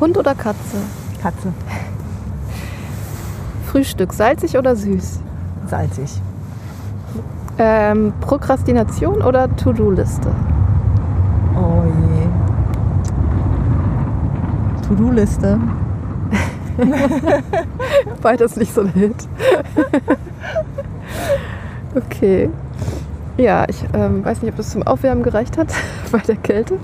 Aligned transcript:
Hund 0.00 0.16
oder 0.16 0.34
Katze? 0.34 0.78
Katze. 1.22 1.52
Frühstück, 3.66 4.12
salzig 4.12 4.56
oder 4.56 4.74
süß? 4.74 5.20
Salzig. 5.66 6.10
Ähm, 7.58 8.14
Prokrastination 8.20 9.22
oder 9.22 9.54
To-Do-Liste? 9.56 10.34
Oh 11.54 11.84
je. 11.84 12.28
To-Do-Liste. 14.88 15.60
Beides 18.22 18.56
nicht 18.56 18.72
so 18.72 18.80
ein 18.80 18.88
Hit. 18.88 19.28
okay. 21.94 22.48
Ja, 23.36 23.66
ich 23.68 23.84
ähm, 23.92 24.24
weiß 24.24 24.42
nicht, 24.42 24.52
ob 24.52 24.56
das 24.56 24.70
zum 24.70 24.82
Aufwärmen 24.82 25.22
gereicht 25.22 25.58
hat 25.58 25.68
bei 26.10 26.18
der 26.18 26.36
Kälte. 26.36 26.78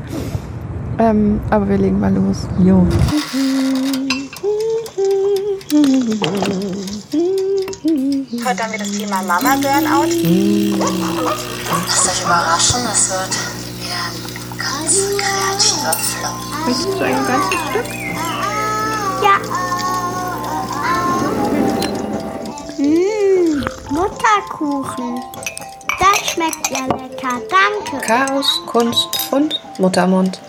Ähm, 0.98 1.40
aber 1.50 1.68
wir 1.68 1.76
legen 1.76 2.00
mal 2.00 2.12
los. 2.14 2.46
Jo. 2.58 2.86
Heute 8.44 8.62
haben 8.62 8.72
wir 8.72 8.78
das 8.78 8.90
Thema 8.92 9.22
Mama 9.22 9.56
Burnout. 9.56 10.08
Lasst 11.86 12.08
euch 12.08 12.22
überraschen, 12.24 12.80
es 12.90 13.10
wird 13.10 13.36
wieder 13.82 14.00
ein 14.06 14.58
ganz 14.58 14.94
kreativer 15.18 15.92
Flow. 15.92 16.34
Möchtest 16.66 16.98
du 16.98 17.04
ein 17.04 17.26
ganzes 17.26 17.60
Stück? 17.68 17.88
Ja. 19.22 19.36
Mmh, 22.78 23.64
Mutterkuchen. 23.90 25.20
Das 25.98 26.30
schmeckt 26.30 26.70
ja 26.70 26.86
lecker, 26.86 27.40
danke. 27.50 28.06
Chaos, 28.06 28.62
Kunst 28.66 29.08
und 29.30 29.60
Muttermund. 29.78 30.40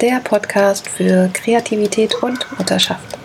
Der 0.00 0.20
Podcast 0.20 0.86
für 0.86 1.28
Kreativität 1.32 2.22
und 2.22 2.46
Mutterschaft. 2.56 3.18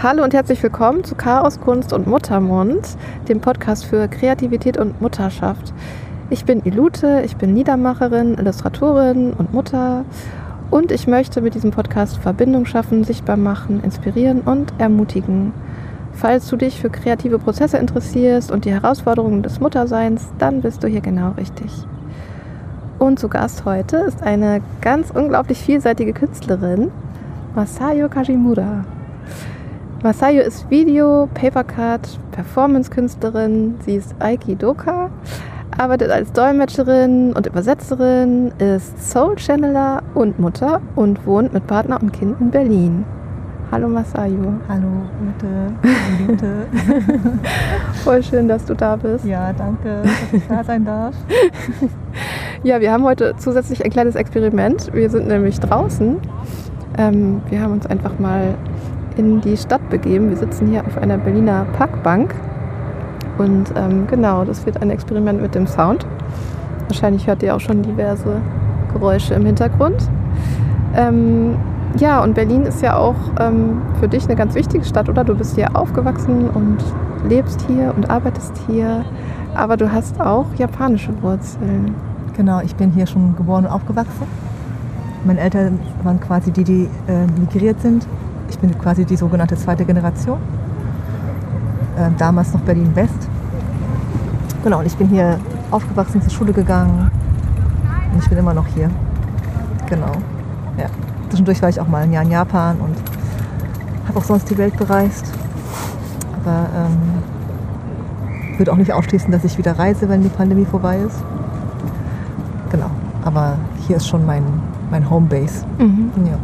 Hallo 0.00 0.22
und 0.22 0.32
herzlich 0.32 0.62
willkommen 0.62 1.02
zu 1.02 1.16
Chaos, 1.16 1.60
Kunst 1.60 1.92
und 1.92 2.06
Muttermund, 2.06 2.96
dem 3.28 3.40
Podcast 3.40 3.84
für 3.84 4.06
Kreativität 4.06 4.76
und 4.76 5.00
Mutterschaft. 5.00 5.74
Ich 6.30 6.44
bin 6.44 6.64
Ilute, 6.64 7.22
ich 7.24 7.34
bin 7.34 7.52
Niedermacherin, 7.52 8.38
Illustratorin 8.38 9.32
und 9.32 9.52
Mutter 9.52 10.04
und 10.70 10.92
ich 10.92 11.08
möchte 11.08 11.40
mit 11.40 11.56
diesem 11.56 11.72
Podcast 11.72 12.18
Verbindung 12.18 12.64
schaffen, 12.64 13.02
sichtbar 13.02 13.36
machen, 13.36 13.82
inspirieren 13.82 14.42
und 14.42 14.72
ermutigen. 14.78 15.52
Falls 16.20 16.48
du 16.48 16.56
dich 16.56 16.78
für 16.78 16.90
kreative 16.90 17.38
Prozesse 17.38 17.78
interessierst 17.78 18.52
und 18.52 18.66
die 18.66 18.72
Herausforderungen 18.72 19.42
des 19.42 19.58
Mutterseins, 19.58 20.28
dann 20.38 20.60
bist 20.60 20.84
du 20.84 20.86
hier 20.86 21.00
genau 21.00 21.30
richtig. 21.30 21.72
Und 22.98 23.18
zu 23.18 23.30
Gast 23.30 23.64
heute 23.64 23.96
ist 23.96 24.22
eine 24.22 24.60
ganz 24.82 25.10
unglaublich 25.10 25.56
vielseitige 25.56 26.12
Künstlerin, 26.12 26.90
Masayo 27.54 28.10
Kajimura. 28.10 28.84
Masayo 30.02 30.42
ist 30.42 30.68
Video, 30.68 31.26
Papercut, 31.32 32.20
Performance-Künstlerin, 32.32 33.76
sie 33.86 33.96
ist 33.96 34.14
Aikidoka, 34.18 35.08
arbeitet 35.78 36.10
als 36.10 36.32
Dolmetscherin 36.32 37.32
und 37.32 37.46
Übersetzerin, 37.46 38.52
ist 38.58 39.10
Soul-Channeler 39.10 40.02
und 40.14 40.38
Mutter 40.38 40.82
und 40.96 41.26
wohnt 41.26 41.54
mit 41.54 41.66
Partner 41.66 41.98
und 42.02 42.12
Kind 42.12 42.38
in 42.42 42.50
Berlin. 42.50 43.06
Hallo 43.72 43.88
Masayo. 43.88 44.54
Hallo, 44.68 44.88
Ute. 45.22 46.32
Ute. 46.32 46.66
Voll 48.02 48.20
schön, 48.20 48.48
dass 48.48 48.64
du 48.64 48.74
da 48.74 48.96
bist. 48.96 49.24
Ja, 49.24 49.52
danke, 49.52 50.02
dass 50.02 50.32
ich 50.32 50.46
da 50.48 50.64
sein 50.64 50.84
darf. 50.84 51.14
Ja, 52.62 52.78
wir 52.82 52.92
haben 52.92 53.04
heute 53.04 53.34
zusätzlich 53.38 53.82
ein 53.82 53.90
kleines 53.90 54.16
Experiment. 54.16 54.92
Wir 54.92 55.08
sind 55.08 55.28
nämlich 55.28 55.58
draußen. 55.60 56.18
Ähm, 56.98 57.40
wir 57.48 57.62
haben 57.62 57.72
uns 57.72 57.86
einfach 57.86 58.18
mal 58.18 58.54
in 59.16 59.40
die 59.40 59.56
Stadt 59.56 59.88
begeben. 59.88 60.28
Wir 60.28 60.36
sitzen 60.36 60.66
hier 60.66 60.84
auf 60.84 60.98
einer 60.98 61.16
Berliner 61.16 61.64
Parkbank. 61.78 62.34
Und 63.38 63.72
ähm, 63.76 64.06
genau, 64.08 64.44
das 64.44 64.66
wird 64.66 64.82
ein 64.82 64.90
Experiment 64.90 65.40
mit 65.40 65.54
dem 65.54 65.66
Sound. 65.66 66.04
Wahrscheinlich 66.88 67.26
hört 67.26 67.42
ihr 67.42 67.56
auch 67.56 67.60
schon 67.60 67.80
diverse 67.80 68.42
Geräusche 68.92 69.32
im 69.32 69.46
Hintergrund. 69.46 70.10
Ähm, 70.94 71.56
ja, 71.98 72.22
und 72.22 72.34
Berlin 72.34 72.62
ist 72.62 72.82
ja 72.82 72.96
auch 72.96 73.16
ähm, 73.38 73.82
für 73.98 74.08
dich 74.08 74.24
eine 74.24 74.36
ganz 74.36 74.54
wichtige 74.54 74.84
Stadt, 74.84 75.08
oder? 75.08 75.24
Du 75.24 75.34
bist 75.34 75.56
hier 75.56 75.76
aufgewachsen 75.76 76.48
und 76.50 76.78
lebst 77.28 77.62
hier 77.66 77.92
und 77.96 78.08
arbeitest 78.10 78.52
hier. 78.66 79.04
Aber 79.54 79.76
du 79.76 79.92
hast 79.92 80.20
auch 80.20 80.46
japanische 80.56 81.10
Wurzeln. 81.22 81.94
Genau, 82.36 82.60
ich 82.60 82.74
bin 82.76 82.92
hier 82.92 83.06
schon 83.06 83.36
geboren 83.36 83.66
und 83.66 83.72
aufgewachsen. 83.72 84.26
Meine 85.24 85.40
Eltern 85.40 85.78
waren 86.02 86.20
quasi 86.20 86.50
die, 86.50 86.64
die 86.64 86.88
äh, 87.08 87.26
migriert 87.38 87.80
sind. 87.80 88.06
Ich 88.48 88.58
bin 88.58 88.76
quasi 88.78 89.04
die 89.04 89.16
sogenannte 89.16 89.56
zweite 89.56 89.84
Generation. 89.84 90.38
Äh, 91.96 92.10
damals 92.16 92.54
noch 92.54 92.60
Berlin-West. 92.60 93.28
Genau, 94.62 94.78
und 94.78 94.86
ich 94.86 94.96
bin 94.96 95.08
hier 95.08 95.38
aufgewachsen, 95.70 96.22
zur 96.22 96.30
Schule 96.30 96.52
gegangen. 96.52 97.10
Und 98.12 98.22
ich 98.22 98.28
bin 98.28 98.38
immer 98.38 98.54
noch 98.54 98.66
hier. 98.68 98.90
Genau. 99.88 100.12
Ja. 100.78 100.86
Zwischendurch 101.30 101.62
war 101.62 101.68
ich 101.68 101.80
auch 101.80 101.88
mal 101.88 102.02
ein 102.02 102.12
Jahr 102.12 102.22
in 102.22 102.30
Japan 102.30 102.76
und 102.80 102.96
habe 104.08 104.18
auch 104.18 104.24
sonst 104.24 104.50
die 104.50 104.58
Welt 104.58 104.76
bereist. 104.76 105.24
Aber 106.42 106.66
ähm, 106.76 108.58
würde 108.58 108.72
auch 108.72 108.76
nicht 108.76 108.92
ausschließen, 108.92 109.30
dass 109.30 109.44
ich 109.44 109.56
wieder 109.56 109.78
reise, 109.78 110.08
wenn 110.08 110.22
die 110.22 110.28
Pandemie 110.28 110.66
vorbei 110.66 110.98
ist. 110.98 111.16
Genau. 112.70 112.90
Aber 113.24 113.56
hier 113.86 113.96
ist 113.96 114.08
schon 114.08 114.26
mein, 114.26 114.44
mein 114.90 115.08
Homebase. 115.08 115.64
Mhm. 115.78 116.10
Ja. 116.26 116.38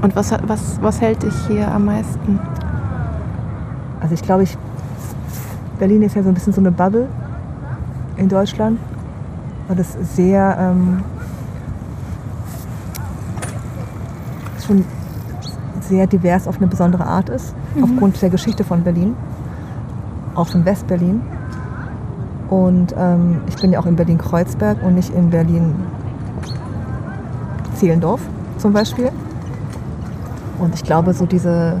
Und 0.00 0.14
was, 0.14 0.32
was, 0.46 0.78
was 0.80 1.00
hält 1.00 1.22
dich 1.22 1.34
hier 1.48 1.70
am 1.70 1.86
meisten? 1.86 2.38
Also 4.00 4.14
ich 4.14 4.22
glaube, 4.22 4.44
ich, 4.44 4.56
Berlin 5.78 6.02
ist 6.02 6.14
ja 6.14 6.22
so 6.22 6.28
ein 6.28 6.34
bisschen 6.34 6.52
so 6.52 6.60
eine 6.60 6.70
Bubble 6.70 7.08
in 8.16 8.28
Deutschland, 8.28 8.78
weil 9.66 9.78
es 9.80 9.96
sehr 10.14 10.56
ähm, 10.60 11.02
schon 14.64 14.84
sehr 15.88 16.06
divers 16.06 16.46
auf 16.46 16.58
eine 16.58 16.66
besondere 16.66 17.06
Art 17.06 17.30
ist, 17.30 17.54
aufgrund 17.82 18.22
der 18.22 18.30
Geschichte 18.30 18.64
von 18.64 18.84
Berlin, 18.84 19.16
auch 20.34 20.48
von 20.48 20.64
West-Berlin. 20.64 21.20
Und 22.50 22.94
ähm, 22.96 23.42
ich 23.48 23.56
bin 23.56 23.72
ja 23.72 23.80
auch 23.80 23.86
in 23.86 23.96
Berlin-Kreuzberg 23.96 24.80
und 24.82 24.94
nicht 24.94 25.12
in 25.14 25.30
Berlin-Zehlendorf 25.30 28.20
zum 28.58 28.72
Beispiel. 28.72 29.10
Und 30.58 30.74
ich 30.74 30.82
glaube, 30.82 31.14
so 31.14 31.26
diese 31.26 31.80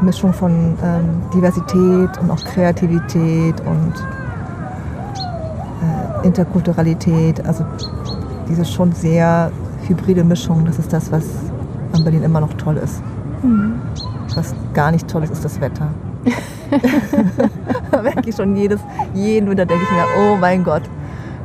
Mischung 0.00 0.32
von 0.32 0.76
ähm, 0.82 1.22
Diversität 1.34 2.18
und 2.20 2.30
auch 2.30 2.42
Kreativität 2.44 3.60
und 3.60 3.92
äh, 5.80 6.26
Interkulturalität, 6.26 7.44
also 7.46 7.64
diese 8.48 8.64
schon 8.64 8.92
sehr 8.92 9.52
hybride 9.86 10.24
Mischung, 10.24 10.64
das 10.64 10.78
ist 10.78 10.90
das, 10.92 11.12
was 11.12 11.26
an 11.92 12.02
Berlin 12.02 12.22
immer 12.22 12.40
noch 12.40 12.54
toll 12.54 12.78
ist. 12.78 13.02
Was 14.34 14.54
gar 14.72 14.92
nicht 14.92 15.08
toll 15.08 15.24
ist, 15.24 15.32
ist 15.32 15.44
das 15.44 15.60
Wetter. 15.60 15.88
da 17.90 18.02
merke 18.02 18.30
ich 18.30 18.36
schon 18.36 18.56
jedes, 18.56 18.80
jeden 19.14 19.50
Winter 19.50 19.66
denke 19.66 19.84
ich 19.84 19.90
mir, 19.90 20.04
oh 20.18 20.36
mein 20.36 20.62
Gott, 20.62 20.82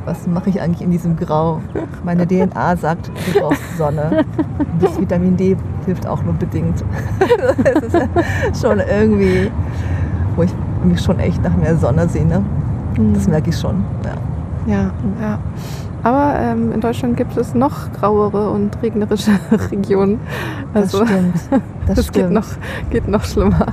was 0.04 0.26
mache 0.26 0.48
ich 0.48 0.60
eigentlich 0.60 0.80
in 0.80 0.90
diesem 0.90 1.16
Grau? 1.16 1.60
Meine 2.04 2.26
DNA 2.26 2.76
sagt, 2.76 3.08
du 3.08 3.40
brauchst 3.40 3.76
Sonne. 3.76 4.24
Und 4.58 4.82
das 4.82 4.98
Vitamin 4.98 5.36
D 5.36 5.56
hilft 5.84 6.06
auch 6.06 6.22
nur 6.22 6.34
bedingt. 6.34 6.82
das 7.74 7.94
ist 7.94 8.62
schon 8.62 8.80
irgendwie, 8.80 9.50
wo 10.36 10.44
ich 10.44 10.54
mich 10.84 11.00
schon 11.00 11.18
echt 11.18 11.42
nach 11.42 11.54
mehr 11.56 11.76
Sonne 11.76 12.08
sehne. 12.08 12.42
Das 13.12 13.28
merke 13.28 13.50
ich 13.50 13.58
schon. 13.58 13.84
Ja. 14.04 14.72
Ja, 14.72 14.90
ja. 15.20 15.38
Aber 16.08 16.40
ähm, 16.40 16.72
in 16.72 16.80
Deutschland 16.80 17.18
gibt 17.18 17.36
es 17.36 17.54
noch 17.54 17.92
grauere 17.92 18.50
und 18.50 18.82
regnerische 18.82 19.32
Regionen. 19.70 20.18
Das 20.72 20.94
Also 20.94 21.04
stimmt. 21.04 21.34
Das, 21.86 21.96
das 21.96 22.06
geht 22.12 22.24
stimmt. 22.24 22.34
noch, 22.34 22.44
geht 22.90 23.08
noch 23.08 23.24
schlimmer. 23.24 23.66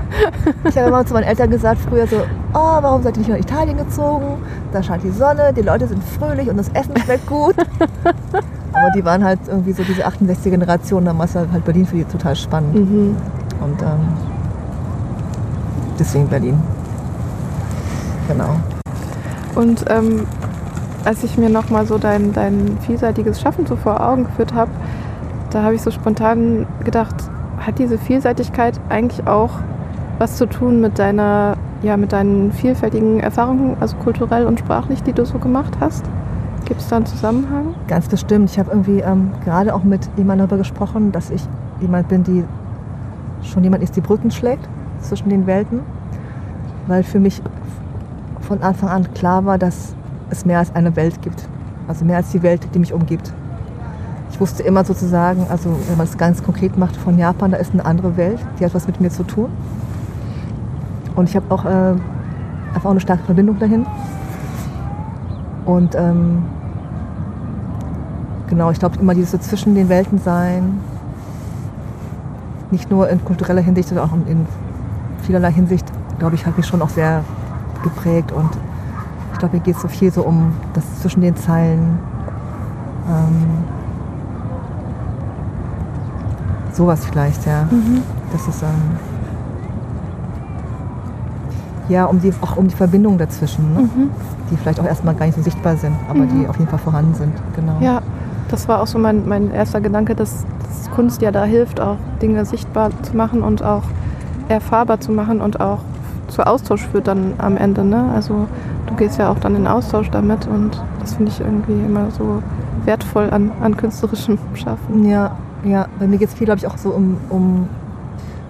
Ich 0.70 0.78
habe 0.78 0.88
immer 0.88 1.06
zu 1.06 1.14
meinen 1.14 1.26
Eltern 1.26 1.50
gesagt 1.50 1.82
früher 1.90 2.08
so, 2.08 2.16
oh, 2.54 2.78
warum 2.82 3.04
seid 3.04 3.18
ihr 3.18 3.20
nicht 3.20 3.30
nach 3.30 3.38
Italien 3.38 3.76
gezogen? 3.78 4.38
Da 4.72 4.82
scheint 4.82 5.04
die 5.04 5.10
Sonne, 5.12 5.52
die 5.54 5.62
Leute 5.62 5.86
sind 5.86 6.02
fröhlich 6.02 6.50
und 6.50 6.56
das 6.56 6.70
Essen 6.70 6.96
schmeckt 6.98 7.28
gut. 7.28 7.56
Aber 8.74 8.92
die 8.96 9.04
waren 9.04 9.22
halt 9.22 9.40
irgendwie 9.48 9.74
so 9.74 9.84
diese 9.84 10.06
68 10.06 10.50
Generation, 10.50 11.04
damals 11.04 11.36
war 11.36 11.46
halt 11.52 11.66
Berlin 11.66 11.86
für 11.86 11.98
die 11.98 12.06
total 12.06 12.38
spannend. 12.38 12.74
Mhm. 12.76 13.18
Und 13.62 13.82
ähm, 13.82 14.00
deswegen 16.00 16.28
Berlin. 16.30 16.58
Genau. 18.30 18.56
Und 19.56 19.84
ähm, 19.90 20.26
als 21.06 21.24
ich 21.24 21.38
mir 21.38 21.50
nochmal 21.50 21.86
so 21.86 21.98
dein, 21.98 22.34
dein 22.34 22.78
vielseitiges 22.82 23.40
Schaffen 23.40 23.66
so 23.66 23.76
vor 23.76 24.06
Augen 24.06 24.26
geführt 24.26 24.54
habe, 24.54 24.72
da 25.52 25.64
habe 25.64 25.76
ich 25.76 25.82
so 25.82 25.92
spontan 25.92 26.66
gedacht, 26.84 27.16
hat 27.58 27.80
diese 27.80 27.98
Vielseitigkeit 27.98 28.80
eigentlich 28.90 29.26
auch 29.28 29.52
was 30.18 30.38
zu 30.38 30.48
tun 30.48 30.82
mit 30.82 30.98
deiner, 31.00 31.58
ja, 31.84 31.98
mit 31.98 32.12
deinen 32.12 32.52
vielfältigen 32.52 33.20
Erfahrungen, 33.20 33.78
also 33.80 33.96
kulturell 33.98 34.46
und 34.46 34.60
sprachlich, 34.60 35.04
die 35.04 35.14
du 35.14 35.26
so 35.26 35.38
gemacht 35.38 35.78
hast? 35.80 36.04
Gibt 36.66 36.82
es 36.82 36.88
da 36.88 36.98
einen 36.98 37.06
Zusammenhang? 37.06 37.76
Ganz 37.88 38.08
bestimmt. 38.08 38.50
Ich 38.50 38.58
habe 38.58 38.72
irgendwie 38.72 39.00
ähm, 39.00 39.32
gerade 39.44 39.76
auch 39.76 39.84
mit 39.84 40.10
jemandem 40.18 40.48
darüber 40.48 40.58
gesprochen, 40.58 41.12
dass 41.12 41.30
ich 41.30 41.44
jemand 41.80 42.08
bin, 42.08 42.24
die 42.24 42.44
schon 43.44 43.64
jemand 43.64 43.84
ist, 43.84 43.96
die 43.96 44.02
Brücken 44.02 44.32
schlägt 44.32 44.68
zwischen 45.00 45.30
den 45.30 45.46
Welten. 45.46 45.82
Weil 46.88 47.04
für 47.04 47.20
mich 47.20 47.42
von 48.42 48.62
Anfang 48.64 48.90
an 48.90 49.14
klar 49.14 49.46
war, 49.46 49.58
dass 49.58 49.96
es 50.30 50.46
mehr 50.46 50.60
als 50.60 50.74
eine 50.76 50.96
Welt 50.96 51.22
gibt. 51.22 51.48
Also 51.88 52.06
mehr 52.06 52.18
als 52.18 52.32
die 52.32 52.42
Welt, 52.44 52.68
die 52.74 52.80
mich 52.80 52.94
umgibt. 52.94 53.32
Ich 54.32 54.40
wusste 54.40 54.64
immer 54.64 54.84
sozusagen, 54.84 55.46
also 55.50 55.78
wenn 55.88 55.98
man 55.98 56.08
es 56.08 56.18
ganz 56.18 56.44
konkret 56.44 56.78
macht, 56.78 56.98
von 56.98 57.18
Japan, 57.18 57.52
da 57.52 57.58
ist 57.58 57.74
eine 57.74 57.86
andere 57.86 58.18
Welt, 58.18 58.40
die 58.60 58.66
hat 58.66 58.74
was 58.74 58.88
mit 58.88 59.00
mir 59.00 59.10
zu 59.10 59.24
tun. 59.24 59.50
Und 61.16 61.30
ich 61.30 61.36
habe 61.36 61.46
auch 61.54 61.64
äh, 61.64 61.96
auch 62.84 62.92
eine 62.92 63.00
starke 63.00 63.24
Verbindung 63.24 63.60
dahin. 63.60 63.86
Und 65.66 65.96
ähm, 65.96 66.44
genau, 68.50 68.72
ich 68.72 68.80
glaube 68.80 69.00
immer 69.00 69.14
dieses 69.14 69.32
so 69.32 69.38
zwischen 69.38 69.76
den 69.76 69.90
Welten 69.90 70.20
sein, 70.20 70.80
nicht 72.72 72.90
nur 72.92 73.10
in 73.10 73.24
kultureller 73.24 73.62
Hinsicht, 73.62 73.90
sondern 73.90 74.10
auch 74.10 74.14
in 74.28 74.46
vielerlei 75.24 75.52
Hinsicht, 75.52 75.86
glaube 76.20 76.36
ich, 76.36 76.46
hat 76.46 76.58
mich 76.58 76.68
schon 76.68 76.82
auch 76.82 76.90
sehr 76.90 77.24
geprägt. 77.84 78.32
Und 78.32 78.50
ich 79.36 79.40
glaube, 79.40 79.58
mir 79.58 79.64
geht 79.64 79.76
es 79.76 79.82
so 79.82 79.90
viel 79.90 80.12
so 80.14 80.22
um 80.22 80.54
das 80.74 81.02
zwischen 81.02 81.20
den 81.20 81.36
Zeilen. 81.36 82.00
Ähm, 83.10 83.66
sowas 86.72 87.04
vielleicht, 87.06 87.46
ja. 87.46 87.64
Mhm. 87.70 88.02
Das 88.32 88.48
ist 88.48 88.64
ähm, 88.64 88.70
ja 91.90 92.06
um 92.06 92.22
die, 92.22 92.32
auch 92.42 92.56
um 92.56 92.70
die 92.70 92.76
Verbindung 92.76 93.18
dazwischen, 93.18 93.74
ne? 93.74 93.82
Mhm. 93.82 94.10
die 94.50 94.56
vielleicht 94.56 94.80
auch 94.80 94.86
erstmal 94.86 95.16
gar 95.16 95.26
nicht 95.26 95.36
so 95.36 95.42
sichtbar 95.42 95.76
sind, 95.76 95.96
aber 96.10 96.20
Mhm. 96.20 96.30
die 96.42 96.48
auf 96.48 96.58
jeden 96.58 96.70
Fall 96.70 96.80
vorhanden 96.80 97.14
sind. 97.16 97.34
Genau. 97.58 97.74
Ja, 97.82 98.02
das 98.50 98.70
war 98.70 98.82
auch 98.82 98.88
so 98.88 98.98
mein, 98.98 99.28
mein 99.28 99.52
erster 99.52 99.82
Gedanke, 99.82 100.16
dass, 100.16 100.46
dass 100.70 100.90
Kunst 100.92 101.22
ja 101.22 101.32
da 101.32 101.44
hilft, 101.44 101.82
auch 101.82 101.98
Dinge 102.22 102.46
sichtbar 102.46 102.90
zu 103.02 103.18
machen 103.18 103.42
und 103.44 103.64
auch 103.64 103.84
erfahrbar 104.48 105.02
zu 105.02 105.12
machen 105.12 105.42
und 105.42 105.60
auch 105.60 105.80
zu 106.30 106.48
Austausch 106.48 106.88
führt 106.88 107.08
dann 107.08 107.34
am 107.38 107.58
Ende. 107.58 107.84
Ne? 107.84 108.12
Also 108.16 108.48
du 108.88 108.96
gehst 108.96 109.18
ja 109.18 109.30
auch 109.30 109.40
dann 109.40 109.56
in 109.56 109.68
Austausch 109.68 110.10
damit 110.10 110.48
und 110.48 110.82
das 111.00 111.16
finde 111.16 111.32
ich 111.32 111.40
irgendwie 111.40 111.86
immer 111.86 112.12
so 112.12 112.42
wertvoll 112.86 113.30
an, 113.30 113.52
an 113.62 113.76
künstlerischem 113.78 114.38
Schaffen. 114.54 115.10
Ja, 115.10 115.38
ja. 115.64 115.88
Bei 116.00 116.08
mir 116.08 116.18
geht 116.18 116.30
es 116.30 116.34
viel, 116.36 116.46
glaube 116.46 116.60
ich, 116.60 116.68
auch 116.68 116.78
so 116.78 116.90
um, 116.90 117.18
um 117.30 117.68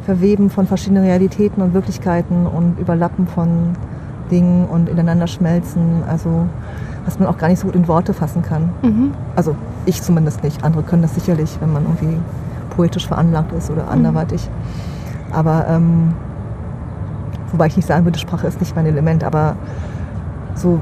Verweben 0.05 0.49
von 0.49 0.67
verschiedenen 0.67 1.03
Realitäten 1.03 1.61
und 1.61 1.73
Wirklichkeiten 1.73 2.45
und 2.45 2.79
Überlappen 2.79 3.27
von 3.27 3.75
Dingen 4.29 4.65
und 4.65 4.89
ineinander 4.89 5.27
schmelzen. 5.27 6.03
Also 6.07 6.47
was 7.05 7.19
man 7.19 7.27
auch 7.27 7.37
gar 7.37 7.47
nicht 7.47 7.59
so 7.59 7.67
gut 7.67 7.75
in 7.75 7.87
Worte 7.87 8.13
fassen 8.13 8.41
kann. 8.41 8.69
Mhm. 8.81 9.13
Also 9.35 9.55
ich 9.85 10.01
zumindest 10.01 10.43
nicht. 10.43 10.63
Andere 10.63 10.83
können 10.83 11.03
das 11.03 11.13
sicherlich, 11.15 11.57
wenn 11.61 11.71
man 11.71 11.83
irgendwie 11.83 12.17
poetisch 12.75 13.07
veranlagt 13.07 13.53
ist 13.53 13.69
oder 13.69 13.89
anderweitig. 13.89 14.49
Aber 15.31 15.65
ähm, 15.69 16.13
wobei 17.51 17.67
ich 17.67 17.75
nicht 17.75 17.87
sagen 17.87 18.05
würde, 18.05 18.19
Sprache 18.19 18.47
ist 18.47 18.59
nicht 18.59 18.75
mein 18.75 18.85
Element, 18.85 19.23
aber 19.23 19.55
so 20.55 20.79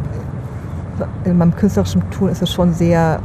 in 1.26 1.38
meinem 1.38 1.56
künstlerischen 1.56 2.08
Tun 2.12 2.30
ist 2.30 2.42
es 2.42 2.52
schon 2.52 2.74
sehr 2.74 3.20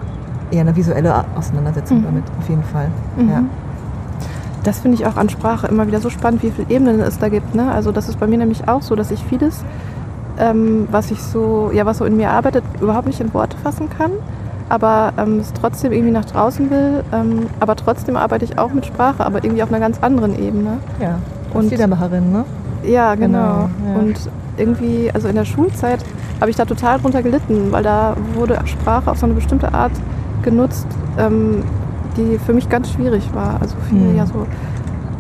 eher 0.51 0.61
eine 0.63 0.75
visuelle 0.75 1.25
Auseinandersetzung 1.37 1.99
Mhm. 2.01 2.05
damit, 2.05 2.25
auf 2.39 2.49
jeden 2.49 2.63
Fall. 2.65 2.89
Mhm. 3.17 3.29
Ja. 3.29 3.43
Das 4.65 4.81
finde 4.81 4.97
ich 4.97 5.07
auch 5.07 5.17
an 5.17 5.29
Sprache 5.29 5.67
immer 5.69 5.87
wieder 5.87 6.01
so 6.01 6.11
spannend, 6.11 6.43
wie 6.43 6.51
viele 6.51 6.69
Ebenen 6.71 7.01
es 7.01 7.19
da 7.19 7.29
gibt. 7.29 7.55
Ne? 7.55 7.71
Also 7.71 7.93
das 7.93 8.09
ist 8.09 8.19
bei 8.19 8.27
mir 8.27 8.39
nämlich 8.39 8.67
auch 8.69 8.83
so, 8.83 8.97
dass 8.97 9.11
ich 9.11 9.23
vieles, 9.25 9.65
ähm, 10.39 10.89
was 10.91 11.11
ich 11.11 11.23
so, 11.23 11.71
ja, 11.73 11.85
was 11.87 11.99
so 11.99 12.05
in 12.05 12.17
mir 12.17 12.31
arbeitet, 12.31 12.65
überhaupt 12.81 13.07
nicht 13.07 13.21
in 13.21 13.33
Worte 13.35 13.57
fassen 13.59 13.89
kann, 13.91 14.11
aber 14.69 15.13
ähm, 15.19 15.39
es 15.41 15.53
trotzdem 15.53 15.93
irgendwie 15.93 16.13
nach 16.13 16.25
draußen 16.25 16.71
will. 16.71 17.05
Ähm, 17.13 17.47
aber 17.61 17.77
trotzdem 17.77 18.17
arbeite 18.17 18.45
ich 18.45 18.59
auch 18.59 18.73
mit 18.73 18.87
Sprache, 18.87 19.25
aber 19.25 19.45
irgendwie 19.45 19.63
auf 19.63 19.69
einer 19.71 19.81
ganz 19.81 19.99
anderen 20.03 20.39
Ebene. 20.39 20.79
ja. 21.01 21.19
Und- 21.55 21.71
Liedermacherin, 21.71 22.31
ne? 22.33 22.45
Ja, 22.85 23.15
genau. 23.15 23.69
Genau, 23.85 23.93
ja. 23.95 24.01
Und 24.01 24.17
irgendwie, 24.59 25.11
also 25.15 25.29
in 25.29 25.35
der 25.35 25.47
Schulzeit 25.47 26.01
habe 26.41 26.51
ich 26.51 26.57
da 26.57 26.65
total 26.65 26.99
drunter 26.99 27.23
gelitten, 27.23 27.71
weil 27.73 27.83
da 27.83 28.15
wurde 28.35 28.59
Sprache 28.67 29.11
auf 29.11 29.19
so 29.19 29.27
eine 29.27 29.35
bestimmte 29.35 29.73
Art 29.75 29.93
genutzt, 30.43 30.87
ähm, 31.19 31.63
die 32.17 32.39
für 32.39 32.53
mich 32.53 32.69
ganz 32.69 32.91
schwierig 32.93 33.29
war. 33.35 33.59
Also 33.61 33.77
viel 33.89 33.99
Mhm. 33.99 34.17
ja 34.17 34.27
so 34.27 34.47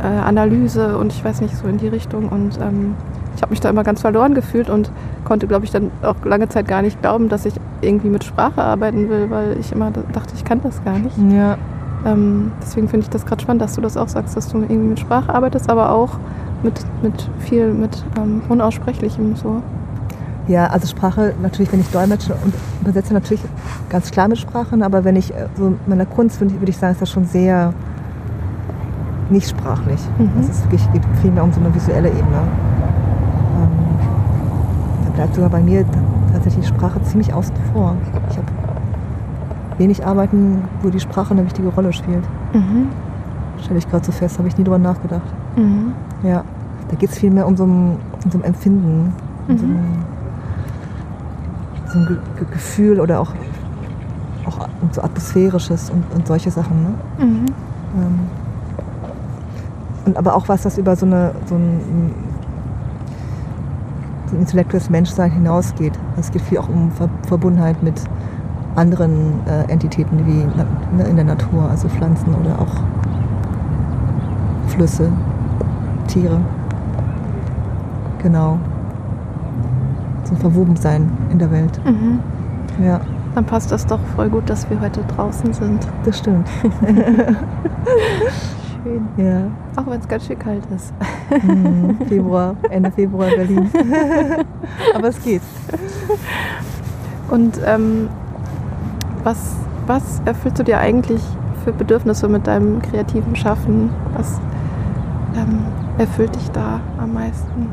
äh, 0.03 0.07
Analyse 0.07 0.97
und 0.97 1.13
ich 1.13 1.25
weiß 1.25 1.41
nicht, 1.41 1.57
so 1.57 1.67
in 1.69 1.79
die 1.79 1.89
Richtung. 1.89 2.29
Und 2.29 2.59
ähm, 2.61 2.95
ich 3.37 3.43
habe 3.43 3.51
mich 3.51 3.61
da 3.61 3.69
immer 3.69 3.83
ganz 3.85 4.01
verloren 4.01 4.35
gefühlt 4.35 4.71
und 4.71 4.91
konnte, 5.25 5.47
glaube 5.47 5.65
ich, 5.65 5.71
dann 5.71 5.91
auch 6.03 6.17
lange 6.25 6.49
Zeit 6.49 6.67
gar 6.69 6.83
nicht 6.83 7.01
glauben, 7.03 7.29
dass 7.29 7.47
ich 7.47 7.55
irgendwie 7.83 8.09
mit 8.09 8.25
Sprache 8.25 8.63
arbeiten 8.63 9.09
will, 9.09 9.27
weil 9.31 9.57
ich 9.59 9.73
immer 9.73 9.91
da- 9.91 10.03
dachte, 10.13 10.35
ich 10.37 10.45
kann 10.45 10.61
das 10.63 10.83
gar 10.85 10.99
nicht. 10.99 11.17
Ja. 11.31 11.57
Ähm, 12.07 12.53
deswegen 12.63 12.89
finde 12.89 13.05
ich 13.05 13.11
das 13.11 13.27
gerade 13.27 13.43
spannend, 13.43 13.61
dass 13.63 13.75
du 13.75 13.81
das 13.81 13.97
auch 13.97 14.09
sagst, 14.09 14.37
dass 14.37 14.49
du 14.49 14.59
irgendwie 14.59 14.77
mit 14.91 15.01
Sprache 15.01 15.35
arbeitest, 15.35 15.69
aber 15.69 15.91
auch 15.93 16.11
mit, 16.63 16.81
mit 17.03 17.29
viel, 17.41 17.73
mit 17.73 18.05
ähm, 18.17 18.41
Unaussprechlichem 18.49 19.35
so. 19.37 19.63
Ja, 20.49 20.67
also 20.69 20.87
Sprache 20.87 21.35
natürlich, 21.43 21.71
wenn 21.73 21.81
ich 21.81 21.91
dolmetsche 21.91 22.35
und 22.43 22.55
übersetze 22.81 23.13
natürlich 23.13 23.43
ganz 23.91 24.11
klar 24.11 24.29
mit 24.29 24.39
Sprachen, 24.39 24.83
aber 24.83 25.05
wenn 25.05 25.15
ich 25.17 25.33
äh, 25.35 25.47
so 25.57 25.67
in 25.69 25.77
meiner 25.87 26.07
Kunst 26.07 26.41
würde 26.41 26.55
ich, 26.55 26.61
würde 26.61 26.71
ich 26.71 26.77
sagen, 26.79 26.93
ist 26.93 27.03
das 27.03 27.11
schon 27.11 27.27
sehr 27.27 27.75
nicht 29.31 29.49
sprachlich. 29.51 30.01
Mhm. 30.19 30.31
Also 30.39 30.51
es 30.51 30.57
ist 30.59 30.65
wirklich, 30.65 30.93
geht 30.93 31.03
primär 31.21 31.45
um 31.45 31.53
so 31.53 31.61
eine 31.61 31.75
visuelle 31.75 32.09
Ebene. 32.09 32.43
Ähm, 33.57 33.69
da 35.05 35.11
bleibt 35.11 35.35
sogar 35.35 35.51
bei 35.51 35.61
mir 35.61 35.85
tatsächlich 36.33 36.67
Sprache 36.67 37.03
ziemlich 37.03 37.33
außen 37.35 37.55
vor. 37.75 37.95
Ich 38.31 38.37
habe 38.39 38.47
wenig 39.77 40.05
Arbeiten, 40.07 40.63
wo 40.83 40.89
die 40.89 41.01
Sprache 41.01 41.33
eine 41.33 41.45
wichtige 41.45 41.69
Rolle 41.69 41.93
spielt. 41.93 42.25
Mhm. 42.55 42.89
Stelle 43.63 43.79
ich 43.79 43.89
gerade 43.91 44.05
so 44.05 44.13
fest, 44.13 44.39
habe 44.39 44.49
ich 44.49 44.57
nie 44.57 44.65
drüber 44.65 44.79
nachgedacht. 44.79 45.29
Mhm. 45.57 45.93
Ja, 46.23 46.43
da 46.89 46.97
geht 46.97 47.11
es 47.11 47.19
viel 47.19 47.31
mehr 47.31 47.47
um 47.47 47.55
so 47.57 47.65
ein, 47.65 47.97
um 48.25 48.31
so 48.31 48.39
ein 48.39 48.45
Empfinden, 48.45 49.13
um 49.47 49.59
so, 49.59 49.67
Mhm. 49.67 49.73
ein, 49.73 50.05
so 51.89 51.99
ein 51.99 52.07
Ge 52.07 52.17
Ge 52.39 52.47
Gefühl 52.51 53.01
oder 53.01 53.21
auch, 53.21 53.33
auch 54.47 54.69
um 54.81 54.89
so 54.93 55.03
Atmosphärisches 55.03 55.91
und, 55.91 56.05
und 56.15 56.27
solche 56.27 56.51
Sachen. 56.51 56.83
Ne? 56.83 56.95
Mhm. 57.19 57.47
Ähm, 57.97 58.21
und 60.07 60.17
aber 60.17 60.35
auch 60.35 60.49
was, 60.49 60.63
das 60.63 60.79
über 60.79 60.97
so, 60.97 61.07
eine, 61.07 61.33
so, 61.47 61.55
ein, 61.55 62.15
so 64.27 64.37
ein 64.37 64.41
intellektuelles 64.41 64.89
Menschsein 64.91 65.31
hinausgeht. 65.31 65.93
Es 66.19 66.31
geht 66.31 66.43
viel 66.43 66.59
auch 66.59 66.69
um 66.69 66.91
Ver 66.93 67.09
Verbundenheit 67.27 67.83
mit 67.83 68.01
anderen 68.75 69.47
äh, 69.47 69.71
Entitäten 69.71 70.25
wie 70.27 70.45
ne, 70.97 71.09
in 71.09 71.17
der 71.17 71.25
Natur, 71.25 71.69
also 71.69 71.89
Pflanzen 71.89 72.35
oder 72.35 72.59
auch 72.59 72.75
Flüsse, 74.69 75.13
Tiere. 76.07 76.41
Genau. 78.23 78.59
So 80.29 80.35
ein 80.35 80.41
Verwobensein 80.41 81.11
in 81.31 81.39
der 81.39 81.51
Welt. 81.51 81.81
Mhm. 81.87 82.21
Ja, 82.85 83.01
Dann 83.35 83.45
passt 83.47 83.73
das 83.73 83.87
doch 83.87 84.01
voll 84.15 84.29
gut, 84.29 84.49
dass 84.51 84.69
wir 84.69 84.79
heute 84.81 85.01
draußen 85.17 85.53
sind. 85.55 85.87
das 86.05 86.19
stimmt. 86.19 86.47
Schön. 88.83 89.09
Ja. 89.17 89.43
Auch 89.77 89.87
wenn 89.91 90.01
es 90.01 90.07
ganz 90.09 90.27
schön 90.27 90.39
kalt 90.39 90.63
ist. 90.75 90.93
Mhm. 91.43 91.97
Februar, 92.09 92.55
Ende 92.71 92.91
Februar 92.91 93.29
Berlin. 93.31 93.71
Aber 94.95 95.09
es 95.09 95.23
geht. 95.23 95.43
Und 97.31 97.59
ähm, 97.67 98.09
was, 99.25 99.57
was 99.87 100.21
erfüllst 100.25 100.59
du 100.59 100.65
dir 100.65 100.79
eigentlich 100.79 101.23
für 101.65 101.73
Bedürfnisse 101.73 102.29
mit 102.29 102.47
deinem 102.47 102.81
kreativen 102.83 103.35
Schaffen? 103.35 103.91
Was 104.17 104.41
ähm, 105.37 105.61
erfüllt 105.99 106.35
dich 106.37 106.51
da 106.51 106.81
am 106.99 107.15
meisten? 107.15 107.69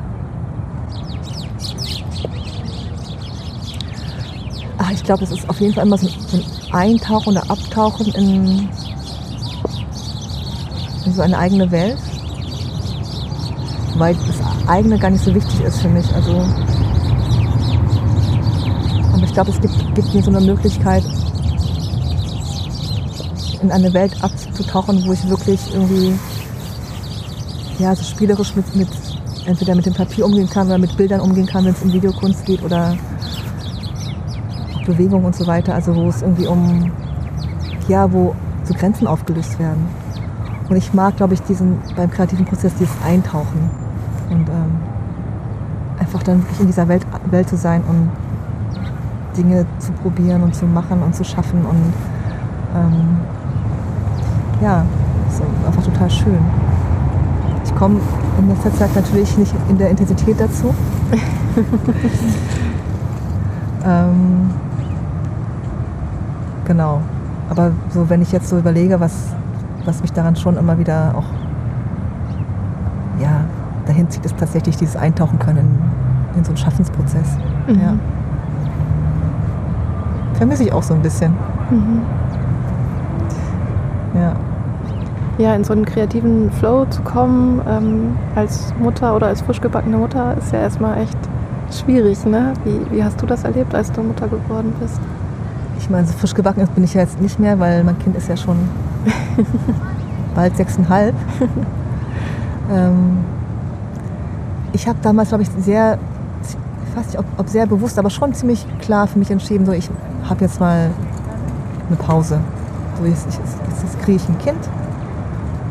Ach, 4.86 4.92
ich 4.92 5.04
glaube, 5.04 5.24
es 5.24 5.32
ist 5.32 5.50
auf 5.50 5.60
jeden 5.60 5.74
Fall 5.74 5.88
immer 5.88 5.98
so 5.98 6.08
ein, 6.08 6.44
Eintauchen 6.72 7.30
oder 7.30 7.50
Abtauchen 7.50 8.06
in, 8.14 8.70
in 11.06 11.14
so 11.14 11.24
eine 11.24 11.40
eigene 11.40 11.72
Welt. 11.72 11.98
Weil 13.98 14.14
das 14.14 14.68
eigene 14.68 15.00
gar 15.00 15.10
nicht 15.10 15.24
so 15.24 15.34
wichtig 15.34 15.60
ist 15.62 15.80
für 15.80 15.88
mich. 15.88 16.06
Also, 16.14 16.46
aber 19.12 19.24
ich 19.24 19.34
glaube, 19.34 19.50
es 19.50 19.60
gibt, 19.60 19.96
gibt 19.96 20.14
mir 20.14 20.22
so 20.22 20.30
eine 20.30 20.42
Möglichkeit, 20.42 21.04
in 23.64 23.72
eine 23.72 23.92
Welt 23.92 24.14
abzutauchen, 24.22 25.04
wo 25.08 25.14
ich 25.14 25.28
wirklich 25.28 25.62
irgendwie 25.74 26.14
ja, 27.80 27.96
so 27.96 28.04
spielerisch 28.04 28.56
mit, 28.56 28.76
mit 28.76 28.90
entweder 29.46 29.74
mit 29.74 29.88
dem 29.88 29.96
Papier 29.96 30.26
umgehen 30.26 30.50
kann 30.50 30.68
oder 30.68 30.78
mit 30.78 30.96
Bildern 30.96 31.22
umgehen 31.22 31.48
kann, 31.48 31.66
wenn 31.66 31.74
es 31.74 31.82
um 31.82 31.92
Videokunst 31.92 32.46
geht 32.46 32.62
oder 32.62 32.96
Bewegung 34.86 35.26
und 35.26 35.36
so 35.36 35.48
weiter, 35.48 35.74
also 35.74 35.96
wo 35.96 36.08
es 36.08 36.22
irgendwie 36.22 36.48
um, 36.48 36.92
ja, 37.88 38.12
wo 38.12 38.36
so 38.64 38.74
Grenzen 38.74 39.08
aufgelöst 39.08 39.60
werden. 39.60 39.88
Und 40.70 40.76
ich 40.78 40.94
mag, 40.94 41.18
glaube 41.18 41.34
ich, 41.34 41.42
diesen, 41.42 41.78
beim 41.96 42.10
kreativen 42.10 42.46
Prozess 42.46 42.74
dieses 42.80 42.96
Eintauchen 43.06 43.70
und 44.30 44.50
ähm, 44.50 44.72
einfach 46.00 46.24
dann 46.24 46.42
wirklich 46.42 46.62
in 46.62 46.68
dieser 46.68 46.88
Welt, 46.88 47.06
Welt 47.30 47.50
zu 47.50 47.58
sein 47.58 47.84
und 47.88 48.10
Dinge 49.38 49.66
zu 49.80 49.92
probieren 49.92 50.42
und 50.44 50.56
zu 50.56 50.66
machen 50.66 51.04
und 51.04 51.16
zu 51.16 51.24
schaffen. 51.24 51.66
Und 51.66 51.94
ähm, 52.76 53.20
ja, 54.62 54.86
ist 55.30 55.42
einfach 55.68 55.84
total 55.84 56.10
schön. 56.10 56.40
Ich 57.64 57.76
komme 57.76 58.00
in 58.40 58.50
letzter 58.50 58.74
Zeit 58.74 58.96
natürlich 58.96 59.38
nicht 59.38 59.54
in 59.70 59.78
der 59.78 59.90
Intensität 59.90 60.40
dazu. 60.40 60.74
ähm, 63.86 64.50
genau. 66.66 67.02
Aber 67.50 67.72
so, 67.90 68.10
wenn 68.10 68.22
ich 68.22 68.32
jetzt 68.32 68.50
so 68.50 68.58
überlege, 68.58 69.00
was, 69.00 69.34
was 69.86 70.02
mich 70.02 70.12
daran 70.12 70.36
schon 70.36 70.58
immer 70.58 70.78
wieder 70.78 71.14
auch 71.16 71.26
ja, 73.22 73.46
dahin 73.86 74.10
zieht, 74.10 74.26
ist 74.26 74.38
tatsächlich 74.38 74.78
dieses 74.78 74.96
Eintauchen 74.96 75.40
können 75.40 75.60
in, 76.34 76.40
in 76.40 76.44
so 76.44 76.50
einen 76.50 76.58
Schaffensprozess. 76.58 77.38
Mhm. 77.68 77.76
Ja. 77.76 77.94
Vermisse 80.34 80.64
ich 80.64 80.74
auch 80.74 80.84
so 80.84 80.94
ein 80.94 81.02
bisschen. 81.02 81.34
Mhm. 81.70 82.02
Ja. 84.16 84.34
Ja, 85.38 85.54
in 85.54 85.66
so 85.66 85.74
einen 85.74 85.86
kreativen 85.86 86.50
Flow 86.50 86.86
zu 86.86 87.02
kommen, 87.02 87.62
ähm, 87.68 88.16
als 88.36 88.74
Mutter 88.80 89.16
oder 89.16 89.28
als 89.28 89.42
frisch 89.42 89.60
gebackene 89.60 89.98
Mutter, 89.98 90.36
ist 90.38 90.54
ja 90.54 90.60
erstmal 90.60 90.98
echt 91.00 91.18
schwierig, 91.72 92.26
ne? 92.26 92.54
Wie, 92.64 92.80
wie 92.92 93.04
hast 93.04 93.22
du 93.22 93.26
das 93.26 93.44
erlebt, 93.44 93.76
als 93.76 93.92
du 93.92 94.02
Mutter 94.02 94.28
geworden 94.30 94.74
bist? 94.80 95.02
Ich 95.86 95.92
meine, 95.92 96.08
so 96.08 96.14
frisch 96.14 96.34
gebacken 96.34 96.62
ist, 96.62 96.74
bin 96.74 96.84
ich 96.84 96.96
ja 96.96 97.02
jetzt 97.02 97.22
nicht 97.22 97.38
mehr, 97.38 97.60
weil 97.60 97.84
mein 97.84 98.00
Kind 98.00 98.16
ist 98.16 98.28
ja 98.28 98.36
schon 98.36 98.58
bald 100.36 100.58
sechseinhalb. 100.58 101.14
ähm, 102.74 103.20
ich 104.74 104.88
habe 104.88 104.98
damals, 105.04 105.30
glaube 105.30 105.44
ich, 105.44 105.50
sehr, 105.60 106.00
ich 106.42 106.98
weiß 106.98 107.06
nicht, 107.06 107.20
ob, 107.20 107.26
ob, 107.38 107.50
sehr 107.50 107.68
bewusst, 107.68 108.00
aber 108.00 108.10
schon 108.10 108.34
ziemlich 108.34 108.66
klar 108.80 109.06
für 109.06 109.20
mich 109.20 109.30
entschieden, 109.30 109.68
so 109.68 109.74
ich 109.74 109.88
habe 110.28 110.44
jetzt 110.44 110.60
mal 110.60 110.90
eine 111.88 111.98
Pause. 111.98 112.40
So, 112.98 113.06
jetzt, 113.06 113.28
jetzt, 113.28 113.84
jetzt 113.84 114.02
kriege 114.02 114.16
ich 114.16 114.28
ein 114.28 114.40
Kind 114.40 114.68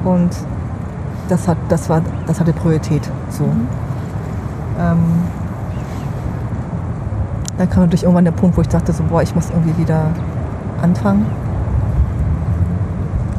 und 0.04 0.30
das, 1.28 1.48
hat, 1.48 1.58
das, 1.68 1.88
war, 1.88 2.02
das 2.28 2.38
hatte 2.38 2.52
Priorität. 2.52 3.02
So. 3.30 3.42
Mhm. 3.42 3.66
Ähm, 4.78 4.98
dann 7.58 7.70
kam 7.70 7.84
natürlich 7.84 8.02
irgendwann 8.02 8.24
der 8.24 8.32
Punkt, 8.32 8.56
wo 8.56 8.60
ich 8.60 8.68
dachte, 8.68 8.92
so, 8.92 9.04
boah, 9.04 9.22
ich 9.22 9.34
muss 9.34 9.50
irgendwie 9.50 9.76
wieder 9.78 10.06
anfangen. 10.82 11.24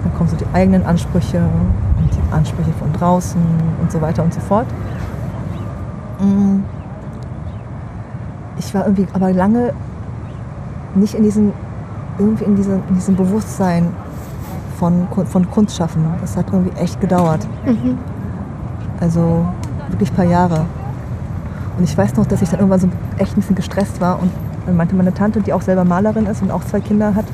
Dann 0.03 0.13
kommen 0.15 0.29
so 0.29 0.37
die 0.37 0.47
eigenen 0.53 0.85
Ansprüche 0.85 1.39
und 1.39 2.09
die 2.13 2.33
Ansprüche 2.33 2.71
von 2.79 2.93
draußen 2.93 3.41
und 3.81 3.91
so 3.91 4.01
weiter 4.01 4.23
und 4.23 4.33
so 4.33 4.39
fort. 4.39 4.67
Mm. 6.19 6.59
Ich 8.57 8.73
war 8.73 8.85
irgendwie 8.85 9.07
aber 9.13 9.33
lange 9.33 9.73
nicht 10.95 11.13
in 11.13 11.23
diesem, 11.23 11.51
irgendwie 12.17 12.45
in 12.45 12.55
diesem, 12.55 12.81
in 12.87 12.95
diesem 12.95 13.15
Bewusstsein 13.17 13.89
von, 14.79 15.07
von 15.25 15.51
Kunst 15.51 15.75
schaffen. 15.75 16.05
Das 16.21 16.37
hat 16.37 16.47
irgendwie 16.51 16.77
echt 16.79 17.01
gedauert. 17.01 17.45
Mhm. 17.65 17.97
Also 19.01 19.45
wirklich 19.89 20.11
ein 20.11 20.15
paar 20.15 20.25
Jahre. 20.25 20.65
Und 21.77 21.83
ich 21.83 21.97
weiß 21.97 22.15
noch, 22.15 22.25
dass 22.25 22.41
ich 22.41 22.49
dann 22.49 22.59
irgendwann 22.59 22.79
so 22.79 22.87
echt 23.17 23.33
ein 23.33 23.41
bisschen 23.41 23.55
gestresst 23.55 24.01
war 24.01 24.21
und 24.21 24.31
dann 24.65 24.75
meinte 24.75 24.95
meine 24.95 25.13
Tante, 25.13 25.41
die 25.41 25.53
auch 25.53 25.61
selber 25.61 25.83
Malerin 25.83 26.25
ist 26.25 26.41
und 26.41 26.51
auch 26.51 26.63
zwei 26.63 26.79
Kinder 26.79 27.15
hat, 27.15 27.25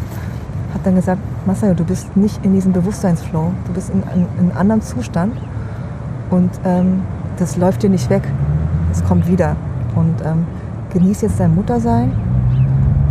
hat 0.74 0.86
dann 0.86 0.96
gesagt, 0.96 1.22
Masayo, 1.46 1.74
du 1.74 1.84
bist 1.84 2.16
nicht 2.16 2.44
in 2.46 2.54
diesem 2.54 2.74
Bewusstseinsflow, 2.74 3.52
du 3.66 3.74
bist 3.74 3.90
in, 3.90 4.04
in, 4.14 4.28
in 4.38 4.50
einem 4.50 4.58
anderen 4.58 4.82
Zustand 4.82 5.36
und 6.30 6.52
ähm, 6.66 7.02
das 7.38 7.58
läuft 7.58 7.84
dir 7.84 7.90
nicht 7.90 8.10
weg, 8.10 8.24
es 8.92 9.04
kommt 9.04 9.28
wieder. 9.28 9.56
Und 9.96 10.22
ähm, 10.24 10.46
genieß 10.94 11.22
jetzt 11.22 11.40
dein 11.40 11.54
Muttersein, 11.56 12.12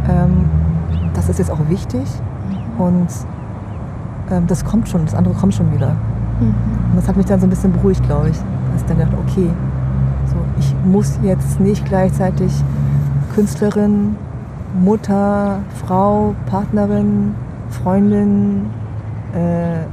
ähm, 0.08 0.48
das 1.14 1.28
ist 1.28 1.38
jetzt 1.38 1.50
auch 1.50 1.68
wichtig 1.68 2.06
und 2.78 3.08
ähm, 4.30 4.46
das 4.46 4.64
kommt 4.64 4.88
schon, 4.88 5.04
das 5.04 5.14
andere 5.14 5.34
kommt 5.34 5.54
schon 5.54 5.72
wieder. 5.72 5.96
Mhm. 6.40 6.54
Und 6.90 6.96
das 6.96 7.08
hat 7.08 7.16
mich 7.16 7.26
dann 7.26 7.40
so 7.40 7.46
ein 7.46 7.50
bisschen 7.50 7.72
beruhigt, 7.72 8.02
glaube 8.04 8.30
ich. 8.30 8.36
Dass 8.36 8.82
ich 8.82 8.86
dann 8.86 8.98
dachte, 8.98 9.16
okay, 9.26 9.50
ich 10.60 10.74
muss 10.84 11.18
jetzt 11.22 11.58
nicht 11.58 11.84
gleichzeitig 11.86 12.52
Künstlerin, 13.34 14.16
Mutter, 14.78 15.60
Frau, 15.84 16.34
Partnerin, 16.46 17.34
Freundin, 17.70 18.66
äh, 19.32 19.86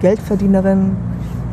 Geldverdienerin 0.00 0.96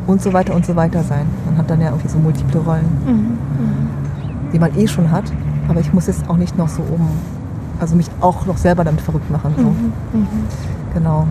und 0.06 0.22
so 0.22 0.32
weiter 0.32 0.54
und 0.54 0.66
so 0.66 0.74
weiter 0.74 1.02
sein. 1.02 1.26
Man 1.46 1.58
hat 1.58 1.70
dann 1.70 1.80
ja 1.80 1.88
irgendwie 1.88 2.08
so 2.08 2.18
multiple 2.18 2.60
Rollen, 2.60 2.88
mhm. 3.06 3.12
Mhm. 3.12 4.50
die 4.52 4.58
man 4.58 4.76
eh 4.76 4.88
schon 4.88 5.10
hat. 5.10 5.24
Aber 5.68 5.80
ich 5.80 5.92
muss 5.92 6.06
jetzt 6.06 6.28
auch 6.28 6.36
nicht 6.36 6.56
noch 6.58 6.68
so 6.68 6.82
um, 6.82 7.08
also 7.78 7.94
mich 7.94 8.08
auch 8.20 8.46
noch 8.46 8.56
selber 8.56 8.84
damit 8.84 9.00
verrückt 9.00 9.30
machen. 9.30 9.54
So. 9.56 9.62
Mhm. 9.62 9.92
mhm. 10.12 10.28
Genau. 10.94 11.26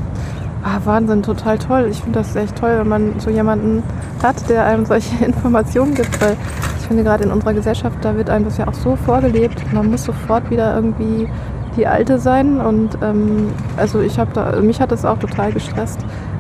Ah, 0.61 0.79
Wahnsinn, 0.83 1.23
total 1.23 1.57
toll. 1.57 1.87
Ich 1.89 2.01
finde 2.01 2.19
das 2.19 2.35
echt 2.35 2.57
toll, 2.57 2.75
wenn 2.79 2.87
man 2.87 3.19
so 3.19 3.29
jemanden 3.29 3.81
hat, 4.21 4.49
der 4.49 4.65
einem 4.65 4.85
solche 4.85 5.23
Informationen 5.25 5.95
gibt, 5.95 6.21
weil 6.21 6.35
ich 6.79 6.87
finde 6.87 7.03
gerade 7.03 7.23
in 7.23 7.31
unserer 7.31 7.53
Gesellschaft, 7.53 7.97
da 8.01 8.15
wird 8.15 8.29
einem 8.29 8.45
das 8.45 8.57
ja 8.57 8.67
auch 8.67 8.73
so 8.73 8.95
vorgelebt. 8.95 9.73
Man 9.73 9.89
muss 9.89 10.03
sofort 10.03 10.49
wieder 10.49 10.75
irgendwie 10.75 11.29
die 11.77 11.87
Alte 11.87 12.19
sein 12.19 12.59
und 12.59 12.97
ähm, 13.01 13.47
also 13.77 14.01
ich 14.01 14.19
habe 14.19 14.31
da, 14.33 14.59
mich 14.59 14.81
hat 14.81 14.91
das 14.91 15.05
auch 15.05 15.17
total 15.17 15.53
gestresst 15.53 15.99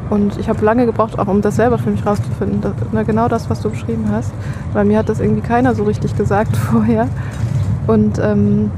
und 0.09 0.37
ich 0.37 0.49
habe 0.49 0.65
lange 0.65 0.85
gebraucht, 0.85 1.17
auch 1.17 1.27
um 1.27 1.41
das 1.41 1.55
selber 1.55 1.77
für 1.77 1.91
mich 1.91 2.05
rauszufinden. 2.05 2.61
Das, 2.61 2.73
na, 2.91 3.03
genau 3.03 3.29
das, 3.29 3.49
was 3.49 3.61
du 3.61 3.69
beschrieben 3.69 4.05
hast, 4.11 4.33
weil 4.73 4.85
mir 4.85 4.97
hat 4.97 5.07
das 5.07 5.19
irgendwie 5.19 5.41
keiner 5.41 5.75
so 5.75 5.83
richtig 5.83 6.17
gesagt 6.17 6.57
vorher 6.71 7.07
und 7.87 8.19
ähm, 8.19 8.71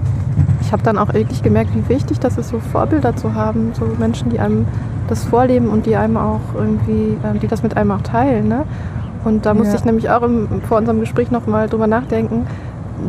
ich 0.61 0.71
habe 0.71 0.83
dann 0.83 0.97
auch 0.97 1.13
wirklich 1.13 1.41
gemerkt, 1.41 1.71
wie 1.73 1.89
wichtig 1.89 2.19
das 2.19 2.37
ist, 2.37 2.49
so 2.49 2.59
Vorbilder 2.59 3.15
zu 3.15 3.33
haben, 3.33 3.71
so 3.73 3.85
Menschen, 3.97 4.29
die 4.29 4.39
einem 4.39 4.67
das 5.11 5.25
vorleben 5.25 5.69
und 5.69 5.85
die 5.85 5.95
einem 5.95 6.17
auch 6.17 6.39
irgendwie, 6.55 7.17
äh, 7.23 7.37
die 7.39 7.47
das 7.47 7.61
mit 7.61 7.77
einem 7.77 7.91
auch 7.91 8.01
teilen. 8.01 8.47
Ne? 8.47 8.63
Und 9.23 9.45
da 9.45 9.53
musste 9.53 9.73
ja. 9.73 9.79
ich 9.79 9.85
nämlich 9.85 10.09
auch 10.09 10.23
im, 10.23 10.61
vor 10.67 10.77
unserem 10.77 10.99
Gespräch 10.99 11.29
nochmal 11.29 11.69
drüber 11.69 11.87
nachdenken. 11.87 12.47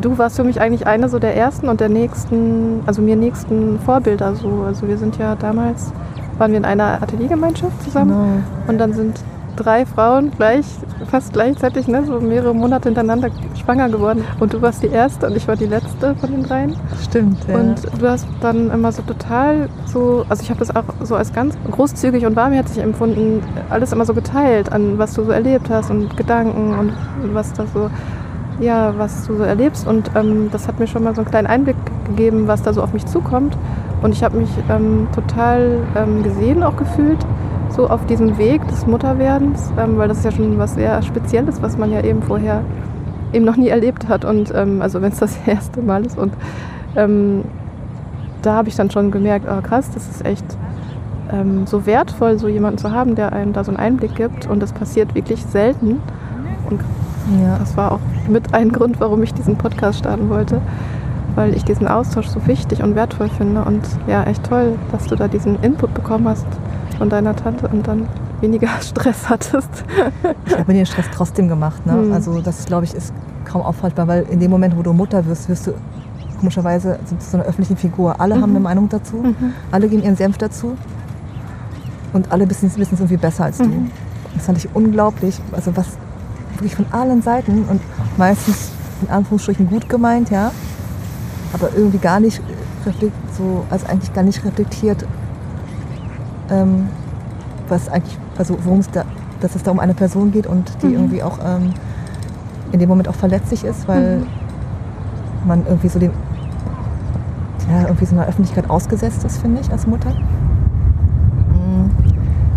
Du 0.00 0.18
warst 0.18 0.36
für 0.36 0.44
mich 0.44 0.60
eigentlich 0.60 0.86
eine 0.86 1.08
so 1.08 1.18
der 1.18 1.36
ersten 1.36 1.68
und 1.68 1.80
der 1.80 1.88
nächsten, 1.88 2.80
also 2.86 3.02
mir 3.02 3.16
nächsten 3.16 3.78
Vorbilder 3.80 4.34
so. 4.34 4.64
Also 4.66 4.88
wir 4.88 4.98
sind 4.98 5.18
ja 5.18 5.36
damals, 5.36 5.92
waren 6.38 6.50
wir 6.50 6.58
in 6.58 6.64
einer 6.64 7.02
Ateliergemeinschaft 7.02 7.82
zusammen 7.82 8.10
genau. 8.10 8.68
und 8.68 8.78
dann 8.78 8.92
sind 8.92 9.20
drei 9.56 9.86
Frauen 9.86 10.30
gleich, 10.36 10.66
fast 11.10 11.32
gleichzeitig, 11.32 11.88
ne, 11.88 12.04
so 12.04 12.20
mehrere 12.20 12.54
Monate 12.54 12.88
hintereinander 12.88 13.30
schwanger 13.62 13.88
geworden. 13.88 14.24
Und 14.40 14.52
du 14.52 14.62
warst 14.62 14.82
die 14.82 14.88
erste 14.88 15.26
und 15.26 15.36
ich 15.36 15.46
war 15.48 15.56
die 15.56 15.66
letzte 15.66 16.14
von 16.16 16.30
den 16.30 16.42
dreien. 16.42 16.76
Stimmt. 17.02 17.38
Ja. 17.48 17.56
Und 17.56 17.76
du 17.98 18.08
hast 18.08 18.26
dann 18.40 18.70
immer 18.70 18.92
so 18.92 19.02
total 19.02 19.68
so, 19.86 20.24
also 20.28 20.42
ich 20.42 20.50
habe 20.50 20.58
das 20.58 20.74
auch 20.74 20.84
so 21.02 21.16
als 21.16 21.32
ganz 21.32 21.56
großzügig 21.70 22.26
und 22.26 22.36
warmherzig 22.36 22.82
empfunden, 22.82 23.42
alles 23.70 23.92
immer 23.92 24.04
so 24.04 24.14
geteilt 24.14 24.72
an 24.72 24.98
was 24.98 25.14
du 25.14 25.24
so 25.24 25.30
erlebt 25.32 25.70
hast 25.70 25.90
und 25.90 26.16
Gedanken 26.16 26.78
und 26.78 26.92
was 27.34 27.52
da 27.52 27.64
so 27.72 27.90
ja, 28.60 28.94
was 28.96 29.26
du 29.26 29.36
so 29.36 29.42
erlebst. 29.42 29.86
Und 29.86 30.10
ähm, 30.14 30.48
das 30.52 30.68
hat 30.68 30.78
mir 30.78 30.86
schon 30.86 31.02
mal 31.02 31.14
so 31.14 31.22
einen 31.22 31.30
kleinen 31.30 31.46
Einblick 31.46 31.76
gegeben, 32.06 32.46
was 32.46 32.62
da 32.62 32.72
so 32.72 32.82
auf 32.82 32.92
mich 32.92 33.06
zukommt. 33.06 33.56
Und 34.02 34.12
ich 34.12 34.22
habe 34.22 34.36
mich 34.38 34.50
ähm, 34.68 35.08
total 35.14 35.78
ähm, 35.96 36.22
gesehen, 36.22 36.62
auch 36.62 36.76
gefühlt 36.76 37.18
so 37.72 37.88
auf 37.88 38.04
diesem 38.06 38.38
Weg 38.38 38.66
des 38.68 38.86
Mutterwerdens, 38.86 39.72
ähm, 39.78 39.96
weil 39.96 40.08
das 40.08 40.18
ist 40.18 40.24
ja 40.24 40.32
schon 40.32 40.58
was 40.58 40.74
sehr 40.74 41.02
Spezielles, 41.02 41.62
was 41.62 41.78
man 41.78 41.90
ja 41.90 42.02
eben 42.02 42.22
vorher 42.22 42.62
eben 43.32 43.44
noch 43.44 43.56
nie 43.56 43.68
erlebt 43.68 44.08
hat. 44.08 44.24
Und 44.24 44.52
ähm, 44.54 44.82
also 44.82 45.00
wenn 45.00 45.12
es 45.12 45.18
das 45.18 45.36
erste 45.46 45.80
Mal 45.80 46.04
ist. 46.04 46.18
Und 46.18 46.32
ähm, 46.96 47.44
da 48.42 48.54
habe 48.54 48.68
ich 48.68 48.76
dann 48.76 48.90
schon 48.90 49.10
gemerkt, 49.10 49.46
oh 49.48 49.62
krass, 49.62 49.90
das 49.92 50.08
ist 50.08 50.24
echt 50.24 50.44
ähm, 51.32 51.66
so 51.66 51.86
wertvoll, 51.86 52.38
so 52.38 52.48
jemanden 52.48 52.78
zu 52.78 52.90
haben, 52.90 53.14
der 53.14 53.32
einem 53.32 53.52
da 53.52 53.64
so 53.64 53.70
einen 53.70 53.78
Einblick 53.78 54.14
gibt. 54.16 54.46
Und 54.46 54.60
das 54.60 54.72
passiert 54.72 55.14
wirklich 55.14 55.42
selten. 55.44 56.00
Und 56.68 56.80
ja. 57.42 57.58
das 57.58 57.76
war 57.76 57.92
auch 57.92 58.00
mit 58.28 58.52
ein 58.52 58.70
Grund, 58.70 59.00
warum 59.00 59.22
ich 59.22 59.32
diesen 59.32 59.56
Podcast 59.56 60.00
starten 60.00 60.28
wollte. 60.28 60.60
Weil 61.34 61.56
ich 61.56 61.64
diesen 61.64 61.88
Austausch 61.88 62.26
so 62.26 62.46
wichtig 62.46 62.82
und 62.82 62.94
wertvoll 62.94 63.30
finde. 63.30 63.62
Und 63.62 63.80
ja, 64.06 64.24
echt 64.24 64.44
toll, 64.44 64.74
dass 64.90 65.06
du 65.06 65.16
da 65.16 65.28
diesen 65.28 65.62
Input 65.62 65.94
bekommen 65.94 66.28
hast 66.28 66.46
von 67.02 67.10
deiner 67.10 67.34
Tante 67.34 67.66
und 67.66 67.84
dann 67.88 68.06
weniger 68.40 68.68
Stress 68.80 69.28
hattest. 69.28 69.68
ich 70.46 70.52
habe 70.52 70.64
mir 70.68 70.74
den 70.74 70.86
Stress 70.86 71.06
trotzdem 71.12 71.48
gemacht. 71.48 71.84
Ne? 71.84 71.94
Mhm. 71.94 72.12
Also 72.12 72.40
das, 72.40 72.64
glaube 72.64 72.84
ich, 72.84 72.94
ist 72.94 73.12
kaum 73.44 73.60
aufhaltbar, 73.60 74.06
weil 74.06 74.22
in 74.30 74.38
dem 74.38 74.52
Moment, 74.52 74.76
wo 74.76 74.82
du 74.82 74.92
Mutter 74.92 75.26
wirst, 75.26 75.48
wirst 75.48 75.66
du 75.66 75.72
komischerweise 76.38 77.00
zu 77.04 77.16
so 77.18 77.36
einer 77.36 77.46
öffentlichen 77.46 77.76
Figur. 77.76 78.20
Alle 78.20 78.36
mhm. 78.36 78.42
haben 78.42 78.50
eine 78.50 78.60
Meinung 78.60 78.88
dazu, 78.88 79.16
mhm. 79.16 79.52
alle 79.72 79.88
geben 79.88 80.04
ihren 80.04 80.14
Senf 80.14 80.38
dazu 80.38 80.76
und 82.12 82.30
alle 82.30 82.48
wissen 82.48 82.66
es 82.68 82.76
irgendwie 82.76 83.16
besser 83.16 83.46
als 83.46 83.58
du. 83.58 83.64
Mhm. 83.64 83.90
Das 84.34 84.46
fand 84.46 84.58
ich 84.58 84.68
unglaublich. 84.72 85.40
Also 85.50 85.76
was 85.76 85.86
wirklich 86.52 86.76
von 86.76 86.86
allen 86.92 87.20
Seiten 87.20 87.64
und 87.68 87.80
meistens 88.16 88.70
in 89.02 89.10
Anführungsstrichen 89.10 89.68
gut 89.68 89.88
gemeint, 89.88 90.30
ja, 90.30 90.52
aber 91.52 91.70
irgendwie 91.74 91.98
gar 91.98 92.20
nicht 92.20 92.40
so, 93.36 93.64
also 93.70 93.86
eigentlich 93.86 94.12
gar 94.12 94.22
nicht 94.22 94.44
reflektiert 94.44 95.04
ähm, 96.52 96.88
was 97.68 97.88
eigentlich, 97.88 98.18
also 98.38 98.56
worum 98.62 98.80
es 98.80 98.90
da, 98.90 99.04
dass 99.40 99.56
es 99.56 99.62
da 99.62 99.70
um 99.70 99.80
eine 99.80 99.94
Person 99.94 100.30
geht 100.30 100.46
und 100.46 100.70
die 100.82 100.86
mhm. 100.86 100.94
irgendwie 100.94 101.22
auch 101.22 101.38
ähm, 101.44 101.72
in 102.72 102.78
dem 102.78 102.88
Moment 102.88 103.08
auch 103.08 103.14
verletzlich 103.14 103.64
ist, 103.64 103.88
weil 103.88 104.18
mhm. 104.18 104.26
man 105.46 105.66
irgendwie 105.66 105.88
so 105.88 105.98
den, 105.98 106.10
ja, 107.70 107.82
irgendwie 107.82 108.04
so 108.04 108.14
einer 108.14 108.26
Öffentlichkeit 108.26 108.68
ausgesetzt 108.70 109.24
ist, 109.24 109.38
finde 109.38 109.60
ich, 109.60 109.70
als 109.70 109.86
Mutter. 109.86 110.10
Mm. 110.10 111.90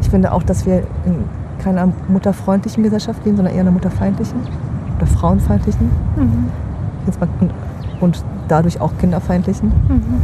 Ich 0.02 0.10
finde 0.10 0.32
auch, 0.32 0.44
dass 0.44 0.66
wir 0.66 0.80
in 1.06 1.24
keiner 1.64 1.90
mutterfreundlichen 2.08 2.84
Gesellschaft 2.84 3.24
leben, 3.26 3.38
sondern 3.38 3.54
eher 3.54 3.62
einer 3.62 3.72
mutterfeindlichen 3.72 4.40
oder 4.98 5.08
frauenfeindlichen. 5.08 5.90
Mhm. 6.16 6.46
Jetzt 7.06 7.20
mal, 7.20 7.30
und, 7.40 7.52
und 8.02 8.24
dadurch 8.48 8.82
auch 8.82 8.92
kinderfeindlichen. 9.00 9.70
Mhm. 9.70 10.22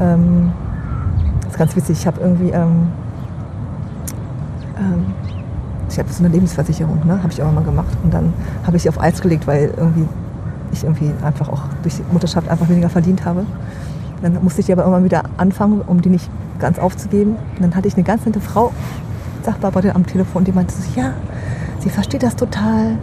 Ähm, 0.00 0.52
ist 1.52 1.58
ganz 1.58 1.76
witzig. 1.76 1.98
Ich 1.98 2.06
habe 2.06 2.20
irgendwie, 2.20 2.50
ähm, 2.50 2.88
ähm, 4.78 5.06
ich 5.88 5.98
habe 5.98 6.10
so 6.10 6.24
eine 6.24 6.32
Lebensversicherung, 6.32 7.06
ne? 7.06 7.22
habe 7.22 7.32
ich 7.32 7.42
auch 7.42 7.52
mal 7.52 7.62
gemacht. 7.62 7.96
Und 8.02 8.12
dann 8.12 8.32
habe 8.66 8.76
ich 8.76 8.82
sie 8.82 8.88
auf 8.88 9.00
Eis 9.00 9.20
gelegt, 9.20 9.46
weil 9.46 9.72
irgendwie 9.76 10.08
ich 10.72 10.84
irgendwie 10.84 11.12
einfach 11.22 11.48
auch 11.50 11.62
durch 11.82 11.96
die 11.96 12.02
Mutterschaft 12.10 12.48
einfach 12.48 12.68
weniger 12.68 12.88
verdient 12.88 13.24
habe. 13.24 13.44
Dann 14.22 14.42
musste 14.42 14.60
ich 14.60 14.66
die 14.66 14.72
aber 14.72 14.84
immer 14.84 15.04
wieder 15.04 15.24
anfangen, 15.36 15.82
um 15.82 16.00
die 16.00 16.08
nicht 16.08 16.30
ganz 16.58 16.78
aufzugeben. 16.78 17.36
Und 17.56 17.62
dann 17.62 17.74
hatte 17.74 17.88
ich 17.88 17.94
eine 17.94 18.04
ganz 18.04 18.24
nette 18.24 18.40
Frau, 18.40 18.72
Sachbearbeiterin 19.42 19.96
am 19.96 20.06
Telefon, 20.06 20.44
die 20.44 20.52
meinte 20.52 20.72
so, 20.72 20.82
ja, 20.98 21.12
sie 21.80 21.90
versteht 21.90 22.22
das 22.22 22.36
total 22.36 22.96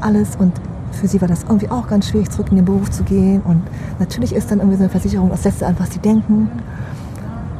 alles 0.00 0.36
und 0.36 0.52
für 0.90 1.06
sie 1.06 1.20
war 1.20 1.28
das 1.28 1.44
irgendwie 1.44 1.70
auch 1.70 1.86
ganz 1.88 2.08
schwierig, 2.08 2.30
zurück 2.30 2.48
in 2.50 2.56
den 2.56 2.64
Beruf 2.64 2.90
zu 2.90 3.04
gehen. 3.04 3.42
Und 3.42 3.62
natürlich 3.98 4.34
ist 4.34 4.50
dann 4.50 4.58
irgendwie 4.58 4.76
so 4.76 4.82
eine 4.82 4.90
Versicherung 4.90 5.30
das 5.30 5.44
Letzte 5.44 5.66
an, 5.66 5.76
was 5.78 5.92
sie 5.92 6.00
denken. 6.00 6.50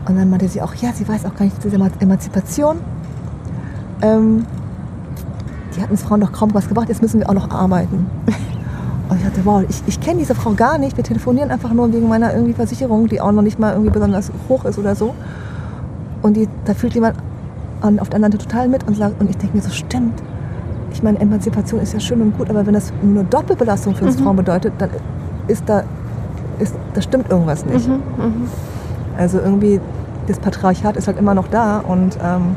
Und 0.07 0.17
dann 0.17 0.31
meinte 0.31 0.49
sie 0.49 0.63
auch, 0.63 0.75
ja, 0.75 0.93
sie 0.93 1.07
weiß 1.07 1.25
auch 1.27 1.35
gar 1.35 1.45
nicht, 1.45 1.63
diese 1.63 1.77
Emanzipation. 1.77 2.77
Ähm, 4.03 4.47
die 5.77 5.83
hat 5.83 5.91
uns 5.91 6.03
Frauen 6.03 6.21
doch 6.21 6.33
kaum 6.33 6.55
was 6.55 6.69
gebracht, 6.69 6.89
jetzt 6.89 7.03
müssen 7.03 7.21
wir 7.21 7.29
auch 7.29 7.35
noch 7.35 7.51
arbeiten. 7.51 8.07
Und 9.09 9.19
ich 9.19 9.25
dachte, 9.25 9.41
wow, 9.45 9.63
ich, 9.69 9.83
ich 9.87 10.01
kenne 10.01 10.19
diese 10.19 10.35
Frau 10.35 10.53
gar 10.53 10.79
nicht. 10.79 10.97
Wir 10.97 11.05
telefonieren 11.05 11.51
einfach 11.51 11.73
nur 11.73 11.93
wegen 11.93 12.09
meiner 12.09 12.33
irgendwie 12.35 12.55
Versicherung, 12.55 13.07
die 13.07 13.21
auch 13.21 13.31
noch 13.31 13.43
nicht 13.43 13.59
mal 13.59 13.73
irgendwie 13.73 13.91
besonders 13.93 14.33
hoch 14.49 14.65
ist 14.65 14.79
oder 14.79 14.97
so. 14.97 15.15
Und 16.23 16.37
die, 16.37 16.49
da 16.65 16.75
fühlt 16.75 16.95
jemand 16.95 17.17
an, 17.83 18.01
auf 18.01 18.09
der 18.09 18.17
anderen 18.17 18.33
Seite 18.33 18.45
total 18.49 18.69
mit 18.69 18.85
und 18.87 18.97
sagt, 18.97 19.21
und 19.21 19.31
ich 19.31 19.37
denke 19.37 19.57
mir 19.57 19.63
so, 19.63 19.71
stimmt. 19.71 20.21
Ich 20.93 21.03
meine, 21.05 21.21
Emanzipation 21.21 21.81
ist 21.81 21.93
ja 21.93 22.01
schön 22.01 22.21
und 22.21 22.37
gut, 22.37 22.51
aber 22.51 22.67
wenn 22.67 22.75
das 22.75 22.93
nur 23.03 23.23
Doppelbelastung 23.25 23.95
für 23.95 24.07
uns 24.07 24.19
Mhm. 24.19 24.25
Frauen 24.25 24.37
bedeutet, 24.37 24.73
dann 24.79 24.91
ist 25.47 25.63
da, 25.67 25.85
ist, 26.59 26.75
da 26.95 27.01
stimmt 27.01 27.31
irgendwas 27.31 27.65
nicht. 27.65 27.87
Mhm. 27.87 27.95
Mhm. 27.95 28.49
Also 29.17 29.39
irgendwie, 29.39 29.81
das 30.27 30.39
Patriarchat 30.39 30.97
ist 30.97 31.07
halt 31.07 31.19
immer 31.19 31.35
noch 31.35 31.49
da 31.49 31.79
und, 31.79 32.19
ähm, 32.23 32.57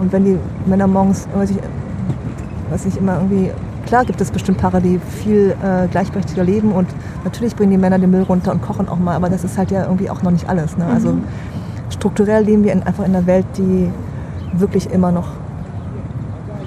und 0.00 0.12
wenn 0.12 0.24
die 0.24 0.38
Männer 0.66 0.86
morgens, 0.86 1.28
weiß 1.34 1.50
ich, 1.50 1.58
weiß 2.70 2.86
ich 2.86 2.96
immer 2.98 3.16
irgendwie, 3.16 3.50
klar 3.86 4.04
gibt 4.04 4.20
es 4.20 4.30
bestimmt 4.30 4.58
Paare, 4.58 4.80
die 4.80 4.98
viel 4.98 5.54
äh, 5.62 5.86
gleichberechtigter 5.88 6.44
leben 6.44 6.72
und 6.72 6.88
natürlich 7.24 7.54
bringen 7.54 7.70
die 7.72 7.78
Männer 7.78 7.98
den 7.98 8.10
Müll 8.10 8.22
runter 8.22 8.52
und 8.52 8.62
kochen 8.62 8.88
auch 8.88 8.98
mal, 8.98 9.14
aber 9.14 9.28
das 9.28 9.44
ist 9.44 9.58
halt 9.58 9.70
ja 9.70 9.84
irgendwie 9.84 10.10
auch 10.10 10.22
noch 10.22 10.30
nicht 10.30 10.48
alles. 10.48 10.76
Ne? 10.76 10.86
Also 10.86 11.14
strukturell 11.90 12.44
leben 12.44 12.64
wir 12.64 12.72
in, 12.72 12.82
einfach 12.82 13.04
in 13.04 13.14
einer 13.14 13.26
Welt, 13.26 13.46
die 13.56 13.90
wirklich 14.54 14.90
immer 14.90 15.12
noch 15.12 15.28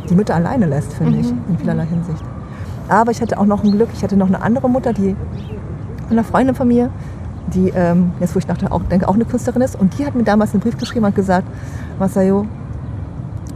die 0.10 0.16
Mütter 0.16 0.36
alleine 0.36 0.66
lässt, 0.68 0.94
finde 0.94 1.18
ich, 1.20 1.32
in 1.50 1.58
vielerlei 1.58 1.86
Hinsicht. 1.86 2.24
Aber 2.88 3.12
ich 3.12 3.22
hatte 3.22 3.40
auch 3.40 3.46
noch 3.46 3.64
ein 3.64 3.72
Glück, 3.72 3.90
ich 3.94 4.04
hatte 4.04 4.16
noch 4.16 4.28
eine 4.28 4.42
andere 4.42 4.70
Mutter, 4.70 4.94
die 4.94 5.16
eine 6.10 6.24
Freundin 6.24 6.56
von 6.56 6.68
mir, 6.68 6.92
die, 7.54 7.70
ähm, 7.70 8.12
jetzt 8.20 8.36
wo 8.36 8.40
ich 8.40 8.48
nachher 8.48 8.72
auch 8.72 8.84
denke, 8.84 9.08
auch 9.08 9.16
eine 9.16 9.26
Künstlerin 9.26 9.62
ist. 9.62 9.80
Und 9.80 9.98
die 9.98 10.06
hat 10.06 10.16
mir 10.16 10.24
damals 10.24 10.54
einen 10.54 10.62
Brief 10.62 10.78
geschrieben 10.78 11.06
und 11.06 11.16
gesagt, 11.16 11.48
Masayo, 12.00 12.46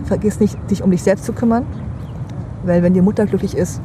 vergiss 0.06 0.40
nicht, 0.40 0.58
dich 0.70 0.84
um 0.84 0.92
dich 0.92 1.04
selbst 1.04 1.26
zu 1.26 1.34
kümmern, 1.34 1.66
weil 2.64 2.84
wenn 2.84 2.94
die 2.94 3.02
Mutter 3.02 3.26
glücklich 3.26 3.56
ist, 3.56 3.82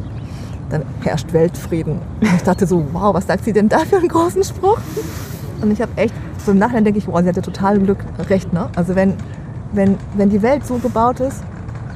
dann 0.70 0.82
herrscht 1.02 1.32
Weltfrieden. 1.32 2.00
Und 2.20 2.34
ich 2.34 2.42
dachte 2.42 2.66
so, 2.66 2.84
wow, 2.92 3.14
was 3.14 3.26
sagt 3.26 3.44
sie 3.44 3.52
denn 3.52 3.68
da 3.68 3.80
für 3.80 3.98
einen 3.98 4.08
großen 4.08 4.42
Spruch? 4.42 4.78
Und 5.60 5.70
ich 5.70 5.80
habe 5.80 5.92
echt, 5.96 6.14
so 6.44 6.52
im 6.52 6.58
Nachhinein 6.58 6.84
denke 6.84 6.98
ich, 6.98 7.06
wow, 7.06 7.20
sie 7.20 7.28
hatte 7.28 7.42
total 7.42 7.78
Glück, 7.78 7.98
recht. 8.28 8.52
Ne? 8.52 8.68
Also 8.74 8.96
wenn, 8.96 9.14
wenn, 9.72 9.96
wenn 10.16 10.30
die 10.30 10.42
Welt 10.42 10.66
so 10.66 10.78
gebaut 10.78 11.20
ist 11.20 11.42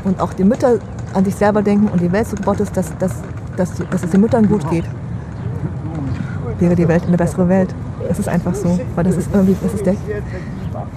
und 0.05 0.21
auch 0.21 0.33
die 0.33 0.45
Mütter 0.45 0.79
an 1.15 1.25
sich 1.25 1.35
selber 1.35 1.63
denken 1.63 1.89
und 1.89 2.01
die 2.01 2.13
Welt 2.13 2.27
so 2.27 2.37
gebaut 2.37 2.61
ist, 2.61 2.77
dass, 2.77 2.97
dass, 2.99 3.15
dass, 3.57 3.73
dass 3.91 4.05
es 4.05 4.11
den 4.11 4.21
Müttern 4.21 4.49
gut 4.49 4.69
geht, 4.71 4.85
wäre 6.59 6.75
die 6.75 6.89
Welt 6.89 7.05
eine 7.07 7.17
bessere 7.17 7.49
Welt. 7.49 7.75
Es 8.09 8.19
ist 8.19 8.29
einfach 8.29 8.55
so, 8.55 8.79
weil 8.95 9.05
das 9.05 9.17
ist 9.17 9.31
irgendwie, 9.33 9.57
das 9.63 9.75
ist 9.75 9.87
der, 9.87 9.95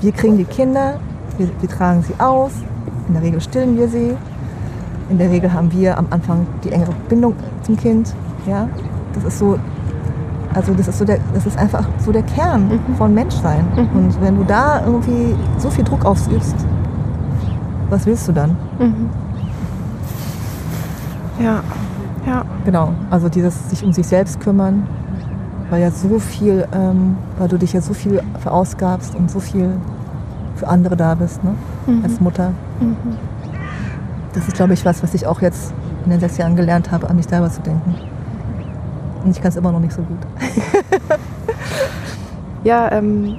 wir 0.02 0.12
kriegen 0.12 0.38
die 0.38 0.46
Kinder, 0.46 1.00
wir, 1.38 1.50
wir 1.60 1.70
tragen 1.70 2.04
sie 2.04 2.14
aus, 2.20 2.52
in 3.08 3.14
der 3.14 3.24
Regel 3.24 3.42
stillen 3.42 3.78
wir 3.78 3.88
sie, 3.88 4.16
in 5.10 5.18
der 5.18 5.30
Regel 5.30 5.52
haben 5.52 5.72
wir 5.72 5.98
am 5.98 6.08
Anfang 6.10 6.48
die 6.64 6.72
engere 6.72 6.94
Bindung 7.10 7.36
zum 7.64 7.78
Kind, 7.78 8.14
ja, 8.48 8.68
das 9.14 9.26
ist 9.26 9.40
so, 9.40 9.60
also 10.54 10.74
das 10.74 10.88
ist 10.88 11.00
so 11.00 11.06
der, 11.06 11.20
das 11.34 11.46
ist 11.46 11.58
einfach 11.58 11.86
so 12.00 12.12
der 12.12 12.24
Kern 12.24 12.80
von 12.98 13.14
Menschsein. 13.14 13.66
Und 13.94 14.22
wenn 14.22 14.36
du 14.38 14.44
da 14.44 14.86
irgendwie 14.86 15.36
so 15.58 15.70
viel 15.70 15.84
Druck 15.84 16.06
ausübst, 16.06 16.56
was 17.90 18.06
willst 18.06 18.28
du 18.28 18.32
dann? 18.32 18.58
Mhm. 18.80 19.10
Ja, 21.44 21.62
ja. 22.26 22.46
Genau, 22.66 22.94
also 23.10 23.30
dieses 23.30 23.70
sich 23.70 23.84
um 23.84 23.92
sich 23.92 24.08
selbst 24.08 24.40
kümmern, 24.40 24.88
weil 25.72 25.82
ja 25.82 25.90
so 25.90 26.20
viel, 26.20 26.68
ähm, 26.72 27.18
weil 27.40 27.48
du 27.48 27.58
dich 27.58 27.74
ja 27.74 27.82
so 27.82 27.96
viel 27.96 28.22
verausgabst 28.40 29.16
und 29.16 29.32
so 29.32 29.40
viel 29.40 29.72
für 30.58 30.68
andere 30.68 30.96
da 30.96 31.16
bist, 31.16 31.44
ne? 31.44 31.56
als 32.04 32.20
Mutter. 32.20 32.52
Das 34.34 34.48
ist, 34.48 34.56
glaube 34.56 34.74
ich, 34.74 34.86
was, 34.86 35.02
was 35.02 35.16
ich 35.16 35.26
auch 35.26 35.42
jetzt 35.42 35.74
in 36.06 36.12
den 36.12 36.20
sechs 36.20 36.38
Jahren 36.38 36.56
gelernt 36.56 36.92
habe, 36.92 37.10
an 37.10 37.16
mich 37.16 37.28
selber 37.28 37.50
zu 37.50 37.62
denken. 37.62 37.96
Und 39.24 39.32
ich 39.32 39.42
kann 39.42 39.50
es 39.50 39.56
immer 39.56 39.72
noch 39.72 39.80
nicht 39.80 39.94
so 39.94 40.04
gut. 40.04 40.20
Ja, 42.64 42.92
ähm, 42.92 43.38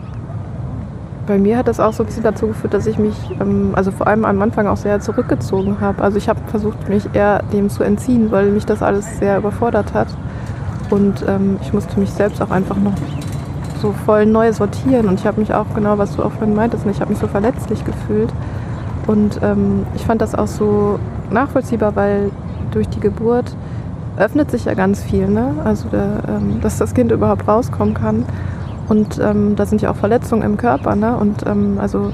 bei 1.29 1.39
mir 1.39 1.57
hat 1.57 1.69
das 1.69 1.79
auch 1.79 1.93
so 1.93 2.03
ein 2.03 2.07
bisschen 2.07 2.25
dazu 2.25 2.49
geführt, 2.49 2.75
dass 2.75 2.87
ich 2.89 2.99
mich, 2.99 3.15
ähm, 3.41 3.73
also 3.75 3.93
vor 3.93 4.09
allem 4.09 4.25
am 4.25 4.43
Anfang 4.43 4.67
auch 4.67 4.77
sehr 4.77 4.99
zurückgezogen 4.99 5.81
habe. 5.81 6.03
Also 6.03 6.19
ich 6.19 6.29
habe 6.29 6.41
versucht, 6.49 6.89
mich 6.89 7.09
eher 7.13 7.43
dem 7.53 7.71
zu 7.71 7.85
entziehen, 7.85 8.33
weil 8.33 8.51
mich 8.51 8.67
das 8.67 8.83
alles 8.83 9.19
sehr 9.19 9.39
überfordert 9.39 9.95
hat. 9.95 10.09
Und 10.93 11.25
ähm, 11.27 11.57
ich 11.63 11.73
musste 11.73 11.99
mich 11.99 12.11
selbst 12.11 12.43
auch 12.43 12.51
einfach 12.51 12.77
noch 12.77 12.93
so 13.81 13.95
voll 14.05 14.27
neu 14.27 14.53
sortieren. 14.53 15.09
Und 15.09 15.19
ich 15.19 15.27
habe 15.27 15.41
mich 15.41 15.55
auch, 15.55 15.65
genau 15.75 15.97
was 15.97 16.15
du 16.15 16.23
auch 16.23 16.33
vorhin 16.33 16.55
meintest, 16.55 16.85
ich 16.85 17.01
habe 17.01 17.11
mich 17.11 17.19
so 17.19 17.27
verletzlich 17.27 17.83
gefühlt. 17.83 18.31
Und 19.07 19.41
ähm, 19.43 19.87
ich 19.95 20.05
fand 20.05 20.21
das 20.21 20.35
auch 20.35 20.47
so 20.47 20.99
nachvollziehbar, 21.31 21.97
weil 21.97 22.31
durch 22.73 22.91
die 22.91 23.01
Geburt 23.01 23.57
öffnet 24.19 24.51
sich 24.51 24.67
ja 24.67 24.75
ganz 24.75 25.03
viel, 25.03 25.29
ne? 25.29 25.55
Also 25.65 25.89
der, 25.89 26.25
ähm, 26.29 26.61
dass 26.61 26.77
das 26.77 26.93
Kind 26.93 27.11
überhaupt 27.11 27.49
rauskommen 27.49 27.95
kann. 27.95 28.27
Und 28.87 29.19
ähm, 29.19 29.57
da 29.57 29.65
sind 29.65 29.81
ja 29.81 29.91
auch 29.91 29.97
Verletzungen 29.97 30.43
im 30.43 30.59
Körper, 30.59 30.95
ne? 30.95 31.17
Und 31.17 31.47
ähm, 31.47 31.79
also 31.81 32.13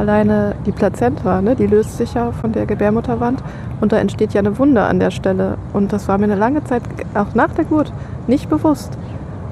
alleine 0.00 0.54
die 0.66 0.72
Plazenta, 0.72 1.40
ne? 1.42 1.54
Die 1.54 1.66
löst 1.66 1.96
sich 1.98 2.14
ja 2.14 2.32
von 2.32 2.52
der 2.52 2.66
Gebärmutterwand 2.66 3.42
und 3.80 3.92
da 3.92 3.98
entsteht 3.98 4.32
ja 4.32 4.40
eine 4.40 4.58
Wunde 4.58 4.82
an 4.82 4.98
der 4.98 5.10
Stelle. 5.10 5.58
Und 5.72 5.92
das 5.92 6.08
war 6.08 6.18
mir 6.18 6.24
eine 6.24 6.34
lange 6.34 6.64
Zeit, 6.64 6.82
auch 7.14 7.34
nach 7.34 7.52
der 7.52 7.64
Geburt, 7.64 7.92
nicht 8.26 8.48
bewusst. 8.48 8.96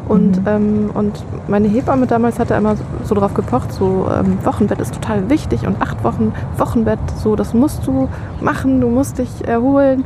Und, 0.08 0.40
ähm, 0.46 0.90
und 0.94 1.22
meine 1.48 1.68
Hebamme 1.68 2.06
damals 2.06 2.38
hatte 2.38 2.54
immer 2.54 2.76
so, 2.76 2.84
so 3.04 3.14
drauf 3.14 3.34
gepocht, 3.34 3.72
so 3.72 4.08
ähm, 4.10 4.38
Wochenbett 4.42 4.80
ist 4.80 4.94
total 4.94 5.28
wichtig 5.28 5.66
und 5.66 5.82
acht 5.82 6.02
Wochen 6.02 6.32
Wochenbett, 6.56 6.98
so 7.22 7.36
das 7.36 7.52
musst 7.52 7.86
du 7.86 8.08
machen, 8.40 8.80
du 8.80 8.88
musst 8.88 9.18
dich 9.18 9.46
erholen. 9.46 10.04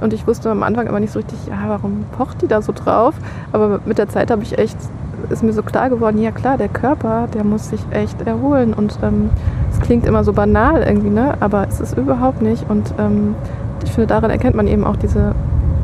Und 0.00 0.12
ich 0.12 0.26
wusste 0.26 0.50
am 0.50 0.64
Anfang 0.64 0.88
immer 0.88 0.98
nicht 0.98 1.12
so 1.12 1.20
richtig, 1.20 1.38
ja, 1.48 1.56
warum 1.68 2.04
pocht 2.18 2.42
die 2.42 2.48
da 2.48 2.60
so 2.60 2.72
drauf? 2.72 3.14
Aber 3.52 3.80
mit 3.86 3.96
der 3.96 4.08
Zeit 4.08 4.32
habe 4.32 4.42
ich 4.42 4.58
echt, 4.58 4.76
ist 5.30 5.42
mir 5.42 5.52
so 5.52 5.62
klar 5.62 5.90
geworden, 5.90 6.20
ja 6.20 6.30
klar, 6.30 6.56
der 6.58 6.68
Körper, 6.68 7.28
der 7.32 7.44
muss 7.44 7.70
sich 7.70 7.80
echt 7.90 8.22
erholen. 8.22 8.74
Und 8.74 8.98
ähm, 9.02 9.30
es 9.72 9.80
klingt 9.80 10.06
immer 10.06 10.24
so 10.24 10.32
banal 10.32 10.82
irgendwie, 10.82 11.10
ne? 11.10 11.34
Aber 11.40 11.66
es 11.68 11.80
ist 11.80 11.96
überhaupt 11.96 12.42
nicht. 12.42 12.68
Und 12.68 12.94
ähm, 12.98 13.34
ich 13.84 13.92
finde, 13.92 14.06
daran 14.06 14.30
erkennt 14.30 14.56
man 14.56 14.66
eben 14.66 14.84
auch 14.84 14.96
diese 14.96 15.34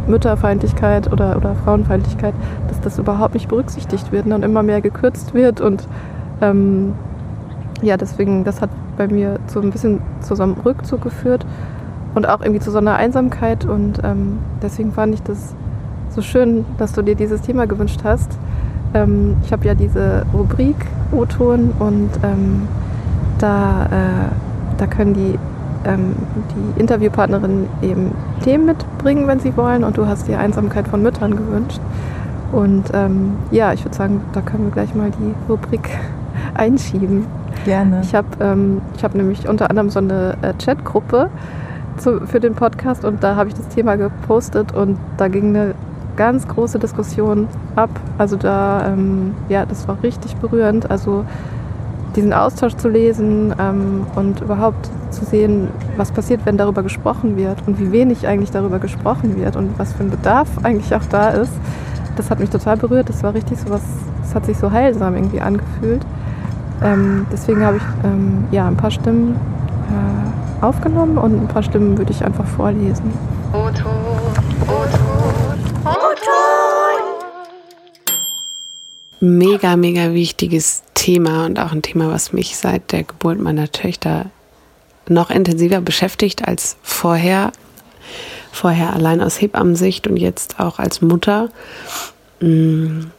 Mütterfeindlichkeit 0.06 1.12
oder, 1.12 1.36
oder 1.36 1.54
Frauenfeindlichkeit, 1.64 2.34
dass 2.68 2.80
das 2.80 2.98
überhaupt 2.98 3.34
nicht 3.34 3.48
berücksichtigt 3.48 4.12
wird 4.12 4.26
ne, 4.26 4.34
und 4.34 4.44
immer 4.44 4.62
mehr 4.62 4.80
gekürzt 4.80 5.34
wird. 5.34 5.60
Und 5.60 5.86
ähm, 6.40 6.94
ja, 7.82 7.96
deswegen, 7.96 8.44
das 8.44 8.60
hat 8.60 8.70
bei 8.96 9.08
mir 9.08 9.38
so 9.46 9.60
ein 9.60 9.70
bisschen 9.70 10.00
zu 10.20 10.34
so 10.34 10.42
einem 10.42 10.54
Rückzug 10.64 11.02
geführt 11.02 11.46
und 12.14 12.28
auch 12.28 12.40
irgendwie 12.40 12.60
zu 12.60 12.70
so 12.70 12.78
einer 12.78 12.96
Einsamkeit. 12.96 13.64
Und 13.64 14.00
ähm, 14.04 14.38
deswegen 14.62 14.92
fand 14.92 15.14
ich 15.14 15.22
das 15.22 15.54
so 16.10 16.22
schön, 16.22 16.64
dass 16.78 16.92
du 16.92 17.02
dir 17.02 17.14
dieses 17.14 17.40
Thema 17.42 17.66
gewünscht 17.66 18.00
hast. 18.04 18.38
Ähm, 18.94 19.36
ich 19.44 19.52
habe 19.52 19.66
ja 19.66 19.74
diese 19.74 20.24
Rubrik 20.32 20.76
O-Ton 21.12 21.72
und 21.78 22.10
ähm, 22.22 22.68
da, 23.38 23.86
äh, 23.86 24.78
da 24.78 24.86
können 24.86 25.14
die 25.14 25.38
ähm, 25.84 26.14
die 26.54 26.80
Interviewpartnerinnen 26.80 27.68
eben 27.82 28.12
Themen 28.42 28.66
mitbringen, 28.66 29.26
wenn 29.26 29.40
sie 29.40 29.56
wollen. 29.56 29.84
Und 29.84 29.96
du 29.96 30.06
hast 30.06 30.28
dir 30.28 30.38
Einsamkeit 30.38 30.88
von 30.88 31.02
Müttern 31.02 31.36
gewünscht. 31.36 31.80
Und 32.52 32.84
ähm, 32.92 33.34
ja, 33.50 33.72
ich 33.72 33.84
würde 33.84 33.96
sagen, 33.96 34.20
da 34.32 34.40
können 34.40 34.64
wir 34.64 34.72
gleich 34.72 34.94
mal 34.94 35.10
die 35.10 35.34
Rubrik 35.50 35.88
einschieben. 36.54 37.26
Gerne. 37.64 38.00
Ich 38.02 38.14
habe 38.14 38.28
ähm, 38.40 38.80
ich 38.96 39.04
hab 39.04 39.14
nämlich 39.14 39.48
unter 39.48 39.70
anderem 39.70 39.90
so 39.90 39.98
eine 39.98 40.36
äh, 40.42 40.52
Chatgruppe 40.62 41.30
für 42.24 42.40
den 42.40 42.54
Podcast 42.54 43.04
und 43.04 43.22
da 43.22 43.36
habe 43.36 43.50
ich 43.50 43.54
das 43.54 43.68
Thema 43.68 43.96
gepostet 43.96 44.72
und 44.72 44.96
da 45.18 45.28
ging 45.28 45.54
eine 45.54 45.74
ganz 46.20 46.46
große 46.46 46.78
Diskussion 46.78 47.48
ab. 47.76 47.88
Also 48.18 48.36
da, 48.36 48.88
ähm, 48.88 49.32
ja, 49.48 49.64
das 49.64 49.88
war 49.88 49.96
richtig 50.02 50.36
berührend. 50.36 50.90
Also 50.90 51.24
diesen 52.14 52.34
Austausch 52.34 52.76
zu 52.76 52.90
lesen 52.90 53.54
ähm, 53.58 54.06
und 54.16 54.42
überhaupt 54.42 54.90
zu 55.10 55.24
sehen, 55.24 55.68
was 55.96 56.12
passiert, 56.12 56.42
wenn 56.44 56.58
darüber 56.58 56.82
gesprochen 56.82 57.38
wird 57.38 57.66
und 57.66 57.80
wie 57.80 57.90
wenig 57.90 58.26
eigentlich 58.26 58.50
darüber 58.50 58.78
gesprochen 58.78 59.40
wird 59.40 59.56
und 59.56 59.78
was 59.78 59.94
für 59.94 60.02
ein 60.02 60.10
Bedarf 60.10 60.46
eigentlich 60.62 60.94
auch 60.94 61.06
da 61.08 61.30
ist. 61.30 61.54
Das 62.16 62.30
hat 62.30 62.38
mich 62.38 62.50
total 62.50 62.76
berührt. 62.76 63.08
Das 63.08 63.22
war 63.22 63.32
richtig 63.32 63.58
so 63.58 63.70
was, 63.70 63.80
es 64.22 64.34
hat 64.34 64.44
sich 64.44 64.58
so 64.58 64.70
heilsam 64.70 65.14
irgendwie 65.14 65.40
angefühlt. 65.40 66.02
Ähm, 66.82 67.26
deswegen 67.32 67.64
habe 67.64 67.78
ich 67.78 67.82
ähm, 68.04 68.44
ja 68.50 68.66
ein 68.66 68.76
paar 68.76 68.90
Stimmen 68.90 69.36
äh, 69.88 70.64
aufgenommen 70.66 71.16
und 71.16 71.44
ein 71.44 71.48
paar 71.48 71.62
Stimmen 71.62 71.96
würde 71.96 72.10
ich 72.12 72.22
einfach 72.22 72.44
vorlesen. 72.44 73.10
Mega, 79.20 79.76
mega 79.76 80.14
wichtiges 80.14 80.82
Thema 80.94 81.44
und 81.44 81.58
auch 81.58 81.72
ein 81.72 81.82
Thema, 81.82 82.10
was 82.10 82.32
mich 82.32 82.56
seit 82.56 82.90
der 82.90 83.04
Geburt 83.04 83.38
meiner 83.38 83.70
Töchter 83.70 84.30
noch 85.08 85.30
intensiver 85.30 85.82
beschäftigt 85.82 86.48
als 86.48 86.76
vorher. 86.82 87.52
Vorher 88.50 88.94
allein 88.94 89.20
aus 89.20 89.40
Hebammensicht 89.40 90.06
und 90.06 90.16
jetzt 90.16 90.58
auch 90.58 90.78
als 90.78 91.02
Mutter. 91.02 91.50
Hm, 92.40 93.10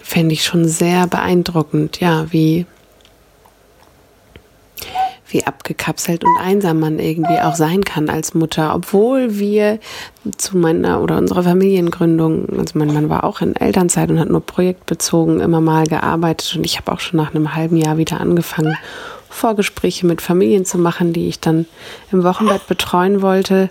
Fände 0.00 0.32
ich 0.32 0.44
schon 0.44 0.66
sehr 0.66 1.06
beeindruckend, 1.06 2.00
ja, 2.00 2.32
wie 2.32 2.64
wie 5.28 5.44
abgekapselt 5.44 6.24
und 6.24 6.38
einsam 6.40 6.80
man 6.80 6.98
irgendwie 6.98 7.38
auch 7.40 7.54
sein 7.54 7.84
kann 7.84 8.08
als 8.08 8.34
Mutter, 8.34 8.74
obwohl 8.74 9.38
wir 9.38 9.78
zu 10.36 10.56
meiner 10.56 11.02
oder 11.02 11.18
unserer 11.18 11.42
Familiengründung, 11.42 12.58
also 12.58 12.78
mein 12.78 12.92
Mann 12.92 13.08
war 13.08 13.24
auch 13.24 13.40
in 13.40 13.56
Elternzeit 13.56 14.10
und 14.10 14.18
hat 14.18 14.30
nur 14.30 14.44
projektbezogen 14.44 15.40
immer 15.40 15.60
mal 15.60 15.84
gearbeitet 15.84 16.56
und 16.56 16.64
ich 16.64 16.78
habe 16.78 16.92
auch 16.92 17.00
schon 17.00 17.18
nach 17.18 17.34
einem 17.34 17.54
halben 17.54 17.76
Jahr 17.76 17.98
wieder 17.98 18.20
angefangen, 18.20 18.76
Vorgespräche 19.28 20.06
mit 20.06 20.22
Familien 20.22 20.64
zu 20.64 20.78
machen, 20.78 21.12
die 21.12 21.28
ich 21.28 21.40
dann 21.40 21.66
im 22.10 22.24
Wochenbett 22.24 22.66
betreuen 22.66 23.22
wollte. 23.22 23.70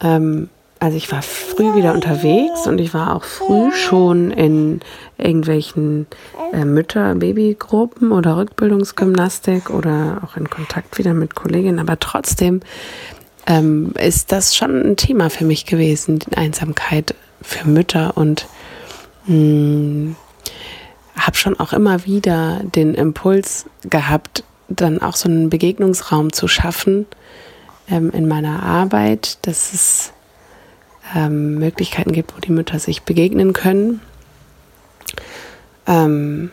Ähm, 0.00 0.48
also 0.80 0.96
ich 0.96 1.12
war 1.12 1.20
früh 1.20 1.74
wieder 1.76 1.92
unterwegs 1.92 2.66
und 2.66 2.80
ich 2.80 2.94
war 2.94 3.14
auch 3.14 3.24
früh 3.24 3.70
schon 3.70 4.30
in 4.30 4.80
irgendwelchen 5.18 6.06
äh, 6.54 6.64
Mütter-Babygruppen 6.64 8.12
oder 8.12 8.38
Rückbildungsgymnastik 8.38 9.68
oder 9.68 10.22
auch 10.24 10.38
in 10.38 10.48
Kontakt 10.48 10.96
wieder 10.96 11.12
mit 11.12 11.34
Kolleginnen. 11.34 11.78
Aber 11.80 12.00
trotzdem 12.00 12.60
ähm, 13.46 13.92
ist 13.98 14.32
das 14.32 14.56
schon 14.56 14.92
ein 14.92 14.96
Thema 14.96 15.28
für 15.28 15.44
mich 15.44 15.66
gewesen, 15.66 16.18
die 16.18 16.36
Einsamkeit 16.38 17.14
für 17.42 17.68
Mütter 17.68 18.16
und 18.16 18.46
hm, 19.26 20.16
habe 21.14 21.36
schon 21.36 21.60
auch 21.60 21.74
immer 21.74 22.06
wieder 22.06 22.62
den 22.64 22.94
Impuls 22.94 23.66
gehabt, 23.82 24.44
dann 24.68 25.02
auch 25.02 25.16
so 25.16 25.28
einen 25.28 25.50
Begegnungsraum 25.50 26.32
zu 26.32 26.48
schaffen 26.48 27.04
ähm, 27.90 28.10
in 28.12 28.26
meiner 28.26 28.62
Arbeit, 28.62 29.46
dass 29.46 29.74
es 29.74 30.12
ähm, 31.14 31.58
Möglichkeiten 31.58 32.12
gibt, 32.12 32.34
wo 32.36 32.40
die 32.40 32.52
Mütter 32.52 32.78
sich 32.78 33.02
begegnen 33.02 33.52
können. 33.52 34.00
Ähm, 35.86 36.50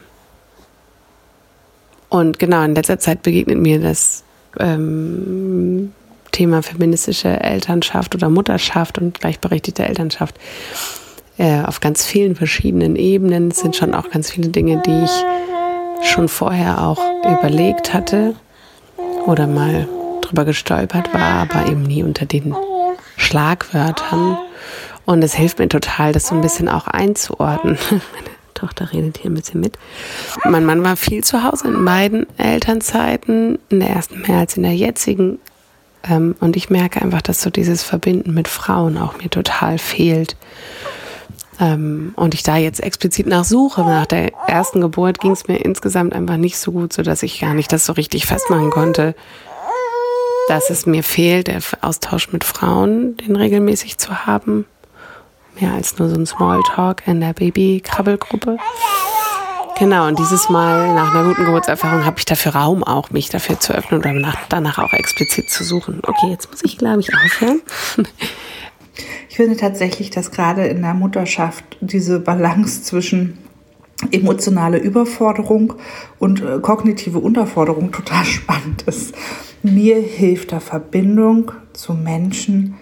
und 2.09 2.39
genau, 2.39 2.63
in 2.63 2.75
letzter 2.75 2.99
Zeit 2.99 3.21
begegnet 3.23 3.57
mir 3.57 3.79
das 3.79 4.23
ähm, 4.59 5.93
Thema 6.31 6.63
feministische 6.63 7.39
Elternschaft 7.39 8.15
oder 8.15 8.29
Mutterschaft 8.29 8.97
und 8.97 9.19
gleichberechtigte 9.19 9.85
Elternschaft 9.85 10.35
äh, 11.37 11.61
auf 11.61 11.79
ganz 11.79 12.05
vielen 12.05 12.35
verschiedenen 12.35 12.95
Ebenen. 12.95 13.51
Es 13.51 13.59
sind 13.59 13.75
schon 13.75 13.93
auch 13.93 14.09
ganz 14.09 14.31
viele 14.31 14.49
Dinge, 14.49 14.81
die 14.85 15.03
ich 15.03 16.11
schon 16.11 16.27
vorher 16.27 16.85
auch 16.85 16.99
überlegt 17.25 17.93
hatte 17.93 18.35
oder 19.25 19.47
mal 19.47 19.87
drüber 20.21 20.45
gestolpert 20.45 21.13
war, 21.13 21.49
aber 21.49 21.67
eben 21.69 21.83
nie 21.83 22.03
unter 22.03 22.25
den 22.25 22.55
Schlagwörtern. 23.17 24.37
Und 25.07 25.23
es 25.23 25.33
hilft 25.33 25.59
mir 25.59 25.69
total, 25.69 26.11
das 26.11 26.27
so 26.27 26.35
ein 26.35 26.41
bisschen 26.41 26.67
auch 26.67 26.85
einzuordnen. 26.85 27.77
Meine 27.89 28.29
Tochter 28.53 28.91
redet 28.91 29.17
hier 29.17 29.31
ein 29.31 29.35
bisschen 29.35 29.61
mit. 29.61 29.79
Mein 30.43 30.65
Mann 30.65 30.83
war 30.83 30.97
viel 30.97 31.23
zu 31.23 31.43
Hause 31.43 31.69
in 31.69 31.85
beiden 31.85 32.27
Elternzeiten, 32.37 33.57
in 33.69 33.79
der 33.79 33.89
ersten 33.89 34.21
mehr 34.23 34.39
als 34.39 34.57
in 34.57 34.63
der 34.63 34.75
jetzigen. 34.75 35.39
Ähm, 36.03 36.35
und 36.41 36.57
ich 36.57 36.69
merke 36.69 37.01
einfach, 37.01 37.21
dass 37.21 37.41
so 37.41 37.49
dieses 37.49 37.83
Verbinden 37.83 38.33
mit 38.33 38.49
Frauen 38.49 38.97
auch 38.97 39.17
mir 39.17 39.29
total 39.29 39.77
fehlt. 39.77 40.35
Ähm, 41.61 42.11
und 42.17 42.33
ich 42.33 42.43
da 42.43 42.57
jetzt 42.57 42.83
explizit 42.83 43.27
nachsuche. 43.27 43.83
Nach 43.83 44.07
der 44.07 44.33
ersten 44.49 44.81
Geburt 44.81 45.21
ging 45.21 45.31
es 45.31 45.47
mir 45.47 45.63
insgesamt 45.63 46.11
einfach 46.11 46.35
nicht 46.35 46.57
so 46.57 46.73
gut, 46.73 46.91
sodass 46.91 47.23
ich 47.23 47.39
gar 47.39 47.53
nicht 47.53 47.71
das 47.71 47.85
so 47.85 47.93
richtig 47.93 48.25
festmachen 48.25 48.71
konnte 48.71 49.15
dass 50.47 50.69
es 50.69 50.85
mir 50.85 51.03
fehlt, 51.03 51.47
der 51.47 51.59
Austausch 51.81 52.31
mit 52.31 52.45
Frauen, 52.45 53.17
den 53.17 53.35
regelmäßig 53.35 53.97
zu 53.97 54.25
haben. 54.25 54.65
Mehr 55.59 55.73
als 55.73 55.97
nur 55.97 56.09
so 56.09 56.15
ein 56.15 56.25
Smalltalk 56.25 57.07
in 57.07 57.19
der 57.19 57.33
Baby-Krabbelgruppe. 57.33 58.57
Genau, 59.79 60.07
und 60.07 60.17
dieses 60.17 60.49
Mal 60.49 60.93
nach 60.95 61.13
einer 61.13 61.27
guten 61.27 61.45
Geburtserfahrung 61.45 62.03
habe 62.03 62.17
ich 62.17 62.25
dafür 62.25 62.55
Raum 62.55 62.83
auch, 62.83 63.11
mich 63.11 63.29
dafür 63.29 63.59
zu 63.59 63.73
öffnen 63.73 63.99
oder 63.99 64.11
danach, 64.11 64.37
danach 64.49 64.79
auch 64.79 64.93
explizit 64.93 65.49
zu 65.49 65.63
suchen. 65.63 66.01
Okay, 66.05 66.31
jetzt 66.31 66.49
muss 66.49 66.63
ich, 66.63 66.77
glaube 66.77 67.01
ich, 67.01 67.13
aufhören. 67.13 67.61
Ich 69.29 69.35
finde 69.35 69.55
tatsächlich, 69.55 70.09
dass 70.09 70.31
gerade 70.31 70.65
in 70.65 70.81
der 70.81 70.95
Mutterschaft 70.95 71.63
diese 71.79 72.19
Balance 72.19 72.81
zwischen 72.81 73.37
emotionale 74.11 74.79
Überforderung 74.79 75.75
und 76.17 76.41
äh, 76.41 76.59
kognitive 76.59 77.19
Unterforderung 77.19 77.91
total 77.91 78.25
spannend 78.25 78.83
ist. 78.83 79.13
Mir 79.61 79.97
hilft 79.97 80.51
da 80.51 80.59
Verbindung 80.59 81.51
zu 81.73 81.93
Menschen, 81.93 82.75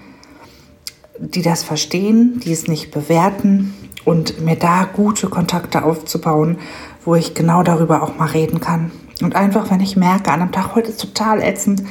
die 1.19 1.41
das 1.41 1.63
verstehen, 1.63 2.39
die 2.43 2.51
es 2.51 2.67
nicht 2.67 2.91
bewerten 2.91 3.73
und 4.03 4.41
mir 4.41 4.55
da 4.55 4.85
gute 4.85 5.27
Kontakte 5.27 5.83
aufzubauen, 5.83 6.57
wo 7.03 7.15
ich 7.15 7.33
genau 7.33 7.63
darüber 7.63 8.03
auch 8.03 8.17
mal 8.17 8.27
reden 8.29 8.59
kann. 8.59 8.91
Und 9.21 9.35
einfach, 9.35 9.71
wenn 9.71 9.79
ich 9.79 9.95
merke, 9.95 10.31
an 10.31 10.41
einem 10.41 10.51
Tag 10.51 10.75
heute 10.75 10.89
ist 10.89 11.01
total 11.01 11.41
ätzend, 11.41 11.83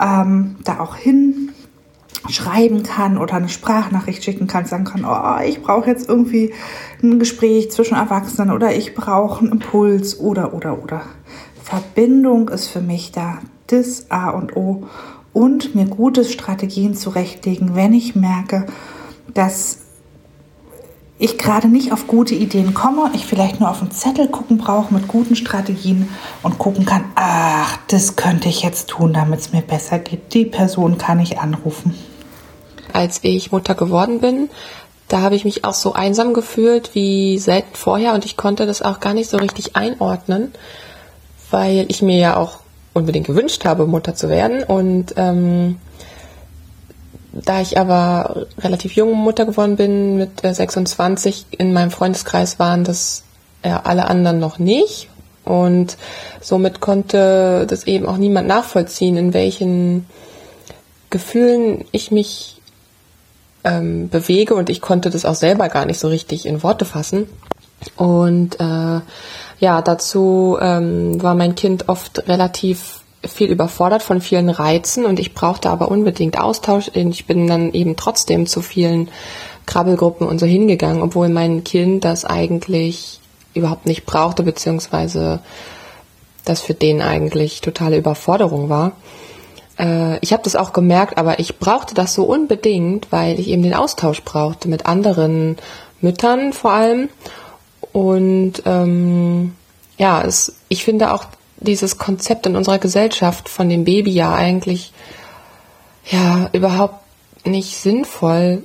ähm, 0.00 0.56
da 0.64 0.80
auch 0.80 0.96
hin 0.96 1.52
schreiben 2.28 2.82
kann 2.82 3.18
oder 3.18 3.34
eine 3.34 3.48
Sprachnachricht 3.48 4.22
schicken 4.22 4.46
kann, 4.46 4.66
sagen 4.66 4.84
kann, 4.84 5.04
oh, 5.04 5.42
ich 5.42 5.62
brauche 5.62 5.88
jetzt 5.88 6.08
irgendwie 6.08 6.52
ein 7.02 7.18
Gespräch 7.18 7.70
zwischen 7.70 7.96
Erwachsenen 7.96 8.50
oder 8.50 8.74
ich 8.74 8.94
brauche 8.94 9.40
einen 9.40 9.52
Impuls 9.52 10.18
oder 10.18 10.52
oder 10.52 10.82
oder. 10.82 11.02
Verbindung 11.62 12.48
ist 12.48 12.68
für 12.68 12.80
mich 12.80 13.12
da 13.12 13.38
das 13.68 14.10
A 14.10 14.30
und 14.30 14.56
O 14.56 14.86
und 15.32 15.74
mir 15.74 15.86
gute 15.86 16.24
Strategien 16.24 16.94
zurechtlegen, 16.94 17.74
wenn 17.74 17.94
ich 17.94 18.16
merke, 18.16 18.66
dass 19.32 19.78
ich 21.18 21.36
gerade 21.36 21.68
nicht 21.68 21.92
auf 21.92 22.06
gute 22.06 22.34
Ideen 22.34 22.72
komme, 22.72 23.10
ich 23.12 23.26
vielleicht 23.26 23.60
nur 23.60 23.70
auf 23.70 23.82
einen 23.82 23.90
Zettel 23.90 24.28
gucken 24.28 24.56
brauche 24.56 24.92
mit 24.92 25.06
guten 25.06 25.36
Strategien 25.36 26.08
und 26.42 26.58
gucken 26.58 26.86
kann, 26.86 27.04
ach, 27.14 27.78
das 27.88 28.16
könnte 28.16 28.48
ich 28.48 28.62
jetzt 28.62 28.88
tun, 28.88 29.12
damit 29.12 29.40
es 29.40 29.52
mir 29.52 29.60
besser 29.60 29.98
geht. 29.98 30.32
Die 30.32 30.46
Person 30.46 30.96
kann 30.96 31.20
ich 31.20 31.38
anrufen. 31.38 31.94
Als 32.94 33.20
ich 33.22 33.52
Mutter 33.52 33.74
geworden 33.74 34.20
bin, 34.20 34.48
da 35.08 35.20
habe 35.20 35.34
ich 35.34 35.44
mich 35.44 35.64
auch 35.64 35.74
so 35.74 35.92
einsam 35.92 36.32
gefühlt 36.32 36.94
wie 36.94 37.38
selten 37.38 37.74
vorher 37.74 38.14
und 38.14 38.24
ich 38.24 38.38
konnte 38.38 38.64
das 38.64 38.80
auch 38.80 38.98
gar 38.98 39.12
nicht 39.12 39.28
so 39.28 39.36
richtig 39.36 39.76
einordnen, 39.76 40.52
weil 41.50 41.84
ich 41.88 42.00
mir 42.00 42.16
ja 42.16 42.36
auch 42.38 42.60
unbedingt 42.92 43.26
gewünscht 43.26 43.64
habe, 43.64 43.86
Mutter 43.86 44.14
zu 44.14 44.28
werden. 44.28 44.62
Und 44.62 45.14
ähm, 45.16 45.76
da 47.32 47.60
ich 47.60 47.78
aber 47.78 48.46
relativ 48.58 48.92
jung 48.92 49.14
Mutter 49.14 49.46
geworden 49.46 49.76
bin, 49.76 50.16
mit 50.16 50.44
äh, 50.44 50.52
26, 50.52 51.46
in 51.50 51.72
meinem 51.72 51.90
Freundeskreis 51.90 52.58
waren 52.58 52.84
das 52.84 53.22
ja, 53.64 53.76
äh, 53.76 53.80
alle 53.84 54.06
anderen 54.06 54.38
noch 54.38 54.58
nicht. 54.58 55.08
Und 55.44 55.96
somit 56.40 56.80
konnte 56.80 57.66
das 57.68 57.84
eben 57.84 58.06
auch 58.06 58.16
niemand 58.16 58.46
nachvollziehen, 58.46 59.16
in 59.16 59.32
welchen 59.34 60.06
Gefühlen 61.08 61.84
ich 61.92 62.10
mich 62.10 62.60
ähm, 63.64 64.08
bewege. 64.08 64.54
Und 64.54 64.70
ich 64.70 64.80
konnte 64.80 65.10
das 65.10 65.24
auch 65.24 65.34
selber 65.34 65.68
gar 65.68 65.86
nicht 65.86 65.98
so 65.98 66.08
richtig 66.08 66.46
in 66.46 66.62
Worte 66.62 66.84
fassen. 66.84 67.28
Und 67.96 68.60
äh, 68.60 69.00
ja, 69.60 69.82
dazu 69.82 70.58
ähm, 70.60 71.22
war 71.22 71.34
mein 71.34 71.54
Kind 71.54 71.88
oft 71.88 72.26
relativ 72.26 73.02
viel 73.22 73.50
überfordert 73.50 74.02
von 74.02 74.22
vielen 74.22 74.48
Reizen 74.48 75.04
und 75.04 75.20
ich 75.20 75.34
brauchte 75.34 75.68
aber 75.68 75.90
unbedingt 75.90 76.40
Austausch. 76.40 76.90
Ich 76.94 77.26
bin 77.26 77.46
dann 77.46 77.72
eben 77.74 77.96
trotzdem 77.96 78.46
zu 78.46 78.62
vielen 78.62 79.10
Krabbelgruppen 79.66 80.26
und 80.26 80.38
so 80.38 80.46
hingegangen, 80.46 81.02
obwohl 81.02 81.28
mein 81.28 81.62
Kind 81.62 82.04
das 82.04 82.24
eigentlich 82.24 83.20
überhaupt 83.52 83.84
nicht 83.84 84.06
brauchte, 84.06 84.42
beziehungsweise 84.42 85.40
das 86.46 86.62
für 86.62 86.72
den 86.72 87.02
eigentlich 87.02 87.60
totale 87.60 87.98
Überforderung 87.98 88.70
war. 88.70 88.92
äh, 89.78 90.18
ich 90.20 90.32
habe 90.32 90.42
das 90.42 90.56
auch 90.56 90.72
gemerkt, 90.72 91.18
aber 91.18 91.38
ich 91.38 91.58
brauchte 91.58 91.94
das 91.94 92.14
so 92.14 92.24
unbedingt, 92.24 93.12
weil 93.12 93.38
ich 93.38 93.48
eben 93.48 93.62
den 93.62 93.74
Austausch 93.74 94.22
brauchte 94.22 94.68
mit 94.68 94.86
anderen 94.86 95.56
Müttern 96.00 96.54
vor 96.54 96.72
allem. 96.72 97.10
Und 97.92 98.62
ähm, 98.66 99.54
ja, 99.98 100.22
es, 100.22 100.54
ich 100.68 100.84
finde 100.84 101.12
auch 101.12 101.24
dieses 101.58 101.98
Konzept 101.98 102.46
in 102.46 102.56
unserer 102.56 102.78
Gesellschaft 102.78 103.48
von 103.48 103.68
dem 103.68 103.84
Baby 103.84 104.12
ja 104.12 104.34
eigentlich 104.34 104.92
ja 106.10 106.48
überhaupt 106.52 107.00
nicht 107.44 107.76
sinnvoll, 107.76 108.62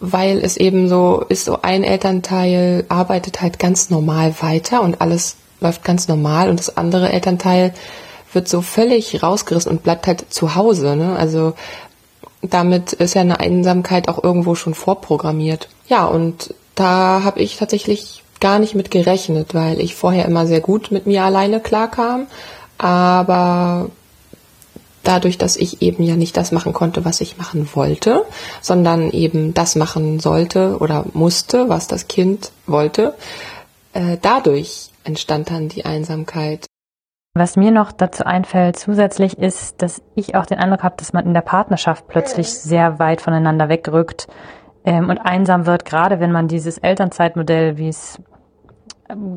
weil 0.00 0.38
es 0.38 0.56
eben 0.56 0.88
so 0.88 1.24
ist, 1.28 1.44
so 1.44 1.62
ein 1.62 1.84
Elternteil 1.84 2.84
arbeitet 2.88 3.40
halt 3.40 3.58
ganz 3.58 3.90
normal 3.90 4.34
weiter 4.40 4.82
und 4.82 5.00
alles 5.00 5.36
läuft 5.60 5.84
ganz 5.84 6.08
normal 6.08 6.50
und 6.50 6.58
das 6.58 6.76
andere 6.76 7.10
Elternteil 7.10 7.72
wird 8.32 8.48
so 8.48 8.62
völlig 8.62 9.22
rausgerissen 9.22 9.70
und 9.70 9.82
bleibt 9.82 10.06
halt 10.06 10.32
zu 10.32 10.54
Hause. 10.54 10.96
Ne? 10.96 11.16
Also 11.16 11.54
damit 12.42 12.92
ist 12.94 13.14
ja 13.14 13.20
eine 13.20 13.40
Einsamkeit 13.40 14.08
auch 14.08 14.22
irgendwo 14.22 14.54
schon 14.54 14.74
vorprogrammiert. 14.74 15.68
Ja, 15.88 16.06
und 16.06 16.54
da 16.74 17.22
habe 17.22 17.40
ich 17.40 17.56
tatsächlich 17.56 18.21
gar 18.42 18.58
nicht 18.58 18.74
mit 18.74 18.90
gerechnet, 18.90 19.54
weil 19.54 19.80
ich 19.80 19.94
vorher 19.94 20.26
immer 20.26 20.46
sehr 20.46 20.60
gut 20.60 20.90
mit 20.90 21.06
mir 21.06 21.22
alleine 21.22 21.60
klarkam. 21.60 22.26
Aber 22.76 23.88
dadurch, 25.04 25.38
dass 25.38 25.56
ich 25.56 25.80
eben 25.80 26.02
ja 26.02 26.16
nicht 26.16 26.36
das 26.36 26.52
machen 26.52 26.72
konnte, 26.72 27.04
was 27.04 27.20
ich 27.20 27.38
machen 27.38 27.68
wollte, 27.74 28.24
sondern 28.60 29.10
eben 29.10 29.54
das 29.54 29.76
machen 29.76 30.20
sollte 30.20 30.76
oder 30.80 31.04
musste, 31.14 31.68
was 31.68 31.86
das 31.86 32.08
Kind 32.08 32.52
wollte, 32.66 33.14
äh, 33.94 34.18
dadurch 34.20 34.90
entstand 35.04 35.50
dann 35.50 35.68
die 35.68 35.84
Einsamkeit. 35.84 36.66
Was 37.34 37.56
mir 37.56 37.70
noch 37.70 37.92
dazu 37.92 38.24
einfällt 38.24 38.78
zusätzlich 38.78 39.38
ist, 39.38 39.80
dass 39.80 40.02
ich 40.14 40.34
auch 40.34 40.46
den 40.46 40.58
Eindruck 40.58 40.82
habe, 40.82 40.96
dass 40.98 41.12
man 41.12 41.24
in 41.24 41.32
der 41.32 41.40
Partnerschaft 41.40 42.06
plötzlich 42.08 42.48
sehr 42.48 42.98
weit 42.98 43.22
voneinander 43.22 43.68
wegrückt 43.68 44.26
ähm, 44.84 45.08
und 45.08 45.18
einsam 45.18 45.64
wird, 45.64 45.84
gerade 45.84 46.20
wenn 46.20 46.32
man 46.32 46.48
dieses 46.48 46.76
Elternzeitmodell, 46.78 47.78
wie 47.78 47.88
es 47.88 48.18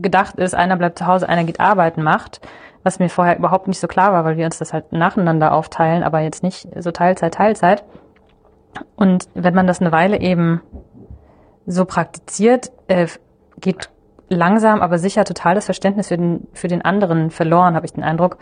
gedacht 0.01 0.35
ist, 0.35 0.55
einer 0.55 0.75
bleibt 0.75 0.99
zu 0.99 1.07
Hause, 1.07 1.27
einer 1.27 1.43
geht 1.43 1.59
arbeiten, 1.59 2.03
macht, 2.03 2.41
was 2.83 2.99
mir 2.99 3.09
vorher 3.09 3.37
überhaupt 3.37 3.67
nicht 3.67 3.79
so 3.79 3.87
klar 3.87 4.13
war, 4.13 4.25
weil 4.25 4.37
wir 4.37 4.45
uns 4.45 4.59
das 4.59 4.73
halt 4.73 4.91
nacheinander 4.91 5.53
aufteilen, 5.53 6.03
aber 6.03 6.19
jetzt 6.19 6.43
nicht 6.43 6.67
so 6.77 6.91
Teilzeit, 6.91 7.33
Teilzeit. 7.33 7.83
Und 8.95 9.27
wenn 9.33 9.55
man 9.55 9.67
das 9.67 9.81
eine 9.81 9.91
Weile 9.91 10.19
eben 10.19 10.61
so 11.65 11.85
praktiziert, 11.85 12.71
äh, 12.87 13.07
geht 13.59 13.89
langsam, 14.29 14.81
aber 14.81 14.97
sicher 14.97 15.23
total 15.23 15.55
das 15.55 15.65
Verständnis 15.65 16.07
für 16.07 16.17
den, 16.17 16.47
für 16.53 16.67
den 16.67 16.83
anderen 16.83 17.31
verloren, 17.31 17.75
habe 17.75 17.85
ich 17.85 17.93
den 17.93 18.03
Eindruck, 18.03 18.37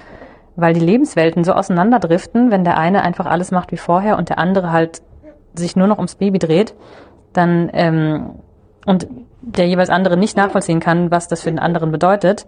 weil 0.55 0.73
die 0.73 0.79
Lebenswelten 0.79 1.43
so 1.43 1.53
auseinanderdriften, 1.53 2.51
wenn 2.51 2.63
der 2.63 2.77
eine 2.77 3.01
einfach 3.01 3.25
alles 3.25 3.51
macht 3.51 3.71
wie 3.71 3.77
vorher 3.77 4.17
und 4.17 4.29
der 4.29 4.39
andere 4.39 4.71
halt 4.71 5.01
sich 5.55 5.75
nur 5.75 5.87
noch 5.87 5.97
ums 5.97 6.15
Baby 6.15 6.39
dreht, 6.39 6.75
dann 7.33 7.69
ähm, 7.73 8.39
und 8.85 9.07
der 9.45 9.67
jeweils 9.67 9.89
andere 9.89 10.17
nicht 10.17 10.37
nachvollziehen 10.37 10.79
kann, 10.79 11.11
was 11.11 11.27
das 11.27 11.41
für 11.41 11.51
den 11.51 11.59
anderen 11.59 11.91
bedeutet, 11.91 12.47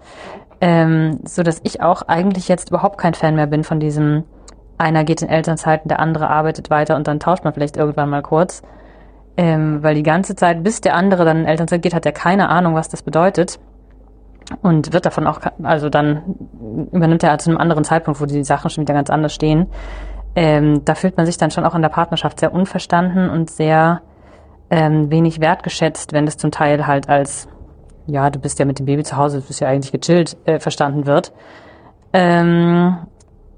ähm, 0.62 1.19
so 1.25 1.43
dass 1.43 1.60
ich 1.63 1.81
auch 1.81 2.03
eigentlich 2.03 2.47
jetzt 2.47 2.69
überhaupt 2.69 2.97
kein 2.97 3.13
Fan 3.13 3.36
mehr 3.36 3.47
bin 3.47 3.63
von 3.63 3.79
diesem 3.79 4.23
einer 4.77 5.03
geht 5.03 5.21
in 5.21 5.29
Elternzeiten, 5.29 5.88
der 5.88 5.99
andere 5.99 6.29
arbeitet 6.29 6.69
weiter 6.69 6.95
und 6.95 7.08
dann 7.08 7.19
tauscht 7.19 7.43
man 7.43 7.53
vielleicht 7.53 7.77
irgendwann 7.77 8.10
mal 8.10 8.21
kurz. 8.21 8.62
Ähm, 9.38 9.84
weil 9.84 9.95
die 9.95 10.03
ganze 10.03 10.36
Zeit, 10.36 10.63
bis 10.63 10.81
der 10.81 10.95
andere 10.95 11.25
dann 11.25 11.39
in 11.39 11.45
Elternzeit 11.45 11.81
geht, 11.81 11.93
hat 11.93 12.05
er 12.05 12.13
keine 12.13 12.49
Ahnung, 12.49 12.73
was 12.73 12.89
das 12.89 13.01
bedeutet. 13.01 13.60
Und 14.62 14.93
wird 14.93 15.05
davon 15.05 15.27
auch, 15.27 15.39
also 15.63 15.89
dann 15.89 16.36
übernimmt 16.91 17.23
er 17.23 17.38
zu 17.38 17.49
einem 17.49 17.60
anderen 17.60 17.84
Zeitpunkt, 17.84 18.21
wo 18.21 18.25
die 18.25 18.43
Sachen 18.43 18.69
schon 18.69 18.84
wieder 18.84 18.93
ganz 18.93 19.10
anders 19.10 19.34
stehen. 19.34 19.67
Ähm, 20.36 20.86
da 20.86 20.95
fühlt 20.95 21.17
man 21.17 21.25
sich 21.25 21.38
dann 21.38 21.51
schon 21.51 21.65
auch 21.65 21.75
in 21.75 21.81
der 21.81 21.89
Partnerschaft 21.89 22.39
sehr 22.39 22.53
unverstanden 22.53 23.29
und 23.29 23.49
sehr 23.49 24.01
ähm, 24.69 25.12
wenig 25.12 25.39
wertgeschätzt, 25.39 26.13
wenn 26.13 26.28
es 26.28 26.38
zum 26.38 26.51
Teil 26.51 26.88
halt 26.88 27.10
als, 27.10 27.47
ja, 28.08 28.30
du 28.30 28.39
bist 28.39 28.60
ja 28.60 28.65
mit 28.65 28.80
dem 28.80 28.86
Baby 28.86 29.04
zu 29.04 29.17
Hause, 29.17 29.41
du 29.41 29.47
bist 29.47 29.60
ja 29.60 29.67
eigentlich 29.67 29.91
gechillt, 29.91 30.38
äh, 30.45 30.60
verstanden 30.60 31.06
wird. 31.06 31.34
Ähm, 32.13 32.97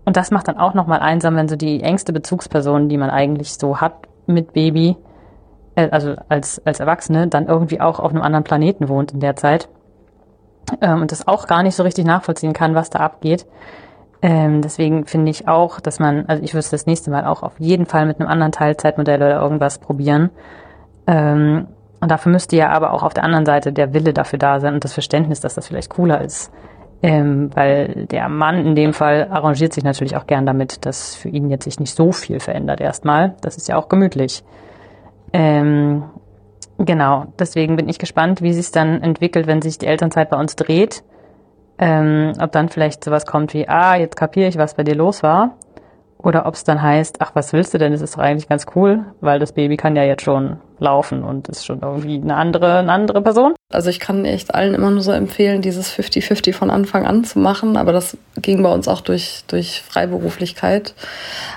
und 0.06 0.17
das 0.17 0.32
macht 0.32 0.48
dann 0.48 0.58
auch 0.58 0.74
nochmal 0.74 1.00
einsam, 1.00 1.36
wenn 1.36 1.48
so 1.48 1.56
die 1.56 1.82
engste 1.82 2.13
Bezugsperson, 2.13 2.89
die 2.89 2.98
man 2.98 3.10
eigentlich 3.10 3.54
so 3.54 3.82
hat 3.82 4.08
mit 4.26 4.54
Baby, 4.54 4.96
äh, 5.76 5.89
also 5.89 6.15
als, 6.30 6.65
als 6.65 6.80
Erwachsene, 6.80 7.28
dann 7.28 7.48
irgendwie 7.48 7.82
auch 7.82 8.00
auf 8.00 8.12
einem 8.12 8.22
anderen 8.22 8.43
Planeten 8.43 8.89
wohnt 8.89 9.12
in 9.12 9.20
der 9.20 9.36
Zeit 9.36 9.70
ähm, 10.82 11.02
und 11.02 11.12
das 11.12 11.28
auch 11.28 11.48
gar 11.48 11.63
nicht 11.63 11.76
so 11.76 11.84
richtig 11.84 12.06
nachvollziehen 12.06 12.54
kann, 12.54 12.76
was 12.76 12.89
da 12.89 13.00
abgeht. 13.00 13.46
Ähm, 14.22 14.62
deswegen 14.62 15.06
finde 15.06 15.30
ich 15.30 15.48
auch, 15.48 15.80
dass 15.80 16.00
man, 16.00 16.26
also 16.28 16.43
ich 16.43 16.54
würde 16.54 16.62
es 16.62 16.70
das 16.70 16.88
nächste 16.88 17.12
Mal 17.12 17.26
auch 17.26 17.43
auf 17.43 17.60
jeden 17.60 17.86
Fall 17.86 18.06
mit 18.06 18.20
einem 18.20 18.30
anderen 18.30 18.52
Teilzeitmodell 18.52 19.22
oder 19.22 19.39
irgendwas 19.41 19.78
probieren. 19.78 20.32
Ähm, 21.08 21.67
und 22.00 22.12
dafür 22.12 22.32
müsste 22.32 22.56
ja 22.56 22.70
aber 22.70 22.93
auch 22.93 23.04
auf 23.04 23.13
der 23.13 23.24
anderen 23.24 23.46
Seite 23.46 23.74
der 23.74 23.93
Wille 23.93 24.13
dafür 24.13 24.38
da 24.38 24.60
sein 24.60 24.76
und 24.76 24.84
das 24.84 24.93
Verständnis, 24.93 25.39
dass 25.39 25.56
das 25.56 25.67
vielleicht 25.67 25.89
cooler 25.89 26.22
ist. 26.22 26.52
Ähm, 27.04 27.52
weil 27.56 28.08
der 28.10 28.28
Mann 28.28 28.65
in 28.65 28.76
dem 28.76 28.93
Fall 28.93 29.28
arrangiert 29.30 29.74
sich 29.74 29.84
natürlich 29.84 30.15
auch 30.15 30.26
gern 30.26 30.46
damit, 30.46 30.86
dass 30.86 31.15
für 31.15 31.30
ihn 31.30 31.50
jetzt 31.50 31.65
sich 31.65 31.80
nicht 31.80 31.96
so 31.96 32.12
viel 32.12 32.39
verändert 32.39 32.82
erstmal. 32.82 33.36
Das 33.41 33.56
ist 33.58 33.67
ja 33.67 33.78
auch 33.78 33.88
gemütlich. 33.88 34.43
Ähm, 35.32 36.04
genau, 36.78 37.26
deswegen 37.38 37.76
bin 37.76 37.88
ich 37.88 38.00
gespannt, 38.00 38.41
wie 38.41 38.54
sich 38.54 38.72
dann 38.72 39.02
entwickelt, 39.02 39.46
wenn 39.46 39.62
sich 39.62 39.78
die 39.78 39.86
Elternzeit 39.86 40.30
bei 40.30 40.38
uns 40.38 40.56
dreht. 40.56 41.04
Ähm, 41.80 42.34
ob 42.41 42.52
dann 42.52 42.70
vielleicht 42.70 43.04
sowas 43.04 43.28
kommt 43.28 43.54
wie, 43.54 43.70
ah, 43.70 43.96
jetzt 43.96 44.15
kapiere 44.15 44.48
ich, 44.48 44.58
was 44.58 44.74
bei 44.74 44.84
dir 44.84 44.96
los 44.96 45.22
war. 45.22 45.56
Oder 46.17 46.45
ob 46.47 46.56
es 46.56 46.63
dann 46.63 46.82
heißt, 46.82 47.17
ach, 47.19 47.32
was 47.36 47.53
willst 47.53 47.73
du 47.73 47.77
denn? 47.77 47.91
Das 47.91 48.01
ist 48.01 48.15
doch 48.15 48.21
eigentlich 48.21 48.49
ganz 48.49 48.65
cool, 48.75 49.06
weil 49.21 49.39
das 49.39 49.51
Baby 49.51 49.77
kann 49.77 49.95
ja 49.95 50.03
jetzt 50.03 50.23
schon 50.23 50.58
laufen 50.80 51.23
und 51.23 51.47
ist 51.47 51.65
schon 51.65 51.82
irgendwie 51.82 52.15
eine 52.15 52.36
andere, 52.36 52.80
eine 52.80 52.91
andere 52.91 53.21
Person. 53.21 53.53
Also 53.71 53.89
ich 53.89 53.99
kann 53.99 54.25
echt 54.25 54.53
allen 54.53 54.73
immer 54.73 54.89
nur 54.89 55.01
so 55.01 55.12
empfehlen, 55.12 55.62
dieses 55.62 55.91
50-50 55.91 56.53
von 56.53 56.71
Anfang 56.71 57.06
an 57.06 57.23
zu 57.23 57.39
machen. 57.39 57.77
Aber 57.77 57.91
das 57.91 58.17
ging 58.41 58.63
bei 58.63 58.71
uns 58.71 58.88
auch 58.88 59.01
durch, 59.01 59.43
durch 59.47 59.84
Freiberuflichkeit. 59.88 60.95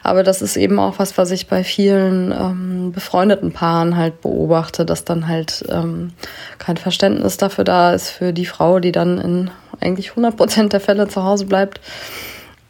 Aber 0.03 0.23
das 0.23 0.43
ist 0.43 0.57
eben 0.57 0.79
auch 0.79 0.99
was, 0.99 1.17
was 1.17 1.31
ich 1.31 1.49
bei 1.49 1.65
vielen 1.65 2.33
ähm, 2.33 2.93
befreundeten 2.93 3.53
Paaren 3.53 3.97
halt 3.97 4.21
beobachte, 4.21 4.85
dass 4.85 5.05
dann 5.05 5.27
halt 5.27 5.65
ähm, 5.71 6.13
kein 6.59 6.77
Verständnis 6.77 7.39
dafür 7.39 7.65
da 7.65 7.93
ist 7.93 8.11
für 8.11 8.33
die 8.33 8.47
Frau, 8.47 8.79
die 8.79 8.93
dann 8.93 9.19
in 9.19 9.51
eigentlich 9.81 10.11
100 10.11 10.37
Prozent 10.37 10.73
der 10.73 10.81
Fälle 10.81 11.09
zu 11.09 11.25
Hause 11.25 11.47
bleibt. 11.47 11.81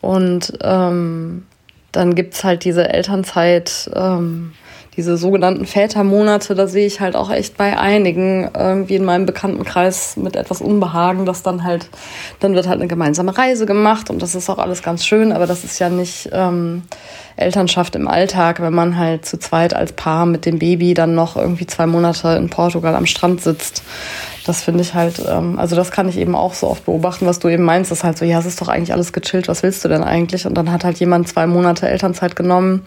Und 0.00 0.52
ähm, 0.62 1.46
dann 1.92 2.14
gibt's 2.14 2.44
halt 2.44 2.64
diese 2.64 2.88
Elternzeit, 2.88 3.90
ähm, 3.94 4.52
diese 4.96 5.16
sogenannten 5.16 5.66
Vätermonate, 5.66 6.54
da 6.54 6.66
sehe 6.66 6.86
ich 6.86 7.00
halt 7.00 7.14
auch 7.14 7.30
echt 7.30 7.56
bei 7.56 7.78
einigen 7.78 8.50
irgendwie 8.54 8.96
in 8.96 9.04
meinem 9.04 9.24
Bekanntenkreis 9.24 10.16
mit 10.16 10.36
etwas 10.36 10.60
Unbehagen, 10.60 11.26
dass 11.26 11.42
dann 11.42 11.62
halt, 11.64 11.88
dann 12.40 12.54
wird 12.54 12.66
halt 12.66 12.80
eine 12.80 12.88
gemeinsame 12.88 13.36
Reise 13.36 13.66
gemacht 13.66 14.10
und 14.10 14.20
das 14.20 14.34
ist 14.34 14.50
auch 14.50 14.58
alles 14.58 14.82
ganz 14.82 15.06
schön, 15.06 15.32
aber 15.32 15.46
das 15.46 15.64
ist 15.64 15.78
ja 15.78 15.88
nicht 15.88 16.28
ähm, 16.32 16.82
Elternschaft 17.36 17.94
im 17.94 18.08
Alltag, 18.08 18.60
wenn 18.60 18.74
man 18.74 18.98
halt 18.98 19.24
zu 19.24 19.38
zweit 19.38 19.74
als 19.74 19.92
Paar 19.92 20.26
mit 20.26 20.44
dem 20.44 20.58
Baby 20.58 20.92
dann 20.94 21.14
noch 21.14 21.36
irgendwie 21.36 21.66
zwei 21.66 21.86
Monate 21.86 22.30
in 22.36 22.50
Portugal 22.50 22.94
am 22.94 23.06
Strand 23.06 23.40
sitzt. 23.40 23.82
Das 24.46 24.62
finde 24.62 24.80
ich 24.80 24.94
halt, 24.94 25.22
ähm, 25.28 25.58
also 25.58 25.76
das 25.76 25.90
kann 25.90 26.08
ich 26.08 26.16
eben 26.16 26.34
auch 26.34 26.54
so 26.54 26.68
oft 26.68 26.86
beobachten, 26.86 27.26
was 27.26 27.38
du 27.38 27.48
eben 27.48 27.64
meinst, 27.64 27.92
ist 27.92 28.04
halt 28.04 28.18
so, 28.18 28.24
ja, 28.24 28.38
es 28.38 28.46
ist 28.46 28.60
doch 28.60 28.68
eigentlich 28.68 28.92
alles 28.92 29.12
gechillt, 29.12 29.48
was 29.48 29.62
willst 29.62 29.84
du 29.84 29.88
denn 29.88 30.02
eigentlich? 30.02 30.46
Und 30.46 30.54
dann 30.54 30.70
hat 30.72 30.84
halt 30.84 30.98
jemand 30.98 31.28
zwei 31.28 31.46
Monate 31.46 31.88
Elternzeit 31.88 32.36
genommen 32.36 32.82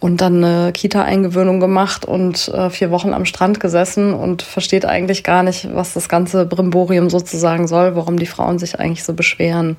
und 0.00 0.22
dann 0.22 0.42
eine 0.42 0.72
Kita-Eingewöhnung 0.72 1.60
gemacht 1.60 2.06
und 2.06 2.48
äh, 2.48 2.70
vier 2.70 2.90
Wochen 2.90 3.12
am 3.12 3.26
Strand 3.26 3.60
gesessen 3.60 4.14
und 4.14 4.40
versteht 4.42 4.86
eigentlich 4.86 5.22
gar 5.22 5.42
nicht, 5.42 5.68
was 5.74 5.92
das 5.92 6.08
ganze 6.08 6.46
Brimborium 6.46 7.10
sozusagen 7.10 7.68
soll, 7.68 7.94
warum 7.94 8.18
die 8.18 8.26
Frauen 8.26 8.58
sich 8.58 8.80
eigentlich 8.80 9.04
so 9.04 9.12
beschweren. 9.12 9.76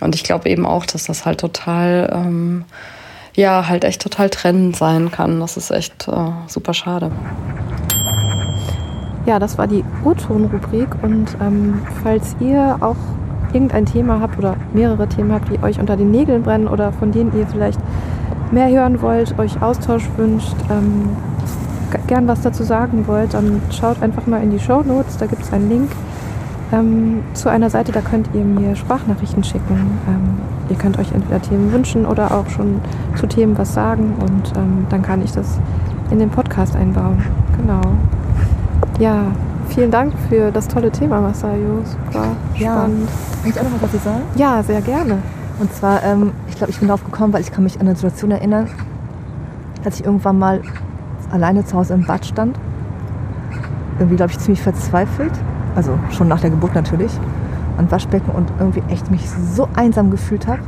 Und 0.00 0.16
ich 0.16 0.24
glaube 0.24 0.50
eben 0.50 0.66
auch, 0.66 0.84
dass 0.84 1.04
das 1.04 1.24
halt 1.24 1.38
total, 1.38 2.10
ähm, 2.12 2.64
ja, 3.36 3.68
halt 3.68 3.84
echt 3.84 4.02
total 4.02 4.28
trennend 4.28 4.76
sein 4.76 5.12
kann. 5.12 5.38
Das 5.38 5.56
ist 5.56 5.70
echt 5.70 6.08
äh, 6.08 6.32
super 6.48 6.74
schade. 6.74 7.12
Ja, 9.26 9.38
das 9.38 9.56
war 9.56 9.66
die 9.66 9.84
Urton-Rubrik 10.04 10.88
und 11.02 11.36
ähm, 11.40 11.80
falls 12.02 12.36
ihr 12.40 12.76
auch 12.80 12.96
irgendein 13.54 13.86
Thema 13.86 14.20
habt 14.20 14.36
oder 14.38 14.56
mehrere 14.74 15.06
Themen 15.06 15.32
habt, 15.32 15.48
die 15.50 15.62
euch 15.62 15.80
unter 15.80 15.96
den 15.96 16.10
Nägeln 16.10 16.42
brennen 16.42 16.68
oder 16.68 16.92
von 16.92 17.10
denen 17.10 17.32
ihr 17.38 17.46
vielleicht 17.46 17.80
mehr 18.50 18.68
hören 18.68 19.00
wollt, 19.00 19.38
euch 19.38 19.62
Austausch 19.62 20.08
wünscht, 20.16 20.54
ähm, 20.70 21.16
gern 22.06 22.28
was 22.28 22.42
dazu 22.42 22.64
sagen 22.64 23.06
wollt, 23.06 23.34
dann 23.34 23.62
schaut 23.70 24.02
einfach 24.02 24.26
mal 24.26 24.42
in 24.42 24.50
die 24.50 24.58
Show 24.58 24.82
Notes. 24.82 25.16
Da 25.16 25.26
gibt 25.26 25.42
es 25.42 25.52
einen 25.52 25.70
Link 25.70 25.90
ähm, 26.72 27.22
zu 27.32 27.48
einer 27.48 27.70
Seite, 27.70 27.92
da 27.92 28.00
könnt 28.00 28.28
ihr 28.34 28.44
mir 28.44 28.76
Sprachnachrichten 28.76 29.44
schicken. 29.44 29.98
Ähm, 30.08 30.38
ihr 30.68 30.76
könnt 30.76 30.98
euch 30.98 31.12
entweder 31.12 31.40
Themen 31.40 31.72
wünschen 31.72 32.04
oder 32.04 32.34
auch 32.34 32.48
schon 32.48 32.80
zu 33.16 33.26
Themen 33.26 33.56
was 33.56 33.72
sagen 33.72 34.14
und 34.20 34.52
ähm, 34.56 34.86
dann 34.90 35.02
kann 35.02 35.22
ich 35.22 35.32
das 35.32 35.58
in 36.10 36.18
den 36.18 36.30
Podcast 36.30 36.76
einbauen. 36.76 37.24
Genau. 37.56 37.80
Ja, 38.98 39.26
vielen 39.70 39.90
Dank 39.90 40.12
für 40.28 40.52
das 40.52 40.68
tolle 40.68 40.90
Thema, 40.90 41.20
Masayo. 41.20 41.82
Super 41.84 42.28
ja. 42.56 42.72
spannend. 42.72 43.08
Kann 43.42 43.50
ich 43.50 43.58
auch 43.58 43.64
noch 43.64 43.72
was 43.72 43.80
dazu 43.80 44.04
sagen? 44.04 44.22
Ja, 44.36 44.62
sehr 44.62 44.80
gerne. 44.82 45.18
Und 45.58 45.72
zwar, 45.74 46.02
ähm, 46.04 46.32
ich 46.48 46.56
glaube, 46.56 46.70
ich 46.70 46.78
bin 46.78 46.88
darauf 46.88 47.04
gekommen, 47.04 47.32
weil 47.32 47.40
ich 47.40 47.50
kann 47.50 47.64
mich 47.64 47.74
an 47.80 47.86
eine 47.86 47.96
Situation 47.96 48.30
erinnern, 48.30 48.68
als 49.84 49.98
ich 49.98 50.04
irgendwann 50.04 50.38
mal 50.38 50.62
alleine 51.30 51.64
zu 51.64 51.76
Hause 51.76 51.94
im 51.94 52.06
Bad 52.06 52.24
stand. 52.24 52.58
Irgendwie, 53.98 54.16
glaube 54.16 54.32
ich, 54.32 54.38
ziemlich 54.38 54.62
verzweifelt. 54.62 55.32
Also 55.74 55.98
schon 56.10 56.28
nach 56.28 56.40
der 56.40 56.50
Geburt 56.50 56.74
natürlich. 56.74 57.12
An 57.76 57.90
Waschbecken 57.90 58.30
und 58.32 58.52
irgendwie 58.60 58.82
echt 58.88 59.10
mich 59.10 59.28
so 59.28 59.68
einsam 59.74 60.12
gefühlt 60.12 60.46
habe, 60.46 60.60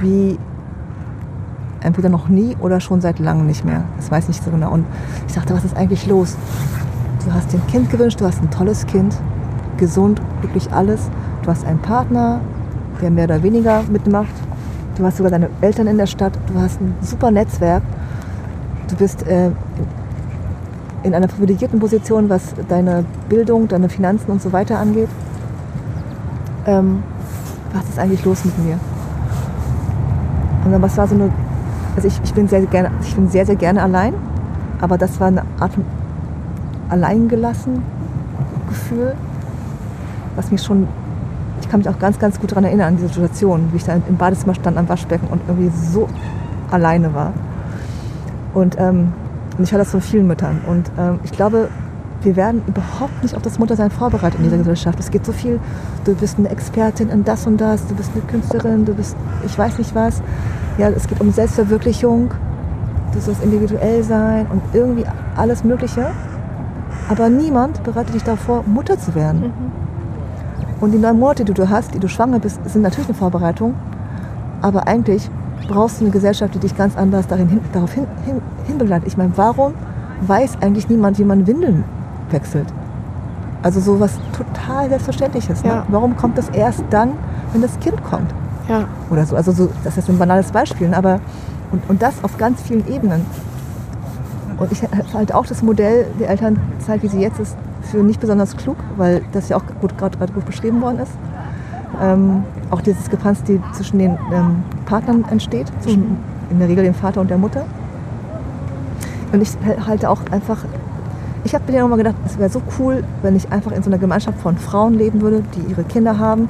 wie 0.00 0.38
entweder 1.80 2.08
noch 2.08 2.28
nie 2.28 2.56
oder 2.60 2.78
schon 2.78 3.00
seit 3.00 3.18
langem 3.18 3.46
nicht 3.46 3.64
mehr. 3.64 3.82
Das 3.96 4.10
weiß 4.10 4.24
ich 4.24 4.28
nicht 4.28 4.44
so 4.44 4.52
genau. 4.52 4.70
Und 4.70 4.86
ich 5.26 5.34
dachte, 5.34 5.54
was 5.54 5.64
ist 5.64 5.76
eigentlich 5.76 6.06
los? 6.06 6.36
Du 7.24 7.32
hast 7.32 7.52
dir 7.52 7.58
ein 7.58 7.66
Kind 7.68 7.90
gewünscht, 7.90 8.20
du 8.20 8.24
hast 8.24 8.42
ein 8.42 8.50
tolles 8.50 8.84
Kind, 8.86 9.16
gesund, 9.76 10.20
wirklich 10.40 10.72
alles. 10.72 11.08
Du 11.42 11.50
hast 11.50 11.64
einen 11.64 11.78
Partner, 11.78 12.40
der 13.00 13.10
mehr 13.10 13.24
oder 13.24 13.42
weniger 13.42 13.84
mitmacht. 13.84 14.32
Du 14.96 15.04
hast 15.04 15.18
sogar 15.18 15.30
deine 15.30 15.48
Eltern 15.60 15.86
in 15.86 15.98
der 15.98 16.06
Stadt. 16.06 16.32
Du 16.52 16.60
hast 16.60 16.80
ein 16.80 16.94
super 17.00 17.30
Netzwerk. 17.30 17.82
Du 18.88 18.96
bist 18.96 19.26
äh, 19.26 19.50
in 21.04 21.14
einer 21.14 21.28
privilegierten 21.28 21.78
Position, 21.78 22.28
was 22.28 22.54
deine 22.68 23.04
Bildung, 23.28 23.68
deine 23.68 23.88
Finanzen 23.88 24.30
und 24.30 24.42
so 24.42 24.52
weiter 24.52 24.78
angeht. 24.78 25.08
Ähm, 26.66 27.02
was 27.72 27.88
ist 27.88 27.98
eigentlich 27.98 28.24
los 28.24 28.44
mit 28.44 28.58
mir? 28.58 28.78
Und 30.64 30.72
dann 30.72 30.82
was 30.82 30.96
war 30.96 31.06
so 31.06 31.14
eine, 31.14 31.30
also 31.96 32.08
ich, 32.08 32.20
ich 32.22 32.34
bin 32.34 32.48
sehr 32.48 32.62
gerne, 32.62 32.90
ich 33.02 33.14
bin 33.14 33.28
sehr 33.28 33.46
sehr 33.46 33.56
gerne 33.56 33.82
allein, 33.82 34.14
aber 34.80 34.98
das 34.98 35.18
war 35.18 35.28
eine 35.28 35.42
Art 35.58 35.72
alleingelassen 36.92 37.82
Gefühl, 38.68 39.14
was 40.36 40.50
mich 40.50 40.62
schon 40.62 40.88
ich 41.62 41.68
kann 41.68 41.80
mich 41.80 41.88
auch 41.88 41.98
ganz, 41.98 42.18
ganz 42.18 42.40
gut 42.40 42.50
daran 42.50 42.64
erinnern, 42.64 42.88
an 42.88 42.96
diese 42.96 43.08
Situation, 43.08 43.68
wie 43.72 43.76
ich 43.76 43.84
da 43.84 43.94
im 43.94 44.16
Badezimmer 44.16 44.54
stand 44.54 44.76
am 44.76 44.88
Waschbecken 44.88 45.28
und 45.28 45.40
irgendwie 45.46 45.70
so 45.70 46.08
alleine 46.70 47.14
war. 47.14 47.32
Und, 48.52 48.76
ähm, 48.78 49.12
und 49.56 49.64
ich 49.64 49.72
höre 49.72 49.78
das 49.78 49.90
von 49.90 50.00
vielen 50.00 50.26
Müttern. 50.26 50.60
Und 50.66 50.90
ähm, 50.98 51.20
ich 51.22 51.30
glaube, 51.30 51.68
wir 52.22 52.36
werden 52.36 52.62
überhaupt 52.66 53.22
nicht 53.22 53.34
auf 53.34 53.42
das 53.42 53.58
Muttersein 53.58 53.90
vorbereitet 53.90 54.38
in 54.38 54.44
dieser 54.44 54.58
Gesellschaft. 54.58 54.98
Es 54.98 55.10
geht 55.10 55.24
so 55.24 55.32
viel, 55.32 55.60
du 56.04 56.14
bist 56.14 56.38
eine 56.38 56.48
Expertin 56.48 57.10
in 57.10 57.24
das 57.24 57.46
und 57.46 57.60
das, 57.60 57.86
du 57.86 57.94
bist 57.94 58.10
eine 58.14 58.22
Künstlerin, 58.22 58.84
du 58.84 58.94
bist, 58.94 59.16
ich 59.46 59.56
weiß 59.56 59.78
nicht 59.78 59.94
was. 59.94 60.22
Ja, 60.78 60.88
es 60.88 61.06
geht 61.06 61.20
um 61.20 61.32
Selbstverwirklichung, 61.32 62.30
du 63.12 63.20
sollst 63.20 63.42
individuell 63.42 64.02
sein 64.02 64.46
und 64.50 64.62
irgendwie 64.72 65.04
alles 65.36 65.64
Mögliche. 65.64 66.10
Aber 67.12 67.28
niemand 67.28 67.82
bereitet 67.82 68.14
dich 68.14 68.24
davor, 68.24 68.64
Mutter 68.64 68.98
zu 68.98 69.14
werden. 69.14 69.40
Mhm. 69.40 69.52
Und 70.80 70.92
die 70.92 70.98
neun 70.98 71.18
Monate, 71.18 71.44
die 71.44 71.52
du 71.52 71.68
hast, 71.68 71.92
die 71.92 71.98
du 71.98 72.08
schwanger 72.08 72.38
bist, 72.38 72.58
sind 72.64 72.80
natürlich 72.80 73.08
eine 73.10 73.18
Vorbereitung. 73.18 73.74
Aber 74.62 74.88
eigentlich 74.88 75.28
brauchst 75.68 76.00
du 76.00 76.04
eine 76.04 76.10
Gesellschaft, 76.10 76.54
die 76.54 76.58
dich 76.58 76.74
ganz 76.74 76.96
anders 76.96 77.26
darin 77.26 77.48
hin, 77.48 77.60
darauf 77.74 77.92
hin, 77.92 78.06
hin, 78.24 78.40
hinbegleitet. 78.66 79.08
Ich 79.08 79.18
meine, 79.18 79.32
warum 79.36 79.74
weiß 80.22 80.56
eigentlich 80.62 80.88
niemand, 80.88 81.18
wie 81.18 81.24
man 81.24 81.46
Windeln 81.46 81.84
wechselt? 82.30 82.72
Also 83.62 83.80
sowas 83.80 84.18
total 84.32 84.88
Selbstverständliches. 84.88 85.62
Ne? 85.64 85.68
Ja. 85.68 85.86
Warum 85.88 86.16
kommt 86.16 86.38
das 86.38 86.48
erst 86.48 86.82
dann, 86.88 87.10
wenn 87.52 87.60
das 87.60 87.78
Kind 87.80 88.02
kommt? 88.04 88.32
Ja. 88.70 88.86
Oder 89.10 89.26
so. 89.26 89.36
Also 89.36 89.52
so, 89.52 89.68
das 89.84 89.98
ist 89.98 90.08
ein 90.08 90.16
banales 90.16 90.50
Beispiel, 90.50 90.94
aber 90.94 91.20
und, 91.72 91.82
und 91.90 92.00
das 92.00 92.24
auf 92.24 92.38
ganz 92.38 92.62
vielen 92.62 92.88
Ebenen. 92.88 93.26
Und 94.58 94.72
ich 94.72 94.82
halte 95.14 95.36
auch 95.36 95.46
das 95.46 95.62
Modell 95.62 96.06
der 96.20 96.30
Elternzeit, 96.30 97.02
wie 97.02 97.08
sie 97.08 97.20
jetzt 97.20 97.40
ist, 97.40 97.56
für 97.82 97.98
nicht 97.98 98.20
besonders 98.20 98.56
klug, 98.56 98.76
weil 98.96 99.22
das 99.32 99.48
ja 99.48 99.56
auch 99.56 99.64
gerade 99.96 100.32
gut 100.32 100.46
beschrieben 100.46 100.80
worden 100.80 101.00
ist. 101.00 101.12
Ähm, 102.00 102.44
auch 102.70 102.80
diese 102.80 102.96
Diskrepanz, 102.96 103.42
die 103.42 103.60
zwischen 103.72 103.98
den 103.98 104.18
ähm, 104.32 104.62
Partnern 104.86 105.24
entsteht, 105.30 105.66
zwischen 105.80 106.16
in 106.50 106.58
der 106.58 106.68
Regel 106.68 106.84
dem 106.84 106.94
Vater 106.94 107.20
und 107.20 107.30
der 107.30 107.38
Mutter. 107.38 107.64
Und 109.32 109.40
ich 109.40 109.50
halte 109.86 110.10
auch 110.10 110.20
einfach, 110.30 110.58
ich 111.44 111.54
habe 111.54 111.70
mir 111.70 111.78
ja 111.78 111.88
mal 111.88 111.96
gedacht, 111.96 112.16
es 112.26 112.38
wäre 112.38 112.50
so 112.50 112.62
cool, 112.78 113.02
wenn 113.22 113.34
ich 113.34 113.50
einfach 113.50 113.72
in 113.72 113.82
so 113.82 113.90
einer 113.90 113.98
Gemeinschaft 113.98 114.38
von 114.40 114.56
Frauen 114.58 114.94
leben 114.94 115.22
würde, 115.22 115.42
die 115.56 115.70
ihre 115.70 115.84
Kinder 115.84 116.18
haben. 116.18 116.48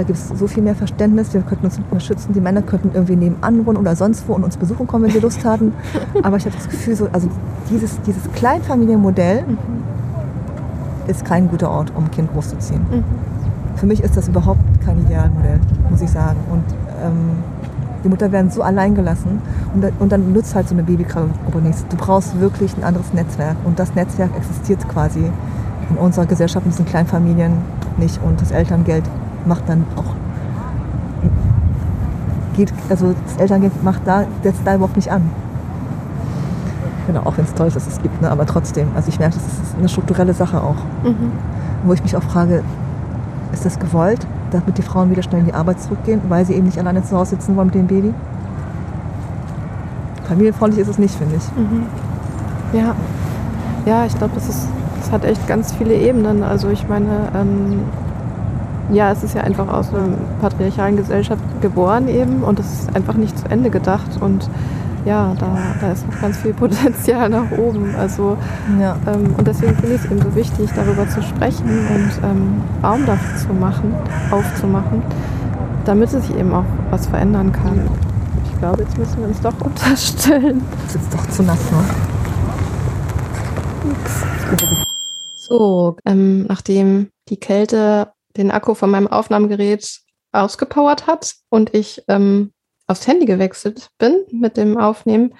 Da 0.00 0.04
gibt 0.04 0.18
es 0.18 0.28
so 0.28 0.46
viel 0.46 0.62
mehr 0.62 0.74
Verständnis, 0.74 1.34
wir 1.34 1.42
könnten 1.42 1.66
uns 1.66 1.78
unterstützen, 1.78 2.32
die 2.32 2.40
Männer 2.40 2.62
könnten 2.62 2.90
irgendwie 2.94 3.16
nebenan 3.16 3.66
wohnen 3.66 3.76
oder 3.76 3.94
sonst 3.94 4.26
wo 4.26 4.32
und 4.32 4.44
uns 4.44 4.56
besuchen 4.56 4.86
kommen, 4.86 5.04
wenn 5.04 5.10
sie 5.10 5.18
Lust 5.18 5.44
hatten. 5.44 5.74
Aber 6.22 6.38
ich 6.38 6.46
habe 6.46 6.56
das 6.56 6.68
Gefühl, 6.68 6.96
so, 6.96 7.08
also 7.12 7.28
dieses, 7.70 8.00
dieses 8.02 8.22
Kleinfamilienmodell, 8.32 9.42
mhm 9.42 9.58
ist 11.10 11.24
kein 11.24 11.48
guter 11.48 11.70
Ort, 11.70 11.92
um 11.94 12.04
ein 12.04 12.10
Kind 12.10 12.32
großzuziehen. 12.32 12.80
Mhm. 12.80 13.04
Für 13.76 13.86
mich 13.86 14.02
ist 14.02 14.16
das 14.16 14.28
überhaupt 14.28 14.60
kein 14.84 14.98
Idealmodell, 15.00 15.58
muss 15.90 16.00
ich 16.00 16.10
sagen. 16.10 16.38
Und 16.50 16.64
ähm, 17.04 17.42
die 18.04 18.08
Mutter 18.08 18.32
werden 18.32 18.50
so 18.50 18.62
allein 18.62 18.94
gelassen 18.94 19.42
und, 19.74 19.84
und 19.98 20.12
dann 20.12 20.32
nutzt 20.32 20.54
halt 20.54 20.68
so 20.68 20.74
eine 20.74 20.82
Babygruppe 20.82 21.58
nichts. 21.62 21.84
Du 21.88 21.96
brauchst 21.96 22.38
wirklich 22.40 22.76
ein 22.76 22.84
anderes 22.84 23.12
Netzwerk 23.12 23.56
und 23.64 23.78
das 23.78 23.94
Netzwerk 23.94 24.30
existiert 24.36 24.88
quasi 24.88 25.20
in 25.90 25.96
unserer 25.96 26.26
Gesellschaft, 26.26 26.64
in 26.64 26.72
diesen 26.72 26.86
Kleinfamilien 26.86 27.52
nicht 27.98 28.20
und 28.22 28.40
das 28.40 28.52
Elterngeld 28.52 29.04
macht 29.46 29.68
dann 29.68 29.84
auch 29.96 30.14
geht, 32.60 32.72
also 32.88 33.14
das 33.26 33.36
Elterngeld 33.36 33.82
macht 33.82 34.02
da, 34.04 34.24
setzt 34.42 34.60
da 34.64 34.74
überhaupt 34.74 34.96
nicht 34.96 35.10
an. 35.10 35.30
Genau, 37.06 37.22
auch 37.22 37.36
wenn 37.36 37.44
es 37.44 37.54
toll 37.54 37.66
ist, 37.66 37.76
dass 37.76 37.86
es 37.86 38.00
gibt, 38.02 38.20
ne? 38.20 38.30
aber 38.30 38.46
trotzdem. 38.46 38.88
Also 38.94 39.08
ich 39.08 39.18
merke, 39.18 39.34
das 39.34 39.44
ist 39.44 39.76
eine 39.78 39.88
strukturelle 39.88 40.34
Sache 40.34 40.62
auch. 40.62 40.76
Mhm. 41.02 41.32
Wo 41.84 41.92
ich 41.92 42.02
mich 42.02 42.16
auch 42.16 42.22
frage, 42.22 42.62
ist 43.52 43.64
das 43.64 43.78
gewollt, 43.78 44.26
damit 44.50 44.78
die 44.78 44.82
Frauen 44.82 45.10
wieder 45.10 45.22
schnell 45.22 45.40
in 45.40 45.46
die 45.46 45.54
Arbeit 45.54 45.80
zurückgehen, 45.80 46.20
weil 46.28 46.44
sie 46.44 46.54
eben 46.54 46.66
nicht 46.66 46.78
alleine 46.78 47.02
zu 47.02 47.16
Hause 47.16 47.30
sitzen 47.30 47.56
wollen 47.56 47.66
mit 47.66 47.74
dem 47.74 47.86
Baby? 47.86 48.14
Familienfreundlich 50.24 50.82
ist 50.82 50.88
es 50.88 50.98
nicht, 50.98 51.14
finde 51.14 51.36
ich. 51.36 51.56
Mhm. 51.56 51.86
Ja. 52.72 52.94
Ja, 53.86 54.04
ich 54.04 54.16
glaube, 54.16 54.34
das, 54.34 54.46
das 54.46 55.10
hat 55.10 55.24
echt 55.24 55.48
ganz 55.48 55.72
viele 55.72 55.94
Ebenen. 55.94 56.42
Also 56.42 56.68
ich 56.68 56.86
meine, 56.86 57.30
ähm, 57.34 57.80
ja, 58.92 59.12
es 59.12 59.22
ist 59.22 59.34
ja 59.34 59.42
einfach 59.42 59.68
aus 59.68 59.92
einer 59.94 60.16
patriarchalen 60.40 60.96
Gesellschaft 60.96 61.42
geboren 61.60 62.08
eben 62.08 62.42
und 62.42 62.58
es 62.58 62.66
ist 62.66 62.96
einfach 62.96 63.14
nicht 63.14 63.38
zu 63.38 63.48
Ende 63.48 63.70
gedacht. 63.70 64.20
Und 64.20 64.48
ja, 65.04 65.34
da, 65.38 65.56
da 65.80 65.92
ist 65.92 66.06
noch 66.06 66.20
ganz 66.20 66.38
viel 66.38 66.52
Potenzial 66.54 67.28
nach 67.28 67.50
oben. 67.52 67.94
Also, 67.96 68.36
ja. 68.80 68.96
ähm, 69.06 69.34
und 69.36 69.46
deswegen 69.46 69.74
finde 69.76 69.94
ich 69.94 70.04
es 70.04 70.10
eben 70.10 70.20
so 70.20 70.34
wichtig, 70.34 70.70
darüber 70.74 71.08
zu 71.08 71.22
sprechen 71.22 71.68
und 71.68 72.10
ähm, 72.24 72.62
Raum 72.82 73.06
dafür 73.06 73.38
zu 73.38 73.52
machen, 73.54 73.94
aufzumachen, 74.30 75.02
damit 75.84 76.10
sich 76.10 76.34
eben 76.36 76.52
auch 76.52 76.64
was 76.90 77.06
verändern 77.06 77.52
kann. 77.52 77.88
Ich 78.44 78.58
glaube, 78.58 78.82
jetzt 78.82 78.98
müssen 78.98 79.18
wir 79.18 79.28
uns 79.28 79.40
doch 79.40 79.58
unterstellen. 79.64 80.62
Das 80.86 80.96
ist 80.96 81.14
doch 81.14 81.26
zu 81.28 81.42
nass, 81.42 81.70
ne? 81.70 81.78
Ups. 83.90 84.24
So, 85.36 85.96
ähm, 86.04 86.46
nachdem 86.46 87.08
die 87.28 87.38
Kälte 87.38 88.12
den 88.36 88.50
Akku 88.50 88.74
von 88.74 88.90
meinem 88.90 89.08
Aufnahmegerät 89.08 90.00
ausgepowert 90.32 91.06
hat 91.06 91.34
und 91.48 91.74
ich 91.74 92.02
ähm, 92.08 92.52
aufs 92.86 93.06
Handy 93.06 93.26
gewechselt 93.26 93.88
bin 93.98 94.24
mit 94.30 94.56
dem 94.56 94.76
Aufnehmen, 94.76 95.34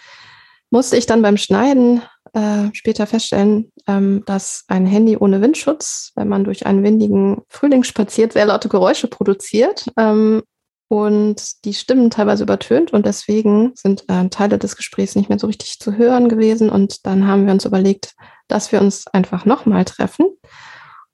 musste 0.71 0.97
ich 0.97 1.07
dann 1.07 1.23
beim 1.23 1.37
Schneiden 1.37 2.03
äh, 2.33 2.69
später 2.73 3.07
feststellen, 3.07 3.73
ähm, 3.89 4.23
dass 4.25 4.65
ein 4.69 4.87
Handy 4.87 5.17
ohne 5.17 5.41
Windschutz, 5.41 6.13
wenn 6.15 6.29
man 6.29 6.45
durch 6.45 6.67
einen 6.67 6.85
windigen 6.85 7.43
Frühling 7.49 7.83
spaziert, 7.83 8.33
sehr 8.33 8.47
laute 8.47 8.69
Geräusche 8.69 9.09
produziert 9.09 9.87
ähm, 9.97 10.43
und 10.89 11.65
die 11.65 11.75
Stimmen 11.75 12.11
teilweise 12.11 12.45
übertönt 12.45 12.93
und 12.93 13.05
deswegen 13.05 13.73
sind 13.75 14.05
äh, 14.09 14.29
Teile 14.29 14.59
des 14.59 14.77
Gesprächs 14.77 15.17
nicht 15.17 15.29
mehr 15.29 15.39
so 15.39 15.49
richtig 15.49 15.81
zu 15.81 15.97
hören 15.97 16.29
gewesen 16.29 16.71
und 16.71 17.05
dann 17.05 17.27
haben 17.27 17.47
wir 17.47 17.53
uns 17.53 17.65
überlegt, 17.65 18.15
dass 18.47 18.71
wir 18.71 18.81
uns 18.81 19.07
einfach 19.09 19.45
nochmal 19.45 19.85
treffen 19.85 20.27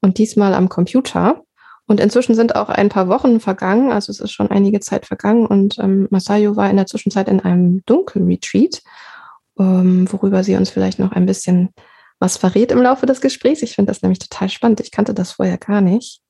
und 0.03 0.19
diesmal 0.19 0.53
am 0.53 0.69
Computer 0.69 1.43
und 1.87 2.01
inzwischen 2.01 2.35
sind 2.35 2.57
auch 2.57 2.69
ein 2.69 2.89
paar 2.89 3.09
Wochen 3.09 3.41
vergangen, 3.41 3.93
also 3.93 4.11
es 4.11 4.21
ist 4.21 4.33
schon 4.33 4.51
einige 4.51 4.81
Zeit 4.81 5.07
vergangen 5.07 5.47
und 5.47 5.79
ähm, 5.79 6.09
Masayo 6.11 6.57
war 6.57 6.69
in 6.69 6.77
der 6.77 6.87
Zwischenzeit 6.87 7.29
in 7.29 7.41
einem 7.41 7.85
Dunkelretreat, 7.87 8.83
ähm, 9.59 10.11
worüber 10.11 10.43
sie 10.43 10.57
uns 10.57 10.71
vielleicht 10.71 10.99
noch 10.99 11.13
ein 11.13 11.27
bisschen 11.27 11.71
was 12.19 12.37
verrät 12.37 12.73
im 12.73 12.83
Laufe 12.83 13.07
des 13.07 13.21
Gesprächs. 13.21 13.63
Ich 13.63 13.75
finde 13.75 13.91
das 13.91 14.03
nämlich 14.03 14.19
total 14.19 14.49
spannend. 14.49 14.81
Ich 14.81 14.91
kannte 14.91 15.15
das 15.15 15.33
vorher 15.33 15.59
gar 15.59 15.81
nicht. 15.81 16.23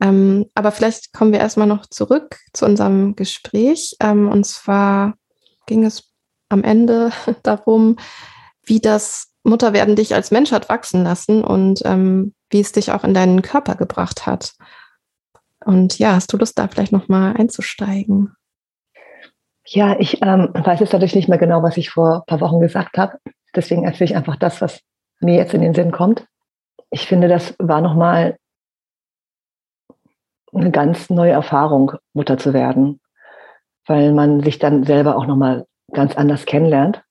Ähm, 0.00 0.46
aber 0.54 0.72
vielleicht 0.72 1.12
kommen 1.12 1.32
wir 1.32 1.38
erstmal 1.38 1.68
noch 1.68 1.86
zurück 1.86 2.36
zu 2.52 2.64
unserem 2.64 3.14
Gespräch. 3.14 3.96
Ähm, 4.00 4.28
und 4.28 4.44
zwar 4.44 5.14
ging 5.66 5.84
es 5.84 6.10
am 6.48 6.64
Ende 6.64 7.10
darum, 7.42 7.96
wie 8.64 8.80
das 8.80 9.33
Mutterwerden 9.44 9.94
dich 9.94 10.14
als 10.14 10.30
Mensch 10.30 10.52
hat 10.52 10.68
wachsen 10.68 11.04
lassen 11.04 11.44
und 11.44 11.82
ähm, 11.84 12.34
wie 12.50 12.60
es 12.60 12.72
dich 12.72 12.90
auch 12.92 13.04
in 13.04 13.14
deinen 13.14 13.42
Körper 13.42 13.74
gebracht 13.74 14.26
hat. 14.26 14.54
Und 15.64 15.98
ja, 15.98 16.14
hast 16.14 16.32
du 16.32 16.36
Lust, 16.36 16.58
da 16.58 16.68
vielleicht 16.68 16.92
nochmal 16.92 17.36
einzusteigen? 17.36 18.34
Ja, 19.66 19.98
ich 19.98 20.20
ähm, 20.22 20.50
weiß 20.52 20.80
jetzt 20.80 20.92
natürlich 20.92 21.14
nicht 21.14 21.28
mehr 21.28 21.38
genau, 21.38 21.62
was 21.62 21.76
ich 21.76 21.90
vor 21.90 22.16
ein 22.16 22.26
paar 22.26 22.40
Wochen 22.40 22.60
gesagt 22.60 22.98
habe. 22.98 23.18
Deswegen 23.54 23.84
erzähle 23.84 24.10
ich 24.10 24.16
einfach 24.16 24.36
das, 24.36 24.60
was 24.60 24.80
mir 25.20 25.36
jetzt 25.36 25.54
in 25.54 25.62
den 25.62 25.74
Sinn 25.74 25.90
kommt. 25.90 26.26
Ich 26.90 27.06
finde, 27.06 27.28
das 27.28 27.54
war 27.58 27.80
nochmal 27.80 28.36
eine 30.52 30.70
ganz 30.70 31.10
neue 31.10 31.32
Erfahrung, 31.32 31.92
Mutter 32.12 32.38
zu 32.38 32.52
werden, 32.52 33.00
weil 33.86 34.12
man 34.12 34.40
sich 34.40 34.58
dann 34.58 34.84
selber 34.84 35.16
auch 35.16 35.26
nochmal 35.26 35.66
ganz 35.92 36.16
anders 36.16 36.46
kennenlernt 36.46 37.02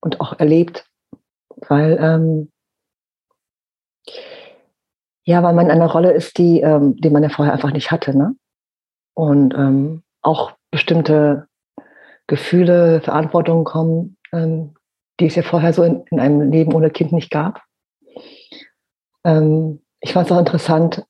und 0.00 0.20
auch 0.20 0.38
erlebt, 0.38 0.86
weil 1.68 1.98
ähm, 2.00 2.52
ja, 5.24 5.42
weil 5.42 5.54
man 5.54 5.66
in 5.66 5.72
einer 5.72 5.90
Rolle 5.90 6.12
ist, 6.12 6.38
die, 6.38 6.60
ähm, 6.60 6.96
die 6.96 7.10
man 7.10 7.22
ja 7.22 7.28
vorher 7.28 7.52
einfach 7.52 7.72
nicht 7.72 7.90
hatte, 7.90 8.16
ne? 8.16 8.34
Und 9.14 9.54
ähm, 9.54 10.02
auch 10.22 10.52
bestimmte 10.70 11.46
Gefühle, 12.26 13.00
Verantwortungen 13.02 13.64
kommen, 13.64 14.16
ähm, 14.32 14.74
die 15.20 15.26
es 15.26 15.34
ja 15.34 15.42
vorher 15.42 15.72
so 15.72 15.84
in, 15.84 16.04
in, 16.10 16.18
einem 16.18 16.50
Leben 16.50 16.72
ohne 16.72 16.90
Kind 16.90 17.12
nicht 17.12 17.30
gab. 17.30 17.62
Ähm, 19.24 19.82
ich 20.00 20.12
fand 20.12 20.26
es 20.26 20.32
auch 20.32 20.38
interessant, 20.38 21.04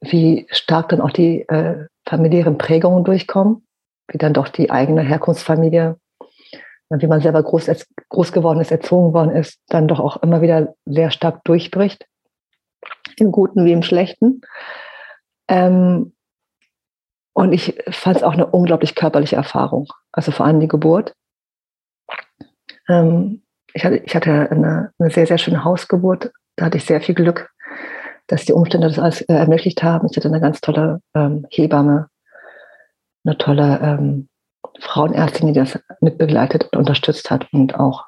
wie 0.00 0.46
stark 0.50 0.88
dann 0.90 1.00
auch 1.00 1.10
die 1.10 1.42
äh, 1.48 1.86
familiären 2.08 2.56
Prägungen 2.56 3.04
durchkommen, 3.04 3.66
wie 4.08 4.18
dann 4.18 4.32
doch 4.32 4.48
die 4.48 4.70
eigene 4.70 5.02
Herkunftsfamilie, 5.02 5.98
wie 6.90 7.06
man 7.06 7.20
selber 7.20 7.42
groß, 7.42 7.70
groß 8.08 8.32
geworden 8.32 8.60
ist, 8.60 8.70
erzogen 8.70 9.14
worden 9.14 9.30
ist, 9.30 9.60
dann 9.68 9.88
doch 9.88 10.00
auch 10.00 10.22
immer 10.22 10.42
wieder 10.42 10.74
sehr 10.86 11.10
stark 11.10 11.44
durchbricht, 11.44 12.06
im 13.16 13.30
Guten 13.30 13.64
wie 13.64 13.72
im 13.72 13.82
Schlechten. 13.82 14.40
Ähm, 15.48 16.12
und 17.32 17.52
ich 17.52 17.80
fand 17.88 18.16
es 18.16 18.22
auch 18.22 18.32
eine 18.32 18.46
unglaublich 18.46 18.94
körperliche 18.94 19.36
Erfahrung, 19.36 19.88
also 20.12 20.32
vor 20.32 20.46
allem 20.46 20.60
die 20.60 20.68
Geburt. 20.68 21.14
Ähm, 22.88 23.42
ich, 23.72 23.84
hatte, 23.84 23.96
ich 23.98 24.14
hatte 24.16 24.50
eine, 24.50 24.92
eine 24.98 25.10
sehr, 25.10 25.26
sehr 25.26 25.38
schöne 25.38 25.64
Hausgeburt, 25.64 26.32
da 26.56 26.66
hatte 26.66 26.78
ich 26.78 26.84
sehr 26.84 27.00
viel 27.00 27.14
Glück 27.14 27.50
dass 28.30 28.44
die 28.44 28.52
Umstände 28.52 28.86
das 28.86 28.98
alles 28.98 29.22
äh, 29.22 29.34
ermöglicht 29.34 29.82
haben. 29.82 30.06
Ich 30.08 30.16
hatte 30.16 30.28
eine 30.28 30.40
ganz 30.40 30.60
tolle 30.60 31.00
ähm, 31.14 31.46
Hebamme, 31.50 32.08
eine 33.24 33.36
tolle 33.36 33.80
ähm, 33.82 34.28
Frauenärztin, 34.78 35.48
die 35.48 35.52
das 35.52 35.78
mitbegleitet 36.00 36.64
und 36.72 36.78
unterstützt 36.78 37.30
hat. 37.30 37.52
Und 37.52 37.74
auch, 37.74 38.06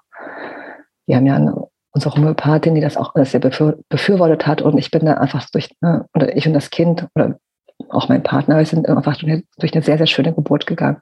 wir 1.07 1.17
haben 1.17 1.27
ja 1.27 1.37
eine, 1.37 1.67
unsere 1.93 2.15
Homöopathin, 2.15 2.75
die 2.75 2.81
das 2.81 2.97
auch 2.97 3.13
sehr 3.17 3.41
befür, 3.41 3.79
befürwortet 3.89 4.47
hat. 4.47 4.63
Und 4.63 4.79
ich 4.79 4.91
bin 4.91 5.05
da 5.05 5.15
einfach 5.15 5.49
durch, 5.51 5.71
ne, 5.81 6.07
oder 6.15 6.37
ich 6.37 6.47
und 6.47 6.55
das 6.55 6.71
Kind 6.71 7.09
oder 7.15 7.39
auch 7.89 8.09
mein 8.09 8.23
Partner, 8.23 8.59
wir 8.59 8.67
sind 8.67 8.89
einfach 8.89 9.17
durch 9.17 9.31
eine, 9.31 9.43
durch 9.59 9.75
eine 9.75 9.83
sehr, 9.83 9.99
sehr 9.99 10.07
schöne 10.07 10.33
Geburt 10.33 10.67
gegangen. 10.67 11.01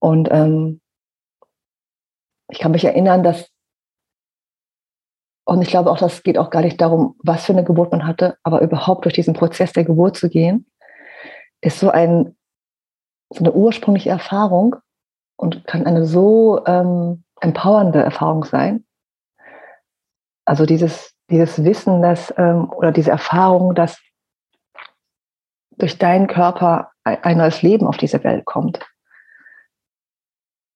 Und 0.00 0.28
ähm, 0.30 0.80
ich 2.50 2.58
kann 2.58 2.72
mich 2.72 2.84
erinnern, 2.84 3.22
dass 3.22 3.50
und 5.48 5.62
ich 5.62 5.68
glaube 5.68 5.92
auch, 5.92 5.98
das 5.98 6.24
geht 6.24 6.38
auch 6.38 6.50
gar 6.50 6.62
nicht 6.62 6.80
darum, 6.80 7.14
was 7.22 7.44
für 7.44 7.52
eine 7.52 7.62
Geburt 7.62 7.92
man 7.92 8.04
hatte, 8.04 8.36
aber 8.42 8.62
überhaupt 8.62 9.04
durch 9.04 9.14
diesen 9.14 9.32
Prozess 9.32 9.72
der 9.72 9.84
Geburt 9.84 10.16
zu 10.16 10.28
gehen, 10.28 10.66
ist 11.60 11.78
so, 11.78 11.90
ein, 11.90 12.35
so 13.30 13.40
eine 13.40 13.52
ursprüngliche 13.52 14.10
Erfahrung 14.10 14.76
und 15.36 15.66
kann 15.66 15.86
eine 15.86 16.06
so 16.06 16.64
ähm, 16.66 17.24
empowernde 17.40 18.02
Erfahrung 18.02 18.44
sein. 18.44 18.84
Also 20.44 20.64
dieses, 20.64 21.14
dieses 21.30 21.64
Wissen, 21.64 22.02
dass, 22.02 22.32
ähm, 22.36 22.70
oder 22.70 22.92
diese 22.92 23.10
Erfahrung, 23.10 23.74
dass 23.74 24.00
durch 25.72 25.98
deinen 25.98 26.26
Körper 26.26 26.92
ein, 27.04 27.38
neues 27.38 27.62
Leben 27.62 27.86
auf 27.86 27.96
diese 27.96 28.22
Welt 28.24 28.44
kommt. 28.44 28.80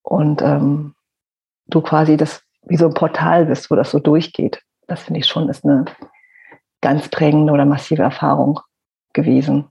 Und 0.02 0.42
ähm, 0.42 0.94
du 1.66 1.80
quasi 1.80 2.16
das 2.16 2.42
wie 2.62 2.76
so 2.76 2.86
ein 2.86 2.94
Portal 2.94 3.46
bist, 3.46 3.70
wo 3.70 3.76
das 3.76 3.90
so 3.90 3.98
durchgeht. 3.98 4.62
Das 4.86 5.02
finde 5.02 5.20
ich 5.20 5.26
schon 5.26 5.48
ist 5.48 5.64
eine 5.64 5.86
ganz 6.82 7.08
prägende 7.08 7.52
oder 7.52 7.64
massive 7.64 8.02
Erfahrung 8.02 8.60
gewesen. 9.12 9.70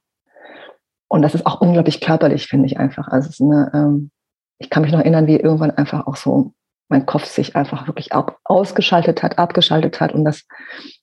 Und 1.10 1.22
das 1.22 1.36
ist 1.36 1.46
auch 1.46 1.60
unglaublich 1.60 2.00
körperlich, 2.00 2.48
finde 2.48 2.68
ich 2.68 2.80
einfach. 2.80 3.10
Also 3.10 3.44
eine, 3.44 3.72
ähm, 3.74 4.12
ich 4.60 4.70
kann 4.70 4.84
mich 4.84 4.92
noch 4.92 5.00
erinnern, 5.00 5.28
wie 5.28 5.36
irgendwann 5.36 5.72
einfach 5.72 6.08
auch 6.08 6.16
so 6.16 6.54
mein 6.88 7.06
Kopf 7.06 7.26
sich 7.26 7.56
einfach 7.56 7.88
wirklich 7.88 8.14
ab, 8.14 8.40
ausgeschaltet 8.44 9.22
hat, 9.22 9.38
abgeschaltet 9.38 10.00
hat 10.00 10.14
und 10.14 10.24
das 10.24 10.46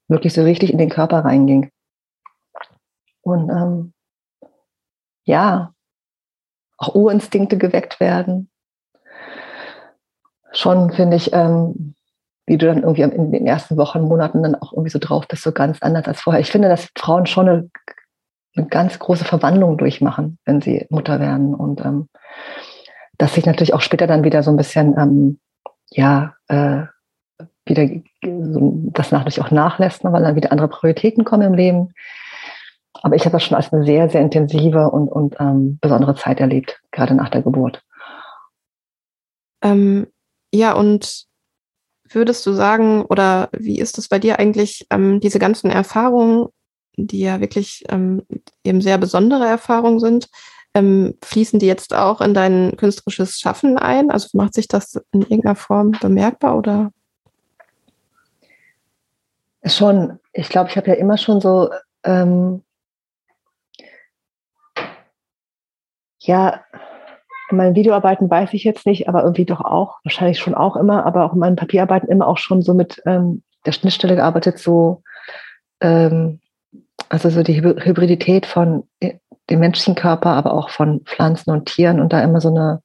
wirklich 0.08 0.32
so 0.32 0.42
richtig 0.42 0.72
in 0.72 0.78
den 0.78 0.88
Körper 0.88 1.24
reinging. 1.24 1.70
Und 3.22 3.50
ähm, 3.50 3.92
ja, 5.24 5.72
auch 6.78 6.94
Urinstinkte 6.94 7.58
geweckt 7.58 8.00
werden 8.00 8.50
schon, 10.56 10.92
finde 10.92 11.16
ich, 11.16 11.32
ähm, 11.32 11.94
wie 12.46 12.58
du 12.58 12.66
dann 12.66 12.82
irgendwie 12.82 13.02
in 13.02 13.32
den 13.32 13.46
ersten 13.46 13.76
Wochen, 13.76 14.02
Monaten 14.02 14.42
dann 14.42 14.54
auch 14.54 14.72
irgendwie 14.72 14.90
so 14.90 14.98
drauf 14.98 15.26
bist, 15.28 15.42
so 15.42 15.52
ganz 15.52 15.82
anders 15.82 16.06
als 16.06 16.20
vorher. 16.20 16.40
Ich 16.40 16.50
finde, 16.50 16.68
dass 16.68 16.88
Frauen 16.96 17.26
schon 17.26 17.48
eine, 17.48 17.70
eine 18.56 18.66
ganz 18.66 18.98
große 18.98 19.24
Verwandlung 19.24 19.76
durchmachen, 19.76 20.38
wenn 20.44 20.60
sie 20.60 20.86
Mutter 20.90 21.20
werden. 21.20 21.54
Und 21.54 21.84
ähm, 21.84 22.08
dass 23.18 23.34
sich 23.34 23.46
natürlich 23.46 23.74
auch 23.74 23.80
später 23.80 24.06
dann 24.06 24.24
wieder 24.24 24.42
so 24.42 24.50
ein 24.50 24.56
bisschen, 24.56 24.96
ähm, 24.98 25.40
ja, 25.90 26.34
äh, 26.48 26.84
wieder 27.64 27.88
das 28.22 29.10
natürlich 29.10 29.40
auch 29.40 29.50
nachlässt, 29.50 30.04
ne, 30.04 30.12
weil 30.12 30.22
dann 30.22 30.36
wieder 30.36 30.52
andere 30.52 30.68
Prioritäten 30.68 31.24
kommen 31.24 31.42
im 31.42 31.54
Leben. 31.54 31.92
Aber 33.02 33.14
ich 33.16 33.24
habe 33.24 33.32
das 33.32 33.42
schon 33.42 33.56
als 33.56 33.72
eine 33.72 33.84
sehr, 33.84 34.08
sehr 34.08 34.20
intensive 34.20 34.90
und, 34.90 35.08
und 35.08 35.36
ähm, 35.38 35.78
besondere 35.80 36.14
Zeit 36.14 36.40
erlebt, 36.40 36.80
gerade 36.92 37.14
nach 37.14 37.28
der 37.28 37.42
Geburt. 37.42 37.82
Ähm, 39.62 40.06
ja, 40.52 40.72
und 40.72 41.26
würdest 42.08 42.46
du 42.46 42.52
sagen, 42.52 43.04
oder 43.04 43.48
wie 43.52 43.78
ist 43.78 43.98
es 43.98 44.08
bei 44.08 44.18
dir 44.18 44.38
eigentlich, 44.38 44.86
ähm, 44.90 45.20
diese 45.20 45.38
ganzen 45.38 45.70
Erfahrungen, 45.70 46.48
die 46.96 47.20
ja 47.20 47.40
wirklich 47.40 47.84
ähm, 47.88 48.22
eben 48.64 48.80
sehr 48.80 48.98
besondere 48.98 49.46
Erfahrungen 49.46 50.00
sind, 50.00 50.28
ähm, 50.74 51.14
fließen 51.22 51.58
die 51.58 51.66
jetzt 51.66 51.94
auch 51.94 52.20
in 52.20 52.34
dein 52.34 52.76
künstlerisches 52.76 53.38
Schaffen 53.38 53.78
ein? 53.78 54.10
Also 54.10 54.28
macht 54.34 54.54
sich 54.54 54.68
das 54.68 55.00
in 55.12 55.22
irgendeiner 55.22 55.56
Form 55.56 55.92
bemerkbar 55.92 56.56
oder? 56.56 56.90
Schon. 59.64 60.18
Ich 60.32 60.48
glaube, 60.48 60.70
ich 60.70 60.76
habe 60.76 60.88
ja 60.88 60.94
immer 60.94 61.16
schon 61.16 61.40
so, 61.40 61.70
ähm, 62.04 62.62
ja, 66.20 66.64
in 67.50 67.56
meinen 67.56 67.74
Videoarbeiten 67.74 68.28
weiß 68.28 68.52
ich 68.52 68.64
jetzt 68.64 68.86
nicht, 68.86 69.08
aber 69.08 69.22
irgendwie 69.22 69.44
doch 69.44 69.60
auch, 69.60 69.98
wahrscheinlich 70.04 70.40
schon 70.40 70.54
auch 70.54 70.76
immer, 70.76 71.06
aber 71.06 71.24
auch 71.24 71.32
in 71.32 71.38
meinen 71.38 71.56
Papierarbeiten 71.56 72.08
immer 72.08 72.26
auch 72.26 72.38
schon 72.38 72.60
so 72.62 72.74
mit 72.74 73.00
ähm, 73.06 73.42
der 73.64 73.72
Schnittstelle 73.72 74.16
gearbeitet, 74.16 74.58
so 74.58 75.02
ähm, 75.80 76.40
also 77.08 77.30
so 77.30 77.42
die 77.42 77.60
Hybridität 77.62 78.46
von 78.46 78.88
dem 79.00 79.60
menschlichen 79.60 79.94
Körper, 79.94 80.30
aber 80.30 80.54
auch 80.54 80.70
von 80.70 81.00
Pflanzen 81.04 81.50
und 81.50 81.66
Tieren 81.66 82.00
und 82.00 82.12
da 82.12 82.22
immer 82.22 82.40
so 82.40 82.48
eine 82.48 82.82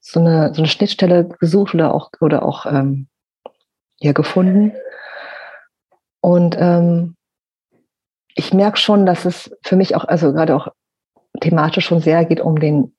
so 0.00 0.20
eine 0.20 0.54
so 0.54 0.62
eine 0.62 0.68
Schnittstelle 0.68 1.28
gesucht 1.40 1.74
oder 1.74 1.94
auch 1.94 2.10
oder 2.20 2.42
auch 2.44 2.66
ähm, 2.66 3.08
ja 3.98 4.12
gefunden 4.12 4.72
und 6.20 6.56
ähm, 6.58 7.16
ich 8.34 8.54
merke 8.54 8.78
schon, 8.78 9.04
dass 9.04 9.24
es 9.24 9.54
für 9.62 9.76
mich 9.76 9.96
auch 9.96 10.04
also 10.04 10.32
gerade 10.32 10.54
auch 10.56 10.68
thematisch 11.40 11.86
schon 11.86 12.00
sehr 12.00 12.24
geht 12.24 12.40
um 12.40 12.58
den 12.58 12.94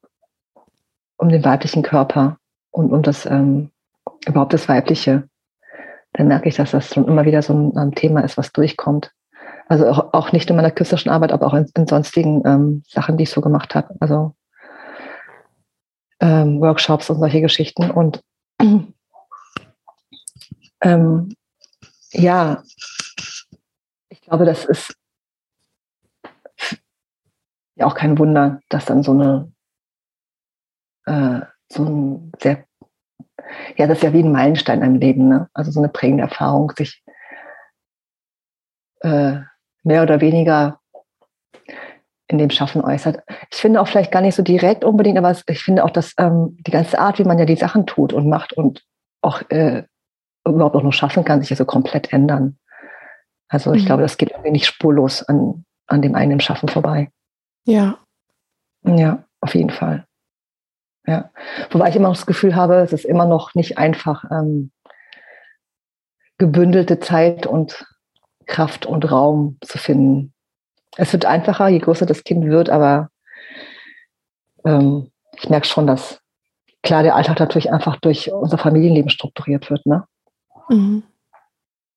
um 1.18 1.30
den 1.30 1.44
weiblichen 1.44 1.84
Körper 1.84 2.38
und 2.72 2.92
um 2.92 3.04
das 3.04 3.26
ähm, 3.26 3.72
überhaupt 4.26 4.54
das 4.54 4.68
Weibliche, 4.68 5.28
dann 6.14 6.28
merke 6.28 6.50
ich, 6.50 6.56
dass 6.56 6.72
das 6.72 6.94
schon 6.94 7.08
immer 7.08 7.26
wieder 7.26 7.42
so 7.42 7.54
ein 7.76 7.92
Thema 7.94 8.22
ist, 8.22 8.38
was 8.38 8.52
durchkommt. 8.52 9.12
Also 9.72 9.88
auch, 9.88 10.14
auch, 10.14 10.34
nicht 10.34 10.50
in 10.50 10.58
meiner 10.58 10.70
künstlerischen 10.70 11.10
Arbeit, 11.10 11.32
aber 11.32 11.48
auch 11.48 11.54
in, 11.54 11.66
in 11.78 11.88
sonstigen 11.88 12.46
ähm, 12.46 12.84
Sachen, 12.90 13.16
die 13.16 13.24
ich 13.24 13.30
so 13.30 13.40
gemacht 13.40 13.74
habe. 13.74 13.96
Also 14.02 14.36
ähm, 16.20 16.60
Workshops 16.60 17.10
und 17.10 17.20
solche 17.20 17.40
Geschichten. 17.40 17.90
Und 17.90 18.22
ähm, 20.82 21.34
ja, 22.12 22.64
ich 24.10 24.20
glaube, 24.20 24.44
das 24.44 24.66
ist 24.66 24.94
ja 27.76 27.86
auch 27.86 27.96
kein 27.96 28.20
Wunder, 28.20 28.60
dass 28.68 28.84
dann 28.84 29.04
so 29.04 29.14
eine 29.14 29.54
äh, 31.06 31.46
so 31.72 31.86
ein 31.86 32.34
sehr, 32.42 32.66
ja, 33.78 33.88
das 33.88 34.00
ist 34.00 34.04
ja 34.04 34.12
wie 34.12 34.22
ein 34.22 34.34
Meilenstein 34.34 34.82
im 34.82 34.96
Leben, 34.96 35.30
ne? 35.30 35.50
Also 35.54 35.72
so 35.72 35.80
eine 35.80 35.88
prägende 35.88 36.24
Erfahrung, 36.24 36.74
sich 36.76 37.02
äh, 39.00 39.44
mehr 39.84 40.04
oder 40.04 40.22
weniger 40.22 40.80
in 42.28 42.38
dem 42.38 42.50
Schaffen 42.50 42.82
äußert. 42.82 43.22
Ich 43.52 43.58
finde 43.58 43.82
auch 43.82 43.88
vielleicht 43.88 44.12
gar 44.12 44.22
nicht 44.22 44.36
so 44.36 44.44
direkt 44.44 44.84
unbedingt, 44.84 45.18
aber 45.18 45.36
ich 45.48 45.64
finde 45.64 45.84
auch, 45.84 45.90
dass 45.90 46.14
ähm, 46.18 46.58
die 46.66 46.72
ganze 46.72 46.98
Art, 46.98 47.20
wie 47.20 47.26
man 47.26 47.38
ja 47.38 47.46
die 47.46 47.58
Sachen 47.58 47.86
tut 47.86 48.14
und 48.14 48.28
macht 48.30 48.54
und 48.54 48.84
auch 49.22 49.42
äh, 49.50 49.84
überhaupt 50.48 50.76
auch 50.76 50.84
nur 50.84 50.94
schaffen 50.94 51.26
kann, 51.26 51.42
sich 51.42 51.50
ja 51.50 51.56
so 51.56 51.66
komplett 51.66 52.14
ändern. 52.14 52.58
Also 53.50 53.74
ich 53.74 53.84
mhm. 53.84 53.88
glaube, 53.88 54.02
das 54.04 54.18
geht 54.18 54.32
irgendwie 54.32 54.52
nicht 54.52 54.66
spurlos 54.66 55.24
an, 55.24 55.66
an 55.88 56.02
dem 56.02 56.16
eigenen 56.16 56.40
Schaffen 56.40 56.70
vorbei. 56.70 57.12
Ja. 57.66 58.00
Ja, 58.84 59.26
auf 59.42 59.54
jeden 59.54 59.70
Fall. 59.70 60.06
Ja. 61.06 61.32
Wobei 61.70 61.90
ich 61.90 61.96
immer 61.96 62.08
noch 62.08 62.16
das 62.16 62.26
Gefühl 62.26 62.56
habe, 62.56 62.76
es 62.76 62.94
ist 62.94 63.06
immer 63.06 63.26
noch 63.26 63.54
nicht 63.56 63.78
einfach, 63.78 64.24
ähm, 64.32 64.72
gebündelte 66.38 67.00
Zeit 67.00 67.46
und 67.46 67.86
Kraft 68.46 68.86
und 68.86 69.10
Raum 69.12 69.58
zu 69.62 69.78
finden, 69.78 70.34
Es 70.98 71.14
wird 71.14 71.26
einfacher, 71.26 71.70
je 71.70 71.80
größer 71.80 72.06
das 72.06 72.24
Kind 72.24 72.46
wird, 72.46 72.70
aber 72.70 73.10
ähm, 74.66 75.12
ich 75.38 75.50
merke 75.50 75.68
schon, 75.68 75.88
dass 75.88 76.20
klar 76.84 77.04
der 77.04 77.16
Alltag 77.16 77.40
natürlich 77.40 77.72
einfach 77.72 77.98
durch 77.98 78.32
unser 78.32 78.58
Familienleben 78.58 79.10
strukturiert 79.10 79.70
wird. 79.70 79.86
Ne? 79.86 80.06
Mhm. 80.70 81.04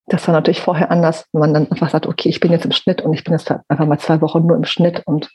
Das 0.07 0.27
war 0.27 0.33
natürlich 0.33 0.61
vorher 0.61 0.91
anders, 0.91 1.25
wenn 1.33 1.39
man 1.39 1.53
dann 1.53 1.71
einfach 1.71 1.89
sagt, 1.89 2.05
okay, 2.05 2.29
ich 2.29 2.39
bin 2.39 2.51
jetzt 2.51 2.65
im 2.65 2.71
Schnitt 2.71 3.01
und 3.01 3.13
ich 3.13 3.23
bin 3.23 3.33
jetzt 3.33 3.51
einfach 3.51 3.85
mal 3.85 3.99
zwei 3.99 4.21
Wochen 4.21 4.45
nur 4.45 4.55
im 4.55 4.65
Schnitt 4.65 5.01
und 5.05 5.31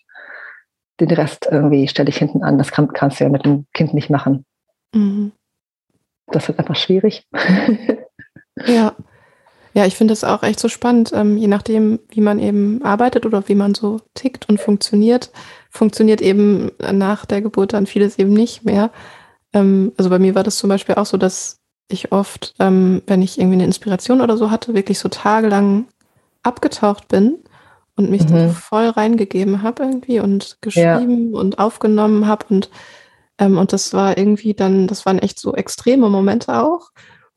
den 1.01 1.11
Rest 1.11 1.49
irgendwie 1.51 1.89
stelle 1.89 2.09
ich 2.09 2.19
hinten 2.19 2.45
an. 2.45 2.59
Das 2.59 2.71
kann, 2.71 2.93
kannst 2.93 3.19
du 3.19 3.25
ja 3.25 3.31
mit 3.31 3.45
dem 3.45 3.67
Kind 3.73 3.95
nicht 3.95 4.11
machen. 4.11 4.45
Mhm. 4.95 5.33
Das 6.27 6.47
wird 6.47 6.59
einfach 6.59 6.77
schwierig. 6.77 7.27
ja. 8.67 8.95
Ja, 9.73 9.87
ich 9.87 9.97
finde 9.97 10.13
es 10.13 10.25
auch 10.25 10.43
echt 10.43 10.59
so 10.59 10.69
spannend, 10.69 11.13
ähm, 11.15 11.37
je 11.37 11.47
nachdem, 11.47 12.01
wie 12.09 12.21
man 12.21 12.39
eben 12.39 12.83
arbeitet 12.83 13.25
oder 13.25 13.49
wie 13.49 13.55
man 13.55 13.75
so 13.75 14.01
tickt 14.15 14.49
und 14.49 14.61
funktioniert, 14.61 15.31
funktioniert 15.71 16.21
eben 16.21 16.73
nach 16.93 17.25
der 17.25 17.41
Geburt 17.41 17.73
dann 17.73 17.87
vieles 17.87 18.19
eben 18.19 18.33
nicht 18.33 18.65
mehr. 18.65 18.91
Ähm, 19.53 19.93
also 19.97 20.11
bei 20.11 20.19
mir 20.19 20.35
war 20.35 20.43
das 20.43 20.57
zum 20.57 20.69
Beispiel 20.69 20.97
auch 20.97 21.07
so, 21.07 21.17
dass 21.17 21.61
ich 21.89 22.13
oft, 22.13 22.55
ähm, 22.59 23.03
wenn 23.07 23.23
ich 23.23 23.39
irgendwie 23.39 23.57
eine 23.57 23.65
Inspiration 23.65 24.21
oder 24.21 24.37
so 24.37 24.51
hatte, 24.51 24.75
wirklich 24.75 24.99
so 24.99 25.09
tagelang 25.09 25.87
abgetaucht 26.43 27.09
bin 27.09 27.39
und 27.97 28.11
mich 28.11 28.25
mhm. 28.25 28.33
da 28.33 28.49
voll 28.49 28.89
reingegeben 28.89 29.63
habe 29.63 29.85
irgendwie 29.85 30.21
und 30.21 30.59
geschrieben 30.61 31.33
ja. 31.33 31.39
und 31.39 31.59
aufgenommen 31.59 32.27
habe 32.27 32.47
und 32.49 32.71
ähm, 33.41 33.59
und 33.59 33.73
das 33.73 33.93
war 33.93 34.17
irgendwie 34.19 34.55
dann, 34.55 34.87
das 34.87 35.07
waren 35.07 35.19
echt 35.19 35.41
so 35.41 35.55
extreme 35.55 36.09
Momente 36.09 36.63
auch. 36.63 36.91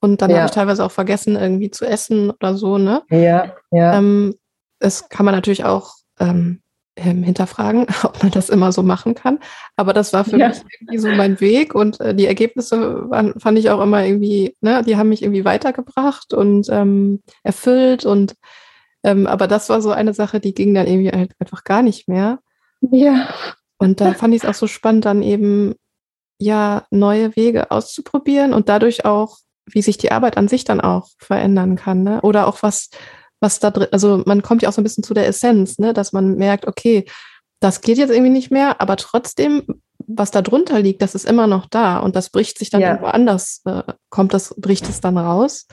Und 0.04 0.22
dann 0.22 0.32
ja. 0.32 0.38
habe 0.38 0.45
ich 0.47 0.51
teilweise 0.51 0.84
auch 0.84 0.91
vergessen, 0.91 1.38
irgendwie 1.38 1.72
zu 1.72 1.86
essen 1.86 2.30
oder 2.30 2.56
so, 2.56 2.78
ne? 2.78 3.04
Ja, 3.10 3.56
ja. 3.72 3.97
Ähm, 3.97 4.36
das 4.80 5.08
kann 5.08 5.26
man 5.26 5.34
natürlich 5.34 5.64
auch 5.64 5.93
ähm, 6.20 6.62
ähm, 6.97 7.24
hinterfragen, 7.24 7.88
ob 8.04 8.22
man 8.22 8.30
das 8.34 8.49
immer 8.49 8.74
so 8.74 8.84
machen 8.84 9.16
kann. 9.16 9.39
Aber 9.78 9.93
das 9.93 10.12
war 10.12 10.26
für 10.26 10.38
ja. 10.38 10.49
mich 10.49 10.58
irgendwie 10.78 10.97
so 10.97 11.08
mein 11.08 11.39
Weg 11.39 11.74
und 11.74 12.01
äh, 12.01 12.14
die 12.14 12.28
Ergebnisse 12.28 13.10
waren, 13.10 13.39
fand 13.39 13.58
ich 13.58 13.70
auch 13.70 13.80
immer 13.80 14.04
irgendwie, 14.04 14.58
ne, 14.60 14.84
die 14.86 14.97
haben 14.97 15.08
mich 15.08 15.24
irgendwie 15.24 15.45
weitergebracht 15.45 16.34
und 16.34 16.68
ähm, 16.70 17.24
erfüllt 17.43 18.06
und 18.06 18.36
ähm, 19.06 19.26
aber 19.26 19.47
das 19.47 19.70
war 19.70 19.82
so 19.82 19.91
eine 19.91 20.14
Sache, 20.14 20.41
die 20.41 20.54
ging 20.54 20.74
dann 20.74 20.88
irgendwie 20.88 21.12
halt 21.12 21.32
einfach 21.39 21.64
gar 21.64 21.82
nicht 21.82 22.10
mehr. 22.10 22.39
Ja. 22.91 23.30
Und 23.78 24.01
da 24.01 24.14
fand 24.14 24.36
ich 24.36 24.43
es 24.43 24.49
auch 24.49 24.54
so 24.54 24.68
spannend, 24.68 25.06
dann 25.06 25.24
eben 25.24 25.76
ja 26.39 26.84
neue 26.91 27.38
Wege 27.38 27.72
auszuprobieren 27.72 28.51
und 28.51 28.68
dadurch 28.68 29.06
auch, 29.06 29.38
wie 29.66 29.82
sich 29.82 29.97
die 29.97 30.11
Arbeit 30.11 30.38
an 30.38 30.47
sich 30.47 30.64
dann 30.64 30.82
auch 30.82 31.07
verändern 31.18 31.76
kann, 31.76 32.03
ne? 32.03 32.22
Oder 32.22 32.47
auch 32.47 32.64
was, 32.64 32.89
was 33.39 33.59
da 33.59 33.72
drin, 33.72 33.88
also 33.91 34.24
man 34.26 34.41
kommt 34.41 34.61
ja 34.61 34.70
auch 34.70 34.74
so 34.74 34.82
ein 34.82 34.84
bisschen 34.84 35.03
zu 35.03 35.14
der 35.14 35.28
Essenz, 35.28 35.78
ne, 35.78 35.93
dass 35.93 36.14
man 36.14 36.36
merkt, 36.36 36.68
okay, 36.68 37.05
das 37.59 37.82
geht 37.82 37.97
jetzt 37.97 38.11
irgendwie 38.11 38.32
nicht 38.32 38.51
mehr, 38.51 38.82
aber 38.82 38.97
trotzdem, 38.97 39.64
was 40.05 40.32
da 40.32 40.41
drunter 40.41 40.80
liegt, 40.80 41.01
das 41.01 41.16
ist 41.16 41.26
immer 41.26 41.47
noch 41.47 41.66
da 41.66 41.99
und 41.99 42.16
das 42.16 42.30
bricht 42.30 42.57
sich 42.57 42.70
dann 42.70 42.82
ja. 42.82 42.89
irgendwo 42.89 43.07
anders, 43.07 43.61
äh, 43.66 43.84
kommt 44.09 44.34
das, 44.34 44.53
bricht 44.57 44.88
es 44.89 44.99
dann 44.99 45.18
raus. 45.18 45.68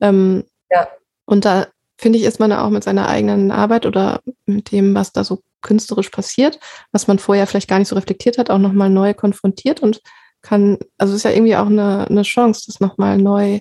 Ähm, 0.00 0.44
ja. 0.70 0.88
Und 1.24 1.44
da 1.44 1.66
finde 1.98 2.18
ich, 2.18 2.24
ist 2.24 2.40
man 2.40 2.52
auch 2.52 2.70
mit 2.70 2.84
seiner 2.84 3.08
eigenen 3.08 3.50
Arbeit 3.50 3.86
oder 3.86 4.20
mit 4.46 4.70
dem, 4.72 4.94
was 4.94 5.12
da 5.12 5.24
so 5.24 5.42
künstlerisch 5.62 6.10
passiert, 6.10 6.58
was 6.92 7.06
man 7.06 7.18
vorher 7.18 7.46
vielleicht 7.46 7.68
gar 7.68 7.78
nicht 7.78 7.88
so 7.88 7.96
reflektiert 7.96 8.38
hat, 8.38 8.50
auch 8.50 8.58
nochmal 8.58 8.90
neu 8.90 9.14
konfrontiert 9.14 9.80
und 9.80 10.00
kann, 10.44 10.78
also 10.98 11.14
ist 11.14 11.24
ja 11.24 11.30
irgendwie 11.30 11.56
auch 11.56 11.66
eine, 11.66 12.06
eine 12.08 12.22
Chance, 12.22 12.64
das 12.66 12.78
nochmal 12.78 13.18
neu, 13.18 13.60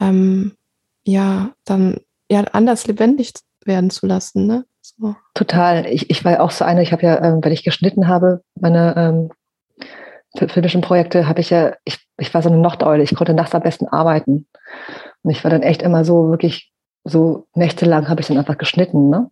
ähm, 0.00 0.52
ja, 1.04 1.52
dann 1.64 2.00
ja 2.28 2.40
anders 2.52 2.86
lebendig 2.86 3.32
werden 3.64 3.90
zu 3.90 4.06
lassen, 4.06 4.46
ne? 4.46 4.66
So. 4.82 5.14
Total. 5.34 5.86
Ich, 5.86 6.10
ich 6.10 6.24
war 6.24 6.40
auch 6.40 6.50
so 6.50 6.64
eine, 6.64 6.82
ich 6.82 6.92
habe 6.92 7.02
ja, 7.02 7.22
ähm, 7.22 7.40
wenn 7.42 7.52
ich 7.52 7.64
geschnitten 7.64 8.08
habe, 8.08 8.42
meine 8.58 8.94
ähm, 8.96 10.48
filmischen 10.48 10.80
Projekte, 10.80 11.28
habe 11.28 11.40
ich 11.40 11.50
ja, 11.50 11.74
ich, 11.84 11.98
ich 12.18 12.32
war 12.34 12.42
so 12.42 12.48
eine 12.48 12.58
Nachteule, 12.58 13.02
ich 13.02 13.14
konnte 13.14 13.34
nachts 13.34 13.54
am 13.54 13.62
besten 13.62 13.88
arbeiten. 13.88 14.46
Und 15.22 15.30
ich 15.30 15.44
war 15.44 15.50
dann 15.50 15.62
echt 15.62 15.82
immer 15.82 16.04
so 16.04 16.30
wirklich, 16.30 16.72
so 17.04 17.46
nächtelang 17.54 18.08
habe 18.08 18.20
ich 18.20 18.26
dann 18.26 18.38
einfach 18.38 18.58
geschnitten, 18.58 19.10
ne? 19.10 19.30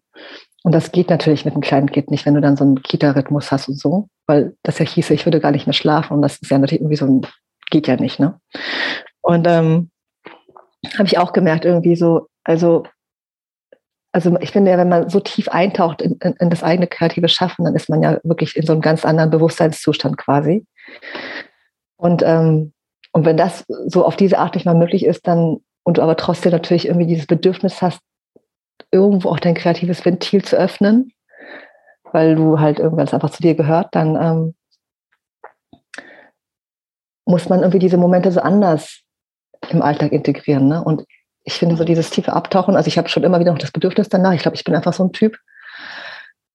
Und 0.64 0.72
das 0.72 0.92
geht 0.92 1.08
natürlich 1.08 1.44
mit 1.44 1.54
einem 1.54 1.62
kleinen 1.62 1.90
Kind 1.90 2.10
nicht, 2.10 2.26
wenn 2.26 2.34
du 2.34 2.40
dann 2.40 2.56
so 2.56 2.64
einen 2.64 2.82
Kita-Rhythmus 2.82 3.52
hast 3.52 3.68
und 3.68 3.78
so, 3.78 4.08
weil 4.26 4.56
das 4.62 4.78
ja 4.78 4.84
hieße, 4.84 5.14
ich 5.14 5.24
würde 5.24 5.40
gar 5.40 5.52
nicht 5.52 5.66
mehr 5.66 5.74
schlafen 5.74 6.14
und 6.14 6.22
das 6.22 6.38
ist 6.38 6.50
ja 6.50 6.58
natürlich 6.58 6.80
irgendwie 6.80 6.96
so 6.96 7.06
ein, 7.06 7.26
geht 7.70 7.86
ja 7.86 7.96
nicht, 7.96 8.18
ne? 8.18 8.40
Und 9.22 9.46
ähm, 9.46 9.90
habe 10.94 11.06
ich 11.06 11.18
auch 11.18 11.32
gemerkt, 11.32 11.64
irgendwie 11.64 11.96
so, 11.96 12.28
also, 12.44 12.84
also 14.12 14.36
ich 14.40 14.50
finde 14.50 14.70
ja, 14.70 14.78
wenn 14.78 14.88
man 14.88 15.08
so 15.08 15.20
tief 15.20 15.48
eintaucht 15.48 16.02
in, 16.02 16.16
in, 16.22 16.32
in 16.34 16.50
das 16.50 16.62
eigene 16.62 16.86
kreative 16.86 17.28
Schaffen, 17.28 17.64
dann 17.64 17.76
ist 17.76 17.88
man 17.88 18.02
ja 18.02 18.18
wirklich 18.24 18.56
in 18.56 18.66
so 18.66 18.72
einem 18.72 18.80
ganz 18.80 19.04
anderen 19.04 19.30
Bewusstseinszustand 19.30 20.16
quasi. 20.16 20.66
Und, 21.96 22.22
ähm, 22.24 22.72
und 23.12 23.24
wenn 23.24 23.36
das 23.36 23.64
so 23.86 24.04
auf 24.04 24.16
diese 24.16 24.38
Art 24.38 24.54
nicht 24.54 24.64
mal 24.64 24.74
möglich 24.74 25.04
ist, 25.04 25.26
dann 25.26 25.58
und 25.84 25.96
du 25.96 26.02
aber 26.02 26.16
trotzdem 26.16 26.52
natürlich 26.52 26.86
irgendwie 26.86 27.06
dieses 27.06 27.26
Bedürfnis 27.26 27.80
hast, 27.80 28.00
irgendwo 28.90 29.30
auch 29.30 29.40
dein 29.40 29.54
kreatives 29.54 30.04
Ventil 30.04 30.44
zu 30.44 30.56
öffnen, 30.56 31.12
weil 32.12 32.34
du 32.34 32.60
halt 32.60 32.78
irgendwann 32.78 33.08
einfach 33.08 33.30
zu 33.30 33.42
dir 33.42 33.54
gehört, 33.54 33.88
dann 33.92 34.16
ähm, 34.16 34.54
muss 37.26 37.48
man 37.48 37.60
irgendwie 37.60 37.78
diese 37.78 37.98
Momente 37.98 38.32
so 38.32 38.40
anders 38.40 39.02
im 39.68 39.82
Alltag 39.82 40.12
integrieren. 40.12 40.68
Ne? 40.68 40.82
Und 40.82 41.04
ich 41.44 41.54
finde 41.54 41.76
so 41.76 41.84
dieses 41.84 42.10
tiefe 42.10 42.32
Abtauchen, 42.32 42.76
also 42.76 42.88
ich 42.88 42.98
habe 42.98 43.08
schon 43.08 43.24
immer 43.24 43.40
wieder 43.40 43.52
noch 43.52 43.58
das 43.58 43.72
Bedürfnis 43.72 44.08
danach, 44.08 44.32
ich 44.32 44.42
glaube, 44.42 44.56
ich 44.56 44.64
bin 44.64 44.74
einfach 44.74 44.92
so 44.92 45.04
ein 45.04 45.12
Typ, 45.12 45.36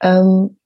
ähm, 0.01 0.57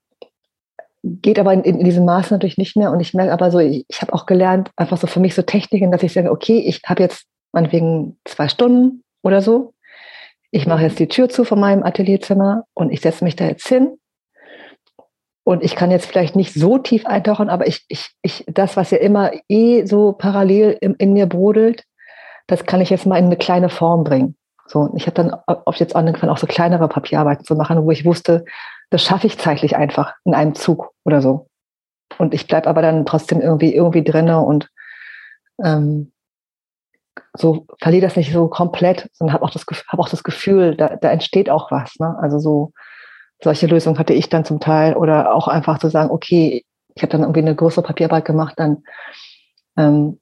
geht 1.02 1.38
aber 1.38 1.52
in, 1.52 1.62
in, 1.62 1.84
diesem 1.84 2.04
Maß 2.04 2.30
natürlich 2.30 2.58
nicht 2.58 2.76
mehr. 2.76 2.90
Und 2.90 3.00
ich 3.00 3.14
merke 3.14 3.32
aber 3.32 3.50
so, 3.50 3.58
ich, 3.58 3.84
ich 3.88 4.02
habe 4.02 4.12
auch 4.12 4.26
gelernt, 4.26 4.70
einfach 4.76 4.98
so 4.98 5.06
für 5.06 5.20
mich 5.20 5.34
so 5.34 5.42
Techniken, 5.42 5.92
dass 5.92 6.02
ich 6.02 6.12
sage, 6.12 6.30
okay, 6.30 6.58
ich 6.58 6.82
habe 6.86 7.02
jetzt 7.02 7.26
meinetwegen 7.52 8.18
zwei 8.24 8.48
Stunden 8.48 9.04
oder 9.22 9.40
so 9.40 9.74
ich 10.50 10.66
mache 10.66 10.82
jetzt 10.82 10.98
die 10.98 11.08
Tür 11.08 11.28
zu 11.28 11.44
von 11.44 11.60
meinem 11.60 11.82
Atelierzimmer 11.82 12.64
und 12.74 12.90
ich 12.90 13.00
setze 13.00 13.24
mich 13.24 13.36
da 13.36 13.46
jetzt 13.46 13.68
hin. 13.68 13.98
Und 15.44 15.62
ich 15.62 15.76
kann 15.76 15.90
jetzt 15.90 16.06
vielleicht 16.06 16.36
nicht 16.36 16.52
so 16.52 16.76
tief 16.76 17.06
eintauchen, 17.06 17.48
aber 17.48 17.66
ich, 17.66 17.84
ich, 17.88 18.10
ich, 18.22 18.44
das, 18.48 18.76
was 18.76 18.90
ja 18.90 18.98
immer 18.98 19.30
eh 19.48 19.86
so 19.86 20.12
parallel 20.12 20.76
in, 20.80 20.94
in 20.94 21.14
mir 21.14 21.26
brodelt, 21.26 21.84
das 22.46 22.66
kann 22.66 22.82
ich 22.82 22.90
jetzt 22.90 23.06
mal 23.06 23.16
in 23.16 23.26
eine 23.26 23.36
kleine 23.36 23.70
Form 23.70 24.04
bringen. 24.04 24.36
So, 24.66 24.90
ich 24.94 25.06
habe 25.06 25.14
dann 25.14 25.34
oft 25.46 25.80
jetzt 25.80 25.96
angefangen, 25.96 26.30
auch 26.30 26.38
so 26.38 26.46
kleinere 26.46 26.88
Papierarbeiten 26.88 27.46
zu 27.46 27.54
machen, 27.54 27.82
wo 27.82 27.90
ich 27.90 28.04
wusste, 28.04 28.44
das 28.90 29.02
schaffe 29.02 29.26
ich 29.26 29.38
zeitlich 29.38 29.76
einfach 29.76 30.14
in 30.24 30.34
einem 30.34 30.54
Zug 30.54 30.92
oder 31.04 31.22
so. 31.22 31.48
Und 32.18 32.34
ich 32.34 32.46
bleibe 32.46 32.68
aber 32.68 32.82
dann 32.82 33.06
trotzdem 33.06 33.40
irgendwie 33.40 33.74
irgendwie 33.74 34.04
drinne 34.04 34.40
und 34.40 34.68
ähm, 35.64 36.12
so 37.36 37.66
verliere 37.80 38.06
das 38.06 38.16
nicht 38.16 38.32
so 38.32 38.48
komplett, 38.48 39.08
sondern 39.12 39.34
habe 39.34 39.44
auch, 39.44 39.50
das, 39.50 39.64
auch 39.88 40.08
das 40.08 40.24
Gefühl, 40.24 40.76
da, 40.76 40.96
da 40.96 41.10
entsteht 41.10 41.50
auch 41.50 41.70
was. 41.70 41.98
Ne? 41.98 42.16
Also 42.20 42.38
so 42.38 42.72
solche 43.42 43.66
Lösungen 43.66 43.98
hatte 43.98 44.14
ich 44.14 44.28
dann 44.28 44.44
zum 44.44 44.60
Teil 44.60 44.94
oder 44.94 45.34
auch 45.34 45.48
einfach 45.48 45.78
zu 45.78 45.88
sagen, 45.88 46.10
okay, 46.10 46.64
ich 46.94 47.02
habe 47.02 47.12
dann 47.12 47.22
irgendwie 47.22 47.40
eine 47.40 47.54
größere 47.54 47.84
Papierarbeit 47.84 48.24
gemacht, 48.24 48.54
dann 48.56 48.82
ähm, 49.76 50.18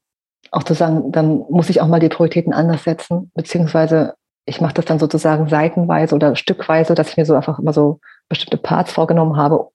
auch 0.51 0.63
zu 0.63 0.75
sagen, 0.75 1.13
dann 1.13 1.45
muss 1.49 1.71
ich 1.71 1.81
auch 1.81 1.89
mal 1.89 2.01
die 2.01 2.09
Prioritäten 2.09 2.53
anders 2.53 2.85
setzen, 2.85 3.31
beziehungsweise 3.35 4.15
ich 4.45 4.61
mache 4.61 4.75
das 4.75 4.85
dann 4.85 4.99
sozusagen 4.99 5.49
seitenweise 5.49 6.15
oder 6.15 6.37
stückweise, 6.37 6.95
dass 6.95 7.11
ich 7.11 7.17
mir 7.17 7.25
so 7.25 7.35
einfach 7.35 7.59
immer 7.59 7.73
so 7.73 8.01
bestimmte 8.29 8.59
Parts 8.59 8.93
vorgenommen 8.93 9.37
habe, 9.37 9.69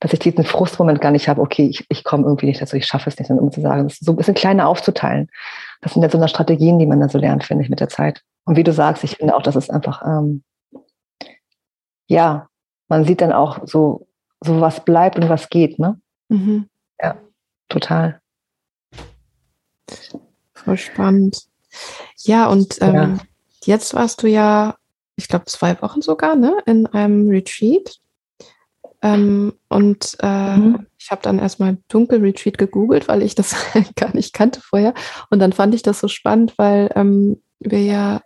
dass 0.00 0.12
ich 0.12 0.18
diesen 0.18 0.44
Frustmoment 0.44 1.00
gar 1.00 1.10
nicht 1.10 1.28
habe, 1.28 1.40
okay, 1.40 1.66
ich, 1.66 1.86
ich 1.88 2.04
komme 2.04 2.24
irgendwie 2.24 2.46
nicht 2.46 2.60
dazu, 2.60 2.76
ich 2.76 2.86
schaffe 2.86 3.10
es 3.10 3.18
nicht, 3.18 3.28
sondern 3.28 3.44
um 3.44 3.52
zu 3.52 3.60
sagen, 3.60 3.84
das 3.84 3.94
ist 3.94 4.04
so 4.04 4.12
ein 4.12 4.16
bisschen 4.16 4.34
kleiner 4.34 4.68
aufzuteilen. 4.68 5.28
Das 5.80 5.92
sind 5.92 6.02
ja 6.02 6.10
so 6.10 6.18
eine 6.18 6.28
Strategien, 6.28 6.78
die 6.78 6.86
man 6.86 7.00
dann 7.00 7.08
so 7.08 7.18
lernt, 7.18 7.44
finde 7.44 7.64
ich, 7.64 7.70
mit 7.70 7.80
der 7.80 7.88
Zeit. 7.88 8.22
Und 8.44 8.56
wie 8.56 8.64
du 8.64 8.72
sagst, 8.72 9.04
ich 9.04 9.16
finde 9.16 9.36
auch, 9.36 9.42
dass 9.42 9.56
es 9.56 9.70
einfach, 9.70 10.02
ähm, 10.04 10.42
ja, 12.06 12.48
man 12.88 13.04
sieht 13.04 13.20
dann 13.20 13.32
auch 13.32 13.60
so, 13.66 14.06
so 14.40 14.60
was 14.60 14.84
bleibt 14.84 15.16
und 15.16 15.28
was 15.28 15.48
geht, 15.48 15.78
ne? 15.78 16.00
Mhm. 16.28 16.68
Ja, 17.00 17.16
total. 17.68 18.20
Voll 20.54 20.76
spannend. 20.76 21.46
Ja, 22.18 22.46
und 22.48 22.80
ähm, 22.80 22.94
ja. 22.94 23.18
jetzt 23.64 23.94
warst 23.94 24.22
du 24.22 24.28
ja, 24.28 24.76
ich 25.16 25.28
glaube, 25.28 25.46
zwei 25.46 25.80
Wochen 25.82 26.02
sogar, 26.02 26.36
ne, 26.36 26.56
in 26.66 26.86
einem 26.86 27.28
Retreat. 27.28 27.98
Ähm, 29.00 29.52
und 29.68 30.16
äh, 30.22 30.56
mhm. 30.56 30.86
ich 30.98 31.10
habe 31.10 31.22
dann 31.22 31.38
erstmal 31.38 31.78
Dunkelretreat 31.88 32.58
gegoogelt, 32.58 33.08
weil 33.08 33.22
ich 33.22 33.34
das 33.34 33.54
gar 33.96 34.14
nicht 34.14 34.34
kannte 34.34 34.60
vorher. 34.60 34.94
Und 35.30 35.38
dann 35.38 35.52
fand 35.52 35.74
ich 35.74 35.82
das 35.82 36.00
so 36.00 36.08
spannend, 36.08 36.54
weil 36.58 36.90
ähm, 36.94 37.40
wir 37.60 37.82
ja 37.82 38.22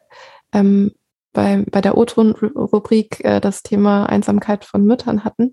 ähm, 0.53 0.93
bei, 1.33 1.65
bei 1.71 1.81
der 1.81 1.97
O-Ton-Rubrik 1.97 3.25
äh, 3.25 3.41
das 3.41 3.63
Thema 3.63 4.07
Einsamkeit 4.07 4.65
von 4.65 4.85
Müttern 4.85 5.25
hatten. 5.25 5.53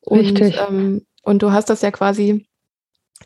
Und, 0.00 0.20
Richtig. 0.20 0.58
Ähm, 0.68 1.06
und 1.22 1.42
du 1.42 1.52
hast 1.52 1.70
das 1.70 1.82
ja 1.82 1.90
quasi 1.90 2.46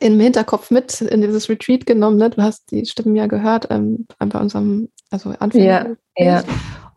im 0.00 0.18
Hinterkopf 0.18 0.70
mit 0.70 1.00
in 1.00 1.20
dieses 1.20 1.48
Retreat 1.48 1.86
genommen. 1.86 2.16
Ne? 2.16 2.30
Du 2.30 2.42
hast 2.42 2.70
die 2.70 2.84
Stimmen 2.84 3.16
ja 3.16 3.26
gehört 3.26 3.68
ähm, 3.70 4.06
bei 4.18 4.40
unserem, 4.40 4.88
also 5.10 5.30
Anfang. 5.38 5.62
Ja, 5.62 5.86
ja. 6.16 6.42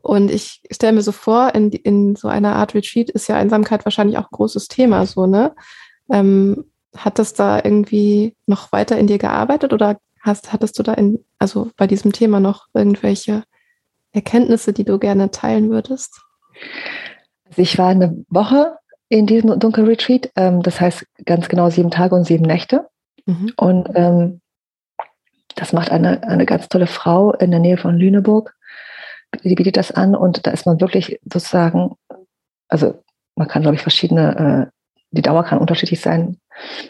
Und 0.07 0.31
ich 0.31 0.61
stelle 0.71 0.93
mir 0.93 1.01
so 1.01 1.11
vor, 1.11 1.53
in, 1.53 1.69
in 1.69 2.15
so 2.15 2.29
einer 2.29 2.55
Art 2.55 2.73
Retreat 2.73 3.09
ist 3.09 3.27
ja 3.27 3.35
Einsamkeit 3.35 3.83
wahrscheinlich 3.83 4.17
auch 4.17 4.23
ein 4.31 4.37
großes 4.37 4.69
Thema, 4.69 5.05
so, 5.05 5.27
ne? 5.27 5.53
Ähm, 6.09 6.71
hat 6.95 7.19
das 7.19 7.33
da 7.33 7.57
irgendwie 7.61 8.33
noch 8.45 8.71
weiter 8.71 8.97
in 8.97 9.07
dir 9.07 9.17
gearbeitet 9.17 9.73
oder 9.73 9.99
hast, 10.21 10.53
hattest 10.53 10.79
du 10.79 10.83
da 10.83 10.93
in, 10.93 11.25
also 11.39 11.71
bei 11.75 11.87
diesem 11.87 12.13
Thema 12.13 12.39
noch 12.39 12.67
irgendwelche 12.73 13.43
Erkenntnisse, 14.13 14.71
die 14.71 14.85
du 14.85 14.97
gerne 14.97 15.29
teilen 15.29 15.69
würdest? 15.69 16.21
Also 17.49 17.61
ich 17.61 17.77
war 17.77 17.89
eine 17.89 18.23
Woche 18.29 18.77
in 19.09 19.27
diesem 19.27 19.59
Dunkelretreat, 19.59 20.31
ähm, 20.37 20.63
das 20.63 20.79
heißt 20.79 21.05
ganz 21.25 21.49
genau 21.49 21.69
sieben 21.69 21.91
Tage 21.91 22.15
und 22.15 22.23
sieben 22.23 22.45
Nächte. 22.45 22.87
Mhm. 23.25 23.51
Und 23.57 23.89
ähm, 23.93 24.39
das 25.57 25.73
macht 25.73 25.91
eine, 25.91 26.23
eine 26.23 26.45
ganz 26.45 26.69
tolle 26.69 26.87
Frau 26.87 27.33
in 27.33 27.51
der 27.51 27.59
Nähe 27.59 27.77
von 27.77 27.97
Lüneburg. 27.97 28.56
Die 29.43 29.55
bietet 29.55 29.77
das 29.77 29.91
an 29.91 30.15
und 30.15 30.45
da 30.47 30.51
ist 30.51 30.65
man 30.65 30.79
wirklich 30.79 31.19
sozusagen, 31.23 31.95
also 32.69 33.03
man 33.35 33.47
kann, 33.47 33.61
glaube 33.61 33.75
ich, 33.75 33.81
verschiedene, 33.81 34.71
äh, 34.71 35.01
die 35.11 35.21
Dauer 35.21 35.43
kann 35.43 35.59
unterschiedlich 35.59 36.01
sein. 36.01 36.39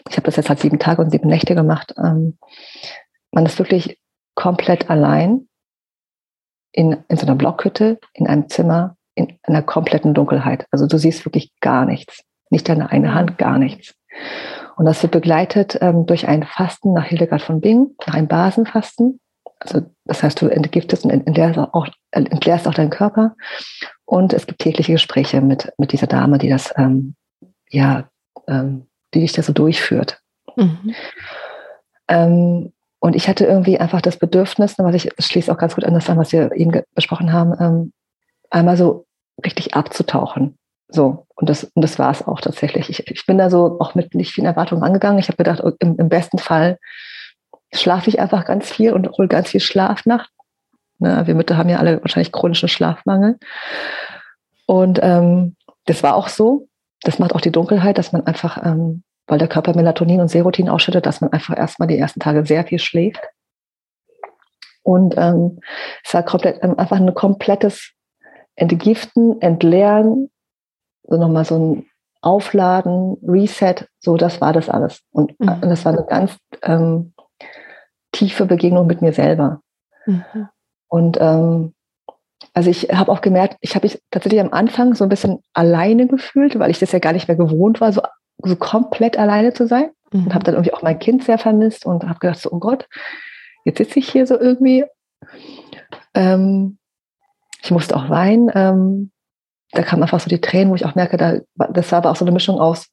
Ich 0.08 0.16
habe 0.16 0.26
das 0.26 0.36
jetzt 0.36 0.48
halt 0.48 0.60
sieben 0.60 0.78
Tage 0.78 1.02
und 1.02 1.10
sieben 1.10 1.28
Nächte 1.28 1.54
gemacht. 1.54 1.94
Ähm, 1.98 2.38
man 3.32 3.46
ist 3.46 3.58
wirklich 3.58 3.98
komplett 4.34 4.88
allein 4.88 5.48
in, 6.72 6.96
in 7.08 7.16
so 7.16 7.26
einer 7.26 7.34
Blockhütte, 7.34 7.98
in 8.14 8.26
einem 8.26 8.48
Zimmer, 8.48 8.96
in 9.14 9.38
einer 9.42 9.62
kompletten 9.62 10.14
Dunkelheit. 10.14 10.66
Also 10.70 10.86
du 10.86 10.96
siehst 10.96 11.24
wirklich 11.24 11.52
gar 11.60 11.84
nichts. 11.84 12.22
Nicht 12.50 12.68
deine 12.68 12.90
eine 12.90 13.14
Hand, 13.14 13.36
gar 13.36 13.58
nichts. 13.58 13.94
Und 14.76 14.86
das 14.86 15.02
wird 15.02 15.12
begleitet 15.12 15.78
ähm, 15.80 16.06
durch 16.06 16.28
ein 16.28 16.44
Fasten 16.44 16.92
nach 16.92 17.04
Hildegard 17.04 17.42
von 17.42 17.60
Bingen, 17.60 17.96
nach 18.06 18.14
einem 18.14 18.28
Basenfasten. 18.28 19.20
Also 19.60 19.82
das 20.04 20.22
heißt, 20.22 20.40
du 20.40 20.48
entgiftest 20.48 21.04
und 21.04 21.10
entleerst 21.10 21.58
auch, 21.58 21.88
entleerst 22.12 22.68
auch 22.68 22.74
deinen 22.74 22.90
Körper. 22.90 23.34
Und 24.04 24.32
es 24.32 24.46
gibt 24.46 24.60
tägliche 24.60 24.92
Gespräche 24.92 25.40
mit, 25.40 25.72
mit 25.78 25.92
dieser 25.92 26.06
Dame, 26.06 26.38
die 26.38 26.48
das, 26.48 26.72
ähm, 26.76 27.14
ja, 27.70 28.08
ähm, 28.46 28.86
die 29.14 29.20
dich 29.20 29.32
da 29.32 29.42
so 29.42 29.52
durchführt. 29.52 30.20
Mhm. 30.56 30.94
Ähm, 32.08 32.72
und 33.00 33.14
ich 33.14 33.28
hatte 33.28 33.44
irgendwie 33.44 33.78
einfach 33.78 34.00
das 34.00 34.16
Bedürfnis, 34.16 34.74
was 34.78 34.94
ich 34.94 35.10
schließe 35.18 35.52
auch 35.52 35.58
ganz 35.58 35.74
gut 35.74 35.84
an 35.84 35.94
das 35.94 36.10
an, 36.10 36.18
was 36.18 36.32
wir 36.32 36.52
eben 36.52 36.82
besprochen 36.94 37.32
haben, 37.32 37.54
ähm, 37.60 37.92
einmal 38.50 38.76
so 38.76 39.06
richtig 39.44 39.74
abzutauchen. 39.74 40.58
So, 40.88 41.26
und 41.36 41.48
das, 41.48 41.64
und 41.64 41.82
das 41.82 41.98
war 41.98 42.10
es 42.10 42.26
auch 42.26 42.40
tatsächlich. 42.40 42.88
Ich, 42.88 43.06
ich 43.06 43.26
bin 43.26 43.38
da 43.38 43.50
so 43.50 43.78
auch 43.78 43.94
mit 43.94 44.14
nicht 44.14 44.32
vielen 44.32 44.46
Erwartungen 44.46 44.82
angegangen. 44.82 45.18
Ich 45.18 45.28
habe 45.28 45.36
gedacht, 45.36 45.60
oh, 45.62 45.72
im, 45.78 45.96
im, 45.96 46.08
besten 46.08 46.38
Fall 46.38 46.78
schlafe 47.72 48.08
ich 48.10 48.20
einfach 48.20 48.44
ganz 48.44 48.70
viel 48.70 48.92
und 48.92 49.10
hole 49.12 49.28
ganz 49.28 49.50
viel 49.50 49.60
Schlaf 49.60 50.06
nach. 50.06 50.28
Ne, 50.98 51.26
wir 51.26 51.34
Mütter 51.34 51.56
haben 51.56 51.68
ja 51.68 51.78
alle 51.78 52.00
wahrscheinlich 52.02 52.32
chronischen 52.32 52.68
Schlafmangel. 52.68 53.38
Und 54.66 54.98
ähm, 55.02 55.56
das 55.86 56.02
war 56.02 56.14
auch 56.14 56.28
so. 56.28 56.68
Das 57.02 57.18
macht 57.18 57.34
auch 57.34 57.40
die 57.40 57.52
Dunkelheit, 57.52 57.98
dass 57.98 58.12
man 58.12 58.26
einfach, 58.26 58.64
ähm, 58.64 59.04
weil 59.26 59.38
der 59.38 59.48
Körper 59.48 59.74
Melatonin 59.74 60.20
und 60.20 60.28
Serotin 60.28 60.68
ausschüttet, 60.68 61.06
dass 61.06 61.20
man 61.20 61.32
einfach 61.32 61.56
erstmal 61.56 61.88
die 61.88 61.98
ersten 61.98 62.20
Tage 62.20 62.44
sehr 62.44 62.64
viel 62.64 62.78
schläft. 62.78 63.20
Und 64.82 65.14
ähm, 65.16 65.60
es 66.04 66.14
war 66.14 66.22
komplett, 66.22 66.62
einfach 66.62 66.96
ein 66.96 67.14
komplettes 67.14 67.92
Entgiften, 68.56 69.40
Entleeren, 69.40 70.30
so 71.04 71.16
nochmal 71.16 71.44
so 71.44 71.58
ein 71.58 71.86
Aufladen, 72.20 73.16
Reset, 73.22 73.86
so 74.00 74.16
das 74.16 74.40
war 74.40 74.52
das 74.52 74.68
alles. 74.68 75.02
Und 75.12 75.38
mhm. 75.38 75.60
das 75.60 75.84
war 75.84 75.92
eine 75.92 76.04
ganz 76.04 76.36
ähm, 76.62 77.12
tiefe 78.12 78.46
Begegnung 78.46 78.86
mit 78.86 79.02
mir 79.02 79.12
selber. 79.12 79.60
Mhm. 80.06 80.48
Und 80.88 81.18
ähm, 81.20 81.74
also 82.54 82.70
ich 82.70 82.88
habe 82.92 83.12
auch 83.12 83.20
gemerkt, 83.20 83.56
ich 83.60 83.74
habe 83.74 83.86
mich 83.86 84.00
tatsächlich 84.10 84.40
am 84.40 84.52
Anfang 84.52 84.94
so 84.94 85.04
ein 85.04 85.10
bisschen 85.10 85.38
alleine 85.52 86.06
gefühlt, 86.06 86.58
weil 86.58 86.70
ich 86.70 86.78
das 86.78 86.92
ja 86.92 86.98
gar 86.98 87.12
nicht 87.12 87.28
mehr 87.28 87.36
gewohnt 87.36 87.80
war, 87.80 87.92
so, 87.92 88.02
so 88.42 88.56
komplett 88.56 89.18
alleine 89.18 89.52
zu 89.52 89.66
sein. 89.66 89.90
Mhm. 90.12 90.26
Und 90.26 90.34
habe 90.34 90.44
dann 90.44 90.54
irgendwie 90.54 90.72
auch 90.72 90.82
mein 90.82 90.98
Kind 90.98 91.24
sehr 91.24 91.38
vermisst 91.38 91.84
und 91.84 92.04
habe 92.08 92.18
gedacht, 92.18 92.40
so, 92.40 92.50
oh 92.50 92.58
Gott, 92.58 92.88
jetzt 93.64 93.78
sitze 93.78 93.98
ich 93.98 94.08
hier 94.10 94.26
so 94.26 94.38
irgendwie. 94.38 94.84
Ähm, 96.14 96.78
ich 97.62 97.70
musste 97.70 97.96
auch 97.96 98.08
weinen. 98.08 98.50
Ähm, 98.54 99.10
da 99.72 99.82
kamen 99.82 100.02
einfach 100.02 100.20
so 100.20 100.30
die 100.30 100.40
Tränen, 100.40 100.70
wo 100.70 100.74
ich 100.74 100.86
auch 100.86 100.94
merke, 100.94 101.16
da, 101.16 101.40
das 101.70 101.92
war 101.92 101.98
aber 101.98 102.10
auch 102.10 102.16
so 102.16 102.24
eine 102.24 102.32
Mischung 102.32 102.58
aus 102.58 102.90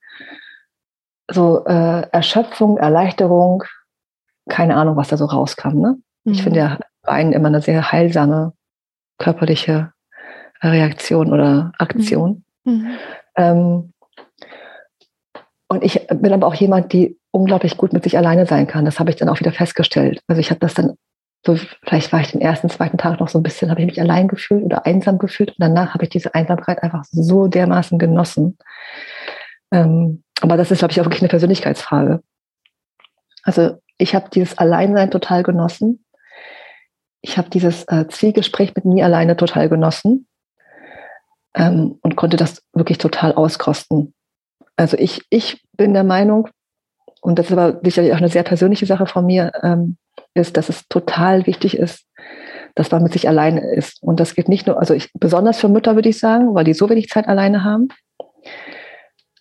so 1.31 1.65
äh, 1.65 2.07
Erschöpfung, 2.11 2.77
Erleichterung, 2.77 3.63
keine 4.49 4.75
Ahnung, 4.75 4.95
was 4.95 5.09
da 5.09 5.17
so 5.17 5.25
rauskam. 5.25 5.79
Ne? 5.79 5.97
Mhm. 6.23 6.33
Ich 6.33 6.43
finde 6.43 6.59
ja 6.59 6.79
Weinen 7.03 7.33
immer 7.33 7.47
eine 7.47 7.61
sehr 7.61 7.91
heilsame 7.91 8.53
körperliche 9.17 9.91
Reaktion 10.61 11.31
oder 11.31 11.71
Aktion. 11.77 12.43
Mhm. 12.63 12.73
mhm. 12.73 12.87
Ähm, 13.37 13.91
und 15.67 15.83
ich 15.83 16.07
bin 16.07 16.31
aber 16.31 16.45
auch 16.45 16.53
jemand, 16.53 16.93
die 16.93 17.17
unglaublich 17.31 17.75
gut 17.75 17.91
mit 17.91 18.03
sich 18.03 18.17
alleine 18.17 18.45
sein 18.45 18.67
kann. 18.67 18.85
Das 18.85 18.99
habe 18.99 19.09
ich 19.09 19.15
dann 19.15 19.29
auch 19.29 19.39
wieder 19.39 19.51
festgestellt. 19.51 20.21
Also 20.27 20.39
ich 20.39 20.51
habe 20.51 20.59
das 20.59 20.75
dann 20.75 20.95
so, 21.45 21.57
vielleicht 21.83 22.11
war 22.11 22.21
ich 22.21 22.31
den 22.31 22.41
ersten, 22.41 22.69
zweiten 22.69 22.97
Tag 22.97 23.19
noch 23.19 23.29
so 23.29 23.39
ein 23.39 23.43
bisschen, 23.43 23.69
habe 23.69 23.81
ich 23.81 23.87
mich 23.87 24.01
allein 24.01 24.27
gefühlt 24.27 24.63
oder 24.63 24.85
einsam 24.85 25.17
gefühlt. 25.17 25.49
Und 25.49 25.59
danach 25.59 25.93
habe 25.93 26.03
ich 26.03 26.09
diese 26.09 26.33
Einsamkeit 26.33 26.81
einfach 26.81 27.03
so 27.03 27.47
dermaßen 27.47 27.99
genossen. 27.99 28.57
Ähm, 29.71 30.23
aber 30.41 30.57
das 30.57 30.71
ist, 30.71 30.79
glaube 30.79 30.91
ich, 30.91 31.01
auch 31.01 31.05
wirklich 31.05 31.21
eine 31.21 31.29
Persönlichkeitsfrage. 31.29 32.21
Also 33.43 33.77
ich 33.97 34.15
habe 34.15 34.29
dieses 34.29 34.57
Alleinsein 34.57 35.11
total 35.11 35.43
genossen. 35.43 36.05
Ich 37.21 37.37
habe 37.37 37.49
dieses 37.49 37.83
äh, 37.85 38.07
Zwiegespräch 38.07 38.75
mit 38.75 38.85
mir 38.85 39.05
alleine 39.05 39.35
total 39.37 39.69
genossen 39.69 40.27
ähm, 41.55 41.97
und 42.01 42.15
konnte 42.15 42.37
das 42.37 42.61
wirklich 42.73 42.97
total 42.97 43.33
auskosten. 43.33 44.13
Also 44.75 44.97
ich, 44.97 45.21
ich 45.29 45.63
bin 45.73 45.93
der 45.93 46.03
Meinung, 46.03 46.49
und 47.21 47.39
das 47.39 47.47
ist 47.47 47.53
aber 47.53 47.79
sicherlich 47.83 48.13
auch 48.13 48.17
eine 48.17 48.29
sehr 48.29 48.43
persönliche 48.43 48.85
Sache 48.85 49.07
von 49.07 49.25
mir, 49.25 49.51
ähm, 49.63 49.97
ist, 50.33 50.57
dass 50.57 50.69
es 50.69 50.87
total 50.87 51.47
wichtig 51.47 51.77
ist, 51.77 52.05
dass 52.75 52.91
man 52.91 53.01
mit 53.01 53.13
sich 53.13 53.27
alleine 53.27 53.73
ist. 53.73 54.03
Und 54.03 54.19
das 54.19 54.35
geht 54.35 54.49
nicht 54.49 54.67
nur, 54.67 54.77
also 54.77 54.93
ich, 54.93 55.11
besonders 55.13 55.59
für 55.59 55.69
Mütter 55.69 55.95
würde 55.95 56.09
ich 56.09 56.19
sagen, 56.19 56.53
weil 56.53 56.65
die 56.65 56.73
so 56.73 56.89
wenig 56.89 57.07
Zeit 57.07 57.27
alleine 57.27 57.63
haben. 57.63 57.87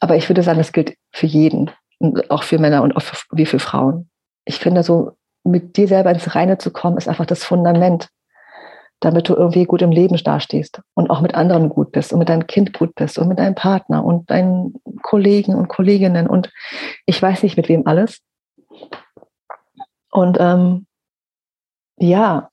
Aber 0.01 0.17
ich 0.17 0.29
würde 0.29 0.43
sagen, 0.43 0.59
das 0.59 0.73
gilt 0.73 0.97
für 1.13 1.27
jeden, 1.27 1.71
auch 2.29 2.45
für 2.45 2.59
Männer 2.59 2.83
und 2.83 2.97
auch 2.97 3.03
für, 3.03 3.17
wie 3.33 3.47
für 3.47 3.59
Frauen. 3.59 4.09
Ich 4.45 4.59
finde, 4.59 4.83
so 4.83 5.13
mit 5.45 5.77
dir 5.77 5.89
selber 5.89 6.11
ins 6.11 6.35
Reine 6.35 6.59
zu 6.59 6.71
kommen, 6.71 6.97
ist 6.97 7.09
einfach 7.09 7.27
das 7.27 7.45
Fundament, 7.45 8.09
damit 9.01 9.29
du 9.29 9.35
irgendwie 9.35 9.65
gut 9.65 9.83
im 9.83 9.91
Leben 9.91 10.17
dastehst 10.17 10.81
und 10.95 11.11
auch 11.11 11.21
mit 11.21 11.35
anderen 11.35 11.69
gut 11.69 11.93
bist 11.93 12.13
und 12.13 12.19
mit 12.19 12.29
deinem 12.29 12.47
Kind 12.47 12.73
gut 12.73 12.95
bist 12.95 13.19
und 13.19 13.29
mit 13.29 13.39
deinem 13.39 13.55
Partner 13.55 14.05
und 14.05 14.31
deinen 14.31 14.81
Kollegen 15.03 15.55
und 15.55 15.69
Kolleginnen 15.69 16.27
und 16.27 16.51
ich 17.05 17.21
weiß 17.21 17.43
nicht 17.43 17.57
mit 17.57 17.69
wem 17.69 17.87
alles. 17.87 18.21
Und 20.11 20.39
ähm, 20.41 20.87
ja, 21.99 22.49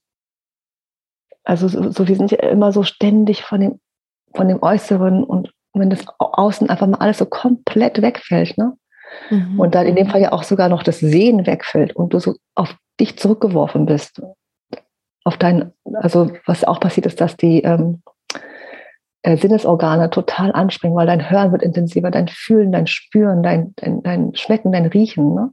also 1.44 1.68
so, 1.68 1.92
so, 1.92 2.08
wir 2.08 2.16
sind 2.16 2.32
ja 2.32 2.40
immer 2.40 2.72
so 2.72 2.84
ständig 2.84 3.44
von 3.44 3.62
dem, 3.62 3.80
von 4.36 4.48
dem 4.48 4.62
Äußeren 4.62 5.24
und 5.24 5.54
wenn 5.74 5.90
das 5.90 6.06
Außen 6.20 6.70
einfach 6.70 6.88
mal 6.88 6.98
alles 6.98 7.20
so 7.20 7.26
komplett 7.26 8.02
wegfällt, 8.02 8.58
ne? 8.58 8.78
Mhm. 9.30 9.60
Und 9.60 9.76
dann 9.76 9.86
in 9.86 9.96
dem 9.96 10.08
Fall 10.08 10.22
ja 10.22 10.32
auch 10.32 10.44
sogar 10.44 10.70
noch 10.70 10.84
das 10.84 11.00
Sehen 11.00 11.46
wegfällt 11.46 11.96
und 11.96 12.14
du 12.14 12.20
so 12.20 12.36
auf 12.56 12.76
dich 13.00 13.18
zurückgeworfen 13.18 13.86
bist. 13.86 14.22
Auf 15.24 15.38
dein, 15.38 15.72
also 15.94 16.32
was 16.46 16.64
auch 16.64 16.80
passiert 16.80 17.06
ist, 17.06 17.22
dass 17.22 17.38
die 17.38 17.62
ähm, 17.62 18.02
äh, 19.24 19.38
Sinnesorgane 19.38 20.10
total 20.10 20.52
anspringen, 20.52 20.98
weil 20.98 21.08
dein 21.08 21.30
Hören 21.30 21.52
wird 21.52 21.62
intensiver, 21.62 22.10
dein 22.10 22.28
Fühlen, 22.28 22.72
dein 22.72 22.88
Spüren, 22.88 23.44
dein, 23.44 23.74
dein, 23.76 24.02
dein 24.02 24.36
Schmecken, 24.36 24.72
dein 24.72 24.88
Riechen. 24.88 25.36
Ne? 25.36 25.52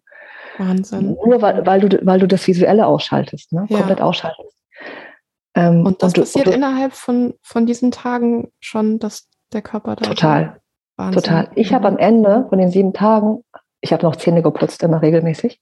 Wahnsinn. 0.57 1.17
Nur 1.25 1.43
weil, 1.43 1.67
weil, 1.67 1.81
du, 1.81 2.07
weil 2.07 2.19
du 2.19 2.27
das 2.27 2.47
Visuelle 2.47 2.87
ausschaltest, 2.87 3.53
ne? 3.53 3.67
Ja. 3.69 3.79
komplett 3.79 4.01
ausschaltest. 4.01 4.57
Ähm, 5.55 5.85
und 5.85 6.03
das 6.03 6.15
und 6.15 6.21
passiert 6.21 6.47
du, 6.47 6.51
innerhalb 6.53 6.93
von, 6.93 7.35
von 7.43 7.67
diesen 7.67 7.91
Tagen 7.91 8.51
schon, 8.61 8.99
dass 8.99 9.29
der 9.53 9.63
Körper 9.63 9.97
da. 9.97 10.05
Total. 10.05 10.61
Wahnsinn. 10.99 11.23
Total. 11.23 11.49
Ich 11.55 11.73
habe 11.73 11.87
am 11.87 11.97
Ende 11.97 12.47
von 12.49 12.59
den 12.59 12.71
sieben 12.71 12.93
Tagen, 12.93 13.45
ich 13.81 13.93
habe 13.93 14.05
noch 14.05 14.17
Zähne 14.17 14.43
geputzt, 14.43 14.83
immer 14.83 15.01
regelmäßig, 15.01 15.61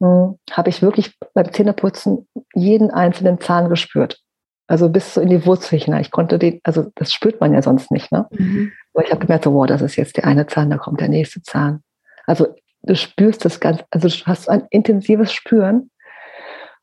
hm, 0.00 0.38
habe 0.50 0.68
ich 0.68 0.82
wirklich 0.82 1.18
beim 1.34 1.52
Zähneputzen 1.52 2.28
jeden 2.54 2.90
einzelnen 2.90 3.40
Zahn 3.40 3.68
gespürt. 3.68 4.20
Also 4.68 4.88
bis 4.88 5.14
so 5.14 5.20
in 5.20 5.30
die 5.30 5.46
Wurzel 5.46 5.78
hinein. 5.78 6.00
Ich 6.00 6.10
konnte 6.10 6.38
den, 6.38 6.60
also 6.64 6.90
das 6.96 7.12
spürt 7.12 7.40
man 7.40 7.54
ja 7.54 7.62
sonst 7.62 7.90
nicht, 7.92 8.10
ne? 8.10 8.26
Mhm. 8.30 8.72
Aber 8.92 9.04
ich 9.04 9.10
habe 9.10 9.20
gemerkt, 9.20 9.44
so, 9.44 9.54
wow, 9.54 9.66
das 9.66 9.80
ist 9.80 9.96
jetzt 9.96 10.16
der 10.16 10.26
eine 10.26 10.46
Zahn, 10.46 10.70
da 10.70 10.76
kommt 10.76 11.00
der 11.00 11.08
nächste 11.08 11.40
Zahn. 11.42 11.82
Also 12.26 12.48
du 12.82 12.96
spürst 12.96 13.44
das 13.44 13.60
ganz, 13.60 13.84
also 13.90 14.08
du 14.08 14.26
hast 14.26 14.48
ein 14.48 14.66
intensives 14.70 15.32
Spüren. 15.32 15.90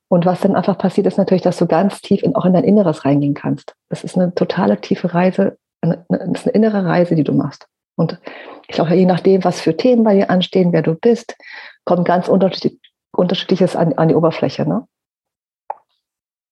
Und 0.07 0.25
was 0.25 0.41
dann 0.41 0.55
einfach 0.55 0.77
passiert, 0.77 1.07
ist 1.07 1.17
natürlich, 1.17 1.41
dass 1.41 1.57
du 1.57 1.65
ganz 1.65 1.99
tief 1.99 2.23
in, 2.23 2.35
auch 2.35 2.45
in 2.45 2.53
dein 2.53 2.63
Inneres 2.63 3.03
reingehen 3.03 3.33
kannst. 3.33 3.73
Das 3.89 4.03
ist 4.03 4.15
eine 4.15 4.33
totale 4.33 4.79
tiefe 4.79 5.13
Reise, 5.13 5.57
das 5.83 6.41
ist 6.41 6.47
eine 6.47 6.53
innere 6.53 6.85
Reise, 6.85 7.15
die 7.15 7.23
du 7.23 7.33
machst. 7.33 7.67
Und 7.95 8.19
ich 8.67 8.75
glaube, 8.75 8.95
je 8.95 9.05
nachdem, 9.05 9.43
was 9.43 9.61
für 9.61 9.75
Themen 9.75 10.03
bei 10.03 10.15
dir 10.15 10.29
anstehen, 10.29 10.73
wer 10.73 10.81
du 10.81 10.95
bist, 10.95 11.35
kommt 11.85 12.05
ganz 12.05 12.27
unterschiedlich, 12.27 12.79
unterschiedliches 13.15 13.75
an, 13.75 13.93
an 13.93 14.07
die 14.07 14.15
Oberfläche. 14.15 14.67
Ne? 14.67 14.87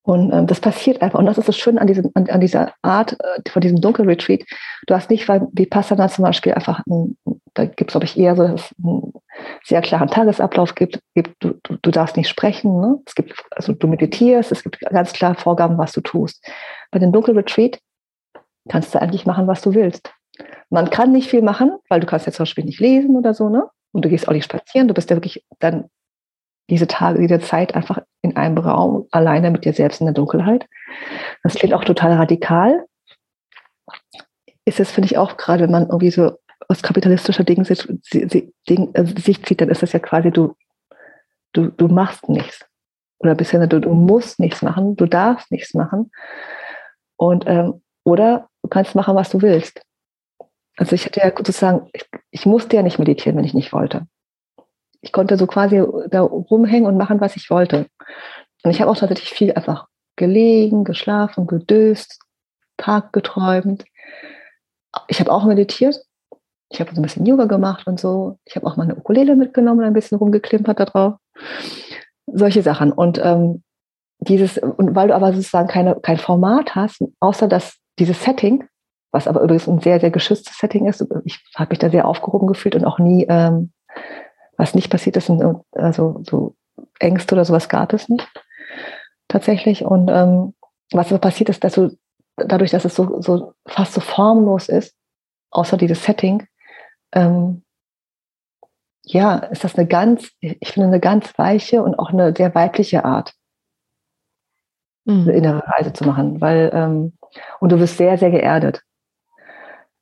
Und 0.03 0.33
ähm, 0.33 0.47
das 0.47 0.59
passiert 0.59 1.01
einfach. 1.01 1.19
Und 1.19 1.25
das 1.25 1.37
ist 1.37 1.47
das 1.47 1.57
Schöne 1.57 1.79
an, 1.79 1.87
diesem, 1.87 2.11
an, 2.15 2.29
an 2.29 2.41
dieser 2.41 2.73
Art, 2.81 3.13
äh, 3.13 3.49
von 3.49 3.61
diesem 3.61 3.81
Dunkelretreat. 3.81 4.43
Du 4.87 4.95
hast 4.95 5.09
nicht, 5.09 5.27
weil 5.29 5.47
wie 5.53 5.65
Passana 5.65 6.09
zum 6.09 6.25
Beispiel 6.25 6.53
einfach, 6.53 6.81
ein, 6.87 7.17
da 7.53 7.65
gibt 7.65 7.91
es, 7.91 7.93
glaube 7.93 8.05
ich, 8.05 8.17
eher 8.17 8.35
so, 8.35 8.47
dass 8.47 8.71
es 8.71 8.75
einen 8.83 9.13
sehr 9.63 9.81
klaren 9.81 10.09
Tagesablauf 10.09 10.75
gibt. 10.75 10.99
gibt 11.13 11.35
du, 11.39 11.53
du, 11.63 11.77
du 11.81 11.91
darfst 11.91 12.17
nicht 12.17 12.29
sprechen. 12.29 12.81
Ne? 12.81 12.99
Es 13.05 13.15
gibt, 13.15 13.33
also 13.51 13.73
du 13.73 13.87
meditierst, 13.87 14.51
es 14.51 14.63
gibt 14.63 14.79
ganz 14.79 15.13
klar 15.13 15.35
Vorgaben, 15.35 15.77
was 15.77 15.91
du 15.91 16.01
tust. 16.01 16.43
Bei 16.89 16.99
dem 16.99 17.11
Dunkelretreat 17.11 17.79
kannst 18.69 18.93
du 18.93 19.01
eigentlich 19.01 19.25
machen, 19.25 19.47
was 19.47 19.61
du 19.61 19.73
willst. 19.73 20.13
Man 20.69 20.89
kann 20.89 21.11
nicht 21.11 21.29
viel 21.29 21.41
machen, 21.41 21.77
weil 21.89 21.99
du 21.99 22.07
kannst 22.07 22.25
ja 22.25 22.31
zum 22.31 22.43
Beispiel 22.43 22.63
nicht 22.63 22.79
lesen 22.79 23.15
oder 23.15 23.33
so, 23.33 23.49
ne? 23.49 23.67
Und 23.91 24.05
du 24.05 24.09
gehst 24.09 24.27
auch 24.27 24.33
nicht 24.33 24.45
spazieren. 24.45 24.87
Du 24.87 24.93
bist 24.93 25.09
ja 25.09 25.15
wirklich 25.17 25.45
dann 25.59 25.89
diese 26.69 26.87
Tage, 26.87 27.19
diese 27.19 27.39
Zeit 27.39 27.75
einfach 27.75 27.99
in 28.21 28.37
einem 28.37 28.57
Raum 28.57 29.07
alleine 29.11 29.51
mit 29.51 29.65
dir 29.65 29.73
selbst 29.73 29.99
in 29.99 30.07
der 30.07 30.13
Dunkelheit. 30.13 30.67
Das 31.43 31.55
klingt 31.55 31.73
auch 31.73 31.83
total 31.83 32.13
radikal. 32.13 32.85
Ist 34.63 34.79
es, 34.79 34.91
finde 34.91 35.07
ich, 35.07 35.17
auch 35.17 35.35
gerade, 35.35 35.63
wenn 35.63 35.71
man 35.71 35.83
irgendwie 35.83 36.11
so 36.11 36.37
aus 36.69 36.81
kapitalistischer 36.81 37.43
Ding, 37.43 37.65
Ding, 38.69 38.93
äh, 38.93 39.05
Sicht 39.19 39.45
sieht, 39.45 39.59
dann 39.59 39.69
ist 39.69 39.81
das 39.81 39.91
ja 39.91 39.99
quasi, 39.99 40.31
du, 40.31 40.55
du, 41.51 41.67
du 41.67 41.87
machst 41.89 42.29
nichts. 42.29 42.65
Oder 43.19 43.35
bisher, 43.35 43.65
du, 43.67 43.81
du 43.81 43.93
musst 43.93 44.39
nichts 44.39 44.61
machen, 44.61 44.95
du 44.95 45.05
darfst 45.05 45.51
nichts 45.51 45.73
machen. 45.73 46.11
Und, 47.17 47.43
ähm, 47.47 47.81
oder 48.03 48.49
du 48.63 48.69
kannst 48.69 48.95
machen, 48.95 49.15
was 49.15 49.29
du 49.29 49.41
willst. 49.41 49.81
Also 50.77 50.95
ich 50.95 51.05
hatte 51.05 51.19
ja 51.19 51.31
sozusagen, 51.35 51.89
ich, 51.93 52.05
ich 52.31 52.45
musste 52.45 52.75
ja 52.75 52.83
nicht 52.83 52.99
meditieren, 52.99 53.37
wenn 53.37 53.45
ich 53.45 53.53
nicht 53.53 53.73
wollte 53.73 54.07
ich 55.01 55.11
konnte 55.11 55.37
so 55.37 55.47
quasi 55.47 55.83
da 56.09 56.21
rumhängen 56.21 56.85
und 56.85 56.97
machen, 56.97 57.19
was 57.19 57.35
ich 57.35 57.49
wollte. 57.49 57.87
Und 58.63 58.71
ich 58.71 58.79
habe 58.79 58.89
auch 58.89 58.97
tatsächlich 58.97 59.31
viel 59.31 59.51
einfach 59.51 59.87
gelegen, 60.15 60.83
geschlafen, 60.83 61.47
gedöst, 61.47 62.19
Tag 62.77 63.11
geträumt. 63.11 63.83
Ich 65.07 65.19
habe 65.19 65.31
auch 65.31 65.45
meditiert. 65.45 65.99
Ich 66.69 66.79
habe 66.79 66.93
so 66.93 67.01
ein 67.01 67.03
bisschen 67.03 67.25
Yoga 67.25 67.45
gemacht 67.45 67.87
und 67.87 67.99
so. 67.99 68.37
Ich 68.45 68.55
habe 68.55 68.67
auch 68.67 68.77
meine 68.77 68.95
Ukulele 68.95 69.35
mitgenommen 69.35 69.79
und 69.79 69.85
ein 69.85 69.93
bisschen 69.93 70.19
rumgeklimpert 70.19 70.79
da 70.79 70.85
drauf. 70.85 71.13
Solche 72.27 72.61
Sachen. 72.61 72.91
Und 72.91 73.19
ähm, 73.23 73.63
dieses, 74.19 74.59
und 74.59 74.95
weil 74.95 75.07
du 75.07 75.15
aber 75.15 75.33
sozusagen 75.33 75.67
keine, 75.67 75.99
kein 75.99 76.17
Format 76.17 76.75
hast, 76.75 77.03
außer 77.19 77.47
dass 77.47 77.77
dieses 78.01 78.23
Setting, 78.23 78.67
was 79.11 79.27
aber 79.27 79.41
übrigens 79.41 79.67
ein 79.67 79.79
sehr, 79.79 79.99
sehr 79.99 80.11
geschütztes 80.11 80.57
Setting 80.57 80.87
ist, 80.87 81.05
ich 81.23 81.39
habe 81.55 81.69
mich 81.69 81.79
da 81.79 81.89
sehr 81.89 82.07
aufgehoben 82.07 82.47
gefühlt 82.47 82.75
und 82.75 82.85
auch 82.85 82.99
nie 82.99 83.25
ähm, 83.29 83.71
was 84.57 84.73
nicht 84.75 84.89
passiert 84.89 85.17
ist, 85.17 85.31
also 85.71 86.21
so 86.27 86.55
Ängste 86.99 87.35
oder 87.35 87.45
sowas 87.45 87.69
gab 87.69 87.93
es 87.93 88.09
nicht 88.09 88.27
tatsächlich. 89.27 89.85
Und 89.85 90.09
ähm, 90.09 90.53
was 90.91 91.11
aber 91.11 91.19
passiert 91.19 91.49
ist, 91.49 91.63
dass 91.63 91.73
du 91.73 91.97
dadurch, 92.35 92.71
dass 92.71 92.85
es 92.85 92.95
so, 92.95 93.21
so 93.21 93.53
fast 93.67 93.93
so 93.93 94.01
formlos 94.01 94.67
ist, 94.67 94.95
außer 95.51 95.77
dieses 95.77 96.03
Setting, 96.03 96.47
ähm, 97.13 97.63
ja, 99.03 99.37
ist 99.37 99.63
das 99.63 99.75
eine 99.75 99.87
ganz, 99.87 100.31
ich 100.39 100.71
finde, 100.71 100.87
eine 100.87 100.99
ganz 100.99 101.37
weiche 101.37 101.83
und 101.83 101.97
auch 101.97 102.11
eine 102.11 102.33
sehr 102.35 102.53
weibliche 102.55 103.03
Art, 103.03 103.33
mhm. 105.05 105.21
eine 105.23 105.33
innere 105.33 105.67
Reise 105.67 105.93
zu 105.93 106.05
machen, 106.05 106.39
weil, 106.39 106.71
ähm, 106.73 107.17
und 107.59 107.71
du 107.71 107.79
wirst 107.79 107.97
sehr, 107.97 108.17
sehr 108.17 108.31
geerdet. 108.31 108.81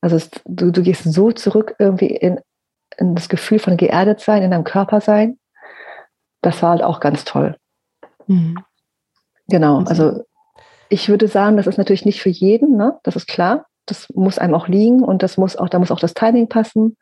Also 0.01 0.15
es, 0.15 0.29
du, 0.45 0.71
du 0.71 0.81
gehst 0.81 1.03
so 1.03 1.31
zurück 1.31 1.75
irgendwie 1.79 2.07
in 2.07 2.39
das 2.97 3.29
Gefühl 3.29 3.59
von 3.59 3.77
geerdet 3.77 4.19
sein, 4.19 4.43
in 4.43 4.51
deinem 4.51 4.63
Körper 4.63 5.01
sein. 5.01 5.39
Das 6.41 6.61
war 6.61 6.71
halt 6.71 6.83
auch 6.83 6.99
ganz 6.99 7.25
toll. 7.25 7.57
Mhm. 8.27 8.57
Genau, 9.47 9.83
also 9.85 10.23
ich 10.89 11.09
würde 11.09 11.27
sagen, 11.27 11.57
das 11.57 11.67
ist 11.67 11.77
natürlich 11.77 12.05
nicht 12.05 12.21
für 12.21 12.29
jeden, 12.29 12.75
ne? 12.77 12.99
das 13.03 13.15
ist 13.15 13.27
klar. 13.27 13.65
Das 13.85 14.07
muss 14.13 14.37
einem 14.37 14.53
auch 14.53 14.67
liegen 14.67 15.03
und 15.03 15.23
das 15.23 15.37
muss 15.37 15.55
auch, 15.55 15.69
da 15.69 15.79
muss 15.79 15.91
auch 15.91 15.99
das 15.99 16.13
Timing 16.13 16.47
passen. 16.47 16.95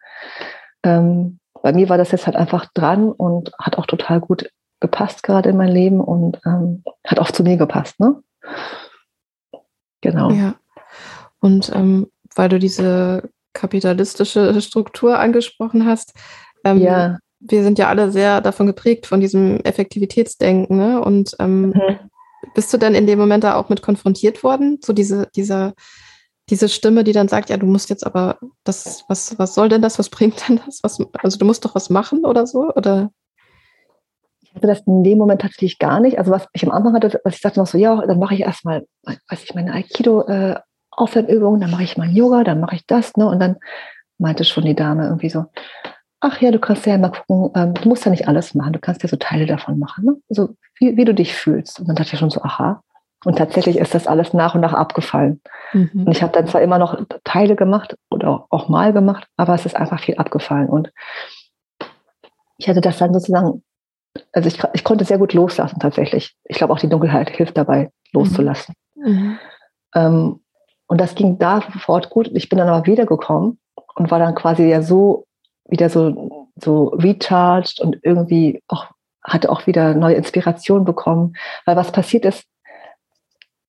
Ähm, 0.84 1.40
bei 1.62 1.74
mir 1.74 1.90
war 1.90 1.98
das 1.98 2.12
jetzt 2.12 2.28
halt 2.28 2.38
einfach 2.38 2.66
dran 2.74 3.12
und 3.12 3.52
hat 3.60 3.78
auch 3.78 3.86
total 3.86 4.22
gut 4.22 4.50
gepasst 4.80 5.24
gerade 5.24 5.50
in 5.50 5.58
mein 5.58 5.72
Leben 5.72 6.00
und 6.00 6.40
ähm, 6.46 6.84
hat 7.06 7.20
auch 7.20 7.32
zu 7.32 7.44
mir 7.44 7.58
gepasst. 7.58 8.00
Ne? 8.00 8.22
Genau. 10.02 10.32
Ja. 10.32 10.56
Und 11.40 11.72
ähm, 11.74 12.08
weil 12.36 12.50
du 12.50 12.60
diese 12.60 13.30
kapitalistische 13.58 14.62
Struktur 14.62 15.20
angesprochen 15.20 15.86
hast. 15.86 16.14
Ähm, 16.64 16.78
ja. 16.78 17.18
Wir 17.40 17.64
sind 17.64 17.78
ja 17.80 17.88
alle 17.88 18.12
sehr 18.12 18.42
davon 18.42 18.68
geprägt, 18.68 19.06
von 19.06 19.20
diesem 19.20 19.60
Effektivitätsdenken. 19.62 20.78
Ne? 20.78 21.02
Und 21.02 21.36
ähm, 21.40 21.70
mhm. 21.70 22.00
bist 22.54 22.74
du 22.74 22.78
denn 22.78 22.96
in 22.96 23.08
dem 23.08 23.20
Moment 23.20 23.44
da 23.44 23.56
auch 23.56 23.70
mit 23.70 23.82
konfrontiert 23.82 24.44
worden? 24.44 24.80
So 24.84 24.94
diese, 24.94 25.28
dieser, 25.36 25.74
diese 26.50 26.70
Stimme, 26.70 27.04
die 27.04 27.14
dann 27.14 27.28
sagt, 27.28 27.50
ja, 27.50 27.58
du 27.58 27.66
musst 27.66 27.90
jetzt 27.90 28.06
aber 28.06 28.38
das, 28.64 29.04
was, 29.08 29.38
was 29.40 29.56
soll 29.56 29.70
denn 29.70 29.82
das, 29.82 30.00
was 30.00 30.10
bringt 30.10 30.48
denn 30.48 30.60
das? 30.66 30.80
Was, 30.84 31.00
also 31.22 31.38
du 31.38 31.46
musst 31.46 31.66
doch 31.66 31.76
was 31.76 31.90
machen 31.90 32.26
oder 32.26 32.48
so? 32.48 32.72
Oder? 32.74 33.12
Hatte 34.58 34.68
das 34.68 34.82
in 34.88 35.04
dem 35.04 35.18
Moment 35.18 35.42
tatsächlich 35.42 35.78
gar 35.78 36.00
nicht. 36.00 36.18
Also 36.18 36.32
was 36.32 36.48
ich 36.54 36.64
am 36.64 36.72
Anfang 36.72 36.96
hatte, 36.96 37.22
was 37.24 37.36
ich 37.36 37.42
sagte 37.42 37.60
noch 37.60 37.68
so, 37.68 37.78
ja, 37.78 37.96
dann 38.06 38.18
mache 38.18 38.34
ich 38.34 38.42
erstmal, 38.42 38.86
weiß 39.04 39.44
ich, 39.44 39.54
meine 39.54 39.72
Aikido 39.74 40.24
äh, 40.28 40.56
Aufwärmübungen, 40.90 41.62
dann 41.62 41.70
mache 41.70 41.84
ich 41.84 41.96
mal 41.96 42.10
Yoga, 42.10 42.44
dann 42.44 42.60
mache 42.60 42.76
ich 42.76 42.86
das, 42.88 43.16
ne? 43.18 43.28
Und 43.28 43.40
dann 43.40 43.58
meinte 44.18 44.44
schon 44.46 44.66
die 44.66 44.76
Dame 44.76 45.06
irgendwie 45.06 45.30
so, 45.30 45.46
ach 46.22 46.42
ja, 46.42 46.50
du 46.50 46.58
kannst 46.58 46.88
ja 46.88 46.98
mal 46.98 47.12
gucken, 47.12 47.52
ähm, 47.56 47.74
du 47.76 47.88
musst 47.88 48.04
ja 48.04 48.10
nicht 48.10 48.28
alles 48.28 48.56
machen, 48.56 48.74
du 48.74 48.80
kannst 48.80 49.04
ja 49.04 49.10
so 49.10 49.18
Teile 49.18 49.46
davon 49.46 49.78
machen, 49.78 50.06
ne? 50.06 50.16
So 50.30 50.56
wie, 50.80 50.98
wie 50.98 51.06
du 51.06 51.14
dich 51.14 51.36
fühlst. 51.36 51.80
Und 51.80 51.88
dann 51.88 51.96
dachte 51.96 52.14
ich 52.14 52.20
schon 52.20 52.32
so, 52.32 52.42
aha. 52.42 52.82
Und 53.26 53.38
tatsächlich 53.38 53.78
ist 53.78 53.94
das 53.94 54.08
alles 54.08 54.34
nach 54.34 54.56
und 54.56 54.62
nach 54.62 54.74
abgefallen. 54.74 55.42
Mhm. 55.74 56.06
Und 56.06 56.12
ich 56.12 56.22
habe 56.24 56.34
dann 56.34 56.48
zwar 56.48 56.62
immer 56.62 56.80
noch 56.80 57.00
Teile 57.24 57.56
gemacht 57.56 57.96
oder 58.10 58.46
auch 58.50 58.70
mal 58.70 58.94
gemacht, 58.94 59.28
aber 59.38 59.54
es 59.54 59.66
ist 59.66 59.76
einfach 59.76 60.00
viel 60.00 60.16
abgefallen. 60.16 60.70
Und 60.70 60.92
ich 62.58 62.68
hatte 62.70 62.82
das 62.82 62.98
dann 62.98 63.14
sozusagen, 63.14 63.64
also 64.32 64.48
ich, 64.48 64.62
ich 64.74 64.84
konnte 64.84 65.06
sehr 65.06 65.18
gut 65.18 65.34
loslassen 65.34 65.80
tatsächlich. 65.80 66.36
Ich 66.46 66.58
glaube 66.58 66.74
auch 66.74 66.80
die 66.80 66.90
Dunkelheit 66.90 67.30
hilft 67.30 67.58
dabei, 67.58 67.92
loszulassen. 68.14 68.76
Mhm. 68.96 69.40
Ähm, 69.96 70.40
und 70.88 71.02
das 71.02 71.16
ging 71.16 71.38
da 71.38 71.62
sofort 71.74 72.10
gut. 72.10 72.30
Ich 72.34 72.50
bin 72.50 72.60
dann 72.60 72.70
aber 72.70 72.86
wiedergekommen 72.86 73.60
und 73.96 74.12
war 74.12 74.20
dann 74.20 74.36
quasi 74.36 74.64
ja 74.64 74.82
so 74.82 75.26
wieder 75.70 75.90
so, 75.90 76.52
so 76.56 76.88
recharged 76.90 77.82
und 77.82 77.98
irgendwie 78.04 78.62
auch, 78.68 78.88
hatte 79.24 79.50
auch 79.50 79.68
wieder 79.68 79.94
neue 79.94 80.16
Inspiration 80.16 80.86
bekommen. 80.86 81.36
Weil 81.66 81.76
was 81.76 81.92
passiert 81.92 82.26
ist, 82.26 82.46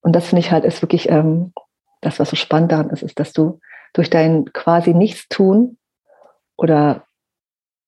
und 0.01 0.12
das 0.14 0.28
finde 0.28 0.40
ich 0.40 0.53
halt 0.53 0.64
ist 0.64 0.80
wirklich 0.80 1.09
ähm, 1.09 1.53
das, 2.01 2.20
was 2.20 2.30
so 2.30 2.36
spannend 2.36 2.72
daran 2.72 2.90
ist, 2.90 3.03
ist, 3.03 3.18
dass 3.18 3.32
du 3.32 3.59
durch 3.92 4.11
dein 4.11 4.53
quasi 4.53 4.94
Nichtstun 4.94 5.76
oder 6.57 7.05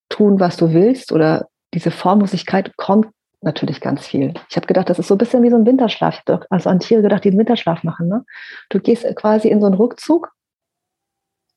tun, 0.08 0.40
was 0.40 0.56
du 0.56 0.72
willst 0.72 1.12
oder 1.12 1.48
diese 1.74 1.90
Formlosigkeit 1.90 2.76
kommt 2.76 3.08
natürlich 3.42 3.80
ganz 3.80 4.06
viel. 4.06 4.34
Ich 4.48 4.56
habe 4.56 4.66
gedacht, 4.66 4.90
das 4.90 4.98
ist 4.98 5.08
so 5.08 5.14
ein 5.14 5.18
bisschen 5.18 5.42
wie 5.42 5.50
so 5.50 5.56
ein 5.56 5.66
Winterschlaf. 5.66 6.14
Ich 6.14 6.32
habe 6.32 6.46
also 6.50 6.68
an 6.68 6.80
Tiere 6.80 7.02
gedacht, 7.02 7.24
die 7.24 7.28
einen 7.28 7.38
Winterschlaf 7.38 7.82
machen. 7.84 8.08
Ne? 8.08 8.24
Du 8.68 8.80
gehst 8.80 9.04
quasi 9.16 9.48
in 9.48 9.60
so 9.60 9.66
einen 9.66 9.76
Rückzug. 9.76 10.32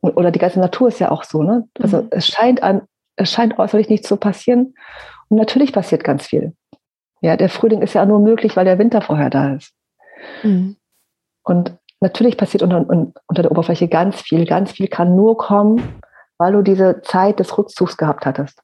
Oder 0.01 0.31
die 0.31 0.39
ganze 0.39 0.59
Natur 0.59 0.89
ist 0.89 0.99
ja 0.99 1.11
auch 1.11 1.23
so. 1.23 1.43
Ne? 1.43 1.67
Also 1.79 2.03
mhm. 2.03 2.07
es 2.11 2.27
scheint 2.27 2.63
an, 2.63 2.83
es 3.15 3.31
scheint 3.31 3.57
äußerlich 3.59 3.89
nicht 3.89 4.05
zu 4.05 4.17
passieren. 4.17 4.75
Und 5.29 5.37
natürlich 5.37 5.73
passiert 5.73 6.03
ganz 6.03 6.27
viel. 6.27 6.53
Ja, 7.21 7.37
der 7.37 7.49
Frühling 7.49 7.81
ist 7.81 7.93
ja 7.93 8.05
nur 8.05 8.19
möglich, 8.19 8.55
weil 8.55 8.65
der 8.65 8.79
Winter 8.79 9.01
vorher 9.01 9.29
da 9.29 9.53
ist. 9.53 9.73
Mhm. 10.43 10.77
Und 11.43 11.77
natürlich 12.01 12.37
passiert 12.37 12.63
unter, 12.63 12.85
unter 12.87 13.41
der 13.41 13.51
Oberfläche 13.51 13.87
ganz 13.87 14.21
viel. 14.21 14.45
Ganz 14.45 14.71
viel 14.73 14.87
kann 14.87 15.15
nur 15.15 15.37
kommen, 15.37 16.01
weil 16.37 16.53
du 16.53 16.61
diese 16.61 17.01
Zeit 17.01 17.39
des 17.39 17.57
Rückzugs 17.57 17.97
gehabt 17.97 18.25
hattest. 18.25 18.61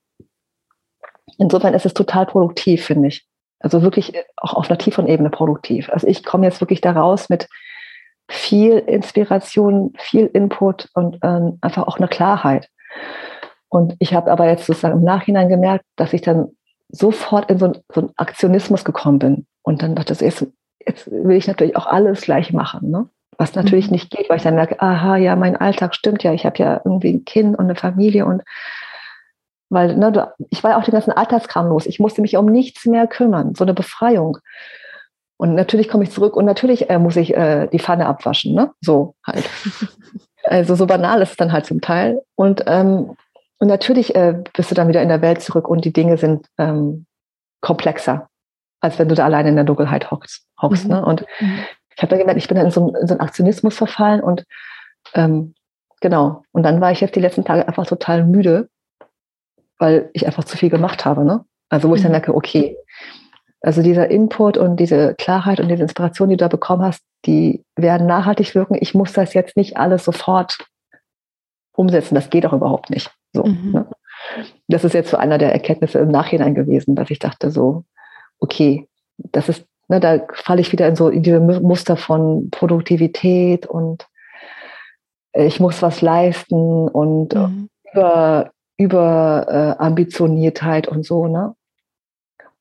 Insofern 1.39 1.73
ist 1.73 1.85
es 1.85 1.93
total 1.93 2.25
produktiv, 2.25 2.85
finde 2.85 3.07
ich. 3.07 3.25
Also 3.59 3.81
wirklich 3.81 4.13
auch 4.37 4.53
auf 4.53 4.69
einer 4.69 4.77
tieferen 4.77 5.07
Ebene 5.07 5.29
produktiv. 5.29 5.89
Also 5.89 6.05
ich 6.07 6.23
komme 6.23 6.45
jetzt 6.45 6.61
wirklich 6.61 6.81
da 6.81 6.91
raus 6.91 7.29
mit 7.29 7.47
viel 8.29 8.77
Inspiration, 8.77 9.93
viel 9.97 10.27
Input 10.27 10.89
und 10.93 11.17
ähm, 11.23 11.57
einfach 11.61 11.87
auch 11.87 11.97
eine 11.97 12.07
Klarheit. 12.07 12.69
Und 13.69 13.95
ich 13.99 14.13
habe 14.13 14.31
aber 14.31 14.47
jetzt 14.47 14.65
sozusagen 14.65 14.99
im 14.99 15.03
Nachhinein 15.03 15.49
gemerkt, 15.49 15.85
dass 15.95 16.13
ich 16.13 16.21
dann 16.21 16.49
sofort 16.89 17.49
in 17.49 17.57
so, 17.57 17.73
so 17.93 18.01
einen 18.01 18.11
Aktionismus 18.17 18.83
gekommen 18.83 19.19
bin. 19.19 19.45
Und 19.63 19.81
dann 19.81 19.95
dachte 19.95 20.13
ich, 20.13 20.21
jetzt, 20.21 20.47
jetzt 20.85 21.09
will 21.11 21.37
ich 21.37 21.47
natürlich 21.47 21.75
auch 21.75 21.85
alles 21.85 22.21
gleich 22.21 22.51
machen. 22.51 22.89
Ne? 22.89 23.07
Was 23.37 23.55
natürlich 23.55 23.87
mhm. 23.87 23.93
nicht 23.93 24.11
geht, 24.11 24.29
weil 24.29 24.37
ich 24.37 24.43
dann 24.43 24.55
merke, 24.55 24.81
aha, 24.81 25.17
ja, 25.17 25.35
mein 25.35 25.55
Alltag 25.55 25.95
stimmt 25.95 26.23
ja, 26.23 26.33
ich 26.33 26.45
habe 26.45 26.57
ja 26.57 26.81
irgendwie 26.83 27.13
ein 27.13 27.25
Kind 27.25 27.57
und 27.57 27.65
eine 27.65 27.75
Familie 27.75 28.25
und 28.25 28.41
weil 29.69 29.95
ne, 29.95 30.33
ich 30.49 30.63
war 30.63 30.71
ja 30.71 30.77
auch 30.77 30.83
den 30.83 30.93
ganzen 30.93 31.11
Alltagskram 31.11 31.67
los. 31.67 31.85
Ich 31.85 31.99
musste 31.99 32.21
mich 32.21 32.35
um 32.35 32.47
nichts 32.47 32.85
mehr 32.85 33.07
kümmern. 33.07 33.55
So 33.55 33.63
eine 33.63 33.73
Befreiung. 33.73 34.39
Und 35.37 35.55
natürlich 35.55 35.87
komme 35.87 36.03
ich 36.03 36.11
zurück 36.11 36.35
und 36.35 36.45
natürlich 36.45 36.89
äh, 36.89 36.99
muss 36.99 37.15
ich 37.15 37.33
äh, 37.35 37.67
die 37.67 37.79
Pfanne 37.79 38.07
abwaschen. 38.07 38.53
Ne? 38.53 38.71
So 38.81 39.15
halt. 39.25 39.49
also 40.43 40.75
so 40.75 40.85
banal 40.85 41.21
ist 41.21 41.31
es 41.31 41.37
dann 41.37 41.53
halt 41.53 41.65
zum 41.65 41.81
Teil. 41.81 42.21
Und, 42.35 42.63
ähm, 42.67 43.15
und 43.59 43.67
natürlich 43.67 44.15
äh, 44.15 44.41
bist 44.53 44.71
du 44.71 44.75
dann 44.75 44.87
wieder 44.87 45.01
in 45.01 45.09
der 45.09 45.21
Welt 45.21 45.41
zurück 45.41 45.69
und 45.69 45.85
die 45.85 45.93
Dinge 45.93 46.17
sind 46.17 46.47
ähm, 46.57 47.05
komplexer. 47.61 48.27
als 48.81 48.99
wenn 48.99 49.09
du 49.09 49.15
da 49.15 49.25
alleine 49.25 49.49
in 49.49 49.55
der 49.55 49.65
Dunkelheit 49.65 50.11
hockst. 50.11 50.45
hockst 50.61 50.85
mhm. 50.85 50.91
ne? 50.91 51.05
Und 51.05 51.25
mhm. 51.39 51.59
ich 51.95 52.01
habe 52.01 52.09
dann 52.09 52.19
gemerkt, 52.19 52.39
ich 52.39 52.47
bin 52.47 52.57
dann 52.57 52.65
in 52.65 52.71
so, 52.71 52.93
in 52.95 53.07
so 53.07 53.13
einen 53.13 53.21
Aktionismus 53.21 53.77
verfallen 53.77 54.21
und 54.21 54.45
ähm, 55.13 55.53
genau. 56.01 56.43
Und 56.51 56.63
dann 56.63 56.81
war 56.81 56.91
ich 56.91 57.01
jetzt 57.01 57.15
die 57.15 57.21
letzten 57.21 57.45
Tage 57.45 57.67
einfach 57.67 57.85
total 57.85 58.25
müde, 58.25 58.69
weil 59.79 60.09
ich 60.13 60.27
einfach 60.27 60.43
zu 60.43 60.57
viel 60.57 60.69
gemacht 60.69 61.05
habe. 61.05 61.25
Ne? 61.25 61.43
Also 61.69 61.89
wo 61.89 61.95
ich 61.95 62.01
dann 62.01 62.11
mhm. 62.11 62.17
merke, 62.17 62.35
okay, 62.35 62.77
also 63.61 63.81
dieser 63.81 64.09
Input 64.09 64.57
und 64.57 64.77
diese 64.77 65.15
Klarheit 65.15 65.59
und 65.59 65.67
diese 65.67 65.81
Inspiration, 65.81 66.29
die 66.29 66.37
du 66.37 66.45
da 66.45 66.47
bekommen 66.47 66.83
hast, 66.83 67.01
die 67.25 67.65
werden 67.75 68.07
nachhaltig 68.07 68.55
wirken. 68.55 68.77
Ich 68.79 68.93
muss 68.93 69.13
das 69.13 69.33
jetzt 69.33 69.57
nicht 69.57 69.77
alles 69.77 70.05
sofort 70.05 70.57
umsetzen. 71.73 72.15
Das 72.15 72.29
geht 72.29 72.45
auch 72.45 72.53
überhaupt 72.53 72.89
nicht. 72.89 73.11
So, 73.33 73.43
mhm. 73.43 73.71
ne? 73.71 73.87
Das 74.67 74.83
ist 74.83 74.93
jetzt 74.93 75.09
so 75.09 75.17
einer 75.17 75.37
der 75.37 75.53
Erkenntnisse 75.53 75.99
im 75.99 76.09
Nachhinein 76.09 76.55
gewesen, 76.55 76.95
dass 76.95 77.09
ich 77.09 77.19
dachte 77.19 77.51
so, 77.51 77.85
okay, 78.39 78.87
das 79.17 79.49
ist, 79.49 79.65
ne, 79.87 79.99
da 79.99 80.19
falle 80.33 80.61
ich 80.61 80.71
wieder 80.71 80.87
in 80.87 80.95
so 80.95 81.09
in 81.09 81.23
diese 81.23 81.39
Muster 81.39 81.97
von 81.97 82.49
Produktivität 82.51 83.65
und 83.65 84.07
ich 85.33 85.59
muss 85.59 85.81
was 85.81 86.01
leisten 86.01 86.87
und 86.87 87.33
mhm. 87.33 87.69
über, 87.91 88.51
über 88.79 89.77
äh, 89.77 90.87
und 90.87 91.05
so, 91.05 91.27
ne? 91.27 91.53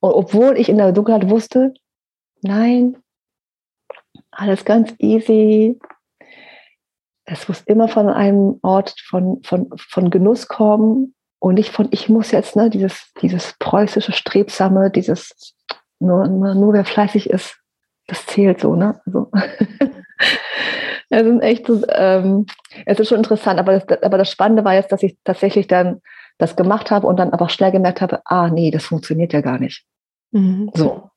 Und 0.01 0.13
obwohl 0.13 0.59
ich 0.59 0.69
in 0.69 0.77
der 0.77 0.93
Dunkelheit 0.93 1.31
wusste, 1.31 1.73
nein, 2.43 2.97
alles 4.31 4.65
ganz 4.65 4.95
easy. 4.99 5.79
Es 7.25 7.49
muss 7.49 7.61
immer 7.63 7.89
von 7.89 8.09
einem 8.09 8.59
Ort 8.63 8.95
von, 9.01 9.43
von, 9.45 9.71
von 9.77 10.11
Genuss 10.11 10.49
kommen 10.49 11.15
und 11.39 11.55
nicht 11.55 11.71
von, 11.71 11.89
ich 11.93 12.09
muss 12.09 12.33
jetzt, 12.33 12.57
ne, 12.57 12.69
dieses, 12.71 13.13
dieses 13.21 13.55
preußische, 13.59 14.13
strebsame, 14.13 14.91
dieses, 14.91 15.55
nur, 16.01 16.27
nur, 16.27 16.55
nur 16.55 16.73
wer 16.73 16.85
fleißig 16.85 17.31
ist, 17.31 17.61
das 18.07 18.27
zählt 18.27 18.61
so, 18.61 18.75
ne? 18.75 19.01
Also, 19.07 19.31
es 21.11 21.27
ist 21.27 21.43
echt, 21.43 21.71
ähm, 21.89 22.47
es 22.87 23.01
ist 23.01 23.09
schon 23.09 23.19
interessant, 23.19 23.59
aber 23.59 23.79
das, 23.79 24.03
aber 24.03 24.19
das 24.19 24.31
Spannende 24.31 24.65
war 24.65 24.75
jetzt, 24.75 24.93
dass 24.93 25.03
ich 25.03 25.17
tatsächlich 25.25 25.67
dann 25.67 26.01
das 26.39 26.57
gemacht 26.57 26.91
habe 26.91 27.07
und 27.07 27.19
dann 27.19 27.33
aber 27.33 27.49
schnell 27.49 27.73
gemerkt 27.73 28.01
habe, 28.01 28.21
ah, 28.25 28.49
nee, 28.49 28.71
das 28.71 28.85
funktioniert 28.85 29.33
ja 29.33 29.41
gar 29.41 29.59
nicht. 29.59 29.85
Mhm. 30.31 30.71
So. 30.75 31.11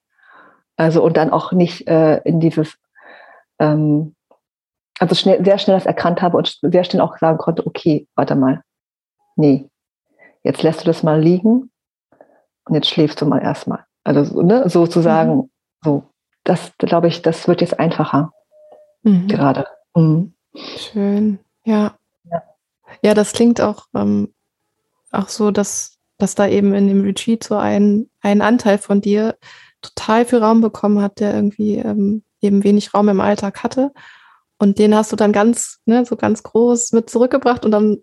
Also, 0.78 1.04
und 1.04 1.18
dann 1.18 1.30
auch 1.30 1.52
nicht 1.52 1.88
äh, 1.88 2.18
in 2.24 2.40
dieses, 2.40 2.78
ähm, 3.60 4.16
also 5.00 5.16
schnell, 5.16 5.44
sehr 5.44 5.58
schnell 5.58 5.78
das 5.78 5.86
erkannt 5.86 6.22
habe 6.22 6.38
und 6.38 6.58
sehr 6.62 6.84
schnell 6.84 7.02
auch 7.02 7.18
sagen 7.18 7.38
konnte, 7.38 7.66
okay, 7.68 8.08
warte 8.16 8.36
mal, 8.36 8.64
nee, 9.36 9.70
jetzt 10.44 10.64
lässt 10.64 10.82
du 10.82 10.86
das 10.86 11.04
mal 11.04 11.22
liegen 11.22 11.72
und 12.66 12.76
jetzt 12.76 12.90
schläfst 12.90 13.22
du 13.22 13.26
mal 13.26 13.42
erstmal. 13.42 13.84
Also 14.04 14.42
ne, 14.42 14.68
sozusagen, 14.70 15.36
mhm. 15.36 15.50
so, 15.84 16.04
das 16.44 16.72
glaube 16.78 17.08
ich, 17.08 17.22
das 17.22 17.48
wird 17.48 17.62
jetzt 17.62 17.80
einfacher 17.80 18.32
mhm. 19.04 19.28
gerade. 19.28 19.66
Mhm. 19.96 20.34
Schön, 20.78 21.40
ja. 21.64 21.96
ja. 22.30 22.44
ja. 23.02 23.14
das 23.14 23.34
klingt 23.34 23.62
auch, 23.62 23.86
ähm, 23.96 24.34
auch 25.12 25.30
so, 25.30 25.52
dass, 25.52 25.98
dass 26.18 26.36
da 26.36 26.48
eben 26.48 26.74
in 26.74 26.88
dem 26.88 27.04
Retreat 27.04 27.44
so 27.44 27.56
ein, 27.56 28.10
ein 28.22 28.42
Anteil 28.42 28.78
von 28.78 29.02
dir 29.02 29.38
total 29.82 30.26
viel 30.26 30.40
Raum 30.40 30.62
bekommen 30.62 31.02
hat, 31.02 31.20
der 31.20 31.34
irgendwie 31.34 31.78
ähm, 31.78 32.24
eben 32.42 32.64
wenig 32.64 32.94
Raum 32.94 33.10
im 33.10 33.22
Alltag 33.22 33.64
hatte 33.64 33.92
und 34.62 34.78
den 34.78 34.94
hast 34.94 35.12
du 35.12 35.16
dann 35.16 35.32
ganz, 35.32 35.80
ne, 35.86 36.06
so 36.06 36.16
ganz 36.16 36.44
groß 36.44 36.92
mit 36.92 37.10
zurückgebracht 37.10 37.66
und 37.66 37.72
dann 37.72 37.98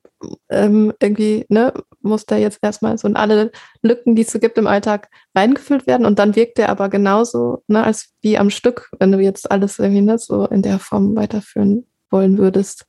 ähm, 0.49 0.92
irgendwie, 1.01 1.46
ne, 1.49 1.72
muss 2.01 2.26
der 2.26 2.38
jetzt 2.38 2.59
erstmal 2.62 2.96
so 2.99 3.09
in 3.09 3.16
alle 3.16 3.51
Lücken, 3.82 4.14
die 4.14 4.22
es 4.22 4.32
so 4.32 4.38
gibt 4.38 4.59
im 4.59 4.66
Alltag, 4.66 5.09
reingefüllt 5.34 5.86
werden. 5.86 6.07
Und 6.07 6.18
dann 6.18 6.36
wirkt 6.36 6.59
der 6.59 6.68
aber 6.68 6.88
genauso, 6.88 7.62
ne, 7.66 7.82
als 7.82 8.14
wie 8.20 8.38
am 8.38 8.51
Stück, 8.51 8.90
wenn 8.99 9.12
du 9.12 9.18
jetzt 9.18 9.51
alles 9.51 9.78
irgendwie 9.78 10.03
ne, 10.03 10.18
so 10.18 10.46
in 10.46 10.62
der 10.62 10.78
Form 10.78 11.16
weiterführen 11.16 11.86
wollen 12.11 12.38
würdest. 12.38 12.86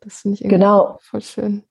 Das 0.00 0.20
finde 0.20 0.34
ich 0.34 0.40
irgendwie 0.42 0.56
genau. 0.56 0.98
voll 1.02 1.22
schön. 1.22 1.64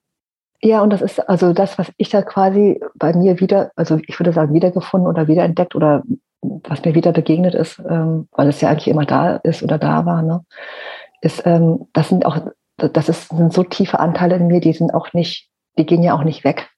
Ja, 0.62 0.82
und 0.82 0.90
das 0.90 1.00
ist 1.00 1.20
also 1.28 1.52
das, 1.52 1.78
was 1.78 1.90
ich 1.96 2.10
da 2.10 2.22
quasi 2.22 2.80
bei 2.94 3.14
mir 3.14 3.40
wieder, 3.40 3.70
also 3.76 3.98
ich 4.06 4.18
würde 4.20 4.32
sagen, 4.32 4.52
wiedergefunden 4.52 5.08
oder 5.08 5.26
wiederentdeckt 5.26 5.74
oder 5.74 6.02
was 6.42 6.84
mir 6.84 6.94
wieder 6.94 7.12
begegnet 7.12 7.54
ist, 7.54 7.80
ähm, 7.88 8.28
weil 8.32 8.48
es 8.48 8.60
ja 8.60 8.68
eigentlich 8.68 8.88
immer 8.88 9.06
da 9.06 9.36
ist 9.36 9.62
oder 9.62 9.78
da 9.78 10.04
war, 10.04 10.22
ne? 10.22 10.44
ist, 11.20 11.42
ähm, 11.46 11.86
das 11.92 12.08
sind 12.08 12.26
auch, 12.26 12.38
das 12.76 13.08
ist, 13.08 13.28
sind 13.28 13.52
so 13.52 13.62
tiefe 13.62 14.00
Anteile 14.00 14.36
in 14.36 14.46
mir, 14.46 14.60
die 14.60 14.72
sind 14.72 14.92
auch 14.94 15.12
nicht, 15.12 15.48
die 15.78 15.86
gehen 15.86 16.02
ja 16.02 16.14
auch 16.14 16.24
nicht 16.24 16.44
weg. 16.44 16.70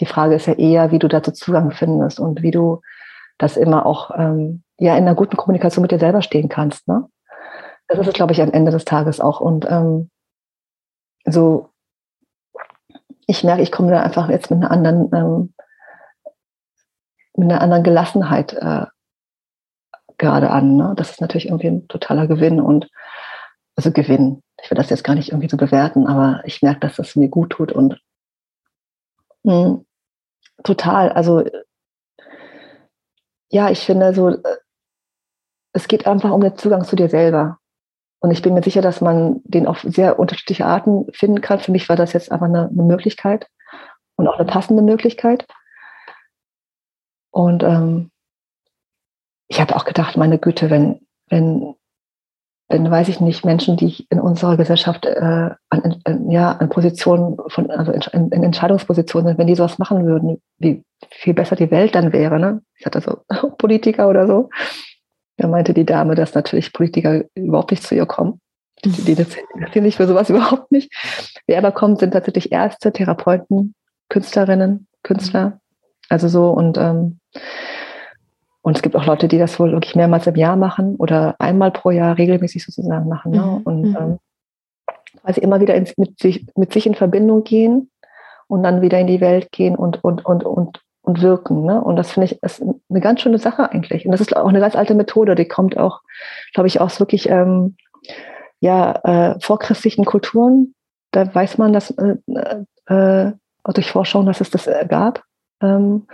Die 0.00 0.06
Frage 0.06 0.34
ist 0.34 0.46
ja 0.46 0.54
eher, 0.54 0.90
wie 0.90 0.98
du 0.98 1.08
dazu 1.08 1.32
Zugang 1.32 1.70
findest 1.70 2.18
und 2.18 2.42
wie 2.42 2.50
du 2.50 2.80
das 3.38 3.56
immer 3.56 3.86
auch 3.86 4.10
ähm, 4.16 4.62
ja 4.78 4.96
in 4.96 5.04
einer 5.04 5.14
guten 5.14 5.36
Kommunikation 5.36 5.82
mit 5.82 5.92
dir 5.92 5.98
selber 5.98 6.22
stehen 6.22 6.48
kannst. 6.48 6.86
Ne? 6.88 7.08
Das 7.88 7.98
ist 7.98 8.08
es, 8.08 8.14
glaube 8.14 8.32
ich, 8.32 8.40
am 8.40 8.52
Ende 8.52 8.72
des 8.72 8.84
Tages 8.84 9.20
auch. 9.20 9.40
Und 9.40 9.66
ähm, 9.68 10.10
so, 11.24 11.70
ich 13.26 13.44
merke, 13.44 13.62
ich 13.62 13.72
komme 13.72 13.90
da 13.90 14.02
einfach 14.02 14.28
jetzt 14.28 14.50
mit 14.50 14.62
einer 14.62 14.70
anderen, 14.70 15.10
ähm, 15.14 15.54
mit 17.36 17.50
einer 17.50 17.60
anderen 17.60 17.82
Gelassenheit 17.82 18.52
äh, 18.54 18.86
gerade 20.18 20.50
an. 20.50 20.76
Ne? 20.76 20.94
Das 20.96 21.10
ist 21.10 21.20
natürlich 21.20 21.46
irgendwie 21.46 21.68
ein 21.68 21.88
totaler 21.88 22.26
Gewinn 22.26 22.60
und 22.60 22.90
also 23.76 23.90
Gewinn. 23.90 24.42
Ich 24.62 24.70
will 24.70 24.76
das 24.76 24.90
jetzt 24.90 25.04
gar 25.04 25.14
nicht 25.14 25.30
irgendwie 25.30 25.48
so 25.48 25.56
bewerten, 25.56 26.06
aber 26.06 26.42
ich 26.44 26.62
merke, 26.62 26.80
dass 26.80 26.96
das 26.96 27.16
mir 27.16 27.28
gut 27.28 27.50
tut 27.50 27.72
und 27.72 28.00
mh, 29.44 29.52
hm, 29.52 29.86
total. 30.62 31.10
Also 31.10 31.44
ja, 33.50 33.70
ich 33.70 33.80
finde 33.80 34.12
so, 34.14 34.30
äh, 34.30 34.56
es 35.72 35.88
geht 35.88 36.06
einfach 36.06 36.30
um 36.32 36.40
den 36.40 36.56
Zugang 36.56 36.84
zu 36.84 36.96
dir 36.96 37.08
selber. 37.08 37.58
Und 38.20 38.30
ich 38.30 38.42
bin 38.42 38.54
mir 38.54 38.62
sicher, 38.62 38.80
dass 38.80 39.00
man 39.00 39.42
den 39.44 39.66
auf 39.66 39.82
sehr 39.82 40.18
unterschiedliche 40.18 40.66
Arten 40.66 41.06
finden 41.12 41.40
kann. 41.40 41.60
Für 41.60 41.72
mich 41.72 41.88
war 41.88 41.96
das 41.96 42.14
jetzt 42.14 42.32
einfach 42.32 42.46
eine, 42.46 42.68
eine 42.68 42.82
Möglichkeit 42.82 43.48
und 44.16 44.26
auch 44.28 44.38
eine 44.38 44.46
passende 44.46 44.82
Möglichkeit. 44.82 45.46
Und 47.30 47.62
ähm, 47.62 48.10
ich 49.48 49.60
habe 49.60 49.76
auch 49.76 49.84
gedacht, 49.84 50.16
meine 50.16 50.38
Güte, 50.38 50.70
wenn, 50.70 51.06
wenn 51.28 51.74
wenn, 52.74 52.90
weiß 52.90 53.06
ich 53.06 53.20
nicht, 53.20 53.44
Menschen, 53.44 53.76
die 53.76 54.04
in 54.10 54.18
unserer 54.18 54.56
Gesellschaft 54.56 55.06
äh, 55.06 55.50
an, 55.68 56.00
an, 56.02 56.28
ja, 56.28 56.50
an 56.50 56.68
Positionen 56.68 57.36
von, 57.46 57.70
also 57.70 57.92
in, 57.92 58.32
in, 58.32 58.42
Entscheidungspositionen 58.42 59.28
sind, 59.28 59.38
wenn 59.38 59.46
die 59.46 59.54
sowas 59.54 59.78
machen 59.78 60.04
würden, 60.06 60.42
wie 60.58 60.82
viel 61.08 61.34
besser 61.34 61.54
die 61.54 61.70
Welt 61.70 61.94
dann 61.94 62.12
wäre. 62.12 62.40
Ne? 62.40 62.62
Ich 62.76 62.84
hatte 62.84 63.00
so 63.00 63.18
Politiker 63.58 64.08
oder 64.08 64.26
so. 64.26 64.50
Da 65.36 65.46
meinte 65.46 65.72
die 65.72 65.86
Dame, 65.86 66.16
dass 66.16 66.34
natürlich 66.34 66.72
Politiker 66.72 67.22
überhaupt 67.36 67.70
nicht 67.70 67.84
zu 67.84 67.94
ihr 67.94 68.06
kommen. 68.06 68.40
Die, 68.84 68.90
die 68.90 69.12
interessieren 69.54 69.84
sich 69.84 69.96
für 69.96 70.08
sowas 70.08 70.28
überhaupt 70.28 70.72
nicht. 70.72 70.92
Wer 71.46 71.58
aber 71.58 71.70
kommt, 71.70 72.00
sind 72.00 72.10
tatsächlich 72.10 72.50
Ärzte, 72.50 72.92
Therapeuten, 72.92 73.76
Künstlerinnen, 74.08 74.88
Künstler. 75.04 75.60
Also 76.08 76.26
so 76.26 76.50
und 76.50 76.76
ähm, 76.76 77.20
und 78.64 78.76
es 78.76 78.82
gibt 78.82 78.96
auch 78.96 79.04
Leute, 79.04 79.28
die 79.28 79.36
das 79.36 79.60
wohl 79.60 79.72
wirklich 79.72 79.94
mehrmals 79.94 80.26
im 80.26 80.36
Jahr 80.36 80.56
machen 80.56 80.96
oder 80.96 81.36
einmal 81.38 81.70
pro 81.70 81.90
Jahr 81.90 82.16
regelmäßig 82.16 82.64
sozusagen 82.64 83.10
machen. 83.10 83.32
Ne? 83.32 83.42
Mhm. 83.42 83.56
Und 83.58 83.82
mhm. 83.82 83.96
ähm, 84.00 84.18
weil 85.22 85.34
sie 85.34 85.42
immer 85.42 85.60
wieder 85.60 85.74
ins, 85.74 85.98
mit, 85.98 86.18
sich, 86.18 86.46
mit 86.56 86.72
sich 86.72 86.86
in 86.86 86.94
Verbindung 86.94 87.44
gehen 87.44 87.90
und 88.46 88.62
dann 88.62 88.80
wieder 88.80 88.98
in 88.98 89.06
die 89.06 89.20
Welt 89.20 89.52
gehen 89.52 89.76
und, 89.76 90.02
und, 90.02 90.24
und, 90.24 90.44
und, 90.44 90.80
und 91.02 91.20
wirken. 91.20 91.66
Ne? 91.66 91.78
Und 91.78 91.96
das 91.96 92.12
finde 92.12 92.24
ich 92.24 92.42
ist 92.42 92.62
eine 92.62 93.00
ganz 93.00 93.20
schöne 93.20 93.36
Sache 93.36 93.70
eigentlich. 93.70 94.06
Und 94.06 94.12
das 94.12 94.22
ist 94.22 94.34
auch 94.34 94.48
eine 94.48 94.60
ganz 94.60 94.76
alte 94.76 94.94
Methode, 94.94 95.34
die 95.34 95.46
kommt 95.46 95.76
auch, 95.76 96.00
glaube 96.54 96.66
ich, 96.66 96.80
aus 96.80 97.00
wirklich 97.00 97.28
ähm, 97.28 97.76
ja, 98.60 99.34
äh, 99.34 99.40
vorchristlichen 99.40 100.06
Kulturen. 100.06 100.74
Da 101.10 101.34
weiß 101.34 101.58
man, 101.58 101.74
dass 101.74 101.90
äh, 101.90 102.16
äh, 102.86 103.32
durch 103.74 103.92
Forschung, 103.92 104.24
dass 104.24 104.40
es 104.40 104.48
das 104.48 104.66
äh, 104.66 104.86
gab. 104.88 105.22
Ähm, 105.60 106.06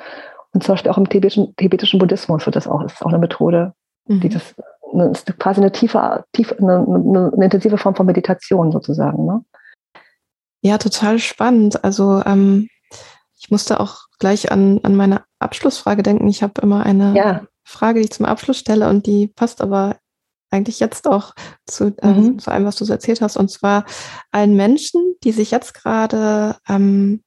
und 0.52 0.64
zum 0.64 0.74
Beispiel 0.74 0.90
auch 0.90 0.98
im 0.98 1.08
tibetischen, 1.08 1.54
tibetischen 1.56 1.98
Buddhismus 1.98 2.46
wird 2.46 2.56
das 2.56 2.66
auch, 2.66 2.82
ist 2.84 3.02
auch 3.02 3.08
eine 3.08 3.18
Methode, 3.18 3.72
mhm. 4.06 4.20
die 4.20 4.28
das, 4.28 4.54
eine, 4.92 5.12
quasi 5.38 5.60
eine 5.60 5.72
tiefe, 5.72 6.24
tiefe 6.32 6.58
eine, 6.58 6.78
eine, 6.78 7.32
eine, 7.32 7.44
intensive 7.44 7.78
Form 7.78 7.94
von 7.94 8.06
Meditation 8.06 8.72
sozusagen. 8.72 9.26
Ne? 9.26 9.44
Ja, 10.62 10.78
total 10.78 11.18
spannend. 11.18 11.84
Also 11.84 12.22
ähm, 12.26 12.68
ich 13.38 13.50
musste 13.50 13.80
auch 13.80 14.08
gleich 14.18 14.50
an, 14.50 14.80
an 14.82 14.96
meine 14.96 15.22
Abschlussfrage 15.38 16.02
denken. 16.02 16.28
Ich 16.28 16.42
habe 16.42 16.60
immer 16.60 16.84
eine 16.84 17.14
ja. 17.16 17.42
Frage, 17.64 18.00
die 18.00 18.06
ich 18.06 18.12
zum 18.12 18.26
Abschluss 18.26 18.58
stelle 18.58 18.88
und 18.88 19.06
die 19.06 19.28
passt 19.28 19.62
aber 19.62 19.96
eigentlich 20.50 20.80
jetzt 20.80 21.06
auch 21.06 21.34
zu, 21.66 21.96
äh, 22.02 22.08
mhm. 22.08 22.38
zu 22.40 22.50
allem, 22.50 22.64
was 22.64 22.76
du 22.76 22.84
so 22.84 22.92
erzählt 22.92 23.20
hast. 23.20 23.36
Und 23.36 23.50
zwar 23.50 23.84
allen 24.32 24.56
Menschen, 24.56 25.14
die 25.22 25.32
sich 25.32 25.52
jetzt 25.52 25.74
gerade 25.74 26.56
ähm, 26.68 27.22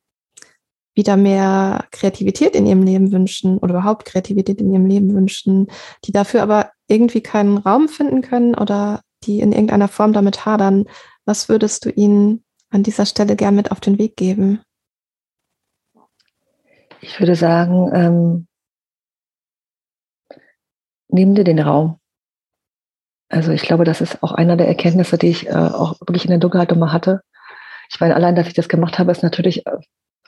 wieder 0.96 1.18
mehr 1.18 1.86
Kreativität 1.91 2.56
in 2.56 2.66
ihrem 2.66 2.84
Leben 2.84 3.12
wünschen 3.12 3.58
oder 3.58 3.74
überhaupt 3.74 4.06
Kreativität 4.06 4.62
in 4.62 4.72
ihrem 4.72 4.86
Leben 4.86 5.14
wünschen, 5.14 5.68
die 6.06 6.12
dafür 6.12 6.44
aber 6.44 6.72
irgendwie 6.88 7.22
keinen 7.22 7.58
Raum 7.58 7.88
finden 7.88 8.22
können 8.22 8.56
oder 8.56 9.02
die 9.24 9.39
in 9.39 9.52
irgendeiner 9.52 9.88
Form 9.88 10.14
damit 10.14 10.46
hadern. 10.46 10.86
Was 11.26 11.50
würdest 11.50 11.86
du 11.86 11.89
ihnen 11.89 12.44
an 12.70 12.84
dieser 12.84 13.06
Stelle 13.06 13.36
gern 13.36 13.56
mit 13.56 13.72
auf 13.72 13.80
den 13.80 13.98
Weg 13.98 14.16
geben? 14.16 14.62
Ich 17.02 17.20
würde 17.20 17.36
sagen, 17.36 17.91
ähm, 17.94 18.48
nimm 21.10 21.36
dir 21.36 21.44
den 21.44 21.60
Raum. 21.60 22.00
Also 23.30 23.52
ich 23.52 23.64
glaube, 23.64 23.84
das 23.84 24.00
ist 24.00 24.22
auch 24.22 24.32
einer 24.32 24.58
der 24.58 24.68
Erkenntnisse, 24.68 25.18
die 25.18 25.30
ich 25.30 25.48
äh, 25.48 25.54
auch 25.54 26.00
wirklich 26.02 26.26
in 26.26 26.30
der 26.30 26.39
Dunkelheit 26.39 26.72
immer 26.72 26.94
hatte. 26.94 27.22
Ich 27.89 28.00
meine, 28.00 28.16
allein, 28.16 28.36
dass 28.36 28.48
ich 28.48 28.54
das 28.54 28.70
gemacht 28.70 29.00
habe, 29.00 29.12
ist 29.12 29.24
natürlich 29.24 29.66
äh, 29.66 29.78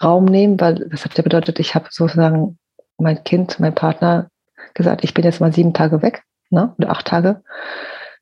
Raum 0.03 0.25
nehmen, 0.25 0.59
weil 0.59 0.75
das 0.89 1.05
hat 1.05 1.17
ja 1.17 1.23
bedeutet, 1.23 1.59
ich 1.59 1.75
habe 1.75 1.87
sozusagen 1.89 2.57
mein 2.97 3.23
Kind, 3.23 3.59
mein 3.59 3.75
Partner 3.75 4.29
gesagt, 4.73 5.03
ich 5.03 5.13
bin 5.13 5.23
jetzt 5.23 5.39
mal 5.39 5.53
sieben 5.53 5.73
Tage 5.73 6.01
weg, 6.01 6.23
ne? 6.49 6.73
oder 6.77 6.91
acht 6.91 7.07
Tage. 7.07 7.43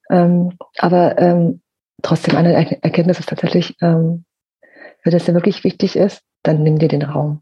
Ähm, 0.09 0.57
aber 0.77 1.17
ähm, 1.17 1.61
trotzdem 2.01 2.35
eine 2.35 2.53
Erkenntnis 2.53 3.19
ist 3.19 3.29
tatsächlich, 3.29 3.75
ähm, 3.81 4.25
wenn 5.03 5.11
das 5.11 5.25
dir 5.25 5.33
wirklich 5.33 5.63
wichtig 5.63 5.95
ist, 5.95 6.21
dann 6.43 6.63
nimm 6.63 6.79
dir 6.79 6.87
den 6.87 7.03
Raum. 7.03 7.41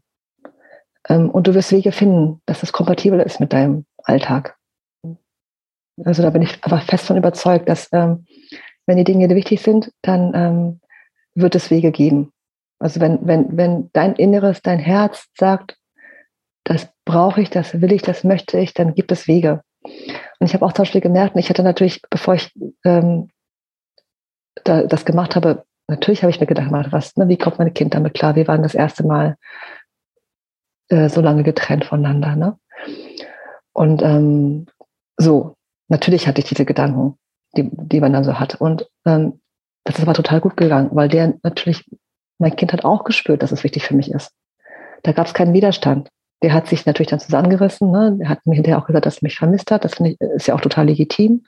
Ähm, 1.08 1.30
und 1.30 1.46
du 1.46 1.54
wirst 1.54 1.72
Wege 1.72 1.92
finden, 1.92 2.40
dass 2.46 2.62
es 2.62 2.72
kompatibel 2.72 3.20
ist 3.20 3.40
mit 3.40 3.52
deinem 3.52 3.84
Alltag. 4.04 4.56
Also 6.04 6.22
da 6.22 6.30
bin 6.30 6.42
ich 6.42 6.62
einfach 6.64 6.82
fest 6.82 7.06
von 7.06 7.16
überzeugt, 7.16 7.68
dass 7.68 7.88
ähm, 7.92 8.26
wenn 8.86 8.96
die 8.96 9.04
Dinge 9.04 9.28
dir 9.28 9.36
wichtig 9.36 9.60
sind, 9.60 9.92
dann 10.02 10.32
ähm, 10.34 10.80
wird 11.34 11.54
es 11.54 11.70
Wege 11.70 11.92
geben. 11.92 12.32
Also 12.82 13.00
wenn, 13.00 13.18
wenn, 13.26 13.56
wenn 13.56 13.90
dein 13.92 14.14
Inneres, 14.16 14.62
dein 14.62 14.78
Herz 14.78 15.28
sagt, 15.38 15.76
das 16.64 16.88
brauche 17.04 17.40
ich, 17.40 17.50
das 17.50 17.80
will 17.80 17.92
ich, 17.92 18.02
das 18.02 18.24
möchte 18.24 18.58
ich, 18.58 18.74
dann 18.74 18.94
gibt 18.94 19.12
es 19.12 19.28
Wege. 19.28 19.62
Und 19.82 20.46
ich 20.46 20.54
habe 20.54 20.64
auch 20.64 20.72
zum 20.72 20.82
Beispiel 20.82 21.00
gemerkt, 21.00 21.36
ich 21.36 21.48
hatte 21.48 21.62
natürlich, 21.62 22.02
bevor 22.10 22.34
ich 22.34 22.52
ähm, 22.84 23.30
da, 24.64 24.82
das 24.82 25.04
gemacht 25.04 25.36
habe, 25.36 25.64
natürlich 25.88 26.22
habe 26.22 26.30
ich 26.30 26.40
mir 26.40 26.46
gedacht, 26.46 26.70
was, 26.90 27.16
ne, 27.16 27.28
wie 27.28 27.38
kommt 27.38 27.58
mein 27.58 27.74
Kind 27.74 27.94
damit 27.94 28.14
klar? 28.14 28.34
Wir 28.34 28.48
waren 28.48 28.62
das 28.62 28.74
erste 28.74 29.06
Mal 29.06 29.36
äh, 30.88 31.08
so 31.08 31.20
lange 31.20 31.42
getrennt 31.42 31.84
voneinander. 31.84 32.36
Ne? 32.36 32.58
Und 33.72 34.02
ähm, 34.02 34.66
so, 35.16 35.56
natürlich 35.88 36.26
hatte 36.26 36.40
ich 36.40 36.48
diese 36.48 36.64
Gedanken, 36.64 37.18
die, 37.56 37.68
die 37.72 38.00
man 38.00 38.12
dann 38.12 38.24
so 38.24 38.38
hat. 38.38 38.56
Und 38.56 38.88
ähm, 39.06 39.40
das 39.84 39.96
ist 39.96 40.02
aber 40.02 40.14
total 40.14 40.40
gut 40.40 40.56
gegangen, 40.56 40.90
weil 40.92 41.08
der 41.08 41.34
natürlich, 41.42 41.84
mein 42.42 42.56
Kind 42.56 42.72
hat 42.72 42.84
auch 42.84 43.04
gespürt, 43.04 43.42
dass 43.42 43.52
es 43.52 43.64
wichtig 43.64 43.84
für 43.86 43.94
mich 43.94 44.10
ist. 44.10 44.32
Da 45.02 45.12
gab 45.12 45.26
es 45.26 45.34
keinen 45.34 45.54
Widerstand. 45.54 46.08
Der 46.42 46.52
hat 46.52 46.66
sich 46.66 46.84
natürlich 46.86 47.08
dann 47.10 47.20
zusammengerissen. 47.20 47.90
Ne? 47.90 48.16
Der 48.18 48.28
hat 48.28 48.44
mir 48.46 48.54
hinterher 48.54 48.78
auch 48.78 48.86
gesagt, 48.86 49.06
dass 49.06 49.18
er 49.18 49.24
mich 49.24 49.38
vermisst 49.38 49.70
hat. 49.70 49.84
Das 49.84 49.98
ich, 50.00 50.20
ist 50.20 50.48
ja 50.48 50.54
auch 50.54 50.60
total 50.60 50.86
legitim. 50.86 51.44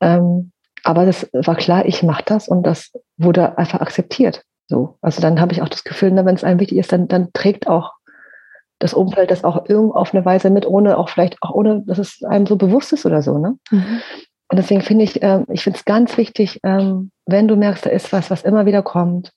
Ähm, 0.00 0.52
aber 0.84 1.04
das 1.06 1.28
war 1.32 1.56
klar, 1.56 1.86
ich 1.86 2.02
mache 2.02 2.22
das 2.24 2.46
und 2.46 2.62
das 2.62 2.92
wurde 3.16 3.58
einfach 3.58 3.80
akzeptiert. 3.80 4.42
So, 4.68 4.98
also 5.00 5.20
dann 5.20 5.40
habe 5.40 5.52
ich 5.52 5.62
auch 5.62 5.68
das 5.68 5.84
Gefühl, 5.84 6.10
ne, 6.10 6.24
wenn 6.24 6.34
es 6.34 6.44
einem 6.44 6.60
wichtig 6.60 6.78
ist, 6.78 6.92
dann, 6.92 7.08
dann 7.08 7.32
trägt 7.32 7.66
auch 7.66 7.92
das 8.78 8.94
Umfeld 8.94 9.30
das 9.30 9.44
auch 9.44 9.68
irgend 9.68 9.94
auf 9.94 10.14
eine 10.14 10.24
Weise 10.24 10.50
mit, 10.50 10.66
ohne 10.66 10.98
auch 10.98 11.08
vielleicht 11.08 11.38
auch 11.40 11.50
ohne, 11.50 11.82
dass 11.86 11.98
es 11.98 12.22
einem 12.22 12.46
so 12.46 12.56
bewusst 12.56 12.92
ist 12.92 13.06
oder 13.06 13.22
so. 13.22 13.38
Ne? 13.38 13.56
Mhm. 13.70 14.00
Und 14.48 14.58
deswegen 14.58 14.82
finde 14.82 15.04
ich, 15.04 15.22
ähm, 15.22 15.46
ich 15.48 15.64
finde 15.64 15.78
es 15.78 15.84
ganz 15.84 16.16
wichtig, 16.16 16.60
ähm, 16.62 17.10
wenn 17.24 17.48
du 17.48 17.56
merkst, 17.56 17.86
da 17.86 17.90
ist 17.90 18.12
was, 18.12 18.30
was 18.30 18.42
immer 18.42 18.66
wieder 18.66 18.82
kommt, 18.82 19.32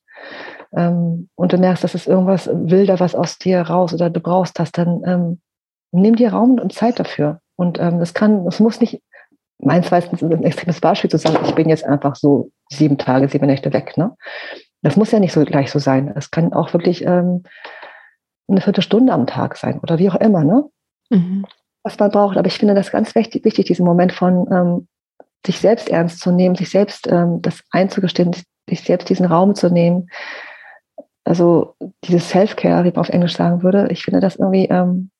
ähm, 0.72 1.30
und 1.36 1.54
du 1.54 1.58
merkst, 1.58 1.84
dass 1.84 1.96
es 1.96 2.08
irgendwas 2.08 2.50
wilder, 2.52 3.00
was 3.00 3.16
aus 3.16 3.38
dir 3.38 3.62
raus 3.62 3.94
oder 3.94 4.10
du 4.10 4.20
brauchst 4.20 4.60
das, 4.60 4.72
dann 4.72 5.02
ähm, 5.06 5.42
nimm 5.92 6.16
dir 6.16 6.32
Raum 6.32 6.60
und 6.60 6.74
Zeit 6.74 7.00
dafür. 7.00 7.42
Und 7.56 7.80
ähm, 7.80 8.00
das 8.00 8.14
kann, 8.14 8.46
es 8.48 8.60
muss 8.60 8.80
nicht, 8.80 9.02
meins 9.62 9.92
meistens 9.92 10.22
ein 10.22 10.44
extremes 10.44 10.80
Beispiel 10.80 11.10
zu 11.10 11.18
sagen, 11.18 11.40
ich 11.44 11.56
bin 11.56 11.68
jetzt 11.68 11.86
einfach 11.86 12.16
so 12.16 12.52
sieben 12.70 12.98
Tage, 12.98 13.28
sieben 13.28 13.48
Nächte 13.48 13.74
weg. 13.74 13.98
Ne? 13.98 14.16
Das 14.82 14.96
muss 14.96 15.12
ja 15.12 15.20
nicht 15.20 15.34
so 15.34 15.44
gleich 15.44 15.72
so 15.72 15.80
sein. 15.80 16.14
Es 16.16 16.32
kann 16.32 16.54
auch 16.54 16.74
wirklich 16.74 17.04
ähm, 17.06 17.44
eine 18.48 18.62
Viertelstunde 18.62 19.12
am 19.12 19.28
Tag 19.28 19.58
sein 19.58 19.80
oder 19.80 20.00
wie 20.00 20.10
auch 20.10 20.16
immer, 20.16 20.44
ne? 20.44 20.66
Mhm. 21.10 21.46
Was 21.84 22.00
man 22.00 22.12
braucht. 22.12 22.38
Aber 22.38 22.48
ich 22.48 22.58
finde 22.58 22.76
das 22.76 22.92
ganz 22.92 23.16
wichtig, 23.16 23.44
wichtig 23.46 23.66
diesen 23.66 23.86
Moment 23.86 24.14
von 24.14 24.48
ähm, 24.52 24.88
sich 25.46 25.60
selbst 25.60 25.90
ernst 25.90 26.20
zu 26.20 26.32
nehmen, 26.32 26.56
sich 26.56 26.70
selbst 26.70 27.08
ähm, 27.08 27.42
das 27.42 27.62
einzugestehen, 27.72 28.32
sich 28.70 28.84
selbst 28.84 29.10
diesen 29.10 29.26
Raum 29.26 29.56
zu 29.56 29.70
nehmen. 29.70 30.10
Also 31.24 31.76
dieses 32.06 32.30
Self-Care, 32.30 32.84
wie 32.84 32.90
man 32.90 32.98
auf 32.98 33.10
Englisch 33.10 33.36
sagen 33.36 33.62
würde, 33.64 33.88
ich 33.92 34.04
finde 34.04 34.20
das 34.20 34.36
irgendwie 34.36 34.66
ähm, 34.66 35.12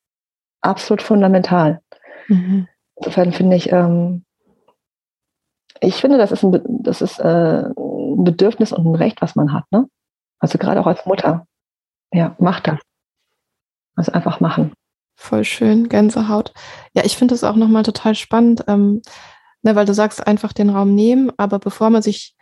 absolut 0.60 1.02
fundamental. 1.02 1.80
Mhm. 2.28 2.68
Insofern 2.96 3.32
finde 3.32 3.56
ich, 3.56 3.72
ähm, 3.72 4.24
ich 5.80 5.96
finde, 5.96 6.18
das 6.18 6.32
ist, 6.32 6.42
ein, 6.42 6.60
das 6.82 7.00
ist 7.00 7.18
äh, 7.18 7.64
ein 7.64 8.24
Bedürfnis 8.24 8.72
und 8.72 8.86
ein 8.86 8.94
Recht, 8.94 9.22
was 9.22 9.36
man 9.36 9.52
hat. 9.52 9.64
Ne? 9.70 9.88
Also 10.38 10.58
gerade 10.58 10.80
auch 10.80 10.86
als 10.86 11.06
Mutter. 11.06 11.46
Ja, 12.12 12.34
mach 12.38 12.60
das. 12.60 12.78
Also 13.96 14.12
einfach 14.12 14.40
machen. 14.40 14.72
Voll 15.16 15.44
schön, 15.44 15.88
Gänsehaut. 15.88 16.52
Ja, 16.94 17.04
ich 17.04 17.16
finde 17.16 17.34
das 17.34 17.44
auch 17.44 17.56
nochmal 17.56 17.82
total 17.82 18.14
spannend, 18.14 18.64
ähm, 18.68 19.02
ne, 19.62 19.76
weil 19.76 19.84
du 19.84 19.92
sagst, 19.92 20.26
einfach 20.26 20.52
den 20.52 20.70
Raum 20.70 20.94
nehmen, 20.94 21.30
aber 21.36 21.58
bevor 21.58 21.90
man 21.90 22.00
sich 22.00 22.34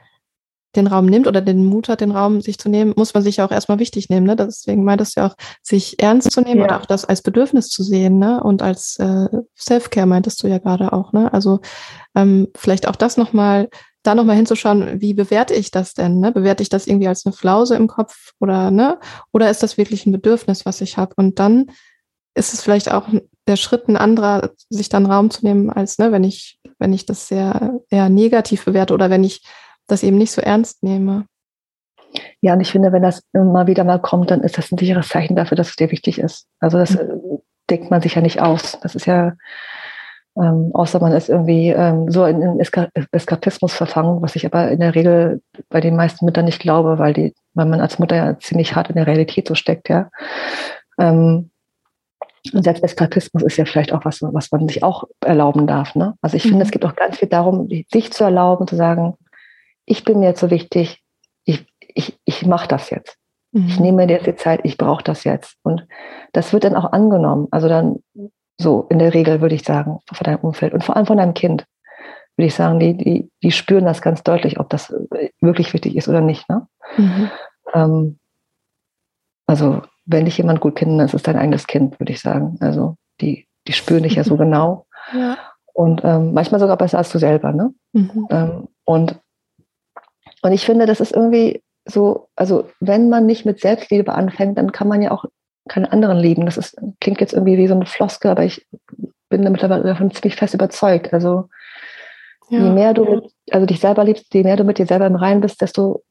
den 0.76 0.86
Raum 0.86 1.06
nimmt 1.06 1.26
oder 1.26 1.40
den 1.40 1.64
Mut 1.64 1.88
hat, 1.88 2.00
den 2.00 2.10
Raum 2.10 2.40
sich 2.40 2.58
zu 2.58 2.68
nehmen, 2.68 2.92
muss 2.96 3.14
man 3.14 3.22
sich 3.22 3.38
ja 3.38 3.46
auch 3.46 3.50
erstmal 3.50 3.78
wichtig 3.78 4.10
nehmen. 4.10 4.26
Ne? 4.26 4.36
Deswegen 4.36 4.84
meintest 4.84 5.16
du 5.16 5.20
ja 5.20 5.26
auch, 5.28 5.34
sich 5.62 6.00
ernst 6.00 6.30
zu 6.30 6.40
nehmen 6.40 6.60
ja. 6.60 6.64
und 6.64 6.72
auch 6.72 6.86
das 6.86 7.04
als 7.04 7.22
Bedürfnis 7.22 7.68
zu 7.68 7.82
sehen, 7.82 8.18
ne? 8.18 8.42
Und 8.42 8.62
als 8.62 8.98
äh, 8.98 9.28
Self-Care 9.56 10.06
meintest 10.06 10.42
du 10.42 10.46
ja 10.46 10.58
gerade 10.58 10.92
auch, 10.92 11.12
ne? 11.12 11.32
Also 11.32 11.60
ähm, 12.14 12.48
vielleicht 12.54 12.86
auch 12.86 12.96
das 12.96 13.16
nochmal, 13.16 13.68
da 14.02 14.14
nochmal 14.14 14.36
hinzuschauen, 14.36 15.00
wie 15.00 15.14
bewerte 15.14 15.54
ich 15.54 15.70
das 15.70 15.94
denn? 15.94 16.20
Ne? 16.20 16.32
Bewerte 16.32 16.62
ich 16.62 16.68
das 16.68 16.86
irgendwie 16.86 17.08
als 17.08 17.24
eine 17.24 17.32
Flause 17.32 17.74
im 17.76 17.88
Kopf 17.88 18.32
oder 18.38 18.70
ne? 18.70 18.98
Oder 19.32 19.50
ist 19.50 19.62
das 19.62 19.78
wirklich 19.78 20.06
ein 20.06 20.12
Bedürfnis, 20.12 20.66
was 20.66 20.80
ich 20.80 20.96
habe? 20.98 21.14
Und 21.16 21.38
dann 21.38 21.66
ist 22.34 22.54
es 22.54 22.62
vielleicht 22.62 22.90
auch 22.92 23.08
der 23.46 23.56
Schritt 23.56 23.88
ein 23.88 23.96
anderer, 23.96 24.50
sich 24.68 24.88
dann 24.88 25.06
Raum 25.06 25.30
zu 25.30 25.44
nehmen, 25.44 25.70
als 25.70 25.98
ne, 25.98 26.12
wenn 26.12 26.24
ich, 26.24 26.60
wenn 26.78 26.92
ich 26.92 27.06
das 27.06 27.26
sehr 27.26 27.80
eher 27.90 28.08
negativ 28.08 28.64
bewerte 28.64 28.94
oder 28.94 29.10
wenn 29.10 29.24
ich 29.24 29.42
das 29.88 30.02
eben 30.02 30.18
nicht 30.18 30.32
so 30.32 30.40
ernst 30.40 30.82
nehme. 30.82 31.26
Ja, 32.40 32.54
und 32.54 32.60
ich 32.60 32.70
finde, 32.70 32.92
wenn 32.92 33.02
das 33.02 33.22
immer 33.32 33.66
wieder 33.66 33.84
mal 33.84 34.00
kommt, 34.00 34.30
dann 34.30 34.42
ist 34.42 34.56
das 34.56 34.70
ein 34.70 34.78
sicheres 34.78 35.08
Zeichen 35.08 35.36
dafür, 35.36 35.56
dass 35.56 35.70
es 35.70 35.76
dir 35.76 35.90
wichtig 35.90 36.18
ist. 36.18 36.46
Also 36.60 36.78
das 36.78 36.92
mhm. 36.92 37.40
denkt 37.68 37.90
man 37.90 38.00
sich 38.00 38.14
ja 38.14 38.22
nicht 38.22 38.40
aus. 38.40 38.78
Das 38.80 38.94
ist 38.94 39.06
ja, 39.06 39.34
ähm, 40.36 40.70
außer 40.72 41.00
man 41.00 41.12
ist 41.12 41.28
irgendwie 41.28 41.68
ähm, 41.68 42.10
so 42.10 42.24
in, 42.24 42.40
in 42.40 42.60
Eska 42.60 42.88
Eskapismus 43.12 43.74
verfangen, 43.74 44.22
was 44.22 44.36
ich 44.36 44.46
aber 44.46 44.70
in 44.70 44.80
der 44.80 44.94
Regel 44.94 45.42
bei 45.68 45.80
den 45.80 45.96
meisten 45.96 46.24
Müttern 46.24 46.44
nicht 46.44 46.60
glaube, 46.60 46.98
weil 46.98 47.12
die, 47.12 47.34
weil 47.54 47.66
man 47.66 47.80
als 47.80 47.98
Mutter 47.98 48.16
ja 48.16 48.38
ziemlich 48.38 48.74
hart 48.74 48.88
in 48.88 48.96
der 48.96 49.06
Realität 49.06 49.48
so 49.48 49.54
steckt, 49.54 49.88
ja. 49.88 50.08
Ähm, 50.98 51.50
und 52.52 52.62
selbst 52.62 52.82
Eskapismus 52.82 53.42
ist 53.42 53.56
ja 53.56 53.64
vielleicht 53.64 53.92
auch 53.92 54.04
was, 54.04 54.22
was 54.22 54.50
man 54.52 54.68
sich 54.68 54.82
auch 54.82 55.04
erlauben 55.24 55.66
darf. 55.66 55.94
Ne? 55.94 56.14
Also 56.22 56.36
ich 56.36 56.44
mhm. 56.44 56.50
finde, 56.50 56.64
es 56.64 56.70
geht 56.70 56.84
auch 56.84 56.94
ganz 56.94 57.18
viel 57.18 57.28
darum, 57.28 57.68
sich 57.92 58.12
zu 58.12 58.24
erlauben, 58.24 58.66
zu 58.66 58.76
sagen, 58.76 59.14
ich 59.88 60.04
bin 60.04 60.20
mir 60.20 60.26
jetzt 60.26 60.40
so 60.40 60.50
wichtig, 60.50 61.02
ich, 61.44 61.66
ich, 61.80 62.18
ich 62.24 62.46
mache 62.46 62.68
das 62.68 62.90
jetzt. 62.90 63.16
Mhm. 63.52 63.66
Ich 63.66 63.80
nehme 63.80 64.04
mir 64.04 64.12
jetzt 64.12 64.26
die 64.26 64.36
Zeit, 64.36 64.60
ich 64.64 64.76
brauche 64.76 65.02
das 65.02 65.24
jetzt. 65.24 65.56
Und 65.62 65.86
das 66.32 66.52
wird 66.52 66.64
dann 66.64 66.76
auch 66.76 66.92
angenommen. 66.92 67.48
Also 67.50 67.68
dann 67.68 68.02
so 68.60 68.86
in 68.90 68.98
der 68.98 69.14
Regel 69.14 69.40
würde 69.40 69.54
ich 69.54 69.64
sagen, 69.64 70.00
von 70.12 70.24
deinem 70.24 70.40
Umfeld 70.40 70.74
und 70.74 70.84
vor 70.84 70.96
allem 70.96 71.06
von 71.06 71.16
deinem 71.16 71.34
Kind, 71.34 71.64
würde 72.36 72.46
ich 72.46 72.54
sagen, 72.54 72.78
die, 72.78 72.96
die, 72.96 73.30
die 73.42 73.50
spüren 73.50 73.84
das 73.84 74.02
ganz 74.02 74.22
deutlich, 74.22 74.60
ob 74.60 74.68
das 74.70 74.94
wirklich 75.40 75.72
wichtig 75.72 75.96
ist 75.96 76.08
oder 76.08 76.20
nicht. 76.20 76.48
Ne? 76.48 76.66
Mhm. 76.96 77.30
Ähm, 77.74 78.18
also 79.46 79.82
wenn 80.04 80.24
dich 80.24 80.38
jemand 80.38 80.60
gut 80.60 80.76
kennt, 80.76 80.92
dann 80.92 81.06
ist 81.06 81.14
es 81.14 81.22
dein 81.22 81.36
eigenes 81.36 81.66
Kind, 81.66 81.98
würde 81.98 82.12
ich 82.12 82.20
sagen. 82.20 82.56
Also 82.60 82.96
die, 83.20 83.46
die 83.66 83.72
spüren 83.72 84.02
dich 84.02 84.14
ja 84.14 84.24
so 84.24 84.36
genau. 84.36 84.86
Ja. 85.12 85.36
Und 85.72 86.02
ähm, 86.04 86.32
manchmal 86.32 86.60
sogar 86.60 86.76
besser 86.76 86.98
als 86.98 87.10
du 87.10 87.18
selber. 87.18 87.52
Ne? 87.52 87.72
Mhm. 87.92 88.26
Ähm, 88.30 88.68
und 88.84 89.20
und 90.42 90.52
ich 90.52 90.64
finde, 90.64 90.86
das 90.86 91.00
ist 91.00 91.12
irgendwie 91.12 91.62
so, 91.84 92.28
also 92.36 92.68
wenn 92.80 93.08
man 93.08 93.26
nicht 93.26 93.46
mit 93.46 93.60
Selbstliebe 93.60 94.12
anfängt, 94.12 94.58
dann 94.58 94.72
kann 94.72 94.88
man 94.88 95.02
ja 95.02 95.10
auch 95.10 95.24
keine 95.68 95.90
anderen 95.92 96.18
lieben. 96.18 96.46
Das 96.46 96.56
ist, 96.56 96.76
klingt 97.00 97.20
jetzt 97.20 97.32
irgendwie 97.32 97.58
wie 97.58 97.66
so 97.66 97.74
eine 97.74 97.86
Floske, 97.86 98.30
aber 98.30 98.44
ich 98.44 98.66
bin 99.28 99.42
mittlerweile 99.50 99.84
davon 99.84 100.10
ziemlich 100.10 100.36
fest 100.36 100.54
überzeugt. 100.54 101.12
Also 101.12 101.48
ja. 102.50 102.60
je 102.60 102.70
mehr 102.70 102.94
du 102.94 103.04
mit, 103.04 103.32
also 103.50 103.66
dich 103.66 103.80
selber 103.80 104.04
liebst, 104.04 104.32
je 104.32 104.42
mehr 104.42 104.56
du 104.56 104.64
mit 104.64 104.78
dir 104.78 104.86
selber 104.86 105.06
im 105.06 105.16
Reinen 105.16 105.40
bist, 105.40 105.60
desto 105.60 106.02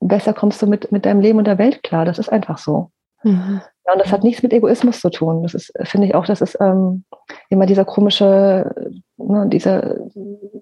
besser 0.00 0.34
kommst 0.34 0.60
du 0.62 0.66
mit, 0.66 0.92
mit 0.92 1.06
deinem 1.06 1.20
Leben 1.20 1.38
und 1.38 1.46
der 1.46 1.58
Welt 1.58 1.82
klar. 1.82 2.04
Das 2.04 2.18
ist 2.18 2.28
einfach 2.28 2.58
so. 2.58 2.90
Mhm. 3.22 3.60
Ja, 3.86 3.92
und 3.92 4.00
das 4.00 4.10
hat 4.10 4.24
nichts 4.24 4.42
mit 4.42 4.52
Egoismus 4.52 5.00
zu 5.00 5.10
tun. 5.10 5.42
Das 5.42 5.54
ist, 5.54 5.72
finde 5.82 6.08
ich 6.08 6.14
auch, 6.14 6.26
das 6.26 6.40
ist 6.40 6.58
ähm, 6.60 7.04
immer 7.48 7.66
dieser 7.66 7.84
komische, 7.84 8.74
ne, 9.16 9.48
dieser, 9.48 9.96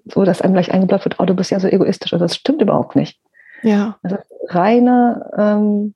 so, 0.05 0.23
dass 0.23 0.41
einem 0.41 0.53
gleich 0.53 0.71
eingebläut 0.71 1.05
wird, 1.05 1.19
oh, 1.19 1.25
du 1.25 1.33
bist 1.33 1.51
ja 1.51 1.59
so 1.59 1.67
egoistisch. 1.67 2.13
Also 2.13 2.25
das 2.25 2.35
stimmt 2.35 2.61
überhaupt 2.61 2.95
nicht. 2.95 3.19
Ja. 3.63 3.97
Also 4.03 4.17
reine, 4.49 5.31
ähm, 5.37 5.95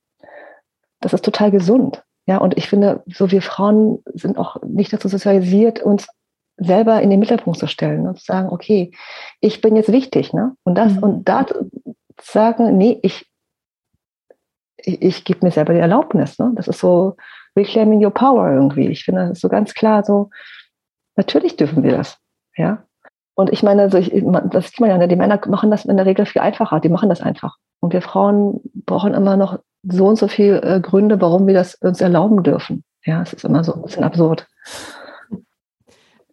das 1.00 1.12
ist 1.12 1.24
total 1.24 1.50
gesund. 1.50 2.02
Ja, 2.26 2.38
und 2.38 2.56
ich 2.56 2.68
finde, 2.68 3.02
so 3.06 3.30
wir 3.30 3.42
Frauen 3.42 4.02
sind 4.12 4.38
auch 4.38 4.62
nicht 4.62 4.92
dazu 4.92 5.08
sozialisiert, 5.08 5.80
uns 5.80 6.06
selber 6.56 7.00
in 7.00 7.10
den 7.10 7.20
Mittelpunkt 7.20 7.58
zu 7.58 7.66
stellen 7.66 8.06
und 8.06 8.18
zu 8.18 8.24
sagen, 8.24 8.50
okay, 8.50 8.92
ich 9.40 9.60
bin 9.60 9.76
jetzt 9.76 9.90
wichtig, 9.90 10.32
ne? 10.32 10.54
Und 10.62 10.76
das 10.76 10.92
mhm. 10.92 11.02
und 11.02 11.28
da 11.28 11.46
sagen, 12.20 12.76
nee, 12.76 12.98
ich, 13.02 13.26
ich, 14.76 15.02
ich 15.02 15.24
gebe 15.24 15.44
mir 15.44 15.52
selber 15.52 15.72
die 15.72 15.80
Erlaubnis. 15.80 16.38
Ne? 16.38 16.52
Das 16.54 16.68
ist 16.68 16.80
so 16.80 17.16
reclaiming 17.56 18.04
your 18.04 18.12
power 18.12 18.52
irgendwie. 18.52 18.88
Ich 18.88 19.04
finde, 19.04 19.22
das 19.22 19.32
ist 19.32 19.40
so 19.40 19.48
ganz 19.48 19.74
klar 19.74 20.04
so, 20.04 20.30
natürlich 21.16 21.56
dürfen 21.56 21.82
wir 21.82 21.92
das. 21.92 22.18
Ja. 22.56 22.84
Und 23.34 23.50
ich 23.50 23.62
meine, 23.62 23.82
also 23.82 23.98
ich, 23.98 24.12
das 24.50 24.68
sieht 24.68 24.80
man 24.80 24.90
ja, 24.90 24.98
ne, 24.98 25.08
die 25.08 25.16
Männer 25.16 25.40
machen 25.48 25.70
das 25.70 25.84
in 25.84 25.96
der 25.96 26.06
Regel 26.06 26.26
viel 26.26 26.42
einfacher, 26.42 26.80
die 26.80 26.88
machen 26.88 27.08
das 27.08 27.20
einfach. 27.20 27.56
Und 27.80 27.92
wir 27.92 28.02
Frauen 28.02 28.60
brauchen 28.86 29.14
immer 29.14 29.36
noch 29.36 29.58
so 29.82 30.06
und 30.06 30.16
so 30.16 30.28
viele 30.28 30.62
äh, 30.62 30.80
Gründe, 30.80 31.20
warum 31.20 31.46
wir 31.46 31.54
das 31.54 31.74
uns 31.76 32.00
erlauben 32.00 32.42
dürfen. 32.42 32.84
Ja, 33.04 33.22
es 33.22 33.32
ist 33.32 33.44
immer 33.44 33.64
so 33.64 33.74
ein 33.74 33.82
bisschen 33.82 34.04
absurd. 34.04 34.46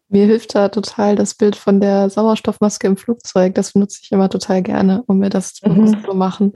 Mir 0.09 0.25
hilft 0.25 0.55
da 0.55 0.69
total 0.69 1.15
das 1.15 1.35
Bild 1.35 1.55
von 1.55 1.81
der 1.81 2.09
Sauerstoffmaske 2.09 2.87
im 2.87 2.97
Flugzeug. 2.97 3.55
Das 3.55 3.73
benutze 3.73 3.99
ich 4.03 4.11
immer 4.11 4.29
total 4.29 4.61
gerne, 4.61 5.03
um 5.07 5.19
mir 5.19 5.29
das 5.29 5.61
mhm. 5.63 6.03
zu 6.03 6.13
machen. 6.13 6.53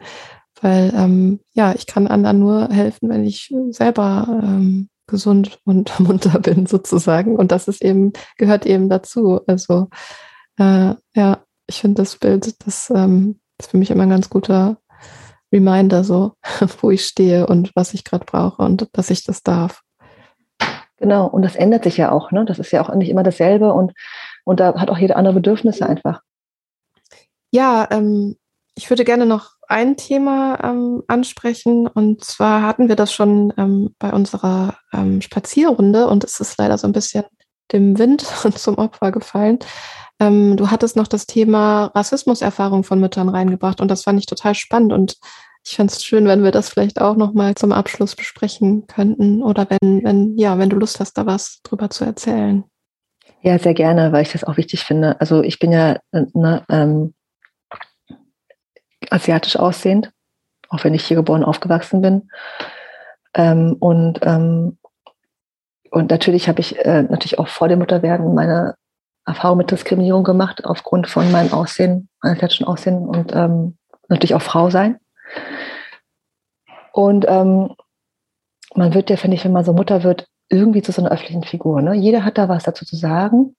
Weil 0.62 0.94
ähm, 0.96 1.40
ja, 1.54 1.74
ich 1.74 1.86
kann 1.86 2.08
anderen 2.08 2.40
nur 2.40 2.70
helfen, 2.70 3.10
wenn 3.10 3.24
ich 3.24 3.54
selber 3.70 4.26
ähm, 4.44 4.90
gesund 5.08 5.60
und 5.66 6.00
munter 6.00 6.40
bin, 6.40 6.66
sozusagen. 6.66 7.36
Und 7.36 7.52
das 7.52 7.68
ist 7.68 7.84
eben, 7.84 8.14
gehört 8.38 8.66
eben 8.66 8.90
dazu. 8.90 9.42
Also 9.48 9.90
äh, 10.62 10.96
ja, 11.16 11.44
ich 11.68 11.82
finde 11.82 12.02
das 12.02 12.18
Bild, 12.18 12.66
das 12.66 12.90
ähm, 12.90 13.40
ist 13.58 13.72
für 13.72 13.78
mich 13.78 13.92
immer 13.92 14.04
ein 14.04 14.10
ganz 14.10 14.30
guter 14.30 14.78
Reminder, 15.52 16.04
so, 16.04 16.34
wo 16.82 16.92
ich 16.92 17.06
stehe 17.06 17.48
und 17.48 17.72
was 17.76 17.94
ich 17.94 18.04
gerade 18.04 18.26
brauche 18.26 18.62
und 18.62 18.88
dass 18.94 19.10
ich 19.10 19.24
das 19.24 19.44
darf. 19.44 19.82
Genau, 20.98 21.26
und 21.26 21.42
das 21.42 21.56
ändert 21.56 21.84
sich 21.84 21.98
ja 21.98 22.12
auch, 22.12 22.32
ne? 22.32 22.46
Das 22.46 22.60
ist 22.60 22.72
ja 22.72 22.82
auch 22.82 22.94
nicht 22.94 23.10
immer 23.10 23.24
dasselbe 23.24 23.74
und, 23.74 23.94
und 24.46 24.60
da 24.60 24.76
hat 24.80 24.92
auch 24.92 25.00
jeder 25.00 25.16
andere 25.16 25.34
Bedürfnisse 25.34 25.88
einfach. 25.88 26.22
Ja, 27.52 27.88
ähm, 27.90 28.38
ich 28.76 28.90
würde 28.90 29.04
gerne 29.04 29.26
noch 29.26 29.56
ein 29.68 29.98
Thema 29.98 30.60
ähm, 30.64 31.04
ansprechen. 31.08 31.88
Und 31.88 32.24
zwar 32.24 32.62
hatten 32.62 32.88
wir 32.88 32.96
das 32.96 33.12
schon 33.14 33.52
ähm, 33.58 33.96
bei 34.00 34.12
unserer 34.12 34.78
ähm, 34.94 35.22
Spazierrunde 35.22 36.08
und 36.08 36.24
es 36.24 36.40
ist 36.40 36.58
leider 36.58 36.78
so 36.78 36.88
ein 36.88 36.94
bisschen 36.94 37.24
dem 37.72 37.98
Wind 37.98 38.22
zum 38.56 38.76
Opfer 38.78 39.12
gefallen. 39.12 39.60
Ähm, 40.22 40.56
du 40.56 40.70
hattest 40.70 40.96
noch 40.96 41.08
das 41.08 41.26
Thema 41.26 41.86
Rassismuserfahrung 41.96 42.84
von 42.84 43.00
Müttern 43.00 43.28
reingebracht 43.28 43.82
und 43.82 43.90
das 43.90 44.04
fand 44.04 44.20
ich 44.20 44.28
total 44.28 44.54
spannend 44.54 44.94
und 44.94 45.18
ich 45.66 45.76
fände 45.76 45.92
es 45.92 46.04
schön, 46.04 46.28
wenn 46.28 46.44
wir 46.44 46.52
das 46.52 46.70
vielleicht 46.70 47.02
auch 47.02 47.16
noch 47.16 47.34
mal 47.34 47.56
zum 47.56 47.72
Abschluss 47.72 48.16
besprechen 48.16 48.86
könnten 48.86 49.42
oder 49.42 49.68
wenn, 49.70 50.04
wenn, 50.04 50.38
ja, 50.38 50.60
wenn 50.60 50.70
du 50.70 50.78
Lust 50.78 51.00
hast, 51.00 51.18
da 51.18 51.26
was 51.26 51.62
drüber 51.64 51.90
zu 51.90 52.06
erzählen. 52.06 52.64
Ja, 53.42 53.58
sehr 53.58 53.74
gerne, 53.74 54.12
weil 54.12 54.22
ich 54.22 54.32
das 54.32 54.44
auch 54.44 54.58
wichtig 54.58 54.84
finde. 54.84 55.20
Also 55.20 55.42
ich 55.42 55.58
bin 55.58 55.72
ja 55.72 55.98
ne, 56.12 56.64
ähm, 56.70 57.16
asiatisch 59.10 59.56
aussehend, 59.56 60.12
auch 60.70 60.84
wenn 60.84 60.94
ich 60.94 61.06
hier 61.06 61.18
geboren 61.18 61.44
aufgewachsen 61.44 62.02
bin. 62.02 62.30
Ähm, 63.34 63.76
und, 63.80 64.20
ähm, 64.22 64.78
und 65.90 66.12
natürlich 66.12 66.48
habe 66.48 66.60
ich 66.60 66.78
äh, 66.78 67.04
natürlich 67.04 67.40
auch 67.40 67.48
vor 67.48 67.68
dem 67.68 67.80
Mutterwerden 67.80 68.36
meine 68.36 68.76
Erfahrung 69.26 69.58
mit 69.58 69.72
Diskriminierung 69.72 70.24
gemacht, 70.24 70.66
aufgrund 70.66 71.08
von 71.08 71.32
meinem 71.32 71.54
Aussehen, 71.54 72.10
asiatischen 72.22 72.66
Aussehen 72.66 73.08
und 73.08 73.34
ähm, 73.36 73.78
natürlich 74.08 74.36
auch 74.36 74.42
Frau 74.42 74.70
sein. 74.70 75.00
Und 76.92 77.26
ähm, 77.28 77.76
man 78.76 78.94
wird 78.94 79.10
ja, 79.10 79.18
finde 79.18 79.36
ich, 79.36 79.46
wenn 79.46 79.52
man 79.52 79.66
so 79.66 79.74
Mutter 79.74 80.04
wird, 80.04 80.28
irgendwie 80.50 80.82
zu 80.82 80.92
so 80.92 81.02
einer 81.02 81.12
öffentlichen 81.12 81.44
Figur. 81.44 81.82
Ne? 81.82 81.94
Jeder 81.94 82.26
hat 82.26 82.38
da 82.38 82.50
was 82.50 82.64
dazu 82.64 82.86
zu 82.86 82.96
sagen. 82.96 83.56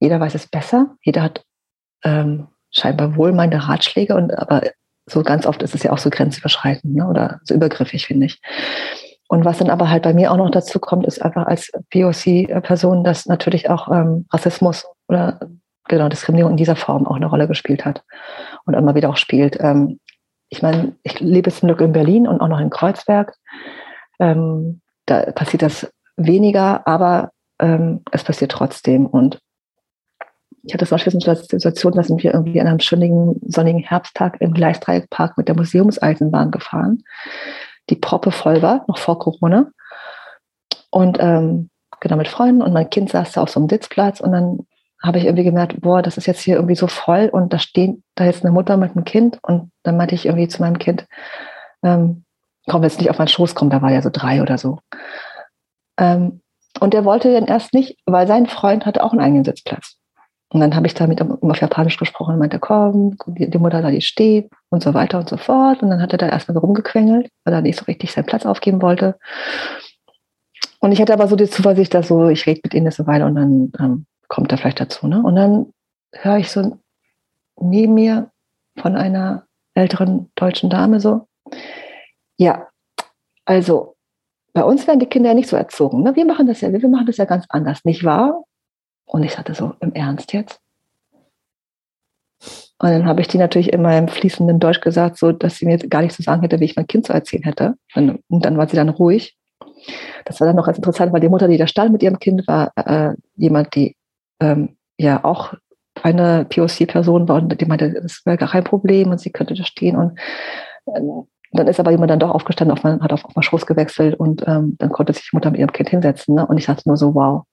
Jeder 0.00 0.18
weiß 0.18 0.34
es 0.34 0.48
besser. 0.48 0.96
Jeder 1.02 1.22
hat 1.22 1.44
ähm, 2.02 2.48
scheinbar 2.72 3.16
wohlmeinende 3.16 3.68
Ratschläge, 3.68 4.14
und 4.14 4.36
aber 4.36 4.62
so 5.06 5.22
ganz 5.22 5.46
oft 5.46 5.62
ist 5.62 5.74
es 5.74 5.82
ja 5.82 5.92
auch 5.92 5.98
so 5.98 6.10
grenzüberschreitend 6.10 6.94
ne? 6.94 7.08
oder 7.08 7.40
so 7.44 7.54
übergriffig, 7.54 8.06
finde 8.06 8.26
ich. 8.26 8.40
Und 9.28 9.44
was 9.44 9.58
dann 9.58 9.70
aber 9.70 9.90
halt 9.90 10.04
bei 10.04 10.14
mir 10.14 10.30
auch 10.30 10.36
noch 10.36 10.50
dazu 10.50 10.78
kommt, 10.78 11.06
ist 11.06 11.20
einfach 11.20 11.46
als 11.46 11.70
POC-Person, 11.90 13.02
dass 13.02 13.26
natürlich 13.26 13.68
auch 13.68 13.90
ähm, 13.90 14.26
Rassismus 14.32 14.86
oder 15.08 15.40
genau 15.88 16.08
Diskriminierung 16.08 16.52
in 16.52 16.56
dieser 16.56 16.76
Form 16.76 17.06
auch 17.06 17.16
eine 17.16 17.26
Rolle 17.26 17.48
gespielt 17.48 17.84
hat 17.84 18.04
und 18.64 18.74
immer 18.74 18.94
wieder 18.94 19.10
auch 19.10 19.16
spielt. 19.16 19.58
Ähm, 19.60 19.98
ich 20.48 20.62
meine, 20.62 20.94
ich 21.02 21.20
lebe 21.20 21.50
zum 21.50 21.68
Glück 21.68 21.80
in 21.80 21.92
Berlin 21.92 22.28
und 22.28 22.40
auch 22.40 22.48
noch 22.48 22.60
in 22.60 22.70
Kreuzberg. 22.70 23.34
Ähm, 24.20 24.80
da 25.06 25.32
passiert 25.32 25.62
das 25.62 25.90
weniger, 26.16 26.86
aber 26.86 27.30
ähm, 27.58 28.02
es 28.12 28.22
passiert 28.22 28.52
trotzdem. 28.52 29.06
Und 29.06 29.40
ich 30.62 30.74
hatte 30.74 30.86
zum 30.86 30.96
Beispiel 30.96 31.12
so 31.12 31.30
eine 31.30 31.36
Situation, 31.36 31.92
da 31.92 32.02
sind 32.02 32.22
wir 32.22 32.32
irgendwie 32.32 32.60
an 32.60 32.66
einem 32.66 32.80
schönen 32.80 33.40
sonnigen 33.46 33.82
Herbsttag 33.82 34.40
im 34.40 34.52
Gleisdreieckpark 34.52 35.36
mit 35.36 35.48
der 35.48 35.56
Museumseisenbahn 35.56 36.50
gefahren, 36.50 37.02
die 37.90 37.96
Proppe 37.96 38.30
voll 38.30 38.62
war, 38.62 38.84
noch 38.88 38.98
vor 38.98 39.18
Corona. 39.18 39.70
Und 40.90 41.18
ähm, 41.20 41.70
genau 42.00 42.16
mit 42.16 42.28
Freunden 42.28 42.62
und 42.62 42.72
mein 42.72 42.90
Kind 42.90 43.10
saß 43.10 43.32
da 43.32 43.42
auf 43.42 43.50
so 43.50 43.60
einem 43.60 43.68
Sitzplatz 43.68 44.20
und 44.20 44.32
dann 44.32 44.66
habe 45.02 45.18
ich 45.18 45.24
irgendwie 45.24 45.44
gemerkt, 45.44 45.80
boah, 45.80 46.02
das 46.02 46.16
ist 46.16 46.26
jetzt 46.26 46.40
hier 46.40 46.56
irgendwie 46.56 46.74
so 46.74 46.86
voll 46.86 47.28
und 47.30 47.52
da 47.52 47.58
steht 47.58 48.02
da 48.14 48.24
jetzt 48.24 48.44
eine 48.44 48.52
Mutter 48.52 48.76
mit 48.76 48.92
einem 48.92 49.04
Kind 49.04 49.38
und 49.42 49.70
dann 49.82 49.96
meinte 49.96 50.14
ich 50.14 50.26
irgendwie 50.26 50.48
zu 50.48 50.62
meinem 50.62 50.78
Kind, 50.78 51.06
ähm, 51.82 52.24
komm 52.66 52.82
jetzt 52.82 52.98
nicht 52.98 53.10
auf 53.10 53.18
meinen 53.18 53.28
Schoß 53.28 53.54
kommen, 53.54 53.70
da 53.70 53.82
war 53.82 53.92
ja 53.92 54.02
so 54.02 54.10
drei 54.12 54.42
oder 54.42 54.58
so. 54.58 54.78
Ähm, 55.98 56.40
und 56.80 56.92
der 56.92 57.04
wollte 57.04 57.32
dann 57.32 57.46
erst 57.46 57.72
nicht, 57.72 57.98
weil 58.06 58.26
sein 58.26 58.46
Freund 58.46 58.84
hatte 58.84 59.02
auch 59.02 59.12
einen 59.12 59.20
eigenen 59.20 59.44
Sitzplatz. 59.44 59.96
Und 60.56 60.60
dann 60.60 60.74
habe 60.74 60.86
ich 60.86 60.94
da 60.94 61.06
mit 61.06 61.20
ihm 61.20 61.36
auf 61.42 61.60
Japanisch 61.60 61.98
gesprochen 61.98 62.32
und 62.32 62.38
meinte, 62.38 62.58
komm, 62.58 63.18
die, 63.26 63.58
Mutter 63.58 63.82
da, 63.82 63.90
die 63.90 64.00
steht 64.00 64.50
und 64.70 64.82
so 64.82 64.94
weiter 64.94 65.18
und 65.18 65.28
so 65.28 65.36
fort. 65.36 65.82
Und 65.82 65.90
dann 65.90 66.00
hat 66.00 66.12
er 66.12 66.18
da 66.18 66.30
erstmal 66.30 66.54
so 66.54 66.60
rumgequengelt, 66.60 67.28
weil 67.44 67.52
er 67.52 67.60
nicht 67.60 67.78
so 67.78 67.84
richtig 67.84 68.10
seinen 68.10 68.24
Platz 68.24 68.46
aufgeben 68.46 68.80
wollte. 68.80 69.18
Und 70.80 70.92
ich 70.92 71.00
hatte 71.02 71.12
aber 71.12 71.28
so 71.28 71.36
die 71.36 71.44
Zuversicht, 71.44 71.92
dass 71.92 72.08
so, 72.08 72.28
ich 72.28 72.46
rede 72.46 72.62
mit 72.64 72.72
ihnen 72.72 72.86
eine 72.86 73.06
Weile 73.06 73.26
und 73.26 73.34
dann 73.34 73.72
ähm, 73.78 74.06
kommt 74.28 74.50
er 74.50 74.56
vielleicht 74.56 74.80
dazu. 74.80 75.06
Ne? 75.06 75.22
Und 75.22 75.36
dann 75.36 75.74
höre 76.12 76.38
ich 76.38 76.50
so 76.50 76.78
neben 77.60 77.92
mir 77.92 78.30
von 78.78 78.96
einer 78.96 79.44
älteren 79.74 80.30
deutschen 80.36 80.70
Dame 80.70 81.00
so, 81.00 81.26
ja, 82.38 82.66
also 83.44 83.94
bei 84.54 84.64
uns 84.64 84.86
werden 84.86 85.00
die 85.00 85.06
Kinder 85.06 85.28
ja 85.28 85.34
nicht 85.34 85.50
so 85.50 85.56
erzogen. 85.56 86.02
Ne? 86.02 86.16
Wir 86.16 86.24
machen 86.24 86.46
das 86.46 86.62
ja, 86.62 86.72
wir 86.72 86.88
machen 86.88 87.04
das 87.04 87.18
ja 87.18 87.26
ganz 87.26 87.44
anders, 87.50 87.84
nicht 87.84 88.04
wahr? 88.04 88.45
Und 89.06 89.22
ich 89.22 89.38
hatte 89.38 89.54
so, 89.54 89.74
im 89.80 89.92
Ernst 89.94 90.32
jetzt? 90.32 90.60
Und 92.78 92.90
dann 92.90 93.06
habe 93.06 93.22
ich 93.22 93.28
die 93.28 93.38
natürlich 93.38 93.72
in 93.72 93.80
meinem 93.80 94.08
fließenden 94.08 94.60
Deutsch 94.60 94.82
gesagt, 94.82 95.16
so 95.16 95.32
dass 95.32 95.56
sie 95.56 95.66
mir 95.66 95.78
gar 95.78 96.02
nicht 96.02 96.14
so 96.14 96.22
sagen 96.22 96.42
hätte, 96.42 96.60
wie 96.60 96.66
ich 96.66 96.76
mein 96.76 96.86
Kind 96.86 97.06
zu 97.06 97.12
erzählen 97.12 97.44
hätte. 97.44 97.74
Und 97.94 98.20
dann 98.28 98.58
war 98.58 98.68
sie 98.68 98.76
dann 98.76 98.90
ruhig. 98.90 99.36
Das 100.26 100.40
war 100.40 100.46
dann 100.46 100.56
noch 100.56 100.66
ganz 100.66 100.76
interessant, 100.76 101.12
weil 101.12 101.20
die 101.20 101.28
Mutter, 101.28 101.48
die 101.48 101.56
da 101.56 101.66
stand 101.66 101.92
mit 101.92 102.02
ihrem 102.02 102.18
Kind, 102.18 102.46
war 102.46 102.72
äh, 102.76 103.14
jemand, 103.36 103.74
die 103.74 103.96
ähm, 104.40 104.76
ja 104.98 105.24
auch 105.24 105.54
eine 106.02 106.44
POC-Person 106.44 107.28
war 107.28 107.36
und 107.36 107.58
die 107.58 107.64
meinte, 107.64 107.92
das 107.92 108.20
wäre 108.26 108.36
gar 108.36 108.50
kein 108.50 108.64
Problem 108.64 109.10
und 109.10 109.20
sie 109.20 109.30
könnte 109.30 109.54
da 109.54 109.64
stehen. 109.64 109.96
Und 109.96 110.18
ähm, 110.94 111.26
dann 111.52 111.68
ist 111.68 111.80
aber 111.80 111.90
jemand 111.90 112.10
dann 112.10 112.18
doch 112.18 112.30
aufgestanden, 112.30 112.76
auf 112.76 112.84
mein, 112.84 113.00
hat 113.00 113.12
auf, 113.12 113.24
auf 113.24 113.34
meinen 113.34 113.44
Schoß 113.44 113.64
gewechselt 113.64 114.14
und 114.14 114.46
ähm, 114.46 114.76
dann 114.78 114.90
konnte 114.90 115.14
sich 115.14 115.30
die 115.30 115.36
Mutter 115.36 115.50
mit 115.50 115.60
ihrem 115.60 115.72
Kind 115.72 115.88
hinsetzen. 115.88 116.34
Ne? 116.34 116.46
Und 116.46 116.58
ich 116.58 116.66
dachte 116.66 116.82
nur 116.86 116.98
so, 116.98 117.14
wow, 117.14 117.44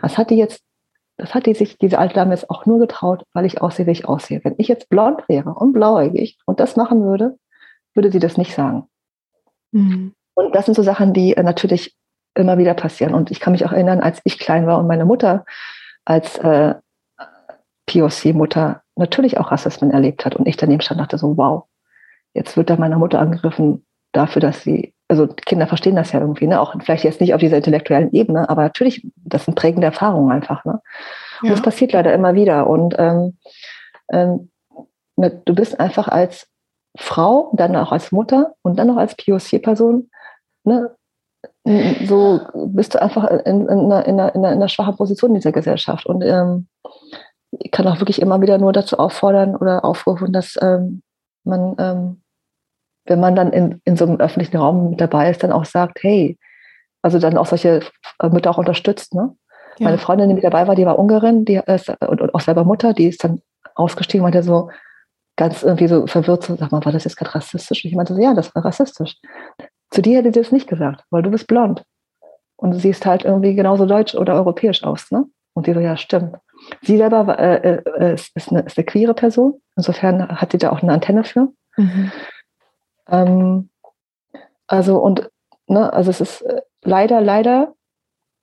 was 0.00 0.18
hat 0.18 0.30
die 0.30 0.36
jetzt 0.36 0.62
das 1.20 1.34
hat 1.34 1.46
die 1.46 1.54
sich, 1.54 1.76
diese 1.76 1.98
alte 1.98 2.14
Dame 2.14 2.32
jetzt 2.32 2.48
auch 2.48 2.64
nur 2.64 2.78
getraut, 2.78 3.24
weil 3.34 3.44
ich 3.44 3.60
aussehe, 3.60 3.86
wie 3.86 3.90
ich 3.90 4.08
aussehe. 4.08 4.40
Wenn 4.42 4.54
ich 4.56 4.68
jetzt 4.68 4.88
blond 4.88 5.28
wäre 5.28 5.54
und 5.54 5.72
blauäugig 5.72 6.38
und 6.46 6.60
das 6.60 6.76
machen 6.76 7.02
würde, 7.02 7.38
würde 7.94 8.10
sie 8.10 8.18
das 8.18 8.38
nicht 8.38 8.54
sagen. 8.54 8.88
Mhm. 9.72 10.14
Und 10.34 10.54
das 10.54 10.64
sind 10.64 10.74
so 10.74 10.82
Sachen, 10.82 11.12
die 11.12 11.36
äh, 11.36 11.42
natürlich 11.42 11.94
immer 12.34 12.56
wieder 12.56 12.74
passieren. 12.74 13.14
Und 13.14 13.30
ich 13.30 13.38
kann 13.40 13.52
mich 13.52 13.66
auch 13.66 13.72
erinnern, 13.72 14.00
als 14.00 14.20
ich 14.24 14.38
klein 14.38 14.66
war 14.66 14.78
und 14.78 14.86
meine 14.86 15.04
Mutter 15.04 15.44
als 16.06 16.38
äh, 16.38 16.74
POC-Mutter 17.86 18.82
natürlich 18.96 19.38
auch 19.38 19.50
Rassismen 19.50 19.90
erlebt 19.90 20.24
hat. 20.24 20.36
Und 20.36 20.46
ich 20.46 20.56
daneben 20.56 20.80
stand 20.80 21.00
und 21.00 21.04
dachte 21.04 21.18
so, 21.18 21.36
wow, 21.36 21.64
jetzt 22.32 22.56
wird 22.56 22.70
da 22.70 22.76
meine 22.76 22.96
Mutter 22.96 23.18
angegriffen 23.18 23.84
dafür, 24.12 24.40
dass 24.40 24.62
sie 24.62 24.94
also 25.10 25.26
Kinder 25.26 25.66
verstehen 25.66 25.96
das 25.96 26.12
ja 26.12 26.20
irgendwie, 26.20 26.46
ne? 26.46 26.60
Auch 26.60 26.74
vielleicht 26.80 27.04
jetzt 27.04 27.20
nicht 27.20 27.34
auf 27.34 27.40
dieser 27.40 27.56
intellektuellen 27.56 28.12
Ebene, 28.12 28.48
aber 28.48 28.62
natürlich, 28.62 29.06
das 29.16 29.44
sind 29.44 29.56
prägende 29.56 29.86
Erfahrungen 29.86 30.30
einfach, 30.30 30.64
ne? 30.64 30.80
Ja. 31.42 31.48
Und 31.48 31.50
das 31.50 31.62
passiert 31.62 31.92
leider 31.92 32.14
immer 32.14 32.34
wieder. 32.34 32.68
Und 32.68 32.94
ähm, 32.98 33.36
ähm, 34.12 34.50
du 35.16 35.54
bist 35.54 35.80
einfach 35.80 36.08
als 36.08 36.46
Frau, 36.96 37.52
dann 37.54 37.74
auch 37.76 37.92
als 37.92 38.12
Mutter 38.12 38.54
und 38.62 38.78
dann 38.78 38.86
noch 38.86 38.96
als 38.96 39.16
POC-Person, 39.16 40.10
ne? 40.64 40.94
So 42.06 42.40
bist 42.54 42.94
du 42.94 43.02
einfach 43.02 43.24
in, 43.24 43.38
in, 43.40 43.68
in, 43.68 43.92
einer, 43.92 44.06
in, 44.06 44.20
einer, 44.20 44.34
in 44.34 44.44
einer 44.44 44.68
schwachen 44.68 44.96
Position 44.96 45.30
in 45.30 45.36
dieser 45.36 45.52
Gesellschaft. 45.52 46.06
Und 46.06 46.22
ähm, 46.22 46.68
ich 47.58 47.70
kann 47.70 47.86
auch 47.86 48.00
wirklich 48.00 48.22
immer 48.22 48.40
wieder 48.40 48.58
nur 48.58 48.72
dazu 48.72 48.98
auffordern 48.98 49.56
oder 49.56 49.84
aufrufen, 49.84 50.32
dass 50.32 50.58
ähm, 50.62 51.02
man 51.44 51.74
ähm, 51.78 52.19
wenn 53.06 53.20
man 53.20 53.34
dann 53.34 53.52
in, 53.52 53.80
in 53.84 53.96
so 53.96 54.06
einem 54.06 54.20
öffentlichen 54.20 54.56
Raum 54.56 54.90
mit 54.90 55.00
dabei 55.00 55.30
ist, 55.30 55.42
dann 55.42 55.52
auch 55.52 55.64
sagt, 55.64 56.02
hey, 56.02 56.38
also 57.02 57.18
dann 57.18 57.38
auch 57.38 57.46
solche 57.46 57.80
äh, 58.20 58.28
Mütter 58.28 58.50
auch 58.50 58.58
unterstützt. 58.58 59.14
Ne? 59.14 59.34
Ja. 59.78 59.84
Meine 59.84 59.98
Freundin, 59.98 60.28
die 60.28 60.34
mit 60.34 60.44
dabei 60.44 60.66
war, 60.66 60.74
die 60.74 60.86
war 60.86 60.98
Ungarin 60.98 61.44
die 61.44 61.60
ist, 61.66 61.88
und, 62.00 62.20
und 62.20 62.34
auch 62.34 62.40
selber 62.40 62.64
Mutter, 62.64 62.92
die 62.92 63.08
ist 63.08 63.24
dann 63.24 63.40
ausgestiegen, 63.74 64.22
meinte 64.22 64.42
so 64.42 64.70
ganz 65.36 65.62
irgendwie 65.62 65.88
so 65.88 66.06
verwirrt, 66.06 66.44
so, 66.44 66.56
sag 66.56 66.70
mal, 66.70 66.84
war 66.84 66.92
das 66.92 67.04
jetzt 67.04 67.16
gerade 67.16 67.34
rassistisch? 67.34 67.84
Und 67.84 67.90
ich 67.90 67.96
meinte 67.96 68.14
so, 68.14 68.20
ja, 68.20 68.34
das 68.34 68.54
war 68.54 68.64
rassistisch. 68.64 69.16
Zu 69.90 70.02
dir 70.02 70.18
hätte 70.18 70.32
sie 70.32 70.40
das 70.40 70.52
nicht 70.52 70.68
gesagt, 70.68 71.04
weil 71.10 71.22
du 71.22 71.30
bist 71.30 71.46
blond. 71.46 71.82
Und 72.56 72.72
du 72.72 72.78
siehst 72.78 73.06
halt 73.06 73.24
irgendwie 73.24 73.54
genauso 73.54 73.86
deutsch 73.86 74.14
oder 74.14 74.34
europäisch 74.34 74.84
aus. 74.84 75.10
Ne? 75.10 75.24
Und 75.54 75.66
die 75.66 75.72
so, 75.72 75.80
ja, 75.80 75.96
stimmt. 75.96 76.36
Sie 76.82 76.98
selber 76.98 77.38
äh, 77.38 77.76
äh, 77.76 78.14
ist, 78.14 78.36
ist, 78.36 78.50
eine, 78.50 78.60
ist 78.60 78.76
eine 78.76 78.84
queere 78.84 79.14
Person. 79.14 79.60
Insofern 79.76 80.28
hat 80.28 80.52
sie 80.52 80.58
da 80.58 80.70
auch 80.70 80.82
eine 80.82 80.92
Antenne 80.92 81.24
für. 81.24 81.48
Mhm. 81.78 82.12
Ähm, 83.10 83.70
also 84.66 84.98
und 84.98 85.30
ne, 85.66 85.92
also 85.92 86.10
es 86.10 86.20
ist 86.20 86.42
äh, 86.42 86.62
leider, 86.82 87.20
leider 87.20 87.74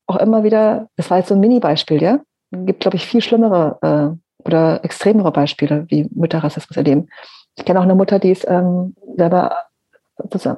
auch 0.08 0.18
immer 0.18 0.44
wieder, 0.44 0.90
das 0.96 1.10
war 1.10 1.18
jetzt 1.18 1.30
so 1.30 1.36
ein 1.36 1.40
Mini-Beispiel, 1.40 2.02
ja. 2.02 2.20
Es 2.52 2.66
gibt, 2.66 2.80
glaube 2.80 2.96
ich, 2.96 3.06
viel 3.06 3.22
schlimmere 3.22 3.78
äh, 3.82 4.46
oder 4.48 4.84
extremere 4.84 5.32
Beispiele, 5.32 5.86
wie 5.90 6.08
Mütter 6.12 6.40
Rassismus 6.40 6.78
erleben. 6.78 7.10
Ich 7.58 7.66
kenne 7.66 7.80
auch 7.80 7.84
eine 7.84 7.96
Mutter, 7.96 8.20
die 8.20 8.32
ist 8.32 8.46
ähm, 8.48 8.96
selber 9.18 9.66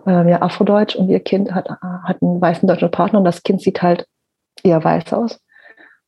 äh, 0.06 0.30
ja, 0.30 0.42
Afrodeutsch 0.42 0.96
und 0.96 1.10
ihr 1.10 1.20
Kind 1.20 1.54
hat, 1.54 1.70
hat 1.70 2.22
einen 2.22 2.40
weißen 2.40 2.68
deutschen 2.68 2.92
Partner 2.92 3.20
und 3.20 3.26
das 3.26 3.44
Kind 3.44 3.62
sieht 3.62 3.82
halt 3.82 4.08
eher 4.64 4.84
weiß 4.84 5.14
aus. 5.14 5.40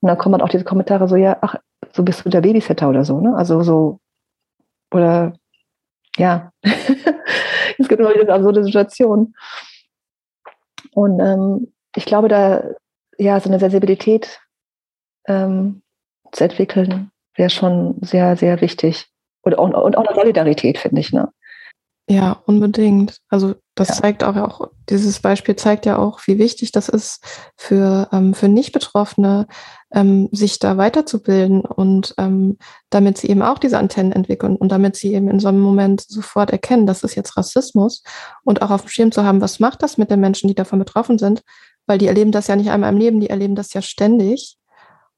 Und 0.02 0.08
dann 0.08 0.18
kommen 0.18 0.42
auch 0.42 0.50
diese 0.50 0.64
Kommentare 0.64 1.08
so, 1.08 1.16
ja, 1.16 1.38
ach, 1.42 1.56
so 1.92 2.04
bist 2.04 2.26
du 2.26 2.30
der 2.30 2.42
Babysitter 2.42 2.90
oder 2.90 3.04
so, 3.04 3.20
ne? 3.20 3.36
Also 3.36 3.62
so, 3.62 4.00
oder 4.92 5.34
ja, 6.18 6.52
es 7.82 7.90
gibt 7.90 8.00
immer 8.00 8.14
wieder 8.14 8.34
absurde 8.34 8.64
Situationen. 8.64 9.36
Und 10.94 11.20
ähm, 11.20 11.74
ich 11.96 12.06
glaube, 12.06 12.28
da 12.28 12.64
ja 13.18 13.40
so 13.40 13.50
eine 13.50 13.60
Sensibilität 13.60 14.40
ähm, 15.28 15.82
zu 16.32 16.44
entwickeln, 16.44 17.12
wäre 17.36 17.50
schon 17.50 17.98
sehr, 18.02 18.36
sehr 18.36 18.62
wichtig. 18.62 19.08
Und, 19.42 19.56
und, 19.56 19.76
und 19.76 19.98
auch 19.98 20.06
eine 20.06 20.16
Solidarität, 20.16 20.78
finde 20.78 21.02
ich, 21.02 21.12
ne? 21.12 21.32
Ja, 22.10 22.42
unbedingt. 22.46 23.22
Also 23.30 23.56
das 23.76 23.90
ja. 23.90 23.96
zeigt 23.96 24.24
auch, 24.24 24.36
auch, 24.36 24.70
dieses 24.90 25.20
Beispiel 25.22 25.56
zeigt 25.56 25.86
ja 25.86 25.98
auch, 25.98 26.20
wie 26.26 26.40
wichtig 26.40 26.72
das 26.72 26.90
ist 26.90 27.24
für, 27.56 28.10
ähm, 28.12 28.34
für 28.34 28.50
Nicht-Betroffene, 28.50 29.48
ähm, 29.94 30.30
sich 30.32 30.60
da 30.60 30.78
weiterzubilden 30.78 31.62
und 31.62 32.14
ähm, 32.18 32.58
damit 32.90 33.18
sie 33.18 33.28
eben 33.30 33.42
auch 33.42 33.60
diese 33.60 33.78
Antennen 33.78 34.12
entwickeln 34.12 34.56
und 34.56 34.72
damit 34.72 34.96
sie 34.96 35.14
eben 35.14 35.30
in 35.30 35.40
so 35.40 35.50
einem 35.50 35.60
Moment 35.60 36.02
sofort 36.02 36.52
erkennen, 36.52 36.88
das 36.88 37.04
ist 37.04 37.16
jetzt 37.16 37.38
Rassismus 37.38 38.04
und 38.44 38.62
auch 38.62 38.72
auf 38.72 38.82
dem 38.82 38.90
Schirm 38.90 39.12
zu 39.12 39.24
haben, 39.24 39.42
was 39.42 39.60
macht 39.60 39.84
das 39.84 39.98
mit 39.98 40.10
den 40.10 40.22
Menschen, 40.22 40.48
die 40.48 40.56
davon 40.56 40.80
betroffen 40.80 41.18
sind, 41.18 41.44
weil 41.86 41.98
die 41.98 42.08
erleben 42.08 42.32
das 42.32 42.48
ja 42.48 42.56
nicht 42.56 42.72
einmal 42.72 42.92
im 42.92 43.00
Leben, 43.00 43.20
die 43.20 43.30
erleben 43.30 43.56
das 43.56 43.74
ja 43.74 43.82
ständig. 43.82 44.58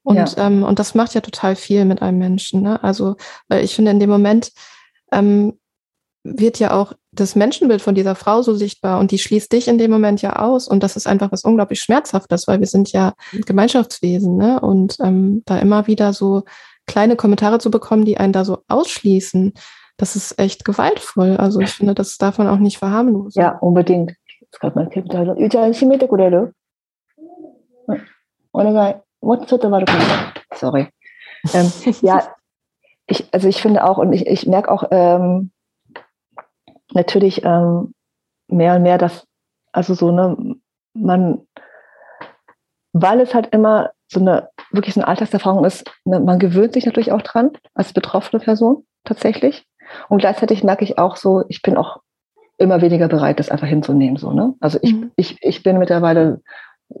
Und, 0.02 0.16
ja. 0.16 0.46
ähm, 0.46 0.64
und 0.64 0.78
das 0.78 0.94
macht 0.94 1.14
ja 1.14 1.20
total 1.20 1.56
viel 1.56 1.84
mit 1.84 2.02
einem 2.02 2.18
Menschen. 2.18 2.62
Ne? 2.62 2.82
Also, 2.82 3.16
weil 3.48 3.64
ich 3.64 3.74
finde, 3.74 3.90
in 3.90 4.00
dem 4.00 4.10
Moment 4.10 4.52
ähm, 5.12 5.58
wird 6.24 6.58
ja 6.58 6.72
auch 6.72 6.94
das 7.12 7.36
Menschenbild 7.36 7.82
von 7.82 7.94
dieser 7.94 8.14
Frau 8.14 8.42
so 8.42 8.54
sichtbar 8.54 8.98
und 8.98 9.10
die 9.10 9.18
schließt 9.18 9.52
dich 9.52 9.68
in 9.68 9.78
dem 9.78 9.90
Moment 9.90 10.22
ja 10.22 10.36
aus 10.36 10.66
und 10.66 10.82
das 10.82 10.96
ist 10.96 11.06
einfach 11.06 11.30
was 11.30 11.44
unglaublich 11.44 11.80
Schmerzhaftes, 11.80 12.48
weil 12.48 12.60
wir 12.60 12.66
sind 12.66 12.90
ja 12.92 13.12
Gemeinschaftswesen 13.46 14.36
ne? 14.36 14.58
und 14.60 14.96
ähm, 15.00 15.42
da 15.44 15.58
immer 15.58 15.86
wieder 15.86 16.12
so 16.12 16.42
kleine 16.86 17.16
Kommentare 17.16 17.58
zu 17.58 17.70
bekommen, 17.70 18.04
die 18.04 18.16
einen 18.18 18.32
da 18.32 18.44
so 18.44 18.58
ausschließen, 18.68 19.52
das 19.96 20.16
ist 20.16 20.38
echt 20.38 20.64
gewaltvoll. 20.64 21.36
Also 21.36 21.60
ich 21.60 21.70
finde, 21.70 21.94
das 21.94 22.18
darf 22.18 22.38
man 22.38 22.48
auch 22.48 22.58
nicht 22.58 22.78
verharmlosen. 22.78 23.40
Ja, 23.40 23.58
unbedingt. 23.58 24.14
Sorry. 30.54 30.88
Ähm, 31.52 31.70
ja, 32.02 32.26
ich, 33.06 33.26
also 33.32 33.48
ich 33.48 33.60
finde 33.60 33.84
auch, 33.84 33.98
und 33.98 34.12
ich, 34.12 34.26
ich 34.26 34.46
merke 34.46 34.70
auch, 34.70 34.84
ähm, 34.90 35.50
natürlich 36.94 37.44
ähm, 37.44 37.94
mehr 38.48 38.76
und 38.76 38.82
mehr, 38.82 38.98
dass, 38.98 39.26
also 39.72 39.94
so, 39.94 40.10
ne, 40.10 40.56
man, 40.94 41.46
weil 42.92 43.20
es 43.20 43.34
halt 43.34 43.48
immer 43.52 43.90
so 44.08 44.20
eine, 44.20 44.48
wirklich 44.70 44.94
so 44.94 45.00
eine 45.00 45.08
Alltagserfahrung 45.08 45.64
ist, 45.64 45.90
ne, 46.04 46.20
man 46.20 46.38
gewöhnt 46.38 46.72
sich 46.72 46.86
natürlich 46.86 47.12
auch 47.12 47.22
dran, 47.22 47.50
als 47.74 47.92
betroffene 47.92 48.42
Person 48.42 48.84
tatsächlich. 49.04 49.66
Und 50.08 50.18
gleichzeitig 50.18 50.64
merke 50.64 50.84
ich 50.84 50.98
auch 50.98 51.16
so, 51.16 51.44
ich 51.48 51.62
bin 51.62 51.76
auch 51.76 52.00
immer 52.56 52.80
weniger 52.80 53.08
bereit, 53.08 53.38
das 53.38 53.50
einfach 53.50 53.66
hinzunehmen, 53.66 54.16
so, 54.16 54.32
ne? 54.32 54.54
Also 54.60 54.78
ich, 54.80 54.94
mhm. 54.94 55.10
ich, 55.16 55.42
ich 55.42 55.62
bin 55.62 55.78
mittlerweile 55.78 56.40
äh, 56.90 56.94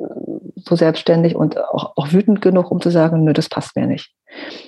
so 0.56 0.74
selbstständig 0.74 1.36
und 1.36 1.58
auch, 1.58 1.92
auch 1.96 2.12
wütend 2.12 2.40
genug, 2.40 2.70
um 2.70 2.80
zu 2.80 2.90
sagen, 2.90 3.24
nö, 3.24 3.32
das 3.32 3.48
passt 3.48 3.76
mir 3.76 3.86
nicht. 3.86 4.12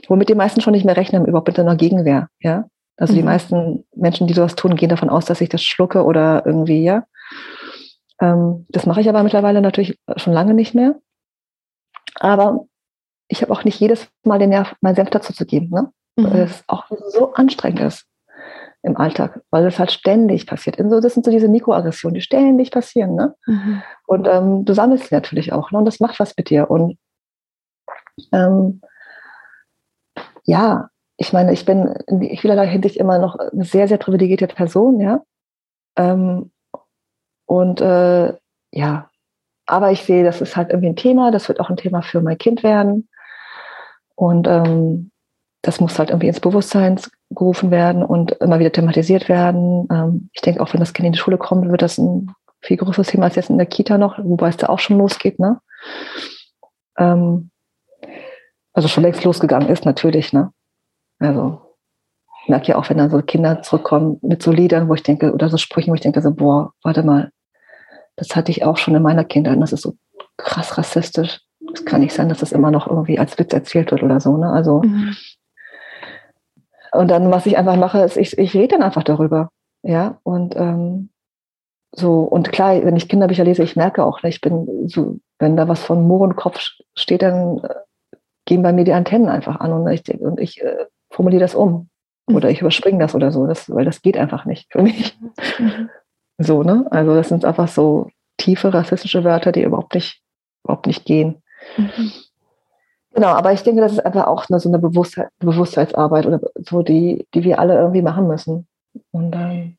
Womit 0.09 0.29
die 0.29 0.35
meisten 0.35 0.61
schon 0.61 0.73
nicht 0.73 0.85
mehr 0.85 0.97
rechnen, 0.97 1.27
überhaupt 1.27 1.49
mit 1.49 1.59
einer 1.59 1.77
Gegenwehr, 1.77 2.29
ja? 2.41 2.67
Also 2.97 3.13
mhm. 3.13 3.17
die 3.17 3.23
meisten 3.23 3.85
Menschen, 3.95 4.27
die 4.27 4.35
sowas 4.35 4.55
tun, 4.55 4.77
gehen 4.77 4.89
davon 4.89 5.11
aus, 5.11 5.27
dass 5.27 5.41
ich 5.41 5.49
das 5.49 5.63
schlucke 5.63 6.05
oder 6.05 6.45
irgendwie, 6.47 6.83
ja. 6.83 7.05
Ähm, 8.21 8.67
das 8.71 8.87
mache 8.87 9.01
ich 9.01 9.09
aber 9.09 9.23
mittlerweile 9.23 9.61
natürlich 9.61 9.99
schon 10.17 10.33
lange 10.33 10.55
nicht 10.55 10.75
mehr. 10.75 10.97
Aber 12.19 12.67
ich 13.29 13.43
habe 13.43 13.53
auch 13.53 13.65
nicht 13.65 13.79
jedes 13.81 14.09
Mal 14.25 14.39
den 14.39 14.51
Nerv, 14.51 14.75
mein 14.81 14.95
Senf 14.95 15.11
dazu 15.11 15.33
zu 15.33 15.45
geben, 15.45 15.69
ne? 15.71 15.93
Mhm. 16.17 16.33
weil 16.33 16.41
es 16.43 16.65
auch 16.67 16.87
so 17.11 17.35
anstrengend 17.35 17.81
ist 17.81 18.07
im 18.83 18.97
Alltag, 18.97 19.43
weil 19.51 19.67
es 19.67 19.79
halt 19.79 19.91
ständig 19.91 20.47
passiert. 20.47 20.77
So, 20.79 21.01
das 21.01 21.15
sind 21.15 21.25
so 21.25 21.31
diese 21.31 21.49
Mikroaggressionen, 21.49 22.15
die 22.15 22.21
ständig 22.21 22.71
passieren. 22.71 23.17
Ne? 23.17 23.35
Mhm. 23.47 23.83
Und 24.07 24.29
ähm, 24.29 24.65
du 24.65 24.73
sammelst 24.75 25.09
sie 25.09 25.15
natürlich 25.15 25.53
auch. 25.53 25.73
Ne? 25.73 25.79
Und 25.79 25.85
das 25.87 25.99
macht 25.99 26.21
was 26.21 26.37
mit 26.37 26.51
dir. 26.51 26.71
Und 26.71 26.97
ähm, 28.33 28.81
ja, 30.45 30.89
ich 31.17 31.33
meine, 31.33 31.53
ich 31.53 31.65
bin 31.65 31.95
in 32.07 32.37
vielerlei 32.37 32.67
Hinsicht 32.67 32.97
immer 32.97 33.19
noch 33.19 33.37
eine 33.37 33.65
sehr, 33.65 33.89
sehr 33.89 33.99
privilegierte 33.99 34.47
Person, 34.49 35.01
ja. 35.01 35.23
Ähm, 35.97 36.51
und 37.47 37.81
äh, 37.81 38.35
ja, 38.73 39.11
aber 39.67 39.93
ich 39.93 40.03
sehe, 40.03 40.25
das 40.25 40.41
ist 40.41 40.57
halt 40.57 40.71
irgendwie 40.71 40.89
ein 40.89 40.97
Thema, 40.97 41.31
das 41.31 41.49
wird 41.49 41.61
auch 41.61 41.71
ein 41.71 41.77
Thema 41.77 42.03
für 42.03 42.21
mein 42.21 42.39
Kind 42.39 42.63
werden. 42.63 43.09
Und 44.15 44.47
ähm, 44.47 45.11
das 45.63 45.81
muss 45.81 45.99
halt 45.99 46.11
irgendwie 46.11 46.29
ins 46.29 46.41
Bewusstsein 46.41 47.01
gerufen 47.31 47.71
werden 47.71 48.05
und 48.05 48.33
immer 48.33 48.59
wieder 48.59 48.73
thematisiert 48.73 49.29
werden. 49.29 49.89
Ähm, 49.91 50.31
ich 50.33 50.41
denke, 50.41 50.61
auch 50.61 50.73
wenn 50.73 50.81
das 50.81 50.93
Kind 50.93 51.07
in 51.07 51.13
die 51.13 51.19
Schule 51.19 51.39
kommt, 51.39 51.69
wird 51.69 51.83
das 51.83 51.99
ein 51.99 52.33
viel 52.61 52.77
größeres 52.77 53.09
Thema 53.09 53.25
als 53.27 53.37
jetzt 53.37 53.51
in 53.51 53.59
der 53.59 53.67
Kita 53.67 53.99
noch, 53.99 54.19
wobei 54.19 54.49
es 54.49 54.57
da 54.57 54.69
auch 54.69 54.79
schon 54.79 54.99
losgeht, 54.99 55.39
ne? 55.39 55.61
Ähm, 56.99 57.51
also 58.73 58.89
schon 58.89 59.03
längst 59.03 59.25
losgegangen 59.25 59.69
ist, 59.69 59.85
natürlich, 59.85 60.33
ne? 60.33 60.53
Also 61.19 61.61
ich 62.43 62.49
merke 62.49 62.69
ja 62.69 62.77
auch, 62.77 62.89
wenn 62.89 62.99
dann 62.99 63.11
so 63.11 63.21
Kinder 63.23 63.63
zurückkommen 63.63 64.19
mit 64.23 64.43
so 64.43 64.53
Liedern, 64.53 64.89
wo 64.89 64.95
ich 64.95 65.03
denke, 65.03 65.33
oder 65.33 65.49
so 65.49 65.57
Sprüchen, 65.57 65.91
wo 65.91 65.95
ich 65.95 66.01
denke 66.01 66.23
so, 66.23 66.33
boah, 66.33 66.73
warte 66.83 67.03
mal, 67.03 67.31
das 68.17 68.37
hatte 68.37 68.51
ich 68.53 68.65
auch 68.65 68.77
schon 68.77 68.95
in 68.95 69.03
meiner 69.03 69.25
Kindheit. 69.25 69.55
Und 69.55 69.61
das 69.61 69.73
ist 69.73 69.83
so 69.83 69.97
krass 70.37 70.79
rassistisch. 70.79 71.41
Es 71.75 71.85
kann 71.85 72.01
nicht 72.01 72.15
sein, 72.15 72.29
dass 72.29 72.39
das 72.39 72.53
immer 72.53 72.71
noch 72.71 72.87
irgendwie 72.87 73.19
als 73.19 73.39
Witz 73.39 73.53
erzählt 73.53 73.91
wird 73.91 74.03
oder 74.03 74.21
so. 74.21 74.37
Ne? 74.37 74.51
Also 74.51 74.83
mhm. 74.83 75.17
und 76.93 77.09
dann, 77.09 77.31
was 77.31 77.47
ich 77.47 77.59
einfach 77.59 77.77
mache, 77.77 78.01
ist, 78.01 78.17
ich, 78.17 78.39
ich 78.39 78.55
rede 78.55 78.77
dann 78.77 78.83
einfach 78.83 79.03
darüber. 79.03 79.51
Ja, 79.83 80.19
und 80.23 80.57
ähm, 80.57 81.11
so, 81.93 82.21
und 82.21 82.53
klar, 82.53 82.83
wenn 82.85 82.97
ich 82.97 83.09
Kinderbücher 83.09 83.45
lese, 83.45 83.63
ich 83.63 83.77
merke 83.77 84.05
auch, 84.05 84.23
ne, 84.23 84.29
ich 84.29 84.41
bin 84.41 84.89
so, 84.89 85.19
wenn 85.39 85.57
da 85.57 85.69
was 85.69 85.81
von 85.81 86.07
Mohrenkopf 86.07 86.61
steht, 86.95 87.23
dann 87.23 87.59
äh, 87.59 88.17
gehen 88.45 88.63
bei 88.63 88.73
mir 88.73 88.85
die 88.85 88.93
Antennen 88.93 89.29
einfach 89.29 89.61
an 89.61 89.73
und 89.73 89.89
ich, 89.89 90.09
und 90.21 90.41
ich 90.41 90.63
äh, 90.63 90.87
formuliere 91.17 91.41
das 91.41 91.55
um. 91.55 91.89
Oder 92.29 92.51
ich 92.51 92.61
überspringe 92.61 92.99
das 92.99 93.15
oder 93.15 93.31
so, 93.31 93.47
das, 93.47 93.71
weil 93.71 93.85
das 93.85 94.03
geht 94.03 94.17
einfach 94.17 94.45
nicht 94.45 94.71
für 94.71 94.83
mich. 94.83 95.19
Mhm. 95.59 95.89
So, 96.39 96.63
ne? 96.63 96.87
Also 96.91 97.15
das 97.15 97.29
sind 97.29 97.45
einfach 97.45 97.69
so 97.69 98.11
tiefe 98.37 98.75
rassistische 98.75 99.25
Wörter, 99.25 99.53
die 99.53 99.63
überhaupt 99.63 99.95
nicht, 99.95 100.23
überhaupt 100.65 100.87
nicht 100.87 101.05
gehen. 101.05 101.43
Mhm. 101.77 102.13
Genau, 103.15 103.29
aber 103.29 103.53
ich 103.55 103.63
denke, 103.63 103.81
das 103.81 103.93
ist 103.93 104.05
einfach 104.05 104.27
auch 104.27 104.45
eine, 104.51 104.61
so 104.61 104.69
eine 104.69 104.79
Bewusstheit, 104.79 105.31
Bewusstheitsarbeit 105.39 106.27
oder 106.27 106.41
so, 106.57 106.83
die, 106.83 107.27
die 107.33 107.45
wir 107.45 107.59
alle 107.59 107.75
irgendwie 107.79 108.03
machen 108.03 108.29
müssen. 108.29 108.67
Und 109.11 109.35
ähm, 109.35 109.79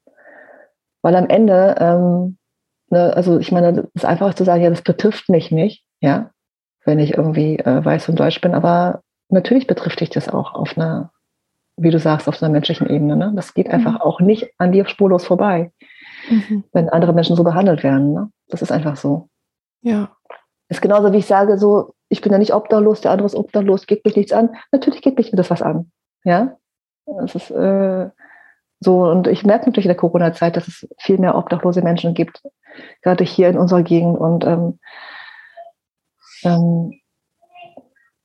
weil 1.04 1.16
am 1.16 1.28
Ende, 1.28 1.76
ähm, 1.80 2.38
ne, 2.90 3.14
also 3.16 3.38
ich 3.38 3.52
meine, 3.52 3.82
es 3.94 4.04
ist 4.04 4.06
einfach 4.06 4.34
zu 4.34 4.44
sagen, 4.44 4.64
ja, 4.64 4.72
das 4.72 4.82
betrifft 4.82 5.30
mich 5.30 5.52
nicht, 5.52 5.84
ja, 6.02 6.32
wenn 6.86 6.98
ich 6.98 7.14
irgendwie 7.14 7.60
äh, 7.60 7.86
weiß 7.86 8.10
und 8.10 8.20
deutsch 8.20 8.42
bin, 8.42 8.56
aber 8.56 9.02
natürlich 9.30 9.68
betrifft 9.68 10.00
dich 10.00 10.10
das 10.10 10.30
auch 10.30 10.56
auf 10.56 10.76
einer, 10.76 11.12
wie 11.78 11.92
du 11.92 12.00
sagst, 12.00 12.28
auf 12.28 12.42
einer 12.42 12.52
menschlichen 12.52 12.90
Ebene. 12.90 13.16
Ne? 13.16 13.32
Das 13.36 13.54
geht 13.54 13.70
einfach 13.70 13.94
mhm. 13.94 14.02
auch 14.02 14.20
nicht 14.20 14.52
an 14.58 14.72
dir 14.72 14.88
spurlos 14.88 15.26
vorbei, 15.26 15.72
mhm. 16.30 16.64
wenn 16.74 16.90
andere 16.90 17.14
Menschen 17.14 17.36
so 17.36 17.44
behandelt 17.44 17.84
werden. 17.84 18.14
Ne? 18.14 18.32
Das 18.48 18.62
ist 18.62 18.72
einfach 18.72 18.98
so. 18.98 19.30
Ja. 19.82 20.10
Ist 20.70 20.82
genauso 20.82 21.14
wie 21.14 21.18
ich 21.18 21.28
sage, 21.28 21.58
so, 21.58 21.94
ich 22.10 22.22
bin 22.22 22.32
ja 22.32 22.40
nicht 22.40 22.54
obdachlos, 22.54 23.02
der 23.02 23.12
andere 23.12 23.28
ist 23.28 23.36
obdachlos, 23.36 23.86
geht 23.86 24.04
mich 24.04 24.16
nichts 24.16 24.34
an. 24.34 24.56
Natürlich 24.72 25.02
geht 25.02 25.18
mich 25.18 25.32
das 25.32 25.50
was 25.50 25.62
an. 25.62 25.92
Ja. 26.24 26.58
Das 27.06 27.36
ist 27.36 27.52
äh, 27.52 28.10
so, 28.80 29.10
und 29.10 29.28
ich 29.28 29.46
merke 29.46 29.66
natürlich 29.66 29.86
in 29.86 29.90
der 29.90 29.98
Corona-Zeit, 29.98 30.56
dass 30.56 30.68
es 30.68 30.88
viel 30.98 31.18
mehr 31.18 31.36
obdachlose 31.36 31.82
Menschen 31.82 32.14
gibt, 32.14 32.44
gerade 33.02 33.24
hier 33.24 33.50
in 33.50 33.58
unserer 33.58 33.84
Gegend. 33.84 34.18
Und 34.18 34.46
ähm, 34.46 34.80
ähm, 36.44 37.00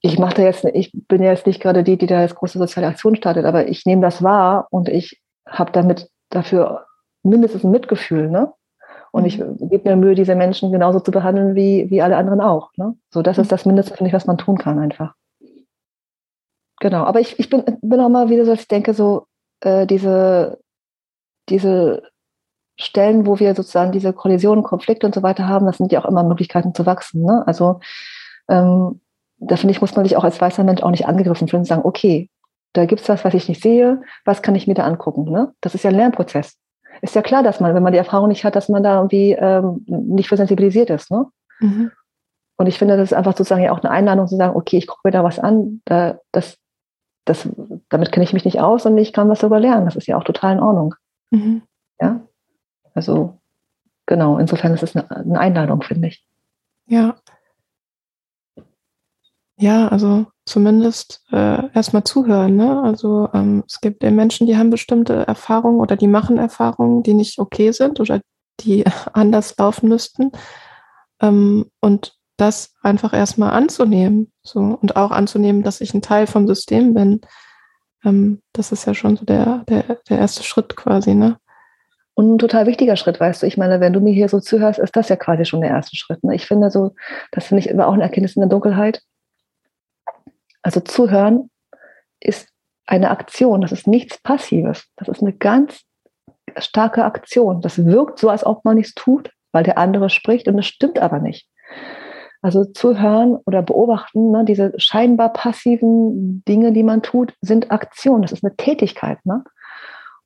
ich 0.03 0.19
mache 0.19 0.35
da 0.35 0.43
jetzt, 0.43 0.65
ich 0.65 0.93
bin 0.93 1.23
ja 1.23 1.31
jetzt 1.31 1.47
nicht 1.47 1.63
gerade 1.63 1.85
die, 1.85 1.97
die 1.97 2.07
da 2.07 2.21
jetzt 2.21 2.35
große 2.35 2.59
soziale 2.59 2.89
Aktion 2.89 3.15
startet, 3.17 3.45
aber 3.45 3.69
ich 3.69 3.87
nehme 3.87 4.03
das 4.03 4.23
wahr 4.23 4.67
und 4.71 4.89
ich 4.89 5.23
habe 5.49 5.71
damit 5.71 6.11
dafür 6.29 6.87
mindestens 7.23 7.63
ein 7.65 7.71
Mitgefühl, 7.71 8.29
ne? 8.29 8.53
Und 9.13 9.27
ich 9.27 9.39
mhm. 9.39 9.69
gebe 9.69 9.91
mir 9.91 9.97
Mühe, 9.97 10.15
diese 10.15 10.35
Menschen 10.35 10.73
genauso 10.73 10.99
zu 10.99 11.11
behandeln 11.11 11.55
wie, 11.55 11.91
wie 11.91 12.03
alle 12.03 12.17
anderen 12.17 12.41
auch. 12.41 12.71
Ne? 12.77 12.97
So, 13.11 13.21
das 13.21 13.37
ist 13.37 13.49
mhm. 13.49 13.51
das 13.51 13.67
Mindeste, 13.67 13.95
finde 13.95 14.09
ich, 14.09 14.15
was 14.15 14.27
man 14.27 14.39
tun 14.39 14.57
kann 14.57 14.79
einfach. 14.79 15.15
genau. 16.81 17.05
Aber 17.05 17.21
ich, 17.21 17.39
ich 17.39 17.51
bin, 17.51 17.63
bin 17.83 18.01
auch 18.01 18.09
mal 18.09 18.31
wieder 18.31 18.47
so, 18.47 18.55
ich 18.55 18.67
denke, 18.67 18.95
so 18.95 19.27
äh, 19.61 19.87
diese, 19.87 20.59
diese 21.51 22.05
Stellen, 22.81 23.27
wo 23.27 23.39
wir 23.39 23.55
sozusagen 23.55 23.93
diese 23.93 24.15
Kollisionen, 24.15 24.65
Konflikte 24.65 25.07
und 25.07 25.15
so 25.15 25.23
weiter 25.23 25.47
haben, 25.47 25.67
das 25.67 25.77
sind 25.77 25.93
ja 25.93 26.03
auch 26.03 26.09
immer 26.09 26.25
Möglichkeiten 26.25 26.75
zu 26.75 26.87
wachsen. 26.87 27.23
Ne? 27.23 27.47
Also 27.47 27.81
ähm, 28.49 29.02
da 29.43 29.57
finde 29.57 29.73
ich, 29.73 29.81
muss 29.81 29.95
man 29.97 30.05
sich 30.05 30.17
auch 30.17 30.25
als 30.25 30.41
weißer 30.41 30.65
Mensch 30.65 30.83
auch 30.83 30.91
nicht 30.91 31.07
angegriffen 31.07 31.49
fühlen 31.49 31.63
und 31.63 31.67
sagen, 31.67 31.85
okay, 31.85 32.31
da 32.73 32.87
gibt 32.87 33.03
es 33.03 33.09
was, 33.09 33.25
was 33.25 33.35
ich 33.35 33.49
nicht 33.49 33.63
sehe, 33.63 34.01
was 34.25 34.43
kann 34.43 34.55
ich 34.55 34.67
mir 34.67 34.75
da 34.75 34.85
angucken? 34.85 35.31
Ne? 35.31 35.53
Das 35.61 35.75
ist 35.75 35.85
ja 35.85 35.91
ein 35.91 35.97
Lernprozess. 35.97 36.57
Ist 37.01 37.15
ja 37.15 37.23
klar, 37.23 37.43
dass 37.43 37.61
man, 37.61 37.75
wenn 37.75 37.83
man 37.83 37.93
die 37.93 37.99
Erfahrung 37.99 38.29
nicht 38.29 38.45
hat, 38.45 38.55
dass 38.55 38.69
man 38.69 38.83
da 38.83 38.97
irgendwie 38.97 39.33
ähm, 39.33 39.85
nicht 39.87 40.29
für 40.29 40.37
sensibilisiert 40.37 40.91
ist. 40.91 41.11
Ne? 41.11 41.27
Mhm. 41.61 41.91
Und 42.57 42.67
ich 42.67 42.79
finde, 42.79 42.97
das 42.97 43.11
ist 43.11 43.17
einfach 43.17 43.33
sozusagen 43.33 43.63
ja 43.63 43.73
auch 43.73 43.83
eine 43.83 43.91
Einladung 43.91 44.27
zu 44.27 44.37
sagen, 44.37 44.57
okay, 44.57 44.79
ich 44.79 44.87
gucke 44.87 45.01
mir 45.05 45.11
da 45.11 45.25
was 45.25 45.39
an, 45.39 45.83
da, 45.85 46.19
das, 46.31 46.59
das, 47.25 47.49
damit 47.89 48.13
kenne 48.13 48.25
ich 48.25 48.33
mich 48.33 48.45
nicht 48.45 48.61
aus 48.61 48.87
und 48.87 48.97
ich 48.99 49.13
kann 49.13 49.29
was 49.29 49.41
darüber 49.41 49.59
lernen. 49.59 49.85
Das 49.85 49.97
ist 49.97 50.07
ja 50.07 50.17
auch 50.17 50.25
total 50.25 50.55
in 50.55 50.61
Ordnung. 50.61 50.95
Mhm. 51.31 51.63
Ja, 52.01 52.21
also 52.95 53.39
genau, 54.07 54.39
insofern 54.39 54.75
ist 54.75 54.83
es 54.83 54.95
eine, 54.95 55.11
eine 55.11 55.41
Einladung, 55.41 55.83
finde 55.83 56.09
ich. 56.09 56.25
Ja. 56.87 57.17
Ja, 59.63 59.87
also 59.87 60.27
zumindest 60.45 61.23
äh, 61.31 61.73
erstmal 61.73 62.03
zuhören. 62.03 62.57
Ne? 62.57 62.83
Also 62.83 63.29
ähm, 63.33 63.63
es 63.65 63.81
gibt 63.81 64.03
Menschen, 64.03 64.49
die 64.49 64.57
haben 64.57 64.71
bestimmte 64.71 65.25
Erfahrungen 65.29 65.79
oder 65.79 65.95
die 65.95 66.09
machen 66.09 66.37
Erfahrungen, 66.37 67.05
die 67.05 67.15
nicht 67.15 67.39
okay 67.39 67.71
sind 67.71 68.01
oder 68.01 68.21
die 68.59 68.85
anders 69.13 69.57
laufen 69.57 69.89
müssten. 69.89 70.33
Ähm, 71.21 71.71
und 71.81 72.15
das 72.39 72.75
einfach 72.83 73.13
erstmal 73.13 73.53
anzunehmen. 73.53 74.33
So, 74.43 74.59
und 74.59 74.97
auch 74.97 75.13
anzunehmen, 75.13 75.63
dass 75.63 75.81
ich 75.81 75.95
ein 75.95 76.03
Teil 76.03 76.27
vom 76.27 76.49
System 76.49 76.93
bin. 76.93 77.21
Ähm, 78.05 78.43
das 78.53 78.73
ist 78.73 78.85
ja 78.85 78.95
schon 78.95 79.17
so 79.17 79.25
der, 79.25 79.63
der, 79.69 79.85
der 80.09 80.19
erste 80.19 80.43
Schritt 80.43 80.75
quasi, 80.75 81.15
ne? 81.15 81.39
Und 82.15 82.35
ein 82.35 82.39
total 82.39 82.67
wichtiger 82.67 82.97
Schritt, 82.97 83.21
weißt 83.21 83.45
du. 83.45 83.47
Ich 83.47 83.57
meine, 83.57 83.79
wenn 83.79 83.93
du 83.93 84.01
mir 84.01 84.13
hier 84.13 84.29
so 84.29 84.41
zuhörst, 84.41 84.81
ist 84.81 84.97
das 84.97 85.09
ja 85.09 85.15
quasi 85.15 85.45
schon 85.45 85.61
der 85.61 85.71
erste 85.71 85.95
Schritt. 85.95 86.25
Ne? 86.25 86.35
Ich 86.35 86.47
finde 86.47 86.69
so, 86.73 86.97
das 87.31 87.45
finde 87.45 87.61
ich 87.61 87.69
immer 87.69 87.87
auch 87.87 87.93
eine 87.93 88.03
Erkenntnis 88.03 88.35
in 88.35 88.41
der 88.41 88.49
Dunkelheit. 88.49 89.03
Also 90.63 90.81
zuhören 90.81 91.51
ist 92.21 92.49
eine 92.87 93.11
Aktion, 93.11 93.61
das 93.61 93.73
ist 93.73 93.87
nichts 93.87 94.19
Passives. 94.19 94.87
Das 94.97 95.09
ist 95.09 95.23
eine 95.23 95.33
ganz 95.33 95.83
starke 96.59 97.05
Aktion. 97.05 97.61
Das 97.61 97.85
wirkt 97.85 98.19
so, 98.19 98.29
als 98.29 98.45
ob 98.45 98.65
man 98.65 98.77
nichts 98.77 98.95
tut, 98.95 99.31
weil 99.53 99.65
der 99.65 99.79
andere 99.79 100.11
spricht 100.11 100.49
und 100.49 100.59
es 100.59 100.67
stimmt 100.67 100.99
aber 100.99 101.19
nicht. 101.19 101.49
Also 102.43 102.65
zuhören 102.65 103.37
oder 103.47 103.63
beobachten, 103.63 104.33
ne, 104.33 104.45
diese 104.45 104.73
scheinbar 104.77 105.33
passiven 105.33 106.43
Dinge, 106.45 106.73
die 106.73 106.83
man 106.83 107.03
tut, 107.03 107.35
sind 107.41 107.71
Aktionen. 107.71 108.23
Das 108.23 108.33
ist 108.33 108.45
eine 108.45 108.57
Tätigkeit. 108.57 109.25
Ne? 109.25 109.45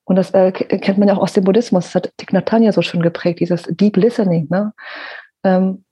Und 0.04 0.16
das 0.16 0.30
äh, 0.30 0.50
kennt 0.50 0.98
man 0.98 1.08
ja 1.08 1.14
auch 1.14 1.22
aus 1.22 1.34
dem 1.34 1.44
Buddhismus. 1.44 1.84
Das 1.84 1.94
hat 1.94 2.12
Thich 2.16 2.32
Nhat 2.32 2.50
Hanh 2.50 2.70
so 2.72 2.80
schön 2.80 3.02
geprägt, 3.02 3.40
dieses 3.40 3.64
Deep 3.64 3.98
Listening. 3.98 4.46
Ne? 4.50 4.72
Ähm, 5.44 5.84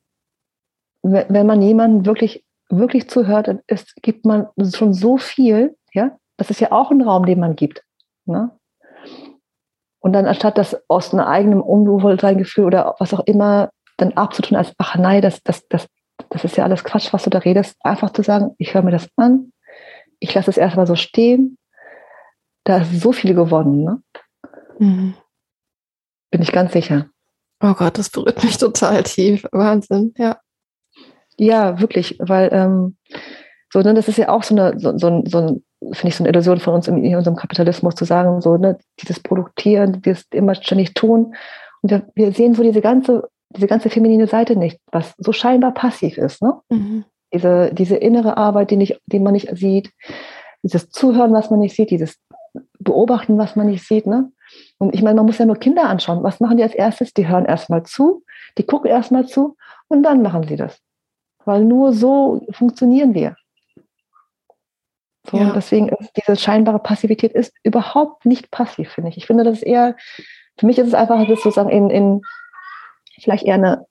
wenn 1.03 1.47
man 1.47 1.61
jemanden 1.61 2.07
wirklich 2.07 2.44
wirklich 2.71 3.09
zuhört, 3.09 3.49
es 3.67 3.95
gibt 4.03 4.25
man 4.25 4.49
schon 4.75 4.95
so 4.95 5.17
viel, 5.17 5.77
ja, 5.93 6.17
das 6.37 6.51
ist 6.51 6.61
ja 6.61 6.73
auch 6.73 6.91
ein 6.91 7.03
Raum, 7.03 7.27
den 7.27 7.41
man 7.41 7.57
gibt. 7.57 7.83
Ne? 8.25 8.51
Und 10.01 10.13
dann 10.13 10.27
anstatt 10.27 10.59
das 10.59 10.77
aus 10.89 11.13
einem 11.13 11.25
eigenen 11.25 11.61
Unwohlsein-Gefühl 11.61 12.65
oder 12.65 12.97
was 12.99 13.15
auch 13.15 13.21
immer 13.21 13.71
dann 13.97 14.13
abzutun 14.13 14.57
als, 14.57 14.73
ach 14.79 14.97
nein, 14.97 15.23
das, 15.23 15.43
das, 15.43 15.67
das, 15.69 15.87
das 16.31 16.45
ist 16.45 16.57
ja 16.57 16.65
alles 16.65 16.85
Quatsch, 16.85 17.13
was 17.13 17.25
du 17.25 17.31
da 17.31 17.39
redest, 17.39 17.77
einfach 17.81 18.11
zu 18.11 18.23
sagen, 18.23 18.55
ich 18.59 18.75
höre 18.75 18.83
mir 18.83 18.91
das 18.91 19.09
an, 19.17 19.53
ich 20.19 20.35
lasse 20.35 20.51
es 20.51 20.57
erstmal 20.57 20.87
so 20.87 20.97
stehen, 20.97 21.59
da 22.65 22.79
ist 22.79 23.01
so 23.01 23.13
viel 23.13 23.35
gewonnen. 23.35 23.85
Ne? 23.85 24.03
Mhm. 24.79 25.15
Bin 26.31 26.43
ich 26.43 26.53
ganz 26.53 26.73
sicher. 26.73 27.09
Oh 27.63 27.75
Gott, 27.75 27.97
das 27.97 28.11
berührt 28.11 28.43
mich 28.43 28.59
total 28.59 29.03
tief. 29.05 29.47
Wahnsinn, 29.53 30.13
ja. 30.19 30.39
Ja, 31.37 31.81
wirklich, 31.81 32.17
weil 32.21 32.49
ähm, 32.53 32.97
so, 33.73 33.81
ne, 33.81 33.93
das 33.93 34.09
ist 34.09 34.19
ja 34.19 34.29
auch 34.29 34.45
so 34.45 34.55
eine, 34.55 34.79
so, 34.79 34.97
so, 34.97 35.23
so 35.27 35.61
finde 35.93 36.09
ich, 36.09 36.17
so 36.17 36.23
eine 36.23 36.29
Illusion 36.31 36.61
von 36.61 36.75
uns 36.75 36.89
in, 36.89 37.03
in, 37.05 37.17
unserem 37.17 37.37
Kapitalismus 37.37 37.97
zu 37.97 38.05
sagen, 38.05 38.41
so, 38.41 38.57
ne, 38.57 38.79
dieses 39.01 39.21
Produktieren, 39.21 40.01
dieses 40.01 40.27
immer 40.33 40.55
ständig 40.55 40.95
tun. 40.95 41.35
Und 41.83 41.91
wir, 41.91 42.07
wir 42.15 42.33
sehen 42.33 42.55
so 42.55 42.63
diese 42.63 42.81
ganze, 42.81 43.29
diese 43.51 43.67
ganze 43.67 43.91
feminine 43.91 44.27
Seite 44.27 44.57
nicht, 44.57 44.79
was 44.93 45.15
so 45.19 45.33
scheinbar 45.33 45.75
passiv 45.75 46.19
ist, 46.19 46.43
ne? 46.43 46.55
Mhm. 46.71 47.05
Diese, 47.33 47.75
diese 47.75 47.97
innere 47.97 48.37
Arbeit, 48.37 48.71
die, 48.71 48.77
nicht, 48.77 49.01
die 49.07 49.19
man 49.19 49.33
nicht 49.33 49.49
sieht, 49.57 49.91
dieses 50.63 50.91
Zuhören, 50.91 51.33
was 51.33 51.51
man 51.51 51.59
nicht 51.59 51.75
sieht, 51.75 51.91
dieses 51.91 52.17
Beobachten, 52.79 53.37
was 53.39 53.57
man 53.57 53.67
nicht 53.67 53.85
sieht, 53.85 54.07
ne? 54.07 54.31
Und 54.79 54.95
ich 54.95 55.03
meine, 55.03 55.17
man 55.17 55.27
muss 55.27 55.39
ja 55.39 55.47
nur 55.47 55.57
Kinder 55.57 55.89
anschauen. 55.89 56.23
Was 56.23 56.39
machen 56.39 56.59
die 56.59 56.63
als 56.63 56.75
erstes? 56.75 57.13
Die 57.13 57.27
hören 57.27 57.45
erstmal 57.45 57.83
zu, 57.83 58.23
die 58.57 58.65
gucken 58.65 58.89
erstmal 58.89 59.27
zu 59.27 59.57
und 59.89 60.05
dann 60.05 60.23
machen 60.23 60.45
sie 60.47 60.57
das 60.57 60.81
weil 61.45 61.65
nur 61.65 61.93
so 61.93 62.47
funktionieren 62.51 63.15
wir. 63.15 63.37
So, 65.31 65.39
ja. 65.39 65.53
Deswegen 65.55 65.89
ist 65.89 66.13
diese 66.17 66.37
scheinbare 66.37 66.79
Passivität 66.79 67.33
ist 67.33 67.55
überhaupt 67.63 68.27
nicht 68.27 68.51
passiv, 68.51 68.91
finde 68.91 69.11
ich. 69.11 69.17
Ich 69.17 69.27
finde, 69.27 69.45
das 69.45 69.59
ist 69.59 69.63
eher, 69.63 69.97
für 70.59 70.67
mich 70.67 70.79
ist 70.79 70.89
es 70.89 70.95
einfach 70.95 71.19
das 71.27 71.43
sozusagen 71.43 71.71
in, 71.71 71.89
in 71.91 72.23
vielleicht 73.21 73.45
eher 73.45 73.55
eine, 73.55 73.87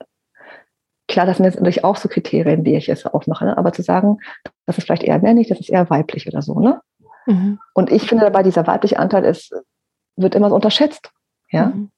klar, 1.08 1.26
das 1.26 1.38
sind 1.38 1.46
jetzt 1.46 1.56
natürlich 1.56 1.84
auch 1.84 1.96
so 1.96 2.08
Kriterien, 2.08 2.62
die 2.62 2.76
ich 2.76 2.86
jetzt 2.86 3.06
aufmache, 3.06 3.46
ne? 3.46 3.58
aber 3.58 3.72
zu 3.72 3.82
sagen, 3.82 4.18
das 4.66 4.78
ist 4.78 4.84
vielleicht 4.84 5.02
eher 5.02 5.18
männlich, 5.18 5.48
das 5.48 5.58
ist 5.58 5.70
eher 5.70 5.90
weiblich 5.90 6.26
oder 6.28 6.40
so, 6.40 6.60
ne? 6.60 6.80
Mhm. 7.26 7.58
Und 7.72 7.90
ich 7.90 8.06
finde 8.08 8.24
dabei, 8.24 8.42
dieser 8.42 8.66
weibliche 8.66 8.98
Anteil 8.98 9.24
ist, 9.24 9.52
wird 10.16 10.34
immer 10.34 10.50
so 10.50 10.54
unterschätzt. 10.54 11.10
Ja. 11.50 11.66
Mhm. 11.66 11.90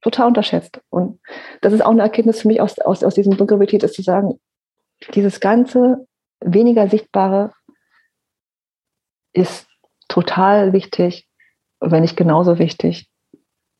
Total 0.00 0.26
unterschätzt. 0.26 0.80
Und 0.90 1.20
das 1.60 1.72
ist 1.72 1.80
auch 1.82 1.90
eine 1.90 2.02
Erkenntnis 2.02 2.42
für 2.42 2.48
mich 2.48 2.60
aus, 2.60 2.78
aus, 2.80 3.04
aus 3.04 3.14
diesem 3.14 3.36
Dunkelität, 3.36 3.84
ist 3.84 3.94
zu 3.94 4.02
sagen, 4.02 4.40
dieses 5.14 5.40
ganze 5.40 6.06
weniger 6.40 6.88
Sichtbare 6.88 7.52
ist 9.32 9.66
total 10.08 10.72
wichtig, 10.72 11.28
wenn 11.80 12.02
nicht 12.02 12.16
genauso 12.16 12.58
wichtig. 12.58 13.08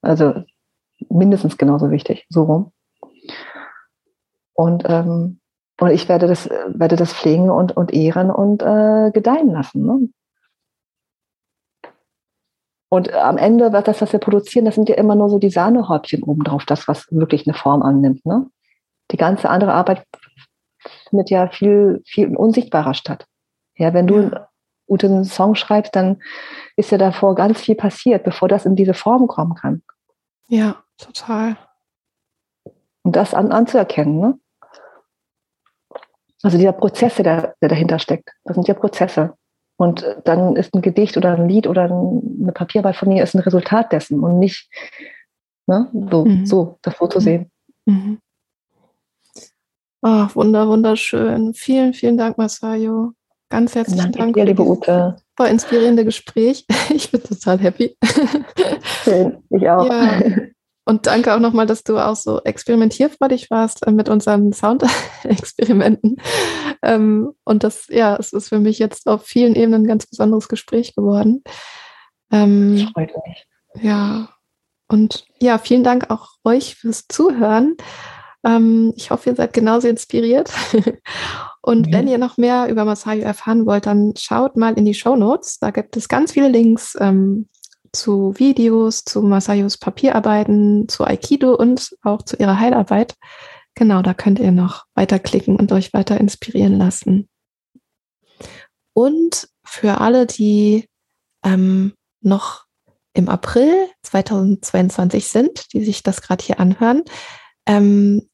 Also 0.01 0.45
mindestens 1.09 1.59
genauso 1.59 1.91
wichtig, 1.91 2.27
so 2.29 2.45
rum. 2.45 2.73
Und, 4.55 4.85
ähm, 4.87 5.41
und 5.81 5.91
ich 5.91 6.09
werde 6.09 6.27
das, 6.27 6.49
werde 6.49 6.97
das 6.97 7.13
pflegen 7.13 7.51
und, 7.51 7.77
und 7.77 7.93
ehren 7.93 8.31
und 8.31 8.63
äh, 8.63 9.11
gedeihen 9.13 9.51
lassen. 9.51 9.87
Ne? 9.87 10.09
Und 12.89 13.13
am 13.15 13.39
Ende, 13.39 13.71
das, 13.71 14.03
was 14.03 14.13
wir 14.13 14.21
produzieren, 14.21 14.67
das 14.67 14.75
sind 14.75 14.89
ja 14.89 14.97
immer 14.97 15.15
nur 15.15 15.31
so 15.31 15.39
die 15.39 15.51
Sahnehäubchen 15.51 16.23
obendrauf, 16.23 16.67
das, 16.67 16.87
was 16.89 17.11
wirklich 17.11 17.47
eine 17.47 17.55
Form 17.55 17.83
annimmt. 17.83 18.27
Ne? 18.27 18.47
Die 19.11 19.17
ganze 19.17 19.49
andere 19.49 19.73
Arbeit 19.73 20.05
findet 21.13 21.31
ja 21.31 21.47
viel, 21.49 22.03
viel 22.07 22.35
unsichtbarer 22.35 22.95
statt. 22.95 23.27
Ja, 23.77 23.93
wenn 23.93 24.07
du 24.07 24.31
ja. 24.31 24.49
Einen 25.05 25.25
Song 25.25 25.55
schreibst, 25.55 25.97
dann 25.97 26.21
ist 26.77 26.91
ja 26.91 26.99
davor 26.99 27.35
ganz 27.35 27.61
viel 27.61 27.75
passiert, 27.75 28.25
bevor 28.25 28.49
das 28.49 28.67
in 28.67 28.77
diese 28.77 28.93
Form 28.93 29.27
kommen 29.27 29.55
kann. 29.55 29.83
Ja, 30.49 30.83
total. 30.99 31.57
Und 33.03 33.17
das 33.17 33.33
an, 33.33 33.53
anzuerkennen, 33.53 34.19
ne? 34.19 34.39
Also 36.43 36.59
dieser 36.59 36.73
Prozess, 36.73 37.15
der, 37.15 37.55
der 37.63 37.69
dahinter 37.71 37.99
steckt, 37.99 38.29
das 38.45 38.55
sind 38.55 38.69
ja 38.69 38.75
Prozesse. 38.75 39.35
Und 39.77 40.05
dann 40.25 40.57
ist 40.57 40.75
ein 40.75 40.83
Gedicht 40.83 41.17
oder 41.17 41.37
ein 41.37 41.49
Lied 41.49 41.67
oder 41.67 41.85
eine 41.85 42.53
Papierarbeit 42.53 42.97
von 42.97 43.09
mir 43.09 43.23
ist 43.23 43.35
ein 43.35 43.41
Resultat 43.41 43.93
dessen 43.93 44.21
und 44.21 44.39
nicht 44.39 44.69
ne, 45.67 45.89
so, 46.11 46.25
mhm. 46.25 46.45
so 46.45 46.79
das 46.83 46.99
so 46.99 47.07
zu 47.07 47.21
sehen. 47.21 47.51
Mhm. 47.87 48.21
Oh, 50.03 50.27
wunder, 50.35 50.69
wunderschön. 50.69 51.55
Vielen, 51.55 51.95
vielen 51.95 52.19
Dank, 52.19 52.37
Masayo. 52.37 53.13
Ganz 53.51 53.75
herzlichen 53.75 54.13
Danke 54.13 54.19
Dank 54.19 54.35
dir, 54.35 54.45
liebe 54.47 54.63
Ute. 54.63 55.17
Super 55.31 55.51
inspirierende 55.51 56.05
Gespräch. 56.05 56.67
Ich 56.95 57.11
bin 57.11 57.23
total 57.23 57.59
happy. 57.59 57.97
Schön, 59.05 59.43
ich 59.51 59.69
auch. 59.69 59.87
Ja. 59.87 60.21
Und 60.85 61.07
danke 61.07 61.33
auch 61.33 61.39
nochmal, 61.39 61.67
dass 61.67 61.85
du 61.85 61.99
auch 61.99 62.17
so 62.17 62.43
experimentierfreudig 62.43 63.51
warst 63.51 63.87
äh, 63.87 63.93
mit 63.93 64.09
unseren 64.09 64.53
Soundexperimenten. 64.53 66.17
Ähm, 66.83 67.33
und 67.45 67.63
das, 67.63 67.87
ja, 67.89 68.17
es 68.17 68.33
ist 68.33 68.49
für 68.49 68.59
mich 68.59 68.81
jetzt 68.81 69.07
auf 69.07 69.25
vielen 69.25 69.55
Ebenen 69.55 69.83
ein 69.83 69.87
ganz 69.87 70.07
besonderes 70.07 70.49
Gespräch 70.49 70.97
geworden. 70.97 71.45
Ähm, 72.33 72.89
freut 72.93 73.13
mich. 73.27 73.47
Ja. 73.81 74.31
Und 74.89 75.25
ja, 75.41 75.59
vielen 75.59 75.85
Dank 75.85 76.11
auch 76.11 76.31
euch 76.45 76.75
fürs 76.75 77.07
Zuhören. 77.07 77.77
Ähm, 78.45 78.93
ich 78.97 79.11
hoffe, 79.11 79.31
ihr 79.31 79.37
seid 79.37 79.53
genauso 79.53 79.89
inspiriert. 79.89 80.51
Und 81.63 81.87
mhm. 81.87 81.93
wenn 81.93 82.09
ihr 82.09 82.19
noch 82.19 82.37
mehr 82.37 82.69
über 82.69 82.85
Masayo 82.85 83.23
erfahren 83.23 83.67
wollt, 83.67 83.87
dann 83.87 84.15
schaut 84.17 84.57
mal 84.57 84.75
in 84.75 84.85
die 84.85 84.95
Show 84.95 85.17
Notes. 85.17 85.59
Da 85.59 85.71
gibt 85.71 85.97
es 85.97 86.09
ganz 86.09 86.33
viele 86.33 86.49
Links 86.49 86.97
ähm, 87.01 87.49
zu 87.93 88.35
Videos, 88.37 89.05
zu 89.05 89.23
Masayos 89.23 89.79
Papierarbeiten, 89.79 90.89
zu 90.89 91.05
Aikido 91.05 91.55
und 91.55 91.97
auch 92.03 92.23
zu 92.23 92.37
ihrer 92.37 92.59
Heilarbeit. 92.59 93.15
Genau, 93.75 94.03
da 94.03 94.13
könnt 94.15 94.39
ihr 94.39 94.53
noch 94.53 94.87
weiterklicken 94.95 95.57
und 95.57 95.73
euch 95.73 95.93
weiter 95.95 96.21
inspirieren 96.21 96.77
lassen. 96.77 97.29
Und 98.95 99.49
für 99.65 100.01
alle, 100.01 100.27
die 100.27 100.89
ähm, 101.45 101.95
noch 102.21 102.67
im 103.15 103.29
April 103.29 103.89
2022 104.03 105.29
sind, 105.29 105.73
die 105.73 105.85
sich 105.85 106.03
das 106.03 106.23
gerade 106.23 106.45
hier 106.45 106.61
anhören, 106.61 107.03
ähm, 107.67 108.29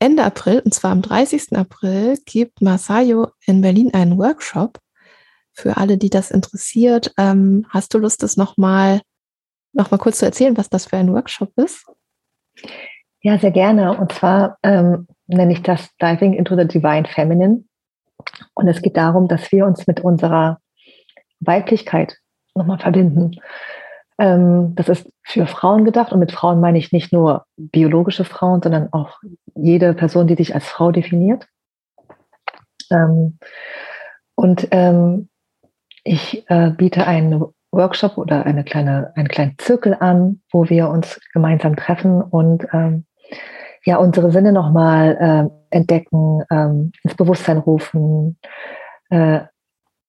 Ende 0.00 0.24
April, 0.24 0.60
und 0.64 0.72
zwar 0.72 0.92
am 0.92 1.02
30. 1.02 1.56
April, 1.56 2.18
gibt 2.24 2.62
Masayo 2.62 3.28
in 3.46 3.60
Berlin 3.60 3.92
einen 3.94 4.18
Workshop. 4.18 4.78
Für 5.52 5.76
alle, 5.76 5.98
die 5.98 6.10
das 6.10 6.30
interessiert, 6.30 7.12
ähm, 7.18 7.66
hast 7.70 7.92
du 7.92 7.98
Lust, 7.98 8.22
das 8.22 8.36
nochmal 8.36 9.00
noch 9.72 9.90
mal 9.90 9.98
kurz 9.98 10.18
zu 10.18 10.26
erzählen, 10.26 10.56
was 10.56 10.70
das 10.70 10.86
für 10.86 10.96
ein 10.96 11.12
Workshop 11.12 11.52
ist? 11.56 11.86
Ja, 13.20 13.38
sehr 13.38 13.50
gerne. 13.50 13.96
Und 13.96 14.12
zwar 14.12 14.58
ähm, 14.62 15.08
nenne 15.26 15.52
ich 15.52 15.62
das 15.62 15.88
Diving 15.96 16.32
into 16.34 16.56
the 16.56 16.66
Divine 16.66 17.06
Feminine. 17.06 17.64
Und 18.54 18.68
es 18.68 18.82
geht 18.82 18.96
darum, 18.96 19.28
dass 19.28 19.50
wir 19.52 19.66
uns 19.66 19.86
mit 19.86 20.00
unserer 20.00 20.60
Weiblichkeit 21.40 22.18
nochmal 22.54 22.78
verbinden. 22.78 23.40
Ähm, 24.18 24.74
das 24.74 24.88
ist 24.88 25.08
für 25.22 25.46
Frauen 25.46 25.84
gedacht 25.84 26.12
und 26.12 26.18
mit 26.18 26.32
Frauen 26.32 26.60
meine 26.60 26.78
ich 26.78 26.92
nicht 26.92 27.12
nur 27.12 27.46
biologische 27.56 28.24
Frauen, 28.24 28.60
sondern 28.62 28.92
auch 28.92 29.20
jede 29.54 29.94
Person, 29.94 30.26
die 30.26 30.34
dich 30.34 30.54
als 30.54 30.66
Frau 30.66 30.90
definiert. 30.90 31.46
Ähm, 32.90 33.38
und 34.34 34.68
ähm, 34.72 35.28
ich 36.02 36.48
äh, 36.50 36.70
biete 36.70 37.06
einen 37.06 37.44
Workshop 37.70 38.18
oder 38.18 38.44
eine 38.44 38.64
kleine, 38.64 39.12
einen 39.14 39.28
kleinen 39.28 39.54
Zirkel 39.58 39.94
an, 39.98 40.40
wo 40.50 40.68
wir 40.68 40.88
uns 40.88 41.20
gemeinsam 41.32 41.76
treffen 41.76 42.22
und 42.22 42.66
ja 43.84 43.96
unsere 43.98 44.32
Sinne 44.32 44.52
nochmal 44.52 45.50
entdecken, 45.68 46.40
ins 46.50 47.14
Bewusstsein 47.14 47.58
rufen, 47.58 48.38
äh, 49.10 49.40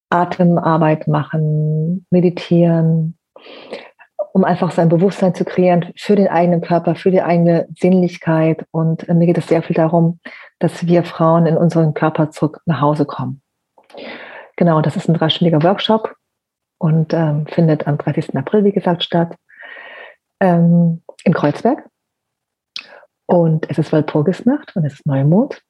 Atemarbeit 0.09 1.07
machen, 1.09 2.05
meditieren, 2.09 3.17
um 4.33 4.43
einfach 4.43 4.71
sein 4.71 4.89
Bewusstsein 4.89 5.33
zu 5.33 5.45
kreieren 5.45 5.91
für 5.95 6.15
den 6.15 6.27
eigenen 6.27 6.61
Körper, 6.61 6.95
für 6.95 7.11
die 7.11 7.21
eigene 7.21 7.67
Sinnlichkeit. 7.77 8.65
Und 8.71 9.07
äh, 9.09 9.13
mir 9.13 9.25
geht 9.25 9.37
es 9.37 9.47
sehr 9.47 9.63
viel 9.63 9.75
darum, 9.75 10.19
dass 10.59 10.85
wir 10.85 11.03
Frauen 11.03 11.45
in 11.45 11.57
unseren 11.57 11.93
Körper 11.93 12.31
zurück 12.31 12.61
nach 12.65 12.81
Hause 12.81 13.05
kommen. 13.05 13.41
Genau, 14.55 14.81
das 14.81 14.95
ist 14.95 15.07
ein 15.07 15.13
dreistündiger 15.13 15.63
Workshop 15.63 16.15
und 16.79 17.13
ähm, 17.13 17.47
findet 17.47 17.87
am 17.87 17.97
30. 17.97 18.35
April, 18.35 18.63
wie 18.63 18.71
gesagt, 18.71 19.03
statt 19.03 19.35
ähm, 20.39 21.01
in 21.23 21.33
Kreuzberg. 21.33 21.87
Und 23.25 23.69
es 23.69 23.77
ist 23.77 23.91
Walpurgisnacht 23.91 24.75
und 24.75 24.85
es 24.85 24.93
ist 24.93 25.05
Neumond. 25.05 25.61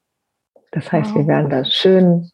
Das 0.72 0.90
heißt, 0.90 1.10
wow. 1.10 1.18
wir 1.18 1.26
werden 1.26 1.50
da 1.50 1.64
schön, 1.64 2.30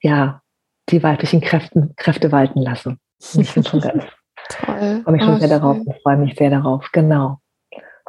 ja, 0.00 0.40
die 0.88 1.02
weiblichen 1.02 1.40
Kräften, 1.40 1.94
Kräfte 1.96 2.32
walten 2.32 2.62
lassen. 2.62 2.98
Und 3.34 3.40
ich 3.40 3.52
bin 3.52 3.64
schon 3.64 3.80
ganz 3.82 4.04
Toll. 4.48 5.02
Freue 5.02 5.12
mich 5.12 5.22
schon 5.22 5.34
oh, 5.34 5.38
sehr 5.38 5.48
schön. 5.48 5.60
darauf 5.60 5.78
und 5.78 6.02
freue 6.02 6.16
mich 6.16 6.36
sehr 6.36 6.50
darauf, 6.50 6.90
genau. 6.92 7.40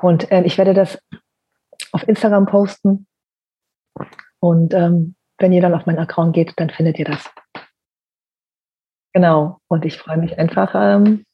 Und 0.01 0.31
äh, 0.31 0.43
ich 0.43 0.57
werde 0.57 0.73
das 0.73 0.99
auf 1.91 2.07
Instagram 2.07 2.45
posten. 2.45 3.07
Und 4.39 4.73
ähm, 4.73 5.15
wenn 5.39 5.53
ihr 5.53 5.61
dann 5.61 5.73
auf 5.73 5.85
meinen 5.85 5.99
Account 5.99 6.33
geht, 6.33 6.53
dann 6.57 6.69
findet 6.69 6.99
ihr 6.99 7.05
das. 7.05 7.29
Genau. 9.13 9.59
Und 9.67 9.85
ich 9.85 9.97
freue 9.97 10.17
mich 10.17 10.37
einfach, 10.37 10.75
ähm, 10.75 11.25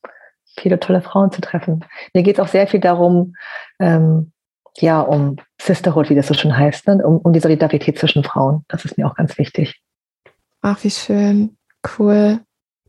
viele 0.58 0.80
tolle 0.80 1.02
Frauen 1.02 1.32
zu 1.32 1.42
treffen. 1.42 1.84
Mir 2.14 2.24
geht 2.24 2.38
es 2.38 2.40
auch 2.40 2.48
sehr 2.48 2.68
viel 2.68 2.80
darum, 2.80 3.36
ähm, 3.80 4.32
ja, 4.78 5.02
um 5.02 5.38
Sisterhood, 5.62 6.10
wie 6.10 6.16
das 6.16 6.28
so 6.28 6.34
schon 6.34 6.56
heißt, 6.56 6.88
ne? 6.88 7.06
um, 7.06 7.18
um 7.18 7.34
die 7.34 7.40
Solidarität 7.40 8.00
zwischen 8.00 8.24
Frauen. 8.24 8.66
Das 8.70 8.86
ist 8.86 8.98
mir 8.98 9.06
auch 9.08 9.16
ganz 9.16 9.38
wichtig. 9.38 9.82
Ach, 10.62 10.84
wie 10.84 10.90
schön. 10.90 11.58
Cool. 11.98 12.40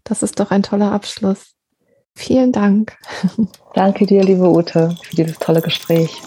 Das 0.05 0.23
ist 0.23 0.39
doch 0.39 0.51
ein 0.51 0.62
toller 0.62 0.93
Abschluss. 0.93 1.54
Vielen 2.16 2.53
Dank. 2.53 2.97
Danke 3.74 4.07
dir, 4.07 4.23
liebe 4.23 4.49
Ute, 4.49 4.97
für 5.03 5.16
dieses 5.16 5.39
tolle 5.39 5.61
Gespräch. 5.61 6.23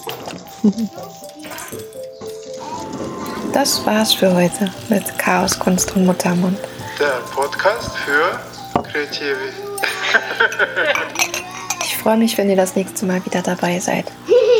Das 3.54 3.86
war's 3.86 4.14
für 4.14 4.36
heute 4.36 4.72
mit 4.90 5.18
Chaos, 5.18 5.58
Kunst 5.58 5.96
und 5.96 6.06
Muttermund. 6.06 6.60
Der 7.00 7.22
Podcast 7.34 7.96
für 7.98 8.40
Kreative. 8.84 9.38
ich 11.84 11.98
freue 11.98 12.18
mich, 12.18 12.38
wenn 12.38 12.50
ihr 12.50 12.56
das 12.56 12.76
nächste 12.76 13.06
Mal 13.06 13.24
wieder 13.26 13.42
dabei 13.42 13.80
seid. 13.80 14.06